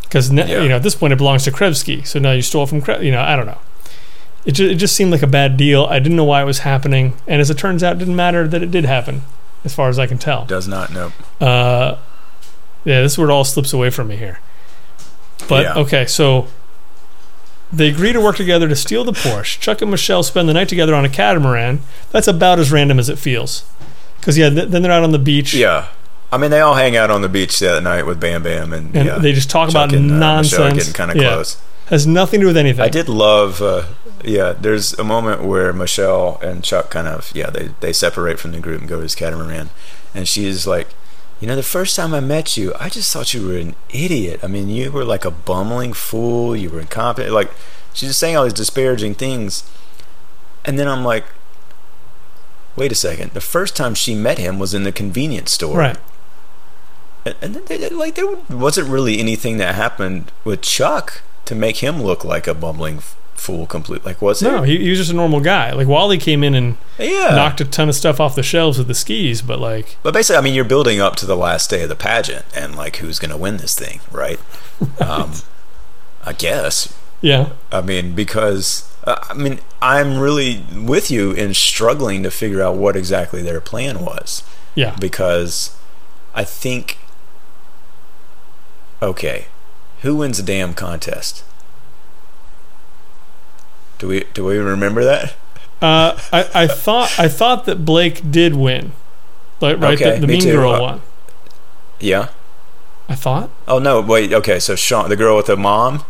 because 0.04 0.32
Yeah. 0.32 0.62
you 0.62 0.70
know 0.70 0.76
at 0.78 0.84
this 0.84 0.96
point 0.96 1.12
it 1.14 1.18
belongs 1.18 1.44
to 1.46 1.52
Krevsky, 1.52 2.06
so 2.06 2.20
now 2.20 2.32
you 2.32 2.42
stole 2.42 2.66
from 2.68 2.82
Kre- 2.82 3.02
you 3.04 3.12
know 3.12 3.22
I 3.22 3.36
don't 3.36 3.46
know. 3.48 3.60
It 4.46 4.52
just, 4.52 4.72
it 4.74 4.76
just 4.76 4.96
seemed 4.96 5.12
like 5.12 5.24
a 5.24 5.28
bad 5.28 5.56
deal. 5.58 5.86
I 5.86 6.00
didn't 6.00 6.18
know 6.18 6.26
why 6.26 6.42
it 6.42 6.46
was 6.46 6.60
happening, 6.60 7.14
and 7.28 7.42
as 7.42 7.50
it 7.50 7.58
turns 7.58 7.82
out, 7.84 7.96
it 7.96 8.00
didn't 8.00 8.16
matter 8.18 8.48
that 8.48 8.62
it 8.62 8.72
did 8.72 8.84
happen, 8.86 9.22
as 9.64 9.74
far 9.74 9.88
as 9.90 9.98
I 9.98 10.06
can 10.06 10.18
tell. 10.18 10.46
does 10.46 10.68
not 10.68 10.92
know. 10.92 11.12
Uh, 11.40 11.98
yeah, 12.86 13.02
this 13.02 13.14
is 13.14 13.18
where 13.18 13.30
it 13.30 13.34
all 13.34 13.44
slips 13.44 13.74
away 13.74 13.90
from 13.90 14.08
me 14.08 14.16
here. 14.18 14.40
But 15.48 15.64
Yeah. 15.66 15.74
okay, 15.76 16.06
so 16.06 16.48
they 17.72 17.88
agree 17.90 18.14
to 18.14 18.22
work 18.22 18.36
together 18.36 18.68
to 18.68 18.76
steal 18.76 19.04
the 19.04 19.12
Porsche. 19.14 19.60
Chuck 19.60 19.82
and 19.82 19.90
Michelle 19.92 20.24
spend 20.24 20.48
the 20.48 20.54
night 20.54 20.70
together 20.70 20.94
on 20.94 21.06
a 21.06 21.10
catamaran. 21.10 21.82
That's 22.12 22.28
about 22.28 22.60
as 22.60 22.72
random 22.72 23.00
as 23.00 23.10
it 23.10 23.18
feels. 23.18 23.64
Because 24.20 24.38
yeah, 24.38 24.50
th- 24.50 24.70
then 24.70 24.82
they're 24.84 24.92
out 24.92 25.04
on 25.04 25.12
the 25.12 25.20
beach 25.20 25.54
Yeah. 25.54 25.88
I 26.32 26.38
mean, 26.38 26.50
they 26.50 26.62
all 26.62 26.74
hang 26.76 26.96
out 26.98 27.12
on 27.12 27.22
the 27.22 27.30
beach 27.30 27.60
that 27.60 27.84
night 27.84 28.08
with 28.08 28.20
Bam 28.20 28.42
Bam, 28.42 28.74
and, 28.74 28.96
and 28.96 29.06
yeah, 29.06 29.18
they 29.20 29.34
just 29.34 29.52
talk 29.52 29.70
Chuck 29.70 29.90
about 29.90 29.94
and, 29.94 30.10
uh, 30.24 30.42
Michelle 30.42 30.60
nonsense. 30.62 30.74
getting 30.78 30.94
kind 30.94 31.12
of 31.12 31.18
Yeah. 31.18 31.34
close. 31.34 31.58
Has 31.88 32.08
nothing 32.08 32.40
to 32.40 32.44
do 32.46 32.48
with 32.48 32.58
anything. 32.58 32.82
I 32.84 32.88
did 32.90 33.08
love, 33.08 33.62
uh, 33.62 33.84
yeah. 34.24 34.54
There's 34.60 34.94
a 34.94 35.04
moment 35.04 35.44
where 35.44 35.72
Michelle 35.74 36.40
and 36.42 36.64
Chuck 36.64 36.90
kind 36.90 37.08
of, 37.08 37.30
yeah, 37.36 37.52
they 37.52 37.70
they 37.82 37.94
separate 37.94 38.40
from 38.40 38.52
the 38.54 38.60
group 38.60 38.80
and 38.80 38.90
go 38.90 38.96
to 38.96 39.02
this 39.04 39.14
catamaran, 39.14 39.70
and 40.16 40.28
she's 40.28 40.66
like, 40.66 40.88
you 41.44 41.48
know, 41.48 41.58
the 41.58 41.62
first 41.64 41.98
time 41.98 42.14
I 42.14 42.22
met 42.22 42.56
you, 42.56 42.74
I 42.80 42.88
just 42.88 43.12
thought 43.12 43.34
you 43.34 43.46
were 43.46 43.58
an 43.58 43.76
idiot. 43.90 44.40
I 44.44 44.48
mean, 44.48 44.70
you 44.70 44.90
were 44.94 45.04
like 45.04 45.26
a 45.26 45.30
bumbling 45.32 45.92
fool. 45.92 46.56
You 46.56 46.70
were 46.70 46.80
incompetent. 46.80 47.34
Like, 47.34 47.52
she's 47.94 48.08
just 48.12 48.20
saying 48.22 48.38
all 48.38 48.46
these 48.46 48.54
disparaging 48.54 49.16
things, 49.16 49.70
and 50.64 50.80
then 50.80 50.88
I'm 50.88 51.04
like, 51.04 51.26
wait 52.78 52.94
a 52.94 52.96
second. 52.96 53.32
The 53.32 53.42
first 53.42 53.76
time 53.76 53.94
she 53.94 54.16
met 54.16 54.38
him 54.38 54.58
was 54.58 54.74
in 54.74 54.84
the 54.86 54.94
convenience 54.94 55.52
store, 55.52 55.78
Right. 55.78 55.98
and, 57.26 57.36
and 57.42 57.56
they, 57.56 57.76
they- 57.76 57.90
like 57.90 58.16
there 58.16 58.38
wasn't 58.50 58.88
really 58.88 59.20
anything 59.20 59.58
that 59.58 59.76
happened 59.76 60.32
with 60.46 60.62
Chuck 60.62 61.24
to 61.44 61.56
make 61.56 61.78
him 61.84 62.02
look 62.02 62.24
like 62.24 62.48
a 62.48 62.54
bumbling 62.54 63.02
fool. 63.36 63.66
Complete, 63.68 64.06
like 64.06 64.22
was 64.22 64.42
No, 64.42 64.64
it? 64.64 64.68
he, 64.70 64.78
he 64.80 64.90
was 64.90 65.00
just 65.00 65.12
a 65.12 65.16
normal 65.16 65.40
guy. 65.40 65.72
Like 65.74 65.88
Wally 65.88 66.18
came 66.18 66.44
in 66.44 66.54
and 66.56 66.78
Yeah, 66.98 67.36
knocked 67.36 67.60
a 67.62 67.66
ton 67.66 67.90
of 67.90 67.96
stuff 67.96 68.20
off 68.20 68.36
the 68.36 68.44
shelves 68.44 68.78
with 68.78 68.88
the 68.88 68.94
skis, 68.96 69.42
but 69.42 69.60
like, 69.60 69.98
but 70.04 70.14
basically, 70.14 70.38
I 70.38 70.42
mean, 70.42 70.54
you're 70.54 70.64
building 70.66 71.00
up 71.02 71.16
to 71.18 71.26
the 71.26 71.36
last 71.38 71.70
day 71.70 71.84
of 71.84 71.90
the 71.90 71.96
pageant, 71.96 72.46
and 72.56 72.76
like 72.76 72.98
who's 72.98 73.20
going 73.20 73.32
to 73.32 73.38
win 73.38 73.58
this 73.58 73.76
thing, 73.78 74.00
right? 74.12 74.40
Um, 75.02 75.32
I 76.26 76.34
guess. 76.34 76.94
yeah, 77.22 77.50
I 77.72 77.82
mean, 77.82 78.14
because 78.16 78.90
uh, 79.06 79.16
I 79.30 79.34
mean, 79.34 79.60
I'm 79.82 80.18
really 80.20 80.64
with 80.74 81.12
you 81.12 81.32
in 81.34 81.54
struggling 81.54 82.24
to 82.24 82.32
figure 82.32 82.62
out 82.62 82.76
what 82.78 82.96
exactly 82.96 83.42
their 83.42 83.60
plan 83.62 84.00
was. 84.06 84.44
yeah. 84.76 84.96
because 85.00 85.76
I 86.34 86.44
think 86.46 86.98
okay, 89.02 89.48
who 90.02 90.16
wins 90.16 90.38
the 90.38 90.44
damn 90.44 90.74
contest? 90.74 91.44
Do 94.04 94.10
we 94.10 94.26
do 94.34 94.44
we 94.44 94.58
remember 94.58 95.06
that? 95.06 95.34
Uh, 95.82 96.20
I, 96.34 96.50
I 96.54 96.68
thought 96.68 97.18
I 97.18 97.30
thought 97.30 97.64
that 97.68 97.86
Blake 97.86 98.30
did 98.30 98.54
win, 98.54 98.92
like 99.62 99.80
right, 99.80 99.94
Okay, 99.94 100.16
the, 100.16 100.20
the 100.20 100.28
me 100.28 100.34
mean 100.34 100.42
too. 100.42 100.52
girl 100.52 100.74
Uh, 100.74 100.82
one. 100.82 101.02
Yeah. 102.02 102.28
I 103.08 103.16
thought 103.16 103.50
Oh 103.66 103.80
no, 103.80 104.02
wait. 104.02 104.34
Okay, 104.34 104.60
so 104.60 104.76
Sean, 104.76 105.08
the 105.08 105.16
girl 105.16 105.38
with 105.38 105.46
the 105.46 105.56
mom. 105.56 106.04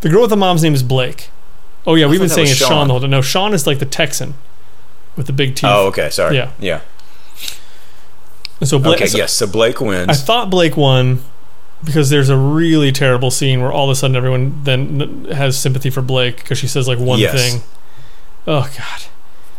the 0.00 0.08
girl 0.08 0.22
with 0.22 0.30
the 0.30 0.36
mom's 0.38 0.62
name 0.62 0.72
is 0.72 0.82
Blake. 0.82 1.28
Oh 1.86 1.94
yeah, 1.94 2.06
I 2.06 2.08
we've 2.08 2.20
been 2.20 2.30
saying 2.30 2.48
it's 2.48 2.56
Sean. 2.56 2.68
Sean. 2.70 2.88
the 2.88 2.94
whole 2.94 3.00
time. 3.02 3.10
No, 3.10 3.20
Sean 3.20 3.52
is 3.52 3.66
like 3.66 3.80
the 3.80 3.84
Texan 3.84 4.32
with 5.14 5.26
the 5.26 5.34
big 5.34 5.56
teeth. 5.56 5.68
Oh, 5.70 5.88
okay. 5.88 6.08
Sorry. 6.08 6.36
Yeah. 6.36 6.52
Yeah. 6.58 6.80
And 8.60 8.66
so 8.66 8.78
Blake. 8.78 8.96
Okay. 8.96 9.08
so 9.08 9.18
yes. 9.18 9.34
So 9.34 9.46
Blake 9.46 9.78
wins. 9.82 10.08
I 10.08 10.14
thought 10.14 10.48
Blake 10.48 10.74
won 10.74 11.22
because 11.84 12.10
there's 12.10 12.28
a 12.28 12.36
really 12.36 12.92
terrible 12.92 13.30
scene 13.30 13.60
where 13.60 13.72
all 13.72 13.84
of 13.84 13.90
a 13.90 13.94
sudden 13.94 14.16
everyone 14.16 14.62
then 14.64 15.24
has 15.32 15.58
sympathy 15.58 15.90
for 15.90 16.02
Blake 16.02 16.36
because 16.38 16.58
she 16.58 16.68
says 16.68 16.86
like 16.88 16.98
one 16.98 17.18
Yes. 17.18 17.32
thing. 17.34 17.62
Oh 18.46 18.70
God. 18.76 19.02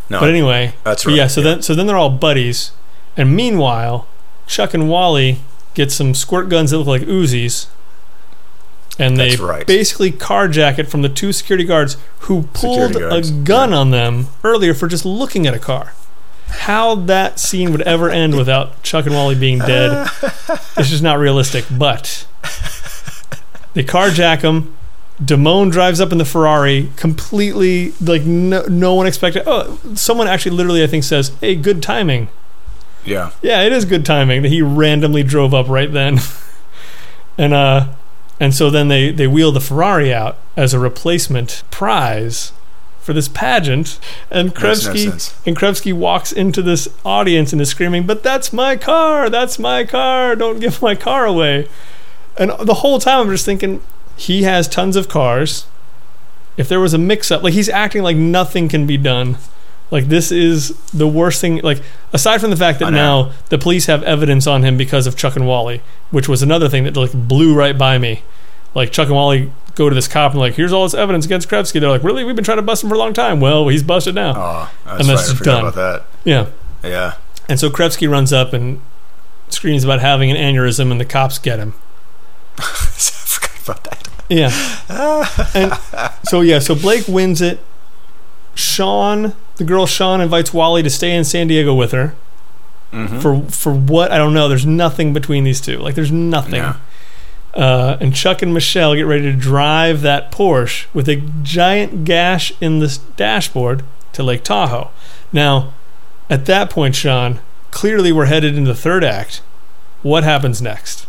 no, 0.10 0.20
But 0.20 0.30
anyway, 0.30 0.74
that's 0.84 1.06
right. 1.06 1.16
yeah, 1.16 1.28
so 1.28 1.42
then 1.42 1.62
so 1.62 1.74
then 1.76 1.88
they're 1.88 1.98
all 1.98 2.10
buddies, 2.10 2.72
and 3.18 3.36
meanwhile, 3.36 4.08
Chuck 4.48 4.74
and 4.74 4.90
Wally 4.90 5.40
get 5.74 5.92
some 5.92 6.14
squirt 6.14 6.50
guns 6.50 6.72
that 6.72 6.78
look 6.80 6.88
like 6.88 7.04
Uzis, 7.04 7.68
and 9.00 9.18
they 9.18 9.36
right. 9.38 9.66
basically 9.66 10.12
carjack 10.12 10.78
it 10.78 10.90
from 10.90 11.02
the 11.02 11.10
two 11.10 11.32
security 11.32 11.64
guards 11.64 11.96
who 12.22 12.44
pulled 12.54 12.92
Security 12.92 13.00
guards, 13.10 13.30
a 13.30 13.34
gun 13.34 13.74
on 13.74 13.92
them 13.92 14.28
earlier 14.44 14.74
for 14.74 14.88
just 14.88 15.06
looking 15.06 15.48
at 15.48 15.54
a 15.54 15.60
car. 15.60 15.94
How 16.52 16.96
that 16.96 17.40
scene 17.40 17.72
would 17.72 17.82
ever 17.82 18.10
end 18.10 18.36
without 18.36 18.84
Chuck 18.84 19.06
and 19.06 19.16
Wally 19.16 19.36
being 19.36 19.60
dead 19.60 20.10
is 20.78 20.90
just 20.90 21.02
not 21.02 21.18
realistic. 21.18 21.66
But 21.72 22.28
they 23.74 23.84
carjack 23.84 24.42
them. 24.42 24.76
Damone 25.22 25.72
drives 25.72 26.02
up 26.02 26.12
in 26.12 26.18
the 26.18 26.26
Ferrari, 26.26 26.90
completely 26.96 27.94
like 28.02 28.24
no, 28.24 28.64
no 28.64 28.96
one 28.96 29.06
expected. 29.06 29.44
Oh, 29.46 29.80
someone 29.94 30.28
actually 30.28 30.56
literally 30.56 30.84
I 30.84 30.88
think 30.88 31.04
says, 31.04 31.32
"Hey, 31.42 31.56
good 31.56 31.84
timing." 31.84 32.30
yeah. 33.06 33.32
Yeah, 33.42 33.62
it 33.62 33.72
is 33.72 33.86
good 33.86 34.06
timing 34.06 34.42
that 34.44 34.50
he 34.50 34.62
randomly 34.62 35.24
drove 35.24 35.54
up 35.54 35.68
right 35.68 35.92
then, 35.92 36.20
and 37.38 37.54
uh, 37.54 37.90
and 38.40 38.54
so 38.54 38.70
then 38.70 38.88
they 38.88 39.12
they 39.12 39.28
wheel 39.28 39.52
the 39.52 39.62
Ferrari 39.62 40.14
out 40.14 40.38
as 40.56 40.74
a 40.74 40.80
replacement 40.80 41.64
prize 41.72 42.52
for 43.02 43.14
this 43.14 43.28
pageant, 43.28 44.00
and 44.30 44.50
Makes 44.50 44.86
no 44.86 44.94
Krevsky 44.94 45.48
and 45.48 45.58
Krevsky 45.58 45.94
walks 45.94 46.32
into 46.32 46.62
this 46.62 46.88
audience 47.04 47.52
and 47.52 47.62
is 47.62 47.70
screaming, 47.70 48.06
"But 48.06 48.24
that's 48.24 48.54
my 48.54 48.76
car! 48.76 49.30
That's 49.30 49.60
my 49.60 49.84
car! 49.84 50.36
Don't 50.36 50.60
give 50.60 50.82
my 50.82 50.96
car 50.96 51.26
away!" 51.26 51.68
And 52.38 52.52
the 52.62 52.76
whole 52.76 53.00
time 53.00 53.22
I'm 53.22 53.30
just 53.30 53.46
thinking, 53.46 53.82
he 54.16 54.44
has 54.44 54.68
tons 54.68 54.96
of 54.96 55.10
cars. 55.10 55.66
If 56.58 56.70
there 56.70 56.80
was 56.80 56.94
a 56.94 56.98
mix-up, 56.98 57.44
like 57.44 57.54
he's 57.54 57.70
acting 57.70 58.04
like 58.04 58.18
nothing 58.18 58.70
can 58.70 58.86
be 58.86 58.98
done. 58.98 59.38
Like 59.90 60.08
this 60.08 60.32
is 60.32 60.70
the 60.92 61.08
worst 61.08 61.42
thing. 61.42 61.58
Like 61.62 61.82
aside 62.14 62.40
from 62.40 62.50
the 62.50 62.56
fact 62.56 62.80
that 62.80 62.92
now 62.92 63.32
the 63.50 63.58
police 63.58 63.88
have 63.88 64.04
evidence 64.04 64.48
on 64.48 64.64
him 64.64 64.78
because 64.78 65.08
of 65.08 65.18
Chuck 65.18 65.36
and 65.36 65.48
Wally, 65.48 65.82
which 66.12 66.30
was 66.30 66.42
another 66.42 66.70
thing 66.70 66.84
that 66.86 66.96
like 66.96 67.14
blew 67.14 67.54
right 67.54 67.78
by 67.78 67.98
me. 67.98 68.24
Like 68.74 68.92
Chuck 68.92 69.08
and 69.08 69.16
Wally 69.16 69.52
go 69.76 69.90
to 69.90 69.96
this 69.96 70.08
cop 70.08 70.32
and 70.32 70.40
like, 70.40 70.56
here's 70.56 70.74
all 70.74 70.84
this 70.84 70.94
evidence 70.94 71.26
against 71.26 71.48
Krevsky. 71.50 71.80
They're 71.80 71.90
like, 71.90 72.04
really? 72.04 72.24
We've 72.24 72.36
been 72.36 72.46
trying 72.46 72.58
to 72.58 72.62
bust 72.64 72.84
him 72.84 72.90
for 72.90 72.96
a 72.96 73.00
long 73.00 73.14
time. 73.14 73.40
Well, 73.40 73.68
he's 73.70 73.84
busted 73.84 74.16
now. 74.16 74.34
Oh, 74.36 74.72
that's 74.86 75.00
And 75.00 75.10
right. 75.10 75.16
that's 75.16 75.22
I 75.28 75.32
just 75.32 75.38
forgot 75.38 75.62
done. 75.62 75.66
about 75.74 76.06
Yeah. 76.26 76.44
that. 76.82 76.90
Yeah. 76.90 77.14
And 77.50 77.60
so 77.60 77.70
Krevsky 77.70 78.10
runs 78.10 78.32
up 78.34 78.54
and 78.54 78.82
screams 79.50 79.84
about 79.84 80.00
having 80.00 80.32
an 80.32 80.38
aneurysm, 80.38 80.92
and 80.92 81.00
the 81.00 81.06
cops 81.06 81.38
get 81.40 81.60
him. 81.60 81.74
I 82.58 82.64
forgot 82.64 83.64
about 83.64 83.84
that. 83.86 84.10
Yeah. 84.30 84.52
and 85.54 86.18
so 86.28 86.42
yeah, 86.42 86.60
so 86.60 86.76
Blake 86.76 87.08
wins 87.08 87.42
it. 87.42 87.60
Sean, 88.56 89.34
The 89.58 89.64
girl 89.64 89.86
Sean 89.86 90.22
invites 90.22 90.54
Wally 90.54 90.84
to 90.84 90.90
stay 90.90 91.16
in 91.16 91.24
San 91.24 91.48
Diego 91.48 91.74
with 91.74 91.92
her. 91.92 92.14
Mm-hmm. 92.92 93.20
For 93.20 93.42
for 93.50 93.74
what 93.74 94.12
I 94.12 94.18
don't 94.18 94.34
know. 94.34 94.50
There's 94.50 94.66
nothing 94.66 95.14
between 95.14 95.46
these 95.46 95.62
two. 95.62 95.78
Like 95.78 95.96
there's 95.96 96.12
nothing. 96.12 96.56
Yeah. 96.56 96.76
Uh, 97.54 97.98
and 98.00 98.16
Chuck 98.16 98.42
and 98.42 98.54
Michelle 98.54 98.96
get 98.96 99.04
ready 99.04 99.24
to 99.24 99.34
drive 99.34 100.02
that 100.02 100.32
Porsche 100.32 100.86
with 100.94 101.10
a 101.10 101.18
giant 101.44 102.06
gash 102.06 102.54
in 102.62 102.80
the 102.80 102.98
dashboard 103.18 103.84
to 104.14 104.24
Lake 104.24 104.44
Tahoe. 104.44 104.90
Now, 105.34 105.74
at 106.30 106.46
that 106.46 106.70
point, 106.70 106.96
Sean, 106.96 107.40
clearly 107.72 108.12
we're 108.14 108.26
headed 108.26 108.56
into 108.58 108.70
the 108.72 108.76
third 108.80 109.04
act. 109.04 109.42
What 110.02 110.24
happens 110.24 110.62
next? 110.62 111.08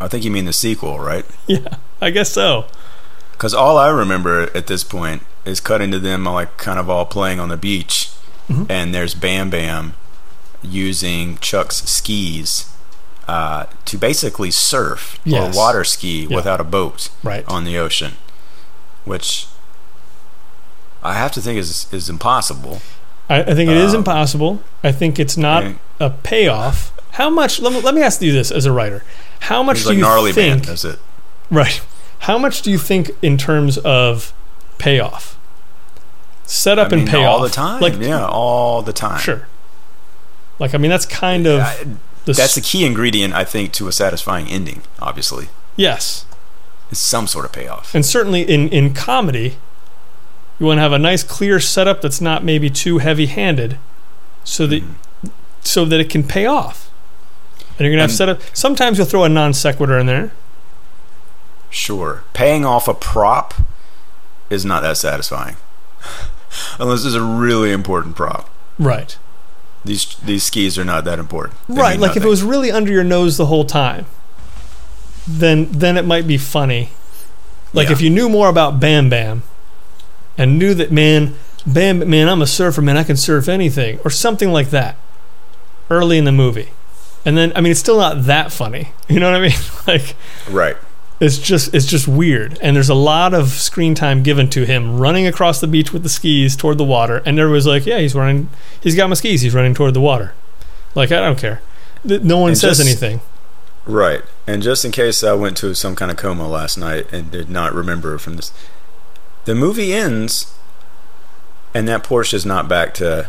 I 0.00 0.08
think 0.08 0.24
you 0.24 0.30
mean 0.30 0.46
the 0.46 0.52
sequel, 0.52 0.98
right? 0.98 1.24
Yeah, 1.46 1.76
I 2.00 2.10
guess 2.10 2.30
so. 2.30 2.64
Because 3.32 3.52
all 3.54 3.76
I 3.76 3.88
remember 3.88 4.50
at 4.56 4.66
this 4.68 4.82
point 4.84 5.22
is 5.44 5.60
cutting 5.60 5.90
to 5.92 5.98
them 5.98 6.24
like 6.24 6.56
kind 6.56 6.78
of 6.78 6.88
all 6.90 7.04
playing 7.06 7.40
on 7.40 7.48
the 7.50 7.56
beach, 7.56 8.10
Mhm. 8.48 8.66
and 8.70 8.94
there's 8.94 9.14
Bam 9.14 9.50
Bam 9.50 9.94
using 10.62 11.36
Chuck's 11.38 11.82
skis 11.88 12.72
uh, 13.28 13.66
to 13.84 13.98
basically 13.98 14.50
surf 14.50 15.20
Yes. 15.24 15.54
or 15.54 15.56
water 15.58 15.84
ski 15.84 16.26
Yeah. 16.28 16.36
without 16.36 16.60
a 16.60 16.64
boat 16.64 17.10
Right. 17.22 17.44
on 17.46 17.64
the 17.64 17.76
ocean, 17.78 18.12
which 19.04 19.46
I 21.02 21.14
have 21.14 21.30
to 21.32 21.40
think 21.40 21.58
is 21.58 21.86
is 21.92 22.08
impossible. 22.08 22.80
I, 23.28 23.42
I 23.42 23.54
think 23.54 23.70
it 23.70 23.76
is 23.76 23.92
Um, 23.92 23.98
impossible. 23.98 24.62
I 24.82 24.90
think 24.92 25.18
it's 25.18 25.36
not 25.36 25.64
a 26.00 26.10
payoff. 26.10 26.92
How 27.12 27.28
much? 27.30 27.60
Let 27.60 27.72
me, 27.72 27.80
let 27.80 27.94
me 27.94 28.02
ask 28.02 28.22
you 28.22 28.32
this 28.32 28.50
as 28.50 28.64
a 28.64 28.72
writer. 28.72 29.04
How 29.40 29.62
much 29.62 29.82
do 29.82 29.88
like 29.88 29.96
you 29.96 30.02
gnarly 30.02 30.32
think? 30.32 30.66
man, 30.66 30.76
it? 30.82 30.98
Right. 31.50 31.80
How 32.20 32.38
much 32.38 32.62
do 32.62 32.70
you 32.70 32.78
think 32.78 33.10
in 33.22 33.36
terms 33.36 33.78
of 33.78 34.32
payoff? 34.78 35.36
Set 36.44 36.78
up 36.78 36.88
I 36.88 36.90
mean, 36.96 37.00
and 37.00 37.08
payoff 37.10 37.28
all 37.28 37.40
the 37.42 37.48
time. 37.50 37.80
Like 37.80 37.98
yeah, 38.00 38.24
all 38.26 38.80
the 38.82 38.92
time. 38.94 39.20
sure. 39.20 39.46
Like 40.58 40.74
I 40.74 40.78
mean, 40.78 40.90
that's 40.90 41.06
kind 41.06 41.46
of 41.46 41.60
I- 41.60 41.84
the 42.36 42.40
that's 42.42 42.54
the 42.54 42.60
key 42.60 42.84
ingredient, 42.84 43.34
I 43.34 43.44
think, 43.44 43.72
to 43.74 43.88
a 43.88 43.92
satisfying 43.92 44.48
ending. 44.48 44.82
Obviously, 45.00 45.48
yes, 45.76 46.24
is 46.90 46.98
some 46.98 47.26
sort 47.26 47.44
of 47.44 47.52
payoff. 47.52 47.94
and 47.94 48.04
certainly 48.06 48.42
in 48.42 48.68
in 48.68 48.94
comedy, 48.94 49.56
you 50.58 50.66
want 50.66 50.78
to 50.78 50.82
have 50.82 50.92
a 50.92 50.98
nice 50.98 51.22
clear 51.22 51.58
setup 51.60 52.00
that's 52.00 52.20
not 52.20 52.44
maybe 52.44 52.70
too 52.70 52.98
heavy-handed, 52.98 53.78
so 54.44 54.66
that 54.66 54.82
Mhm. 54.82 55.30
so 55.62 55.84
that 55.84 56.00
it 56.00 56.08
can 56.10 56.22
pay 56.24 56.46
off. 56.46 56.88
And 57.78 57.84
you're 57.84 57.90
gonna 57.90 58.02
have 58.02 58.10
And- 58.10 58.16
setup. 58.18 58.40
Sometimes 58.52 58.98
you'll 58.98 59.06
throw 59.06 59.24
a 59.24 59.28
non 59.28 59.52
sequitur 59.54 59.98
in 59.98 60.06
there. 60.06 60.32
Sure. 61.70 62.22
Paying 62.32 62.64
off 62.64 62.88
a 62.88 62.94
prop 62.94 63.54
is 64.50 64.64
not 64.64 64.82
that 64.82 64.96
satisfying. 64.96 65.56
Unless 66.80 67.04
it's 67.04 67.14
a 67.14 67.22
really 67.22 67.72
important 67.72 68.16
prop. 68.16 68.48
Right. 68.78 69.16
These 69.84 70.16
these 70.16 70.42
skis 70.44 70.78
are 70.78 70.84
not 70.84 71.04
that 71.04 71.18
important. 71.18 71.58
They 71.68 71.80
right. 71.80 71.98
Like 72.00 72.16
if 72.16 72.24
it 72.24 72.28
was 72.28 72.42
really 72.42 72.70
under 72.70 72.90
your 72.92 73.04
nose 73.04 73.36
the 73.36 73.46
whole 73.46 73.64
time, 73.64 74.06
then 75.26 75.68
then 75.70 75.96
it 75.96 76.04
might 76.04 76.26
be 76.26 76.36
funny. 76.38 76.90
Like 77.72 77.86
Yeah. 77.88 77.92
if 77.92 78.00
you 78.00 78.10
knew 78.10 78.28
more 78.28 78.48
about 78.48 78.80
Bam 78.80 79.08
Bam, 79.10 79.42
and 80.36 80.58
knew 80.58 80.74
that 80.74 80.90
man, 80.90 81.34
Bam 81.66 82.08
man, 82.08 82.28
I'm 82.28 82.42
a 82.42 82.46
surfer 82.46 82.80
man, 82.82 82.96
I 82.96 83.04
can 83.04 83.16
surf 83.16 83.48
anything, 83.48 84.00
or 84.04 84.10
something 84.10 84.52
like 84.52 84.70
that. 84.70 84.96
Early 85.90 86.18
in 86.18 86.24
the 86.24 86.32
movie, 86.32 86.68
and 87.24 87.36
then 87.38 87.52
I 87.56 87.60
mean 87.62 87.70
it's 87.70 87.80
still 87.80 87.98
not 87.98 88.24
that 88.24 88.52
funny. 88.52 88.92
You 89.08 89.20
know 89.20 89.30
what 89.30 89.40
I 89.40 89.48
mean? 89.48 89.58
Like 89.86 90.14
Right. 90.50 90.76
It's 91.20 91.38
just 91.38 91.74
it's 91.74 91.86
just 91.86 92.06
weird, 92.08 92.58
and 92.62 92.76
there's 92.76 92.88
a 92.88 92.94
lot 92.94 93.34
of 93.34 93.48
screen 93.48 93.94
time 93.94 94.22
given 94.22 94.48
to 94.50 94.64
him 94.64 94.98
running 94.98 95.26
across 95.26 95.60
the 95.60 95.66
beach 95.66 95.92
with 95.92 96.02
the 96.02 96.08
skis 96.08 96.54
toward 96.56 96.78
the 96.78 96.84
water, 96.84 97.22
and 97.26 97.38
everybody's 97.38 97.66
like, 97.66 97.86
yeah, 97.86 97.98
he's 97.98 98.14
running, 98.14 98.48
he's 98.82 98.94
got 98.94 99.08
my 99.08 99.14
skis, 99.14 99.40
he's 99.40 99.54
running 99.54 99.74
toward 99.74 99.94
the 99.94 100.00
water. 100.00 100.32
Like 100.94 101.10
I 101.12 101.20
don't 101.20 101.38
care. 101.38 101.60
No 102.04 102.38
one 102.38 102.50
And 102.50 102.58
says 102.58 102.78
just- 102.78 102.88
anything. 102.88 103.20
Right. 103.84 104.22
And 104.46 104.62
just 104.62 104.84
in 104.84 104.92
case 104.92 105.24
I 105.24 105.32
went 105.32 105.56
to 105.58 105.74
some 105.74 105.96
kind 105.96 106.10
of 106.10 106.16
coma 106.18 106.46
last 106.46 106.76
night 106.76 107.10
and 107.10 107.30
did 107.30 107.48
not 107.48 107.72
remember 107.72 108.18
from 108.18 108.36
this, 108.36 108.52
the 109.46 109.54
movie 109.54 109.94
ends, 109.94 110.54
and 111.74 111.88
that 111.88 112.04
Porsche 112.04 112.34
is 112.34 112.44
not 112.44 112.68
back 112.68 112.92
to 112.94 113.28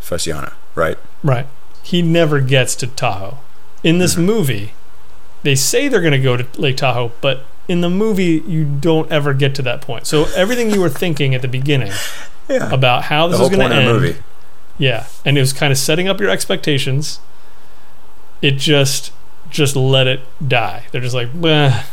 Fasciana, 0.00 0.52
right? 0.74 0.98
Right. 1.22 1.46
He 1.82 2.00
never 2.00 2.40
gets 2.40 2.74
to 2.76 2.86
Tahoe. 2.86 3.38
In 3.82 3.98
this 3.98 4.14
Mhm. 4.14 4.24
movie, 4.24 4.72
they 5.44 5.54
say 5.54 5.86
they're 5.88 6.00
going 6.00 6.12
to 6.12 6.18
go 6.18 6.36
to 6.36 6.46
Lake 6.60 6.76
Tahoe, 6.76 7.12
but 7.20 7.44
in 7.68 7.80
the 7.80 7.88
movie, 7.88 8.42
you 8.46 8.64
don't 8.64 9.10
ever 9.12 9.32
get 9.32 9.54
to 9.54 9.62
that 9.62 9.80
point. 9.80 10.06
So 10.06 10.24
everything 10.34 10.70
you 10.70 10.80
were 10.80 10.88
thinking 10.90 11.34
at 11.34 11.40
the 11.42 11.48
beginning 11.48 11.92
Yeah. 12.48 12.70
about 12.70 13.04
how 13.04 13.28
this 13.28 13.38
was 13.40 13.48
going 13.48 13.70
to 13.70 13.74
end, 13.74 13.88
the 13.88 13.92
movie. 13.94 14.16
yeah, 14.76 15.06
and 15.24 15.38
it 15.38 15.40
was 15.40 15.52
kind 15.54 15.70
of 15.72 15.78
setting 15.78 16.08
up 16.08 16.20
your 16.20 16.28
expectations. 16.28 17.20
It 18.42 18.56
just, 18.58 19.12
just 19.48 19.76
let 19.76 20.06
it 20.06 20.20
die. 20.46 20.84
They're 20.92 21.00
just 21.00 21.14
like, 21.14 21.32
"Bleh. 21.32 21.84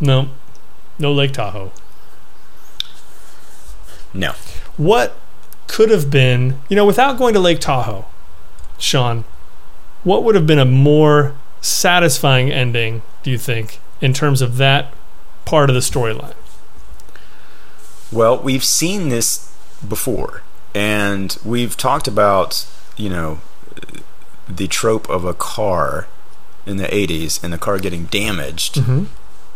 no, 0.00 0.28
no 0.98 1.12
Lake 1.12 1.32
Tahoe. 1.32 1.70
No. 4.14 4.32
What 4.78 5.16
could 5.66 5.90
have 5.90 6.10
been, 6.10 6.60
you 6.68 6.76
know, 6.76 6.86
without 6.86 7.18
going 7.18 7.34
to 7.34 7.40
Lake 7.40 7.60
Tahoe, 7.60 8.06
Sean, 8.78 9.24
what 10.04 10.22
would 10.24 10.34
have 10.34 10.46
been 10.46 10.58
a 10.58 10.64
more 10.64 11.34
satisfying 11.66 12.50
ending, 12.50 13.02
do 13.22 13.30
you 13.30 13.38
think, 13.38 13.78
in 14.00 14.12
terms 14.12 14.40
of 14.42 14.56
that 14.56 14.92
part 15.44 15.68
of 15.70 15.74
the 15.74 15.80
storyline? 15.80 16.34
Well, 18.12 18.38
we've 18.38 18.64
seen 18.64 19.08
this 19.08 19.52
before, 19.86 20.42
and 20.74 21.36
we've 21.44 21.76
talked 21.76 22.06
about, 22.06 22.66
you 22.96 23.08
know, 23.10 23.40
the 24.48 24.68
trope 24.68 25.08
of 25.10 25.24
a 25.24 25.34
car 25.34 26.06
in 26.64 26.76
the 26.76 26.84
80s 26.86 27.42
and 27.42 27.52
the 27.52 27.58
car 27.58 27.78
getting 27.78 28.04
damaged 28.06 28.76
Mm-hmm. 28.76 29.04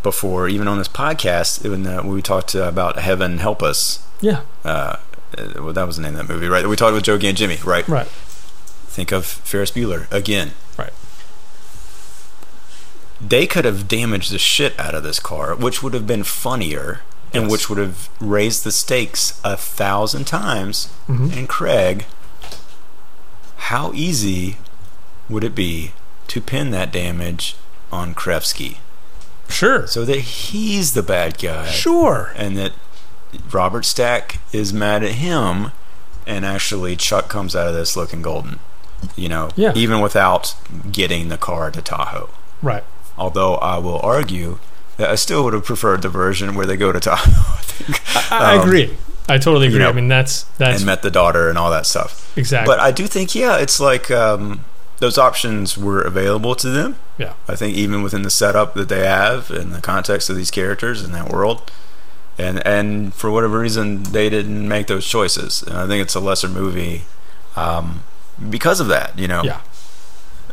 before, 0.02 0.48
even 0.48 0.66
on 0.68 0.78
this 0.78 0.88
podcast, 0.88 1.68
when, 1.68 1.86
uh, 1.86 2.02
when 2.02 2.12
we 2.14 2.22
talked 2.22 2.54
about 2.54 2.98
Heaven 2.98 3.38
Help 3.38 3.62
Us. 3.62 4.04
Yeah, 4.20 4.42
Uh, 4.64 4.96
uh, 5.38 5.46
well, 5.56 5.72
that 5.72 5.86
was 5.86 5.96
the 5.96 6.02
name 6.02 6.16
of 6.16 6.26
that 6.26 6.32
movie, 6.32 6.48
right? 6.48 6.66
We 6.66 6.74
talked 6.76 6.94
with 6.94 7.04
Joe 7.04 7.18
and 7.22 7.36
Jimmy, 7.36 7.58
right? 7.64 7.86
right. 7.88 8.06
Think 8.08 9.12
of 9.12 9.24
Ferris 9.24 9.70
Bueller 9.70 10.11
again. 10.11 10.50
Right. 10.76 10.92
They 13.20 13.46
could 13.46 13.64
have 13.64 13.86
damaged 13.88 14.32
the 14.32 14.38
shit 14.38 14.78
out 14.78 14.94
of 14.94 15.02
this 15.02 15.18
car, 15.20 15.54
which 15.54 15.82
would 15.82 15.94
have 15.94 16.06
been 16.06 16.24
funnier 16.24 17.00
and 17.32 17.48
which 17.50 17.68
would 17.68 17.78
have 17.78 18.08
raised 18.18 18.64
the 18.64 18.72
stakes 18.72 19.38
a 19.44 19.56
thousand 19.56 20.24
times. 20.26 20.88
Mhm. 21.08 21.36
And 21.36 21.48
Craig, 21.48 22.06
how 23.56 23.92
easy 23.94 24.56
would 25.28 25.44
it 25.44 25.54
be 25.54 25.92
to 26.28 26.40
pin 26.40 26.70
that 26.70 26.92
damage 26.92 27.56
on 27.92 28.14
Krevsky 28.14 28.78
Sure. 29.48 29.86
so 29.86 30.04
that 30.04 30.18
he's 30.20 30.92
the 30.92 31.02
bad 31.02 31.38
guy 31.38 31.70
Sure. 31.70 32.32
and 32.36 32.56
that 32.56 32.72
Robert 33.52 33.84
Stack 33.84 34.40
is 34.52 34.72
mad 34.72 35.04
at 35.04 35.12
him, 35.12 35.70
and 36.26 36.44
actually 36.44 36.96
Chuck 36.96 37.28
comes 37.28 37.54
out 37.54 37.68
of 37.68 37.74
this 37.74 37.96
looking 37.96 38.22
golden. 38.22 38.58
You 39.14 39.28
know, 39.28 39.50
Yeah. 39.56 39.72
even 39.76 40.00
without 40.00 40.54
getting 40.90 41.28
the 41.28 41.38
car 41.38 41.70
to 41.70 41.80
Tahoe. 41.80 42.30
Right. 42.60 42.82
Although 43.20 43.54
I 43.56 43.78
will 43.78 44.00
argue 44.02 44.58
that 44.96 45.10
I 45.10 45.14
still 45.14 45.44
would 45.44 45.52
have 45.52 45.64
preferred 45.64 46.02
the 46.02 46.08
version 46.08 46.54
where 46.54 46.66
they 46.66 46.76
go 46.76 46.90
to 46.90 46.98
Tahoe 47.00 47.30
I 47.30 47.60
think, 47.62 48.32
I, 48.32 48.54
I 48.54 48.56
Um, 48.58 48.66
agree. 48.68 48.96
I 49.28 49.38
totally 49.38 49.66
you 49.66 49.72
agree. 49.74 49.84
know, 49.84 49.90
I 49.90 49.92
mean, 49.92 50.08
that's 50.08 50.42
that's 50.58 50.78
and 50.78 50.86
met 50.86 51.02
the 51.02 51.10
daughter 51.10 51.48
and 51.48 51.56
all 51.56 51.70
that 51.70 51.86
stuff. 51.86 52.36
exactly. 52.36 52.66
But 52.72 52.80
I 52.80 52.90
do 52.90 53.06
think, 53.06 53.34
yeah, 53.34 53.56
it's 53.58 53.78
like 53.78 54.10
um, 54.10 54.64
those 54.98 55.16
options 55.18 55.78
were 55.78 56.00
available 56.00 56.54
to 56.56 56.68
them. 56.70 56.96
Yeah. 57.18 57.34
I 57.46 57.54
think 57.54 57.76
even 57.76 58.02
within 58.02 58.22
the 58.22 58.30
setup 58.30 58.74
that 58.74 58.88
they 58.88 59.06
have 59.06 59.50
and 59.50 59.72
the 59.72 59.80
context 59.80 60.28
of 60.30 60.36
these 60.36 60.50
characters 60.50 61.04
in 61.04 61.12
that 61.12 61.30
world, 61.30 61.70
and 62.38 62.66
and 62.66 63.14
for 63.14 63.30
whatever 63.30 63.58
reason 63.60 64.02
they 64.04 64.28
didn't 64.30 64.66
make 64.66 64.86
those 64.88 65.06
choices. 65.06 65.62
And 65.62 65.76
I 65.76 65.86
think 65.86 66.02
it's 66.02 66.14
a 66.16 66.20
lesser 66.20 66.48
movie 66.48 67.02
um, 67.56 68.02
because 68.48 68.80
of 68.80 68.88
that. 68.88 69.16
You 69.18 69.28
know. 69.28 69.42
Yeah. 69.44 69.60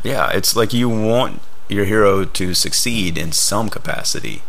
Yeah, 0.03 0.29
it's 0.31 0.55
like 0.55 0.71
you 0.73 0.87
want 0.89 1.41
your 1.67 1.85
hero 1.85 2.25
to 2.25 2.53
succeed 2.53 3.17
in 3.17 3.31
some 3.31 3.69
capacity. 3.69 4.41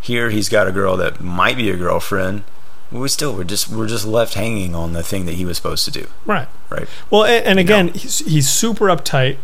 Here, 0.00 0.30
he's 0.30 0.48
got 0.48 0.66
a 0.66 0.72
girl 0.72 0.96
that 0.96 1.20
might 1.20 1.56
be 1.56 1.70
a 1.70 1.76
girlfriend. 1.76 2.44
We 2.90 3.06
still 3.08 3.34
we're 3.36 3.44
just 3.44 3.68
we're 3.68 3.86
just 3.86 4.04
left 4.06 4.34
hanging 4.34 4.74
on 4.74 4.92
the 4.94 5.02
thing 5.02 5.26
that 5.26 5.34
he 5.34 5.44
was 5.44 5.56
supposed 5.56 5.84
to 5.84 5.90
do. 5.90 6.06
right. 6.26 6.48
Right. 6.70 6.88
Well, 7.10 7.24
and, 7.24 7.44
and 7.44 7.58
again, 7.58 7.86
know. 7.86 7.92
he's, 7.92 8.18
he's 8.20 8.48
super 8.48 8.86
uptight. 8.86 9.36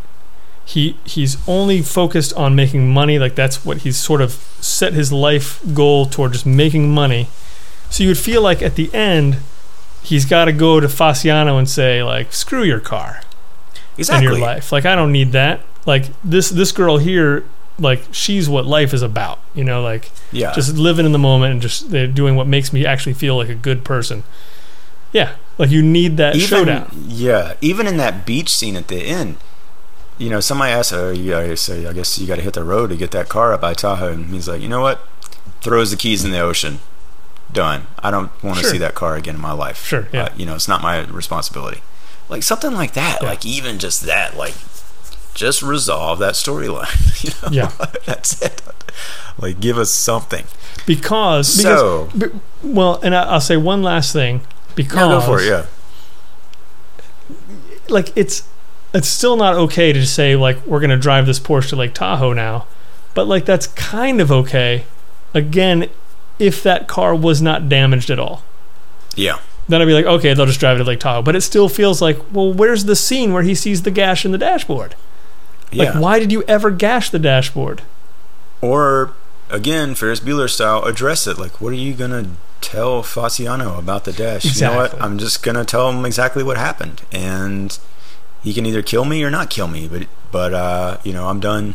He 0.64 0.96
he's 1.04 1.36
only 1.48 1.80
focused 1.82 2.32
on 2.34 2.56
making 2.56 2.88
money. 2.92 3.18
Like 3.20 3.34
that's 3.36 3.64
what 3.64 3.78
he's 3.78 3.96
sort 3.96 4.20
of 4.20 4.32
set 4.60 4.94
his 4.94 5.12
life 5.12 5.60
goal 5.74 6.06
toward, 6.06 6.32
just 6.32 6.46
making 6.46 6.92
money. 6.92 7.28
So 7.90 8.02
you 8.02 8.10
would 8.10 8.18
feel 8.18 8.42
like 8.42 8.62
at 8.62 8.74
the 8.74 8.92
end, 8.92 9.36
he's 10.02 10.24
got 10.24 10.46
to 10.46 10.52
go 10.52 10.80
to 10.80 10.88
Fasciano 10.88 11.56
and 11.58 11.68
say 11.68 12.02
like, 12.02 12.32
"Screw 12.32 12.64
your 12.64 12.80
car 12.80 13.20
Exactly. 13.96 14.26
and 14.26 14.36
your 14.38 14.44
life. 14.44 14.72
Like 14.72 14.84
I 14.84 14.96
don't 14.96 15.12
need 15.12 15.30
that. 15.32 15.60
Like 15.86 16.06
this 16.24 16.50
this 16.50 16.72
girl 16.72 16.98
here, 16.98 17.44
like 17.78 18.02
she's 18.12 18.48
what 18.48 18.66
life 18.66 18.92
is 18.92 19.02
about. 19.02 19.38
You 19.54 19.64
know, 19.64 19.80
like 19.82 20.10
Yeah. 20.32 20.52
just 20.52 20.76
living 20.76 21.06
in 21.06 21.12
the 21.12 21.18
moment 21.18 21.52
and 21.52 21.62
just 21.62 21.90
they're 21.90 22.06
doing 22.08 22.36
what 22.36 22.46
makes 22.46 22.72
me 22.72 22.84
actually 22.84 23.14
feel 23.14 23.36
like 23.36 23.48
a 23.48 23.54
good 23.54 23.84
person. 23.84 24.24
Yeah, 25.12 25.36
like 25.56 25.70
you 25.70 25.82
need 25.82 26.16
that 26.18 26.36
even, 26.36 26.48
showdown. 26.48 26.90
Yeah, 27.08 27.54
even 27.60 27.86
in 27.86 27.96
that 27.96 28.26
beach 28.26 28.54
scene 28.54 28.76
at 28.76 28.88
the 28.88 28.96
end, 29.02 29.36
you 30.18 30.28
know, 30.28 30.40
somebody 30.40 30.72
asked, 30.72 30.92
"Oh, 30.92 31.10
yeah 31.12 31.46
gotta 31.54 31.88
I 31.88 31.92
guess 31.92 32.18
you 32.18 32.26
got 32.26 32.36
to 32.36 32.42
hit 32.42 32.54
the 32.54 32.64
road 32.64 32.88
to 32.90 32.96
get 32.96 33.12
that 33.12 33.28
car 33.28 33.52
up 33.54 33.60
by 33.60 33.72
Tahoe," 33.72 34.12
and 34.12 34.26
he's 34.34 34.48
like, 34.48 34.60
"You 34.60 34.68
know 34.68 34.80
what? 34.80 35.06
Throws 35.62 35.90
the 35.90 35.96
keys 35.96 36.24
in 36.24 36.32
the 36.32 36.40
ocean. 36.40 36.80
Done. 37.52 37.86
I 38.02 38.10
don't 38.10 38.30
want 38.42 38.56
to 38.58 38.62
Sure. 38.64 38.72
see 38.72 38.78
that 38.78 38.94
car 38.94 39.14
again 39.14 39.36
in 39.36 39.40
my 39.40 39.52
life. 39.52 39.86
Sure, 39.86 40.08
yeah. 40.12 40.24
Uh, 40.24 40.28
you 40.36 40.44
know, 40.44 40.54
it's 40.56 40.68
not 40.68 40.82
my 40.82 41.00
responsibility. 41.04 41.80
Like 42.28 42.42
something 42.42 42.72
like 42.74 42.92
that. 42.94 43.18
Yeah. 43.22 43.28
Like 43.28 43.46
even 43.46 43.78
just 43.78 44.02
that. 44.02 44.36
Like 44.36 44.54
just 45.36 45.62
resolve 45.62 46.18
that 46.18 46.34
storyline. 46.34 46.90
You 47.24 47.30
know, 47.50 47.70
Yeah. 47.78 47.86
that's 48.06 48.42
it. 48.42 48.60
Like 49.38 49.60
give 49.60 49.78
us 49.78 49.90
something. 49.90 50.44
Because, 50.86 51.56
because 51.56 51.62
So 51.80 52.08
b- 52.16 52.26
well, 52.62 52.98
and 53.02 53.14
I, 53.14 53.22
I'll 53.24 53.40
say 53.40 53.56
one 53.56 53.82
last 53.82 54.12
thing 54.12 54.40
because 54.74 54.96
yeah, 54.98 55.08
go 55.08 55.20
for 55.20 55.40
it. 55.40 55.46
Yeah. 55.48 55.66
like 57.88 58.12
it's 58.16 58.48
it's 58.94 59.08
still 59.08 59.36
not 59.36 59.54
okay 59.54 59.92
to 59.92 60.06
say 60.06 60.36
like 60.36 60.64
we're 60.66 60.80
gonna 60.80 60.96
drive 60.96 61.26
this 61.26 61.38
Porsche 61.40 61.70
to 61.70 61.76
Lake 61.76 61.94
Tahoe 61.94 62.32
now, 62.32 62.66
but 63.14 63.26
like 63.26 63.44
that's 63.44 63.66
kind 63.68 64.20
of 64.20 64.30
okay. 64.32 64.84
Again, 65.34 65.88
if 66.38 66.62
that 66.62 66.86
car 66.88 67.14
was 67.14 67.42
not 67.42 67.68
damaged 67.68 68.08
at 68.10 68.18
all, 68.18 68.42
Yeah. 69.14 69.38
then 69.68 69.82
I'd 69.82 69.86
be 69.86 69.92
like, 69.92 70.06
okay, 70.06 70.32
they'll 70.32 70.46
just 70.46 70.60
drive 70.60 70.76
it 70.76 70.78
to 70.78 70.84
Lake 70.84 71.00
Tahoe. 71.00 71.20
But 71.22 71.36
it 71.36 71.42
still 71.42 71.68
feels 71.68 72.00
like, 72.00 72.18
well, 72.32 72.52
where's 72.54 72.84
the 72.86 72.96
scene 72.96 73.32
where 73.34 73.42
he 73.42 73.54
sees 73.54 73.82
the 73.82 73.90
gash 73.90 74.24
in 74.24 74.32
the 74.32 74.38
dashboard? 74.38 74.94
Like, 75.72 75.94
why 75.94 76.18
did 76.18 76.32
you 76.32 76.42
ever 76.44 76.70
gash 76.70 77.10
the 77.10 77.18
dashboard? 77.18 77.82
Or 78.60 79.12
again, 79.50 79.94
Ferris 79.94 80.20
Bueller 80.20 80.48
style, 80.48 80.82
address 80.84 81.26
it. 81.26 81.38
Like, 81.38 81.60
what 81.60 81.72
are 81.72 81.76
you 81.76 81.94
gonna 81.94 82.30
tell 82.60 83.02
Faciano 83.02 83.78
about 83.78 84.04
the 84.04 84.12
dash? 84.12 84.44
You 84.44 84.50
know 84.66 84.80
Exactly. 84.80 84.98
what? 84.98 85.04
I'm 85.06 85.18
just 85.18 85.42
gonna 85.42 85.64
tell 85.64 85.90
him 85.90 86.04
exactly 86.04 86.42
what 86.42 86.56
happened, 86.56 87.02
and 87.12 87.78
he 88.42 88.54
can 88.54 88.64
either 88.66 88.82
kill 88.82 89.04
me 89.04 89.22
or 89.24 89.30
not 89.30 89.50
kill 89.50 89.68
me. 89.68 89.88
But 89.88 90.06
but 90.32 90.54
uh, 90.54 90.98
you 91.04 91.12
know, 91.12 91.28
I'm 91.28 91.40
done 91.40 91.74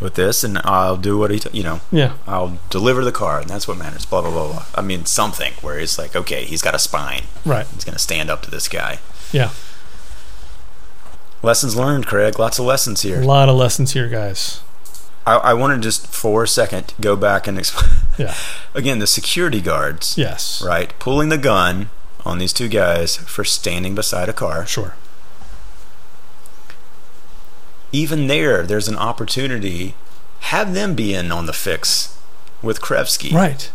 with 0.00 0.14
this, 0.14 0.42
and 0.44 0.58
I'll 0.64 0.96
do 0.96 1.16
what 1.18 1.30
he, 1.30 1.38
t- 1.38 1.48
you 1.56 1.62
know, 1.62 1.80
Yeah, 1.92 2.14
I'll 2.26 2.58
deliver 2.70 3.04
the 3.04 3.12
car, 3.12 3.40
and 3.40 3.48
that's 3.48 3.66
what 3.68 3.76
matters. 3.78 4.04
Blah 4.06 4.22
blah 4.22 4.30
blah 4.30 4.48
blah. 4.52 4.64
I 4.74 4.82
mean, 4.82 5.04
something 5.06 5.52
where 5.62 5.78
it's 5.78 5.98
like, 5.98 6.14
okay, 6.16 6.44
he's 6.44 6.62
got 6.62 6.74
a 6.74 6.78
spine. 6.78 7.22
right. 7.44 7.66
He's 7.74 7.84
gonna 7.84 7.98
stand 7.98 8.30
up 8.30 8.42
to 8.42 8.50
this 8.50 8.68
guy. 8.68 8.98
Yeah, 9.32 9.50
Lessons 11.42 11.74
learned, 11.76 12.06
Craig. 12.06 12.38
Lots 12.38 12.58
of 12.58 12.64
lessons 12.64 13.02
here. 13.02 13.20
a 13.20 13.24
lot 13.26 13.48
of 13.48 13.56
lessons 13.56 13.92
here, 13.92 14.08
guys. 14.08 14.60
I, 15.26 15.36
I 15.36 15.54
want 15.54 15.74
to 15.74 15.80
just 15.80 16.06
for 16.06 16.44
a 16.44 16.48
second 16.48 16.94
go 17.00 17.16
back 17.16 17.46
and 17.46 17.58
explain. 17.58 17.90
Yeah. 18.18 18.34
Again, 18.74 18.98
the 18.98 19.06
security 19.06 19.60
guards. 19.60 20.16
Yes. 20.18 20.62
right? 20.64 20.96
Pulling 20.98 21.28
the 21.28 21.38
gun 21.38 21.90
on 22.24 22.38
these 22.38 22.52
two 22.52 22.68
guys 22.68 23.16
for 23.16 23.44
standing 23.44 23.94
beside 23.94 24.28
a 24.28 24.32
car. 24.32 24.66
Sure. 24.66 24.94
Even 27.90 28.26
there, 28.26 28.62
there's 28.62 28.88
an 28.88 28.96
opportunity. 28.96 29.94
Have 30.40 30.74
them 30.74 30.94
be 30.94 31.14
in 31.14 31.30
on 31.30 31.46
the 31.46 31.52
fix 31.52 32.18
with 32.62 32.80
Krevsky. 32.80 33.32
Right. 33.32 33.70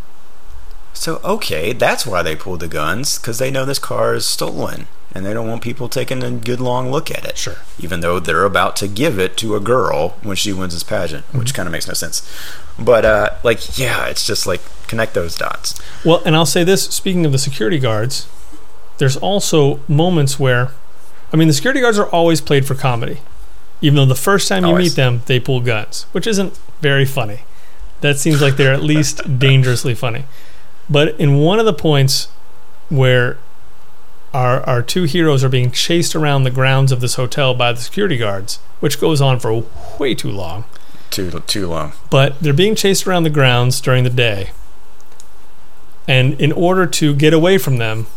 So, 0.94 1.20
okay, 1.24 1.74
that's 1.74 2.08
why 2.08 2.24
they 2.24 2.36
pulled 2.36 2.62
the 2.62 2.68
guns, 2.68 3.20
because 3.20 3.38
they 3.38 3.52
know 3.52 3.66
this 3.66 3.78
car 3.80 4.16
is 4.16 4.26
stolen. 4.26 4.88
And 5.18 5.26
they 5.26 5.34
don't 5.34 5.48
want 5.48 5.64
people 5.64 5.90
taking 5.90 6.22
a 6.22 6.30
good 6.30 6.60
long 6.60 6.92
look 6.92 7.10
at 7.10 7.26
it. 7.26 7.40
Sure. 7.40 7.56
Even 7.80 8.02
though 8.02 8.20
they're 8.20 8.44
about 8.46 8.76
to 8.76 8.88
give 8.88 9.18
it 9.18 9.36
to 9.38 9.56
a 9.56 9.60
girl 9.60 10.10
when 10.22 10.36
she 10.36 10.54
wins 10.54 10.76
this 10.76 10.84
pageant, 10.84 11.26
which 11.34 11.56
kind 11.56 11.66
of 11.66 11.72
makes 11.72 11.88
no 11.88 11.96
sense. 11.96 12.22
But, 12.78 13.04
uh, 13.04 13.32
like, 13.44 13.80
yeah, 13.80 14.06
it's 14.06 14.28
just 14.28 14.46
like 14.46 14.62
connect 14.86 15.16
those 15.16 15.36
dots. 15.36 15.82
Well, 16.06 16.22
and 16.24 16.36
I'll 16.36 16.46
say 16.46 16.64
this 16.64 16.84
speaking 16.84 17.26
of 17.26 17.32
the 17.32 17.40
security 17.40 17.80
guards, 17.80 18.28
there's 19.00 19.18
also 19.18 19.80
moments 19.88 20.40
where, 20.40 20.70
I 21.34 21.36
mean, 21.36 21.48
the 21.48 21.54
security 21.56 21.82
guards 21.82 21.98
are 21.98 22.10
always 22.10 22.40
played 22.40 22.68
for 22.68 22.76
comedy. 22.76 23.18
Even 23.82 23.96
though 23.96 24.06
the 24.06 24.14
first 24.14 24.48
time 24.48 24.66
you 24.66 24.70
Always. 24.70 24.92
meet 24.92 24.96
them, 24.98 25.24
they 25.26 25.40
pull 25.40 25.62
guns, 25.62 26.04
which 26.12 26.28
isn't 26.28 26.60
very 26.82 27.06
funny. 27.06 27.40
That 28.02 28.20
seems 28.20 28.40
like 28.40 28.56
they're 28.56 28.74
at 28.74 28.84
least 28.84 29.40
dangerously 29.40 29.96
funny. 29.96 30.26
But 30.88 31.20
in 31.20 31.40
one 31.40 31.58
of 31.58 31.66
the 31.66 31.74
points 31.74 32.28
where 32.90 33.40
our, 34.34 34.62
our 34.64 34.82
two 34.82 35.04
heroes 35.04 35.44
are 35.44 35.50
being 35.50 35.72
chased 35.72 36.16
around 36.16 36.44
the 36.44 36.52
grounds 36.52 36.92
of 36.92 37.02
this 37.02 37.16
hotel 37.16 37.54
by 37.54 37.72
the 37.72 37.80
security 37.82 38.18
guards, 38.18 38.58
which 38.80 39.00
goes 39.00 39.22
on 39.22 39.40
for 39.40 39.64
way 40.00 40.14
too 40.14 40.32
long, 40.32 40.66
Too, 41.10 41.32
too 41.48 41.68
long. 41.68 41.94
but 42.10 42.40
they're 42.40 42.54
being 42.54 42.76
chased 42.76 43.08
around 43.08 43.24
the 43.24 43.30
grounds 43.30 43.80
during 43.82 44.04
the 44.04 44.10
day. 44.10 44.52
And 46.08 46.40
in 46.40 46.52
order 46.52 46.86
to 46.86 47.14
get 47.16 47.34
away 47.34 47.58
from 47.58 47.78
them, 47.78 48.08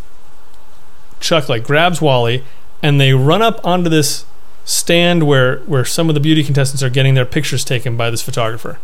Chuck 1.21 1.49
like 1.49 1.65
grabs 1.65 2.01
Wally 2.01 2.45
and 2.83 3.01
they 3.01 3.13
run 3.13 3.43
up 3.43 3.61
onto 3.65 3.91
this 3.91 4.25
stand 4.65 5.27
where 5.27 5.59
where 5.61 5.85
some 5.85 6.09
of 6.09 6.15
the 6.15 6.21
beauty 6.21 6.45
contestants 6.45 6.83
are 6.83 6.91
getting 6.91 7.15
their 7.15 7.27
pictures 7.27 7.65
taken 7.65 7.97
by 7.97 8.11
this 8.11 8.23
photographer. 8.23 8.79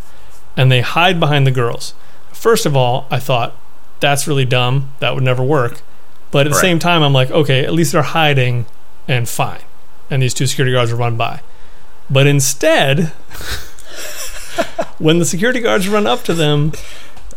And 0.56 0.70
they 0.72 0.80
hide 0.80 1.20
behind 1.20 1.46
the 1.46 1.50
girls. 1.50 1.94
First 2.32 2.66
of 2.66 2.76
all, 2.76 3.06
I 3.10 3.18
thought 3.18 3.54
that's 4.00 4.26
really 4.26 4.44
dumb. 4.44 4.90
That 5.00 5.14
would 5.14 5.24
never 5.24 5.42
work. 5.42 5.80
But 6.30 6.46
at 6.46 6.50
the 6.50 6.56
Right. 6.56 6.60
same 6.60 6.78
time, 6.78 7.02
I'm 7.02 7.12
like, 7.12 7.30
okay, 7.30 7.64
at 7.64 7.72
least 7.72 7.92
they're 7.92 8.02
hiding 8.02 8.66
and 9.08 9.28
fine. 9.28 9.60
And 10.10 10.22
these 10.22 10.34
two 10.34 10.46
security 10.46 10.72
guards 10.72 10.90
will 10.92 10.98
run 10.98 11.16
by. 11.16 11.40
But 12.10 12.26
instead, 12.26 13.06
when 14.98 15.18
the 15.18 15.24
security 15.24 15.60
guards 15.60 15.88
run 15.88 16.06
up 16.06 16.22
to 16.24 16.34
them, 16.34 16.72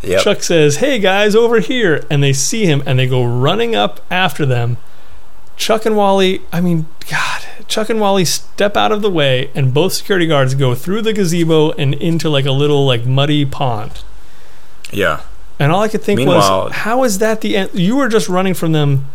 Yep. 0.02 0.24
Chuck 0.24 0.44
says, 0.44 0.78
Hey 0.78 0.98
guys, 1.00 1.36
over 1.36 1.60
here. 1.60 2.06
And 2.10 2.24
they 2.24 2.32
see 2.32 2.66
him 2.66 2.82
and 2.86 2.98
they 2.98 3.06
go 3.08 3.24
running 3.24 3.76
up 3.76 4.00
after 4.10 4.46
them. 4.46 4.78
Chuck 5.58 5.86
and 5.86 5.98
Wally, 5.98 6.40
I 6.54 6.62
mean, 6.62 6.86
God, 7.12 7.42
Chuck 7.68 7.90
and 7.90 8.00
Wally 8.00 8.24
step 8.24 8.78
out 8.78 8.94
of 8.94 9.02
the 9.02 9.12
way 9.12 9.52
and 9.54 9.74
both 9.74 9.92
security 9.92 10.26
guards 10.26 10.56
go 10.56 10.74
through 10.74 11.02
the 11.02 11.12
gazebo 11.12 11.72
and 11.74 11.94
into 11.96 12.30
like 12.30 12.46
a 12.46 12.54
little 12.54 12.86
like 12.86 13.06
muddy 13.06 13.46
pond. 13.46 14.02
Yeah. 14.90 15.20
And 15.60 15.72
all 15.72 15.82
I 15.82 15.88
could 15.90 16.02
think 16.02 16.18
Meanwhile- 16.20 16.66
was, 16.66 16.74
how 16.74 17.04
is 17.04 17.20
that 17.20 17.42
the 17.42 17.58
end? 17.58 17.72
You 17.74 17.98
were 17.98 18.08
just 18.08 18.30
running 18.30 18.54
from 18.54 18.72
them 18.72 19.06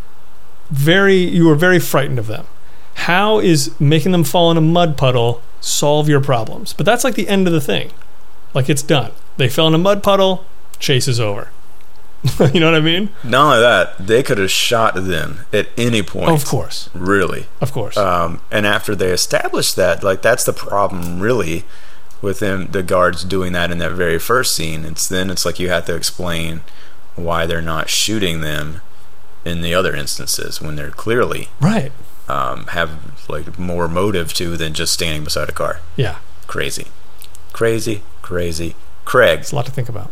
very, 0.70 1.16
you 1.16 1.47
were 1.47 1.55
very 1.55 1.80
frightened 1.80 2.18
of 2.18 2.26
them. 2.26 2.47
How 2.95 3.38
is 3.38 3.78
making 3.80 4.12
them 4.12 4.24
fall 4.24 4.51
in 4.51 4.57
a 4.57 4.61
mud 4.61 4.97
puddle 4.97 5.42
solve 5.61 6.09
your 6.09 6.20
problems? 6.20 6.72
But 6.72 6.86
that's 6.86 7.03
like 7.03 7.14
the 7.14 7.28
end 7.28 7.47
of 7.47 7.53
the 7.53 7.61
thing. 7.61 7.90
Like 8.53 8.68
it's 8.68 8.82
done. 8.82 9.12
They 9.36 9.49
fell 9.49 9.66
in 9.66 9.74
a 9.74 9.78
mud 9.78 10.03
puddle, 10.03 10.45
chase 10.78 11.09
is 11.09 11.18
over. 11.18 11.49
you 12.53 12.61
know 12.61 12.70
what 12.70 12.76
I 12.76 12.80
mean? 12.80 13.11
Not 13.22 13.47
only 13.47 13.61
that, 13.61 14.07
they 14.07 14.22
could 14.22 14.38
have 14.38 14.51
shot 14.51 14.95
them 14.95 15.40
at 15.53 15.68
any 15.76 16.03
point. 16.03 16.30
Of 16.30 16.47
course. 16.47 16.88
Really. 16.95 17.47
Of 17.61 17.72
course. 17.72 17.97
Um, 17.97 18.40
and 18.51 18.66
after 18.66 18.95
they 18.95 19.11
established 19.11 19.76
that, 19.76 20.03
like 20.03 20.22
that's 20.22 20.45
the 20.45 20.53
problem, 20.55 21.20
really, 21.20 21.64
with 22.23 22.41
them, 22.41 22.69
the 22.71 22.83
guards 22.83 23.25
doing 23.25 23.53
that 23.53 23.71
in 23.71 23.79
that 23.79 23.93
very 23.93 24.19
first 24.19 24.55
scene. 24.55 24.85
It's 24.85 25.09
then 25.09 25.31
it's 25.31 25.45
like 25.45 25.59
you 25.59 25.69
have 25.69 25.87
to 25.87 25.95
explain 25.95 26.62
why 27.17 27.47
they're 27.47 27.62
not 27.62 27.89
shooting 27.89 28.41
them 28.41 28.81
in 29.45 29.61
the 29.61 29.75
other 29.75 29.95
instances 29.95 30.61
when 30.61 30.75
they're 30.77 30.91
clearly 30.91 31.49
right. 31.61 31.93
um, 32.29 32.67
have 32.69 33.29
like 33.29 33.59
more 33.59 33.89
motive 33.89 34.33
to 34.35 34.57
than 34.57 34.73
just 34.75 34.93
standing 34.93 35.23
beside 35.25 35.49
a 35.49 35.53
car. 35.53 35.81
Yeah. 35.97 36.19
Crazy, 36.47 36.87
crazy, 37.53 38.03
crazy. 38.23 38.75
Craig, 39.05 39.41
It's 39.41 39.53
a 39.53 39.57
lot 39.57 39.66
to 39.66 39.73
think 39.73 39.89
about. 39.89 40.11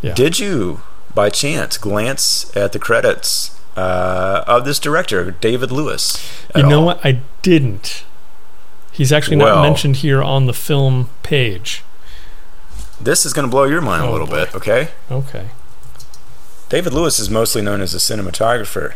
Yeah. 0.00 0.14
Did 0.14 0.38
you, 0.38 0.82
by 1.14 1.28
chance, 1.30 1.76
glance 1.76 2.56
at 2.56 2.72
the 2.72 2.78
credits 2.78 3.58
uh, 3.76 4.44
of 4.46 4.64
this 4.64 4.78
director, 4.78 5.32
David 5.32 5.72
Lewis? 5.72 6.30
You 6.54 6.62
know 6.62 6.80
all? 6.80 6.86
what? 6.86 7.04
I 7.04 7.20
didn't. 7.42 8.04
He's 8.96 9.12
actually 9.12 9.36
Well- 9.36 9.56
not 9.56 9.62
mentioned 9.62 9.96
here 9.96 10.22
on 10.22 10.46
the 10.46 10.52
film 10.54 11.10
page. 11.22 11.82
This 13.00 13.26
is 13.26 13.32
going 13.32 13.46
to 13.46 13.50
blow 13.50 13.64
your 13.64 13.80
mind 13.82 14.04
a 14.04 14.06
Oh, 14.06 14.12
little 14.12 14.26
boy. 14.26 14.44
bit, 14.46 14.54
okay? 14.54 14.88
Okay. 15.10 15.46
David 16.68 16.92
Lewis 16.94 17.18
is 17.18 17.28
mostly 17.30 17.60
known 17.62 17.80
as 17.80 17.94
a 17.94 17.98
cinematographer, 17.98 18.94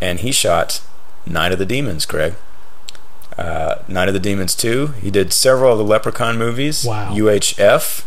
and 0.00 0.20
he 0.20 0.32
shot 0.32 0.80
Night 1.26 1.52
of 1.52 1.58
the 1.58 1.66
Demons, 1.66 2.06
Craig. 2.06 2.34
Uh, 3.38 3.76
Night 3.86 4.08
of 4.08 4.14
the 4.14 4.20
Demons 4.20 4.54
2. 4.54 4.88
He 5.00 5.10
did 5.10 5.32
several 5.32 5.72
of 5.72 5.78
the 5.78 5.84
Leprechaun 5.84 6.36
movies. 6.38 6.84
Wow. 6.84 7.14
UHF. 7.14 8.02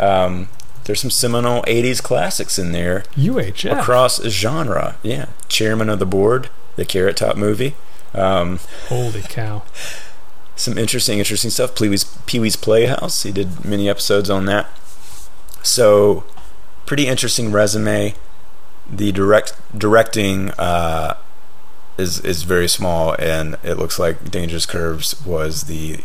Um, 0.00 0.48
there's 0.84 1.00
some 1.00 1.10
seminal 1.10 1.62
80s 1.66 2.02
classics 2.02 2.58
in 2.58 2.72
there. 2.72 3.04
UHF. 3.16 3.78
across 3.78 4.22
genre. 4.24 4.96
Yeah, 5.02 5.26
chairman 5.48 5.88
of 5.90 5.98
the 5.98 6.06
board, 6.06 6.48
the 6.76 6.84
Carrot 6.84 7.16
Top 7.18 7.36
movie. 7.36 7.76
Um, 8.18 8.58
Holy 8.88 9.22
cow. 9.22 9.62
some 10.56 10.76
interesting, 10.76 11.18
interesting 11.18 11.50
stuff. 11.50 11.74
Pee 11.76 11.88
Wee's, 11.88 12.04
Pee 12.26 12.38
Wee's 12.40 12.56
Playhouse. 12.56 13.22
He 13.22 13.32
did 13.32 13.64
many 13.64 13.88
episodes 13.88 14.28
on 14.28 14.46
that. 14.46 14.66
So, 15.62 16.24
pretty 16.86 17.06
interesting 17.06 17.52
resume. 17.52 18.14
The 18.90 19.12
direct 19.12 19.52
directing 19.76 20.50
uh, 20.52 21.14
is 21.98 22.20
is 22.20 22.42
very 22.44 22.68
small, 22.68 23.14
and 23.18 23.56
it 23.62 23.74
looks 23.74 23.98
like 23.98 24.30
Dangerous 24.30 24.64
Curves 24.66 25.24
was 25.26 25.64
the, 25.64 25.98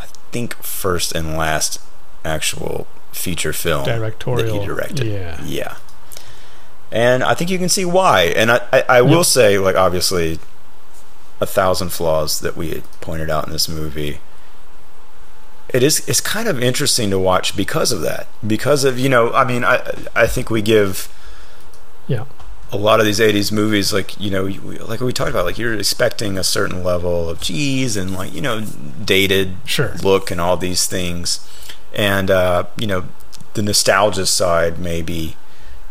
I 0.00 0.06
think, 0.30 0.54
first 0.62 1.12
and 1.14 1.36
last 1.36 1.78
actual 2.24 2.86
feature 3.12 3.52
film 3.52 3.84
that 3.84 4.14
he 4.50 4.64
directed. 4.64 5.06
Yeah. 5.06 5.44
Yeah. 5.44 5.76
and 6.90 7.22
I 7.22 7.34
think 7.34 7.50
you 7.50 7.58
can 7.58 7.68
see 7.68 7.84
why. 7.84 8.22
And 8.34 8.50
I, 8.50 8.60
I, 8.72 8.84
I 8.88 9.02
will 9.02 9.24
say, 9.24 9.58
like, 9.58 9.76
obviously, 9.76 10.38
a 11.42 11.46
thousand 11.46 11.90
flaws 11.90 12.40
that 12.40 12.56
we 12.56 12.70
had 12.70 12.84
pointed 13.00 13.28
out 13.28 13.46
in 13.46 13.52
this 13.52 13.68
movie. 13.68 14.20
It 15.68 15.82
is 15.82 16.06
it's 16.08 16.20
kind 16.20 16.48
of 16.48 16.62
interesting 16.62 17.10
to 17.10 17.18
watch 17.18 17.56
because 17.56 17.92
of 17.92 18.00
that. 18.02 18.28
Because 18.46 18.84
of 18.84 18.98
you 18.98 19.08
know, 19.08 19.32
I 19.32 19.44
mean, 19.44 19.64
I 19.64 19.80
I 20.14 20.26
think 20.26 20.50
we 20.50 20.60
give 20.62 21.08
Yeah. 22.06 22.24
a 22.70 22.76
lot 22.76 23.00
of 23.00 23.06
these 23.06 23.20
80s 23.20 23.50
movies 23.52 23.92
like 23.92 24.18
you 24.20 24.30
know 24.30 24.44
like 24.86 25.00
we 25.00 25.12
talked 25.12 25.30
about 25.30 25.44
like 25.44 25.58
you're 25.58 25.74
expecting 25.74 26.38
a 26.38 26.44
certain 26.44 26.82
level 26.84 27.28
of 27.28 27.40
cheese 27.40 27.96
and 27.96 28.14
like 28.14 28.32
you 28.34 28.40
know 28.40 28.60
dated 29.04 29.56
Sure. 29.66 29.94
look 30.02 30.30
and 30.30 30.40
all 30.40 30.56
these 30.56 30.86
things 30.86 31.40
and 31.94 32.30
uh 32.30 32.64
you 32.78 32.86
know 32.86 33.04
the 33.54 33.62
nostalgia 33.62 34.24
side 34.26 34.78
may 34.78 35.02
be 35.02 35.36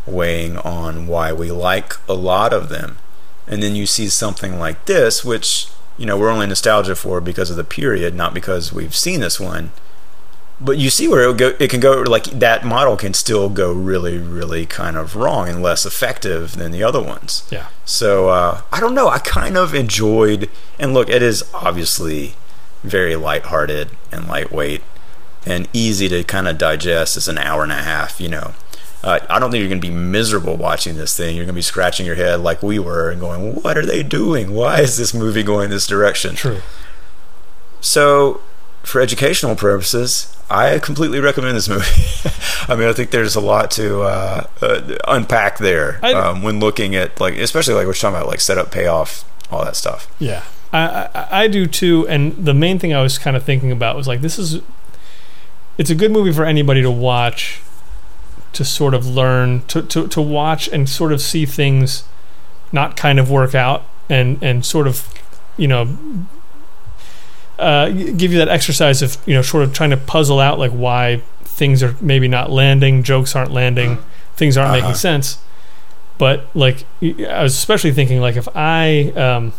weighing 0.06 0.58
on 0.58 1.06
why 1.06 1.32
we 1.32 1.50
like 1.52 1.94
a 2.08 2.14
lot 2.14 2.52
of 2.52 2.68
them 2.68 2.98
and 3.46 3.62
then 3.62 3.74
you 3.74 3.86
see 3.86 4.08
something 4.08 4.58
like 4.58 4.84
this 4.86 5.24
which 5.24 5.68
you 5.98 6.06
know 6.06 6.16
we're 6.16 6.30
only 6.30 6.46
nostalgia 6.46 6.94
for 6.94 7.20
because 7.20 7.50
of 7.50 7.56
the 7.56 7.64
period 7.64 8.14
not 8.14 8.34
because 8.34 8.72
we've 8.72 8.94
seen 8.94 9.20
this 9.20 9.38
one. 9.40 9.70
But 10.60 10.78
you 10.78 10.90
see 10.90 11.08
where 11.08 11.28
it, 11.28 11.36
go, 11.38 11.54
it 11.58 11.70
can 11.70 11.80
go 11.80 12.02
like 12.02 12.24
that 12.24 12.64
model 12.64 12.96
can 12.96 13.14
still 13.14 13.48
go 13.48 13.72
really 13.72 14.18
really 14.18 14.64
kind 14.64 14.96
of 14.96 15.16
wrong 15.16 15.48
and 15.48 15.60
less 15.60 15.84
effective 15.84 16.56
than 16.56 16.70
the 16.70 16.84
other 16.84 17.02
ones. 17.02 17.42
Yeah. 17.50 17.68
so 17.84 18.28
uh, 18.28 18.62
i 18.70 18.78
don't 18.78 18.94
know. 18.94 19.08
I 19.08 19.18
kind 19.18 19.56
of 19.56 19.74
enjoyed 19.74 20.48
and 20.78 20.94
look 20.94 21.08
it 21.08 21.22
is 21.22 21.42
obviously 21.52 22.34
very 22.84 23.16
lighthearted 23.16 23.90
and 24.12 24.28
lightweight 24.28 24.82
and 25.44 25.68
easy 25.72 26.08
to 26.08 26.22
kind 26.22 26.46
of 26.46 26.58
digest. 26.58 27.16
It's 27.16 27.26
an 27.28 27.38
hour 27.38 27.64
and 27.64 27.72
a 27.72 27.82
half 27.82 28.20
you 28.20 28.28
know 28.28 28.54
uh, 29.02 29.18
I 29.28 29.38
don't 29.38 29.50
think 29.50 29.60
you're 29.60 29.68
going 29.68 29.80
to 29.80 29.86
be 29.86 29.94
miserable 29.94 30.56
watching 30.56 30.96
this 30.96 31.16
thing. 31.16 31.34
You're 31.34 31.44
going 31.44 31.54
to 31.54 31.58
be 31.58 31.62
scratching 31.62 32.06
your 32.06 32.14
head 32.14 32.40
like 32.40 32.62
we 32.62 32.78
were 32.78 33.10
and 33.10 33.20
going, 33.20 33.56
"What 33.56 33.76
are 33.76 33.84
they 33.86 34.02
doing? 34.02 34.54
Why 34.54 34.80
is 34.80 34.96
this 34.96 35.12
movie 35.12 35.42
going 35.42 35.70
this 35.70 35.86
direction?" 35.86 36.36
True. 36.36 36.60
So, 37.80 38.40
for 38.84 39.00
educational 39.00 39.56
purposes, 39.56 40.36
I 40.48 40.78
completely 40.78 41.18
recommend 41.18 41.56
this 41.56 41.68
movie. 41.68 41.84
I 42.72 42.76
mean, 42.76 42.88
I 42.88 42.92
think 42.92 43.10
there's 43.10 43.34
a 43.34 43.40
lot 43.40 43.70
to 43.72 44.02
uh, 44.02 44.46
uh, 44.60 44.98
unpack 45.08 45.58
there 45.58 45.98
um, 46.04 46.42
when 46.42 46.60
looking 46.60 46.94
at 46.94 47.20
like, 47.20 47.34
especially 47.38 47.74
like 47.74 47.86
we're 47.86 47.94
talking 47.94 48.16
about 48.16 48.28
like 48.28 48.40
setup, 48.40 48.70
payoff, 48.70 49.24
all 49.50 49.64
that 49.64 49.74
stuff. 49.74 50.14
Yeah, 50.20 50.44
I, 50.72 51.08
I 51.14 51.28
I 51.42 51.48
do 51.48 51.66
too. 51.66 52.06
And 52.06 52.32
the 52.36 52.54
main 52.54 52.78
thing 52.78 52.94
I 52.94 53.02
was 53.02 53.18
kind 53.18 53.36
of 53.36 53.42
thinking 53.42 53.72
about 53.72 53.96
was 53.96 54.06
like, 54.06 54.20
this 54.20 54.38
is, 54.38 54.60
it's 55.76 55.90
a 55.90 55.94
good 55.94 56.12
movie 56.12 56.32
for 56.32 56.44
anybody 56.44 56.82
to 56.82 56.90
watch, 56.90 57.60
to 58.52 58.64
sort 58.64 58.94
of 58.94 59.06
learn, 59.06 59.62
to 59.68 59.82
to 59.82 60.06
to 60.08 60.20
watch 60.20 60.68
and 60.68 60.88
sort 60.88 61.12
of 61.12 61.20
see 61.20 61.46
things, 61.46 62.04
not 62.72 62.96
kind 62.96 63.18
of 63.18 63.30
work 63.30 63.54
out 63.54 63.84
and 64.08 64.42
and 64.42 64.64
sort 64.64 64.86
of, 64.86 65.08
you 65.56 65.68
know. 65.68 65.96
Uh, 67.58 67.90
give 67.90 68.32
you 68.32 68.38
that 68.38 68.48
exercise 68.48 69.02
of 69.02 69.16
you 69.26 69.34
know 69.34 69.42
sort 69.42 69.62
of 69.62 69.72
trying 69.72 69.90
to 69.90 69.96
puzzle 69.96 70.40
out 70.40 70.58
like 70.58 70.72
why 70.72 71.22
things 71.44 71.82
are 71.82 71.94
maybe 72.00 72.26
not 72.26 72.50
landing, 72.50 73.02
jokes 73.04 73.36
aren't 73.36 73.52
landing, 73.52 73.98
things 74.34 74.56
aren't 74.56 74.72
making 74.72 74.86
Uh-huh. 74.86 74.94
sense. 74.94 75.38
But 76.18 76.46
like 76.54 76.84
I 77.00 77.42
was 77.42 77.54
especially 77.54 77.92
thinking 77.92 78.20
like 78.20 78.36
if 78.36 78.48
I 78.56 79.12
um, 79.14 79.52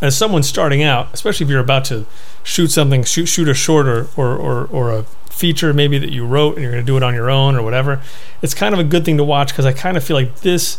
as 0.00 0.16
someone 0.16 0.42
starting 0.44 0.82
out, 0.82 1.08
especially 1.12 1.44
if 1.44 1.50
you're 1.50 1.60
about 1.60 1.86
to 1.86 2.04
shoot 2.44 2.70
something, 2.70 3.02
shoot 3.04 3.26
shoot 3.26 3.48
a 3.48 3.54
short 3.54 3.88
or 3.88 4.08
or, 4.16 4.36
or, 4.36 4.66
or 4.66 4.90
a 4.92 5.04
feature 5.36 5.72
maybe 5.74 5.98
that 5.98 6.10
you 6.10 6.26
wrote 6.26 6.54
and 6.54 6.62
you're 6.62 6.72
going 6.72 6.82
to 6.84 6.86
do 6.86 6.96
it 6.96 7.02
on 7.02 7.14
your 7.14 7.30
own 7.30 7.54
or 7.56 7.62
whatever, 7.62 8.00
it's 8.42 8.54
kind 8.54 8.72
of 8.74 8.80
a 8.80 8.84
good 8.84 9.04
thing 9.04 9.16
to 9.18 9.24
watch 9.24 9.48
because 9.50 9.66
I 9.66 9.72
kind 9.72 9.96
of 9.96 10.02
feel 10.04 10.16
like 10.16 10.40
this. 10.40 10.78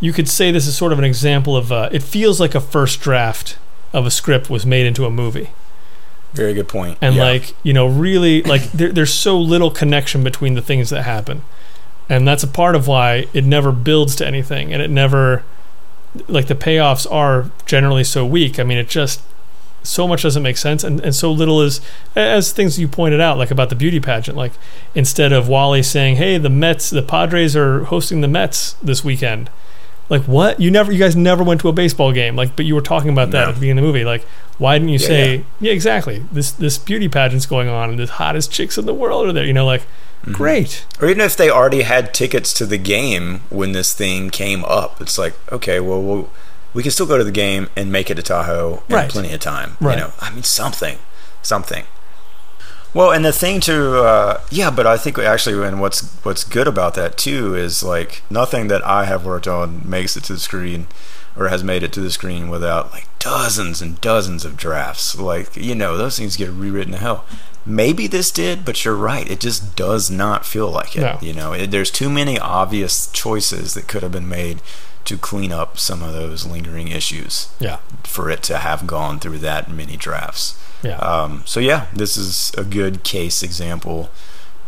You 0.00 0.12
could 0.12 0.28
say 0.28 0.50
this 0.50 0.66
is 0.66 0.76
sort 0.76 0.92
of 0.92 0.98
an 0.98 1.04
example 1.04 1.56
of. 1.56 1.70
Uh, 1.72 1.88
it 1.92 2.02
feels 2.02 2.40
like 2.40 2.54
a 2.54 2.60
first 2.60 3.00
draft 3.00 3.56
of 3.92 4.04
a 4.06 4.10
script 4.10 4.50
was 4.50 4.66
made 4.66 4.86
into 4.86 5.06
a 5.06 5.10
movie, 5.10 5.50
Very 6.34 6.52
good 6.52 6.68
point. 6.68 6.98
and 7.00 7.14
Yeah. 7.14 7.24
like 7.24 7.54
you 7.62 7.72
know, 7.72 7.86
really 7.86 8.42
like 8.42 8.70
there, 8.72 8.90
there's 8.92 9.14
so 9.14 9.38
little 9.38 9.70
connection 9.70 10.24
between 10.24 10.54
the 10.54 10.60
things 10.62 10.90
that 10.90 11.02
happen, 11.04 11.42
and 12.08 12.26
that's 12.26 12.42
a 12.42 12.48
part 12.48 12.74
of 12.74 12.88
why 12.88 13.28
it 13.32 13.44
never 13.44 13.70
builds 13.70 14.16
to 14.16 14.26
anything, 14.26 14.72
and 14.72 14.82
it 14.82 14.90
never 14.90 15.44
like 16.28 16.48
the 16.48 16.54
payoffs 16.56 17.10
are 17.10 17.50
generally 17.64 18.04
so 18.04 18.26
weak. 18.26 18.58
I 18.58 18.64
mean, 18.64 18.78
it 18.78 18.88
just 18.88 19.20
so 19.84 20.08
much 20.08 20.22
doesn't 20.22 20.42
make 20.42 20.56
sense, 20.56 20.82
and, 20.82 20.98
and 21.00 21.14
so 21.14 21.30
little 21.30 21.60
is 21.62 21.80
as 22.16 22.50
things 22.52 22.78
you 22.78 22.88
pointed 22.88 23.20
out, 23.20 23.38
like 23.38 23.52
about 23.52 23.68
the 23.68 23.76
beauty 23.76 24.00
pageant. 24.00 24.36
Like 24.36 24.52
instead 24.94 25.32
of 25.32 25.48
Wally 25.48 25.82
saying, 25.82 26.16
"Hey, 26.16 26.38
the 26.38 26.50
Mets, 26.50 26.90
the 26.90 27.02
Padres 27.02 27.54
are 27.54 27.84
hosting 27.84 28.20
the 28.20 28.28
Mets 28.28 28.72
this 28.82 29.04
weekend," 29.04 29.50
like 30.08 30.22
what? 30.22 30.58
You 30.60 30.70
never, 30.70 30.90
you 30.90 30.98
guys 30.98 31.14
never 31.14 31.44
went 31.44 31.60
to 31.60 31.68
a 31.68 31.72
baseball 31.72 32.12
game, 32.12 32.34
like, 32.34 32.56
but 32.56 32.64
you 32.66 32.74
were 32.74 32.80
talking 32.82 33.10
about 33.10 33.30
that 33.30 33.44
No. 33.44 33.48
at 33.50 33.54
the 33.54 33.60
beginning 33.60 33.78
of 33.78 33.82
the 33.84 33.92
movie. 33.92 34.04
Like, 34.04 34.24
why 34.58 34.76
didn't 34.78 34.88
you 34.90 34.98
Yeah, 34.98 35.06
say, 35.06 35.34
yeah. 35.36 35.42
yeah. 35.60 35.72
exactly, 35.72 36.24
this 36.32 36.50
this 36.50 36.78
beauty 36.78 37.08
pageant's 37.08 37.46
going 37.46 37.68
on, 37.68 37.90
and 37.90 37.98
the 37.98 38.06
hottest 38.06 38.50
chicks 38.50 38.76
in 38.78 38.86
the 38.86 38.94
world 38.94 39.26
are 39.28 39.32
there? 39.32 39.44
You 39.44 39.52
know, 39.52 39.66
like, 39.66 39.82
Mm-hmm. 40.24 40.32
great, 40.32 40.86
or 41.02 41.08
even 41.08 41.20
if 41.20 41.36
they 41.36 41.50
already 41.50 41.82
had 41.82 42.14
tickets 42.14 42.54
to 42.54 42.64
the 42.64 42.78
game 42.78 43.42
when 43.50 43.72
this 43.72 43.92
thing 43.92 44.30
came 44.30 44.64
up, 44.64 44.98
it's 45.02 45.18
like, 45.18 45.34
okay, 45.52 45.80
well, 45.80 46.00
we'll 46.02 46.30
we 46.74 46.82
can 46.82 46.92
still 46.92 47.06
go 47.06 47.16
to 47.16 47.24
the 47.24 47.32
game 47.32 47.68
and 47.76 47.90
make 47.90 48.10
it 48.10 48.16
to 48.16 48.22
Tahoe 48.22 48.82
in 48.88 48.94
Right. 48.96 49.10
plenty 49.10 49.32
of 49.32 49.40
time. 49.40 49.76
Right. 49.80 49.96
You 49.96 50.04
know, 50.04 50.12
I 50.20 50.30
mean, 50.30 50.42
something, 50.42 50.98
something. 51.42 51.84
Well, 52.92 53.10
and 53.10 53.24
the 53.24 53.32
thing 53.32 53.58
to, 53.62 54.02
uh, 54.04 54.40
yeah, 54.50 54.70
but 54.70 54.86
I 54.86 54.96
think 54.96 55.18
actually, 55.18 55.66
and 55.66 55.80
what's 55.80 56.02
what's 56.22 56.44
good 56.44 56.68
about 56.68 56.94
that 56.94 57.16
too 57.18 57.54
is 57.56 57.82
like 57.82 58.22
nothing 58.30 58.68
that 58.68 58.86
I 58.86 59.04
have 59.06 59.24
worked 59.26 59.48
on 59.48 59.88
makes 59.88 60.16
it 60.16 60.22
to 60.24 60.34
the 60.34 60.38
screen 60.38 60.86
or 61.36 61.48
has 61.48 61.64
made 61.64 61.82
it 61.82 61.92
to 61.94 62.00
the 62.00 62.12
screen 62.12 62.48
without 62.48 62.92
like 62.92 63.08
dozens 63.18 63.82
and 63.82 64.00
dozens 64.00 64.44
of 64.44 64.56
drafts. 64.56 65.18
Like 65.18 65.56
you 65.56 65.74
know, 65.74 65.96
those 65.96 66.16
things 66.18 66.36
get 66.36 66.50
rewritten 66.50 66.92
to 66.92 66.98
hell. 66.98 67.24
Maybe 67.66 68.06
this 68.06 68.30
did, 68.30 68.64
but 68.64 68.84
you're 68.84 68.94
right. 68.94 69.28
It 69.28 69.40
just 69.40 69.74
does 69.74 70.08
not 70.10 70.46
feel 70.46 70.70
like 70.70 70.94
it. 70.94 71.00
No. 71.00 71.18
You 71.20 71.32
know, 71.32 71.52
it, 71.52 71.72
there's 71.72 71.90
too 71.90 72.10
many 72.10 72.38
obvious 72.38 73.10
choices 73.10 73.74
that 73.74 73.88
could 73.88 74.02
have 74.04 74.12
been 74.12 74.28
made 74.28 74.60
to 75.04 75.18
clean 75.18 75.52
up 75.52 75.78
some 75.78 76.02
of 76.02 76.12
those 76.12 76.46
lingering 76.46 76.88
issues 76.88 77.52
yeah, 77.60 77.78
for 78.04 78.30
it 78.30 78.42
to 78.44 78.58
have 78.58 78.86
gone 78.86 79.18
through 79.18 79.38
that 79.38 79.70
many 79.70 79.96
drafts. 79.96 80.58
yeah. 80.82 80.96
Um, 80.96 81.42
so 81.44 81.60
yeah, 81.60 81.86
this 81.92 82.16
is 82.16 82.52
a 82.56 82.64
good 82.64 83.02
case 83.04 83.42
example 83.42 84.10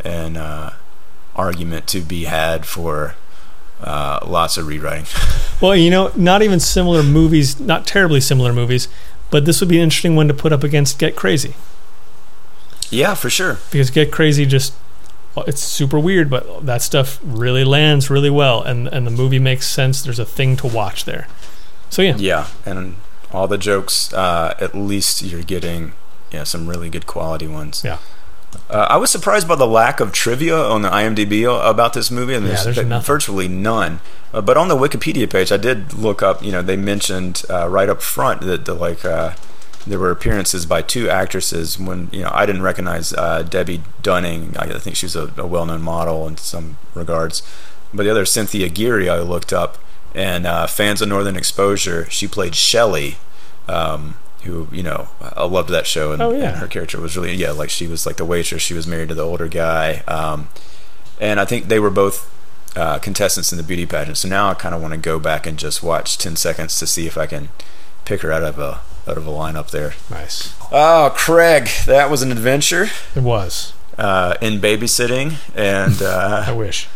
and 0.05 0.37
uh, 0.37 0.71
argument 1.35 1.87
to 1.89 2.01
be 2.01 2.25
had 2.25 2.67
for 2.67 3.15
uh, 3.81 4.21
lots 4.27 4.57
of 4.57 4.67
rewriting. 4.67 5.07
Well, 5.59 5.75
you 5.75 5.89
know, 5.89 6.13
not 6.15 6.43
even 6.43 6.61
similar 6.61 7.03
movies, 7.03 7.59
not 7.59 7.87
terribly 7.87 8.21
similar 8.21 8.53
movies, 8.53 8.89
but 9.31 9.47
this 9.47 9.59
would 9.61 9.71
be 9.71 9.79
an 9.79 9.85
interesting 9.85 10.15
one 10.15 10.29
to 10.29 10.35
put 10.35 10.53
up 10.53 10.63
against 10.63 10.99
Get 10.99 11.17
Crazy 11.17 11.55
yeah, 12.91 13.15
for 13.15 13.31
sure. 13.31 13.59
because 13.71 13.91
Get 13.91 14.13
Crazy 14.13 14.47
just 14.47 14.75
it's 15.47 15.61
super 15.63 15.99
weird, 15.99 16.31
but 16.31 16.67
that 16.67 16.83
stuff 16.83 17.19
really 17.23 17.65
lands 17.65 18.11
really 18.11 18.31
well, 18.31 18.63
and 18.63 18.89
and 18.89 19.07
the 19.07 19.11
movie 19.11 19.39
makes 19.39 19.69
sense. 19.69 20.03
There's 20.03 20.19
a 20.19 20.25
thing 20.25 20.57
to 20.59 20.67
watch 20.67 21.05
there. 21.05 21.27
So 21.91 22.03
yeah, 22.03 22.17
Yeah, 22.17 22.49
and 22.65 22.97
all 23.33 23.47
the 23.47 23.59
jokes, 23.59 24.13
uh, 24.13 24.55
at 24.61 24.75
least 24.75 25.23
you're 25.23 25.43
getting 25.43 25.93
yeah 26.33 26.45
some 26.45 26.67
really 26.67 26.89
good 26.89 27.07
quality 27.07 27.47
ones. 27.47 27.83
Yeah. 27.85 27.99
Uh, 28.71 28.87
I 28.89 28.97
was 28.97 29.11
surprised 29.11 29.47
by 29.47 29.57
the 29.57 29.67
lack 29.67 30.01
of 30.01 30.13
trivia 30.13 30.57
on 30.57 30.83
the 30.83 30.89
IMDb 30.89 31.45
about 31.45 31.93
this 31.93 32.11
movie, 32.11 32.35
and 32.35 32.47
Yeah, 32.47 32.63
there's, 32.63 32.77
there's 32.77 33.07
virtually 33.07 33.49
none. 33.49 34.01
Uh, 34.33 34.41
but 34.41 34.57
on 34.57 34.69
the 34.69 34.77
Wikipedia 34.77 35.29
page, 35.31 35.53
I 35.53 35.57
did 35.57 35.93
look 35.95 36.23
up. 36.23 36.43
You 36.43 36.53
know, 36.53 36.63
they 36.63 36.77
mentioned 36.77 37.43
uh, 37.51 37.69
right 37.69 37.89
up 37.89 38.03
front 38.03 38.43
that 38.43 38.65
the 38.65 38.75
like 38.75 39.05
uh, 39.05 39.35
there 39.87 39.99
were 39.99 40.11
appearances 40.11 40.67
by 40.67 40.83
two 40.83 41.09
actresses. 41.09 41.79
When 41.79 42.09
you 42.13 42.23
know, 42.23 42.31
I 42.33 42.45
didn't 42.47 42.63
recognize 42.63 43.13
uh, 43.13 43.43
Debbie 43.43 43.83
Dunning. 44.03 44.57
I 44.59 44.79
think 44.79 44.97
she 44.97 45.07
was 45.07 45.17
a, 45.17 45.33
a 45.37 45.47
well-known 45.47 45.83
model 45.83 46.27
in 46.27 46.37
some 46.37 46.77
regards. 46.95 47.43
But 47.95 48.03
the 48.03 48.11
other 48.11 48.25
Cynthia 48.25 48.69
Geary, 48.69 49.09
I 49.09 49.21
looked 49.21 49.53
up, 49.53 49.79
and 50.15 50.47
uh, 50.47 50.67
fans 50.67 51.01
of 51.01 51.09
Northern 51.09 51.37
Exposure, 51.37 52.09
she 52.11 52.27
played 52.27 52.55
Shelly. 52.55 53.17
Um, 53.69 54.17
who 54.45 54.69
you 54.71 54.83
know 54.85 55.09
I 55.21 55.45
loved 55.45 55.71
that 55.71 55.89
show 55.89 56.13
and, 56.13 56.23
Oh, 56.23 56.31
yeah. 56.31 56.51
and 56.51 56.57
her 56.59 56.69
character 56.69 57.01
was 57.01 57.17
really 57.17 57.35
yeah 57.35 57.51
like 57.51 57.69
she 57.69 57.89
was 57.89 58.07
like 58.07 58.17
the 58.17 58.25
waitress 58.25 58.63
she 58.63 58.75
was 58.75 58.87
married 58.87 59.09
to 59.09 59.15
the 59.17 59.25
older 59.25 59.49
guy 59.49 60.05
um, 60.07 60.49
and 61.21 61.41
I 61.41 61.45
think 61.45 61.67
they 61.67 61.81
were 61.81 61.91
both 61.91 62.31
uh, 62.77 63.01
contestants 63.01 63.51
in 63.51 63.59
the 63.59 63.65
beauty 63.65 63.85
pageant 63.87 64.19
so 64.19 64.29
now 64.29 64.49
I 64.51 64.55
kind 64.55 64.73
of 64.73 64.81
want 64.81 64.95
to 64.95 64.99
go 65.01 65.19
back 65.19 65.49
and 65.49 65.59
just 65.59 65.83
watch 65.83 66.17
10 66.17 66.37
seconds 66.37 66.79
to 66.79 66.87
see 66.87 67.09
if 67.09 67.19
I 67.19 67.27
can 67.27 67.49
pick 68.05 68.21
her 68.23 68.31
out 68.31 68.45
of 68.45 68.61
a 68.61 68.83
out 69.09 69.17
of 69.17 69.27
a 69.27 69.31
lineup 69.31 69.71
there 69.71 69.95
nice. 70.11 70.55
oh 70.73 71.13
Craig 71.17 71.69
that 71.87 72.11
was 72.11 72.23
an 72.23 72.33
adventure 72.33 72.87
It 73.15 73.23
was. 73.23 73.73
uh, 73.99 74.35
in 74.41 74.61
babysitting 74.61 75.35
and 75.55 76.01
uh, 76.03 76.45
I 76.49 76.53
wish. 76.53 76.89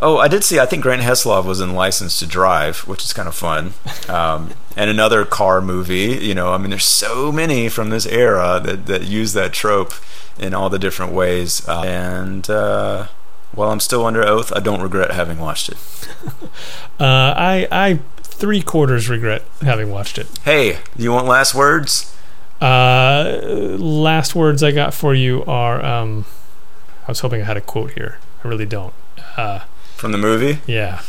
Oh, 0.00 0.18
I 0.18 0.26
did 0.26 0.42
see. 0.42 0.58
I 0.58 0.66
think 0.66 0.82
Grant 0.82 1.02
Heslov 1.02 1.44
was 1.46 1.60
in 1.60 1.72
License 1.72 2.18
to 2.18 2.26
Drive, 2.26 2.80
which 2.80 3.04
is 3.04 3.12
kind 3.12 3.28
of 3.28 3.34
fun. 3.34 3.74
Um, 4.08 4.50
and 4.76 4.90
another 4.90 5.24
car 5.24 5.60
movie. 5.62 6.18
You 6.20 6.34
know, 6.34 6.52
I 6.52 6.58
mean, 6.58 6.70
there's 6.70 6.84
so 6.84 7.30
many 7.30 7.68
from 7.68 7.90
this 7.90 8.04
era 8.04 8.60
that, 8.64 8.86
that 8.86 9.04
use 9.04 9.34
that 9.34 9.52
trope 9.52 9.94
in 10.36 10.52
all 10.52 10.68
the 10.68 10.80
different 10.80 11.12
ways. 11.12 11.66
Uh, 11.68 11.82
and 11.86 12.50
uh, 12.50 13.06
while 13.52 13.70
I'm 13.70 13.78
still 13.80 14.04
under 14.04 14.22
oath, 14.26 14.52
I 14.54 14.58
don't 14.58 14.82
regret 14.82 15.12
having 15.12 15.38
watched 15.38 15.68
it. 15.70 15.78
Uh, 17.00 17.34
I 17.36 17.66
I 17.72 17.98
three 18.34 18.62
quarters 18.62 19.08
regret 19.08 19.42
having 19.62 19.90
watched 19.90 20.18
it. 20.18 20.26
Hey, 20.44 20.78
you 20.96 21.12
want 21.12 21.26
last 21.26 21.54
words? 21.54 22.14
Uh, 22.60 23.38
last 23.78 24.34
words 24.34 24.62
I 24.62 24.70
got 24.72 24.94
for 24.94 25.14
you 25.14 25.44
are 25.44 25.84
um, 25.84 26.24
I 27.06 27.10
was 27.10 27.20
hoping 27.20 27.42
I 27.42 27.44
had 27.44 27.56
a 27.56 27.60
quote 27.60 27.92
here. 27.92 28.18
I 28.42 28.48
really 28.48 28.66
don't. 28.66 28.94
Uh, 29.36 29.60
From 29.96 30.12
the 30.12 30.18
movie? 30.18 30.60
yeah. 30.66 31.02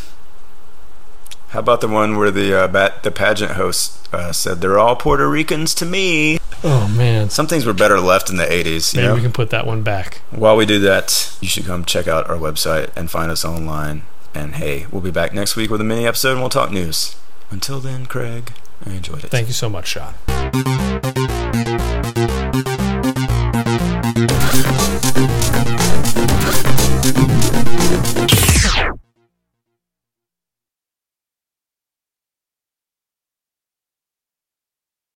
How 1.49 1.59
about 1.59 1.79
the 1.79 1.87
one 1.87 2.17
where 2.17 2.31
the 2.31 2.53
uh, 2.63 2.67
bat, 2.67 3.03
the 3.03 3.11
pageant 3.11 3.51
host 3.53 4.13
uh, 4.13 4.33
said 4.33 4.59
they're 4.59 4.77
all 4.77 4.97
Puerto 4.97 5.29
Ricans 5.29 5.73
to 5.75 5.85
me? 5.85 6.37
Oh 6.65 6.89
man. 6.89 7.29
Some 7.29 7.47
things 7.47 7.65
were 7.65 7.73
better 7.73 7.99
left 8.01 8.29
in 8.29 8.35
the 8.35 8.43
80s. 8.43 8.93
You 8.93 8.99
Maybe 9.01 9.07
know? 9.07 9.15
we 9.15 9.21
can 9.21 9.31
put 9.31 9.51
that 9.51 9.65
one 9.65 9.81
back. 9.81 10.21
While 10.31 10.57
we 10.57 10.65
do 10.65 10.79
that, 10.79 11.37
you 11.39 11.47
should 11.47 11.65
come 11.65 11.85
check 11.85 12.07
out 12.09 12.29
our 12.29 12.35
website 12.35 12.89
and 12.97 13.09
find 13.09 13.31
us 13.31 13.45
online. 13.45 14.01
And 14.35 14.55
hey, 14.55 14.85
we'll 14.91 15.01
be 15.01 15.11
back 15.11 15.33
next 15.33 15.55
week 15.55 15.69
with 15.69 15.79
a 15.79 15.85
mini 15.85 16.05
episode 16.05 16.33
and 16.33 16.41
we'll 16.41 16.49
talk 16.49 16.69
news. 16.69 17.15
Until 17.49 17.79
then, 17.79 18.05
Craig, 18.05 18.51
I 18.85 18.91
enjoyed 18.91 19.23
it. 19.23 19.31
Thank 19.31 19.47
you 19.47 19.53
so 19.53 19.69
much, 19.69 19.87
Sean. 19.87 20.13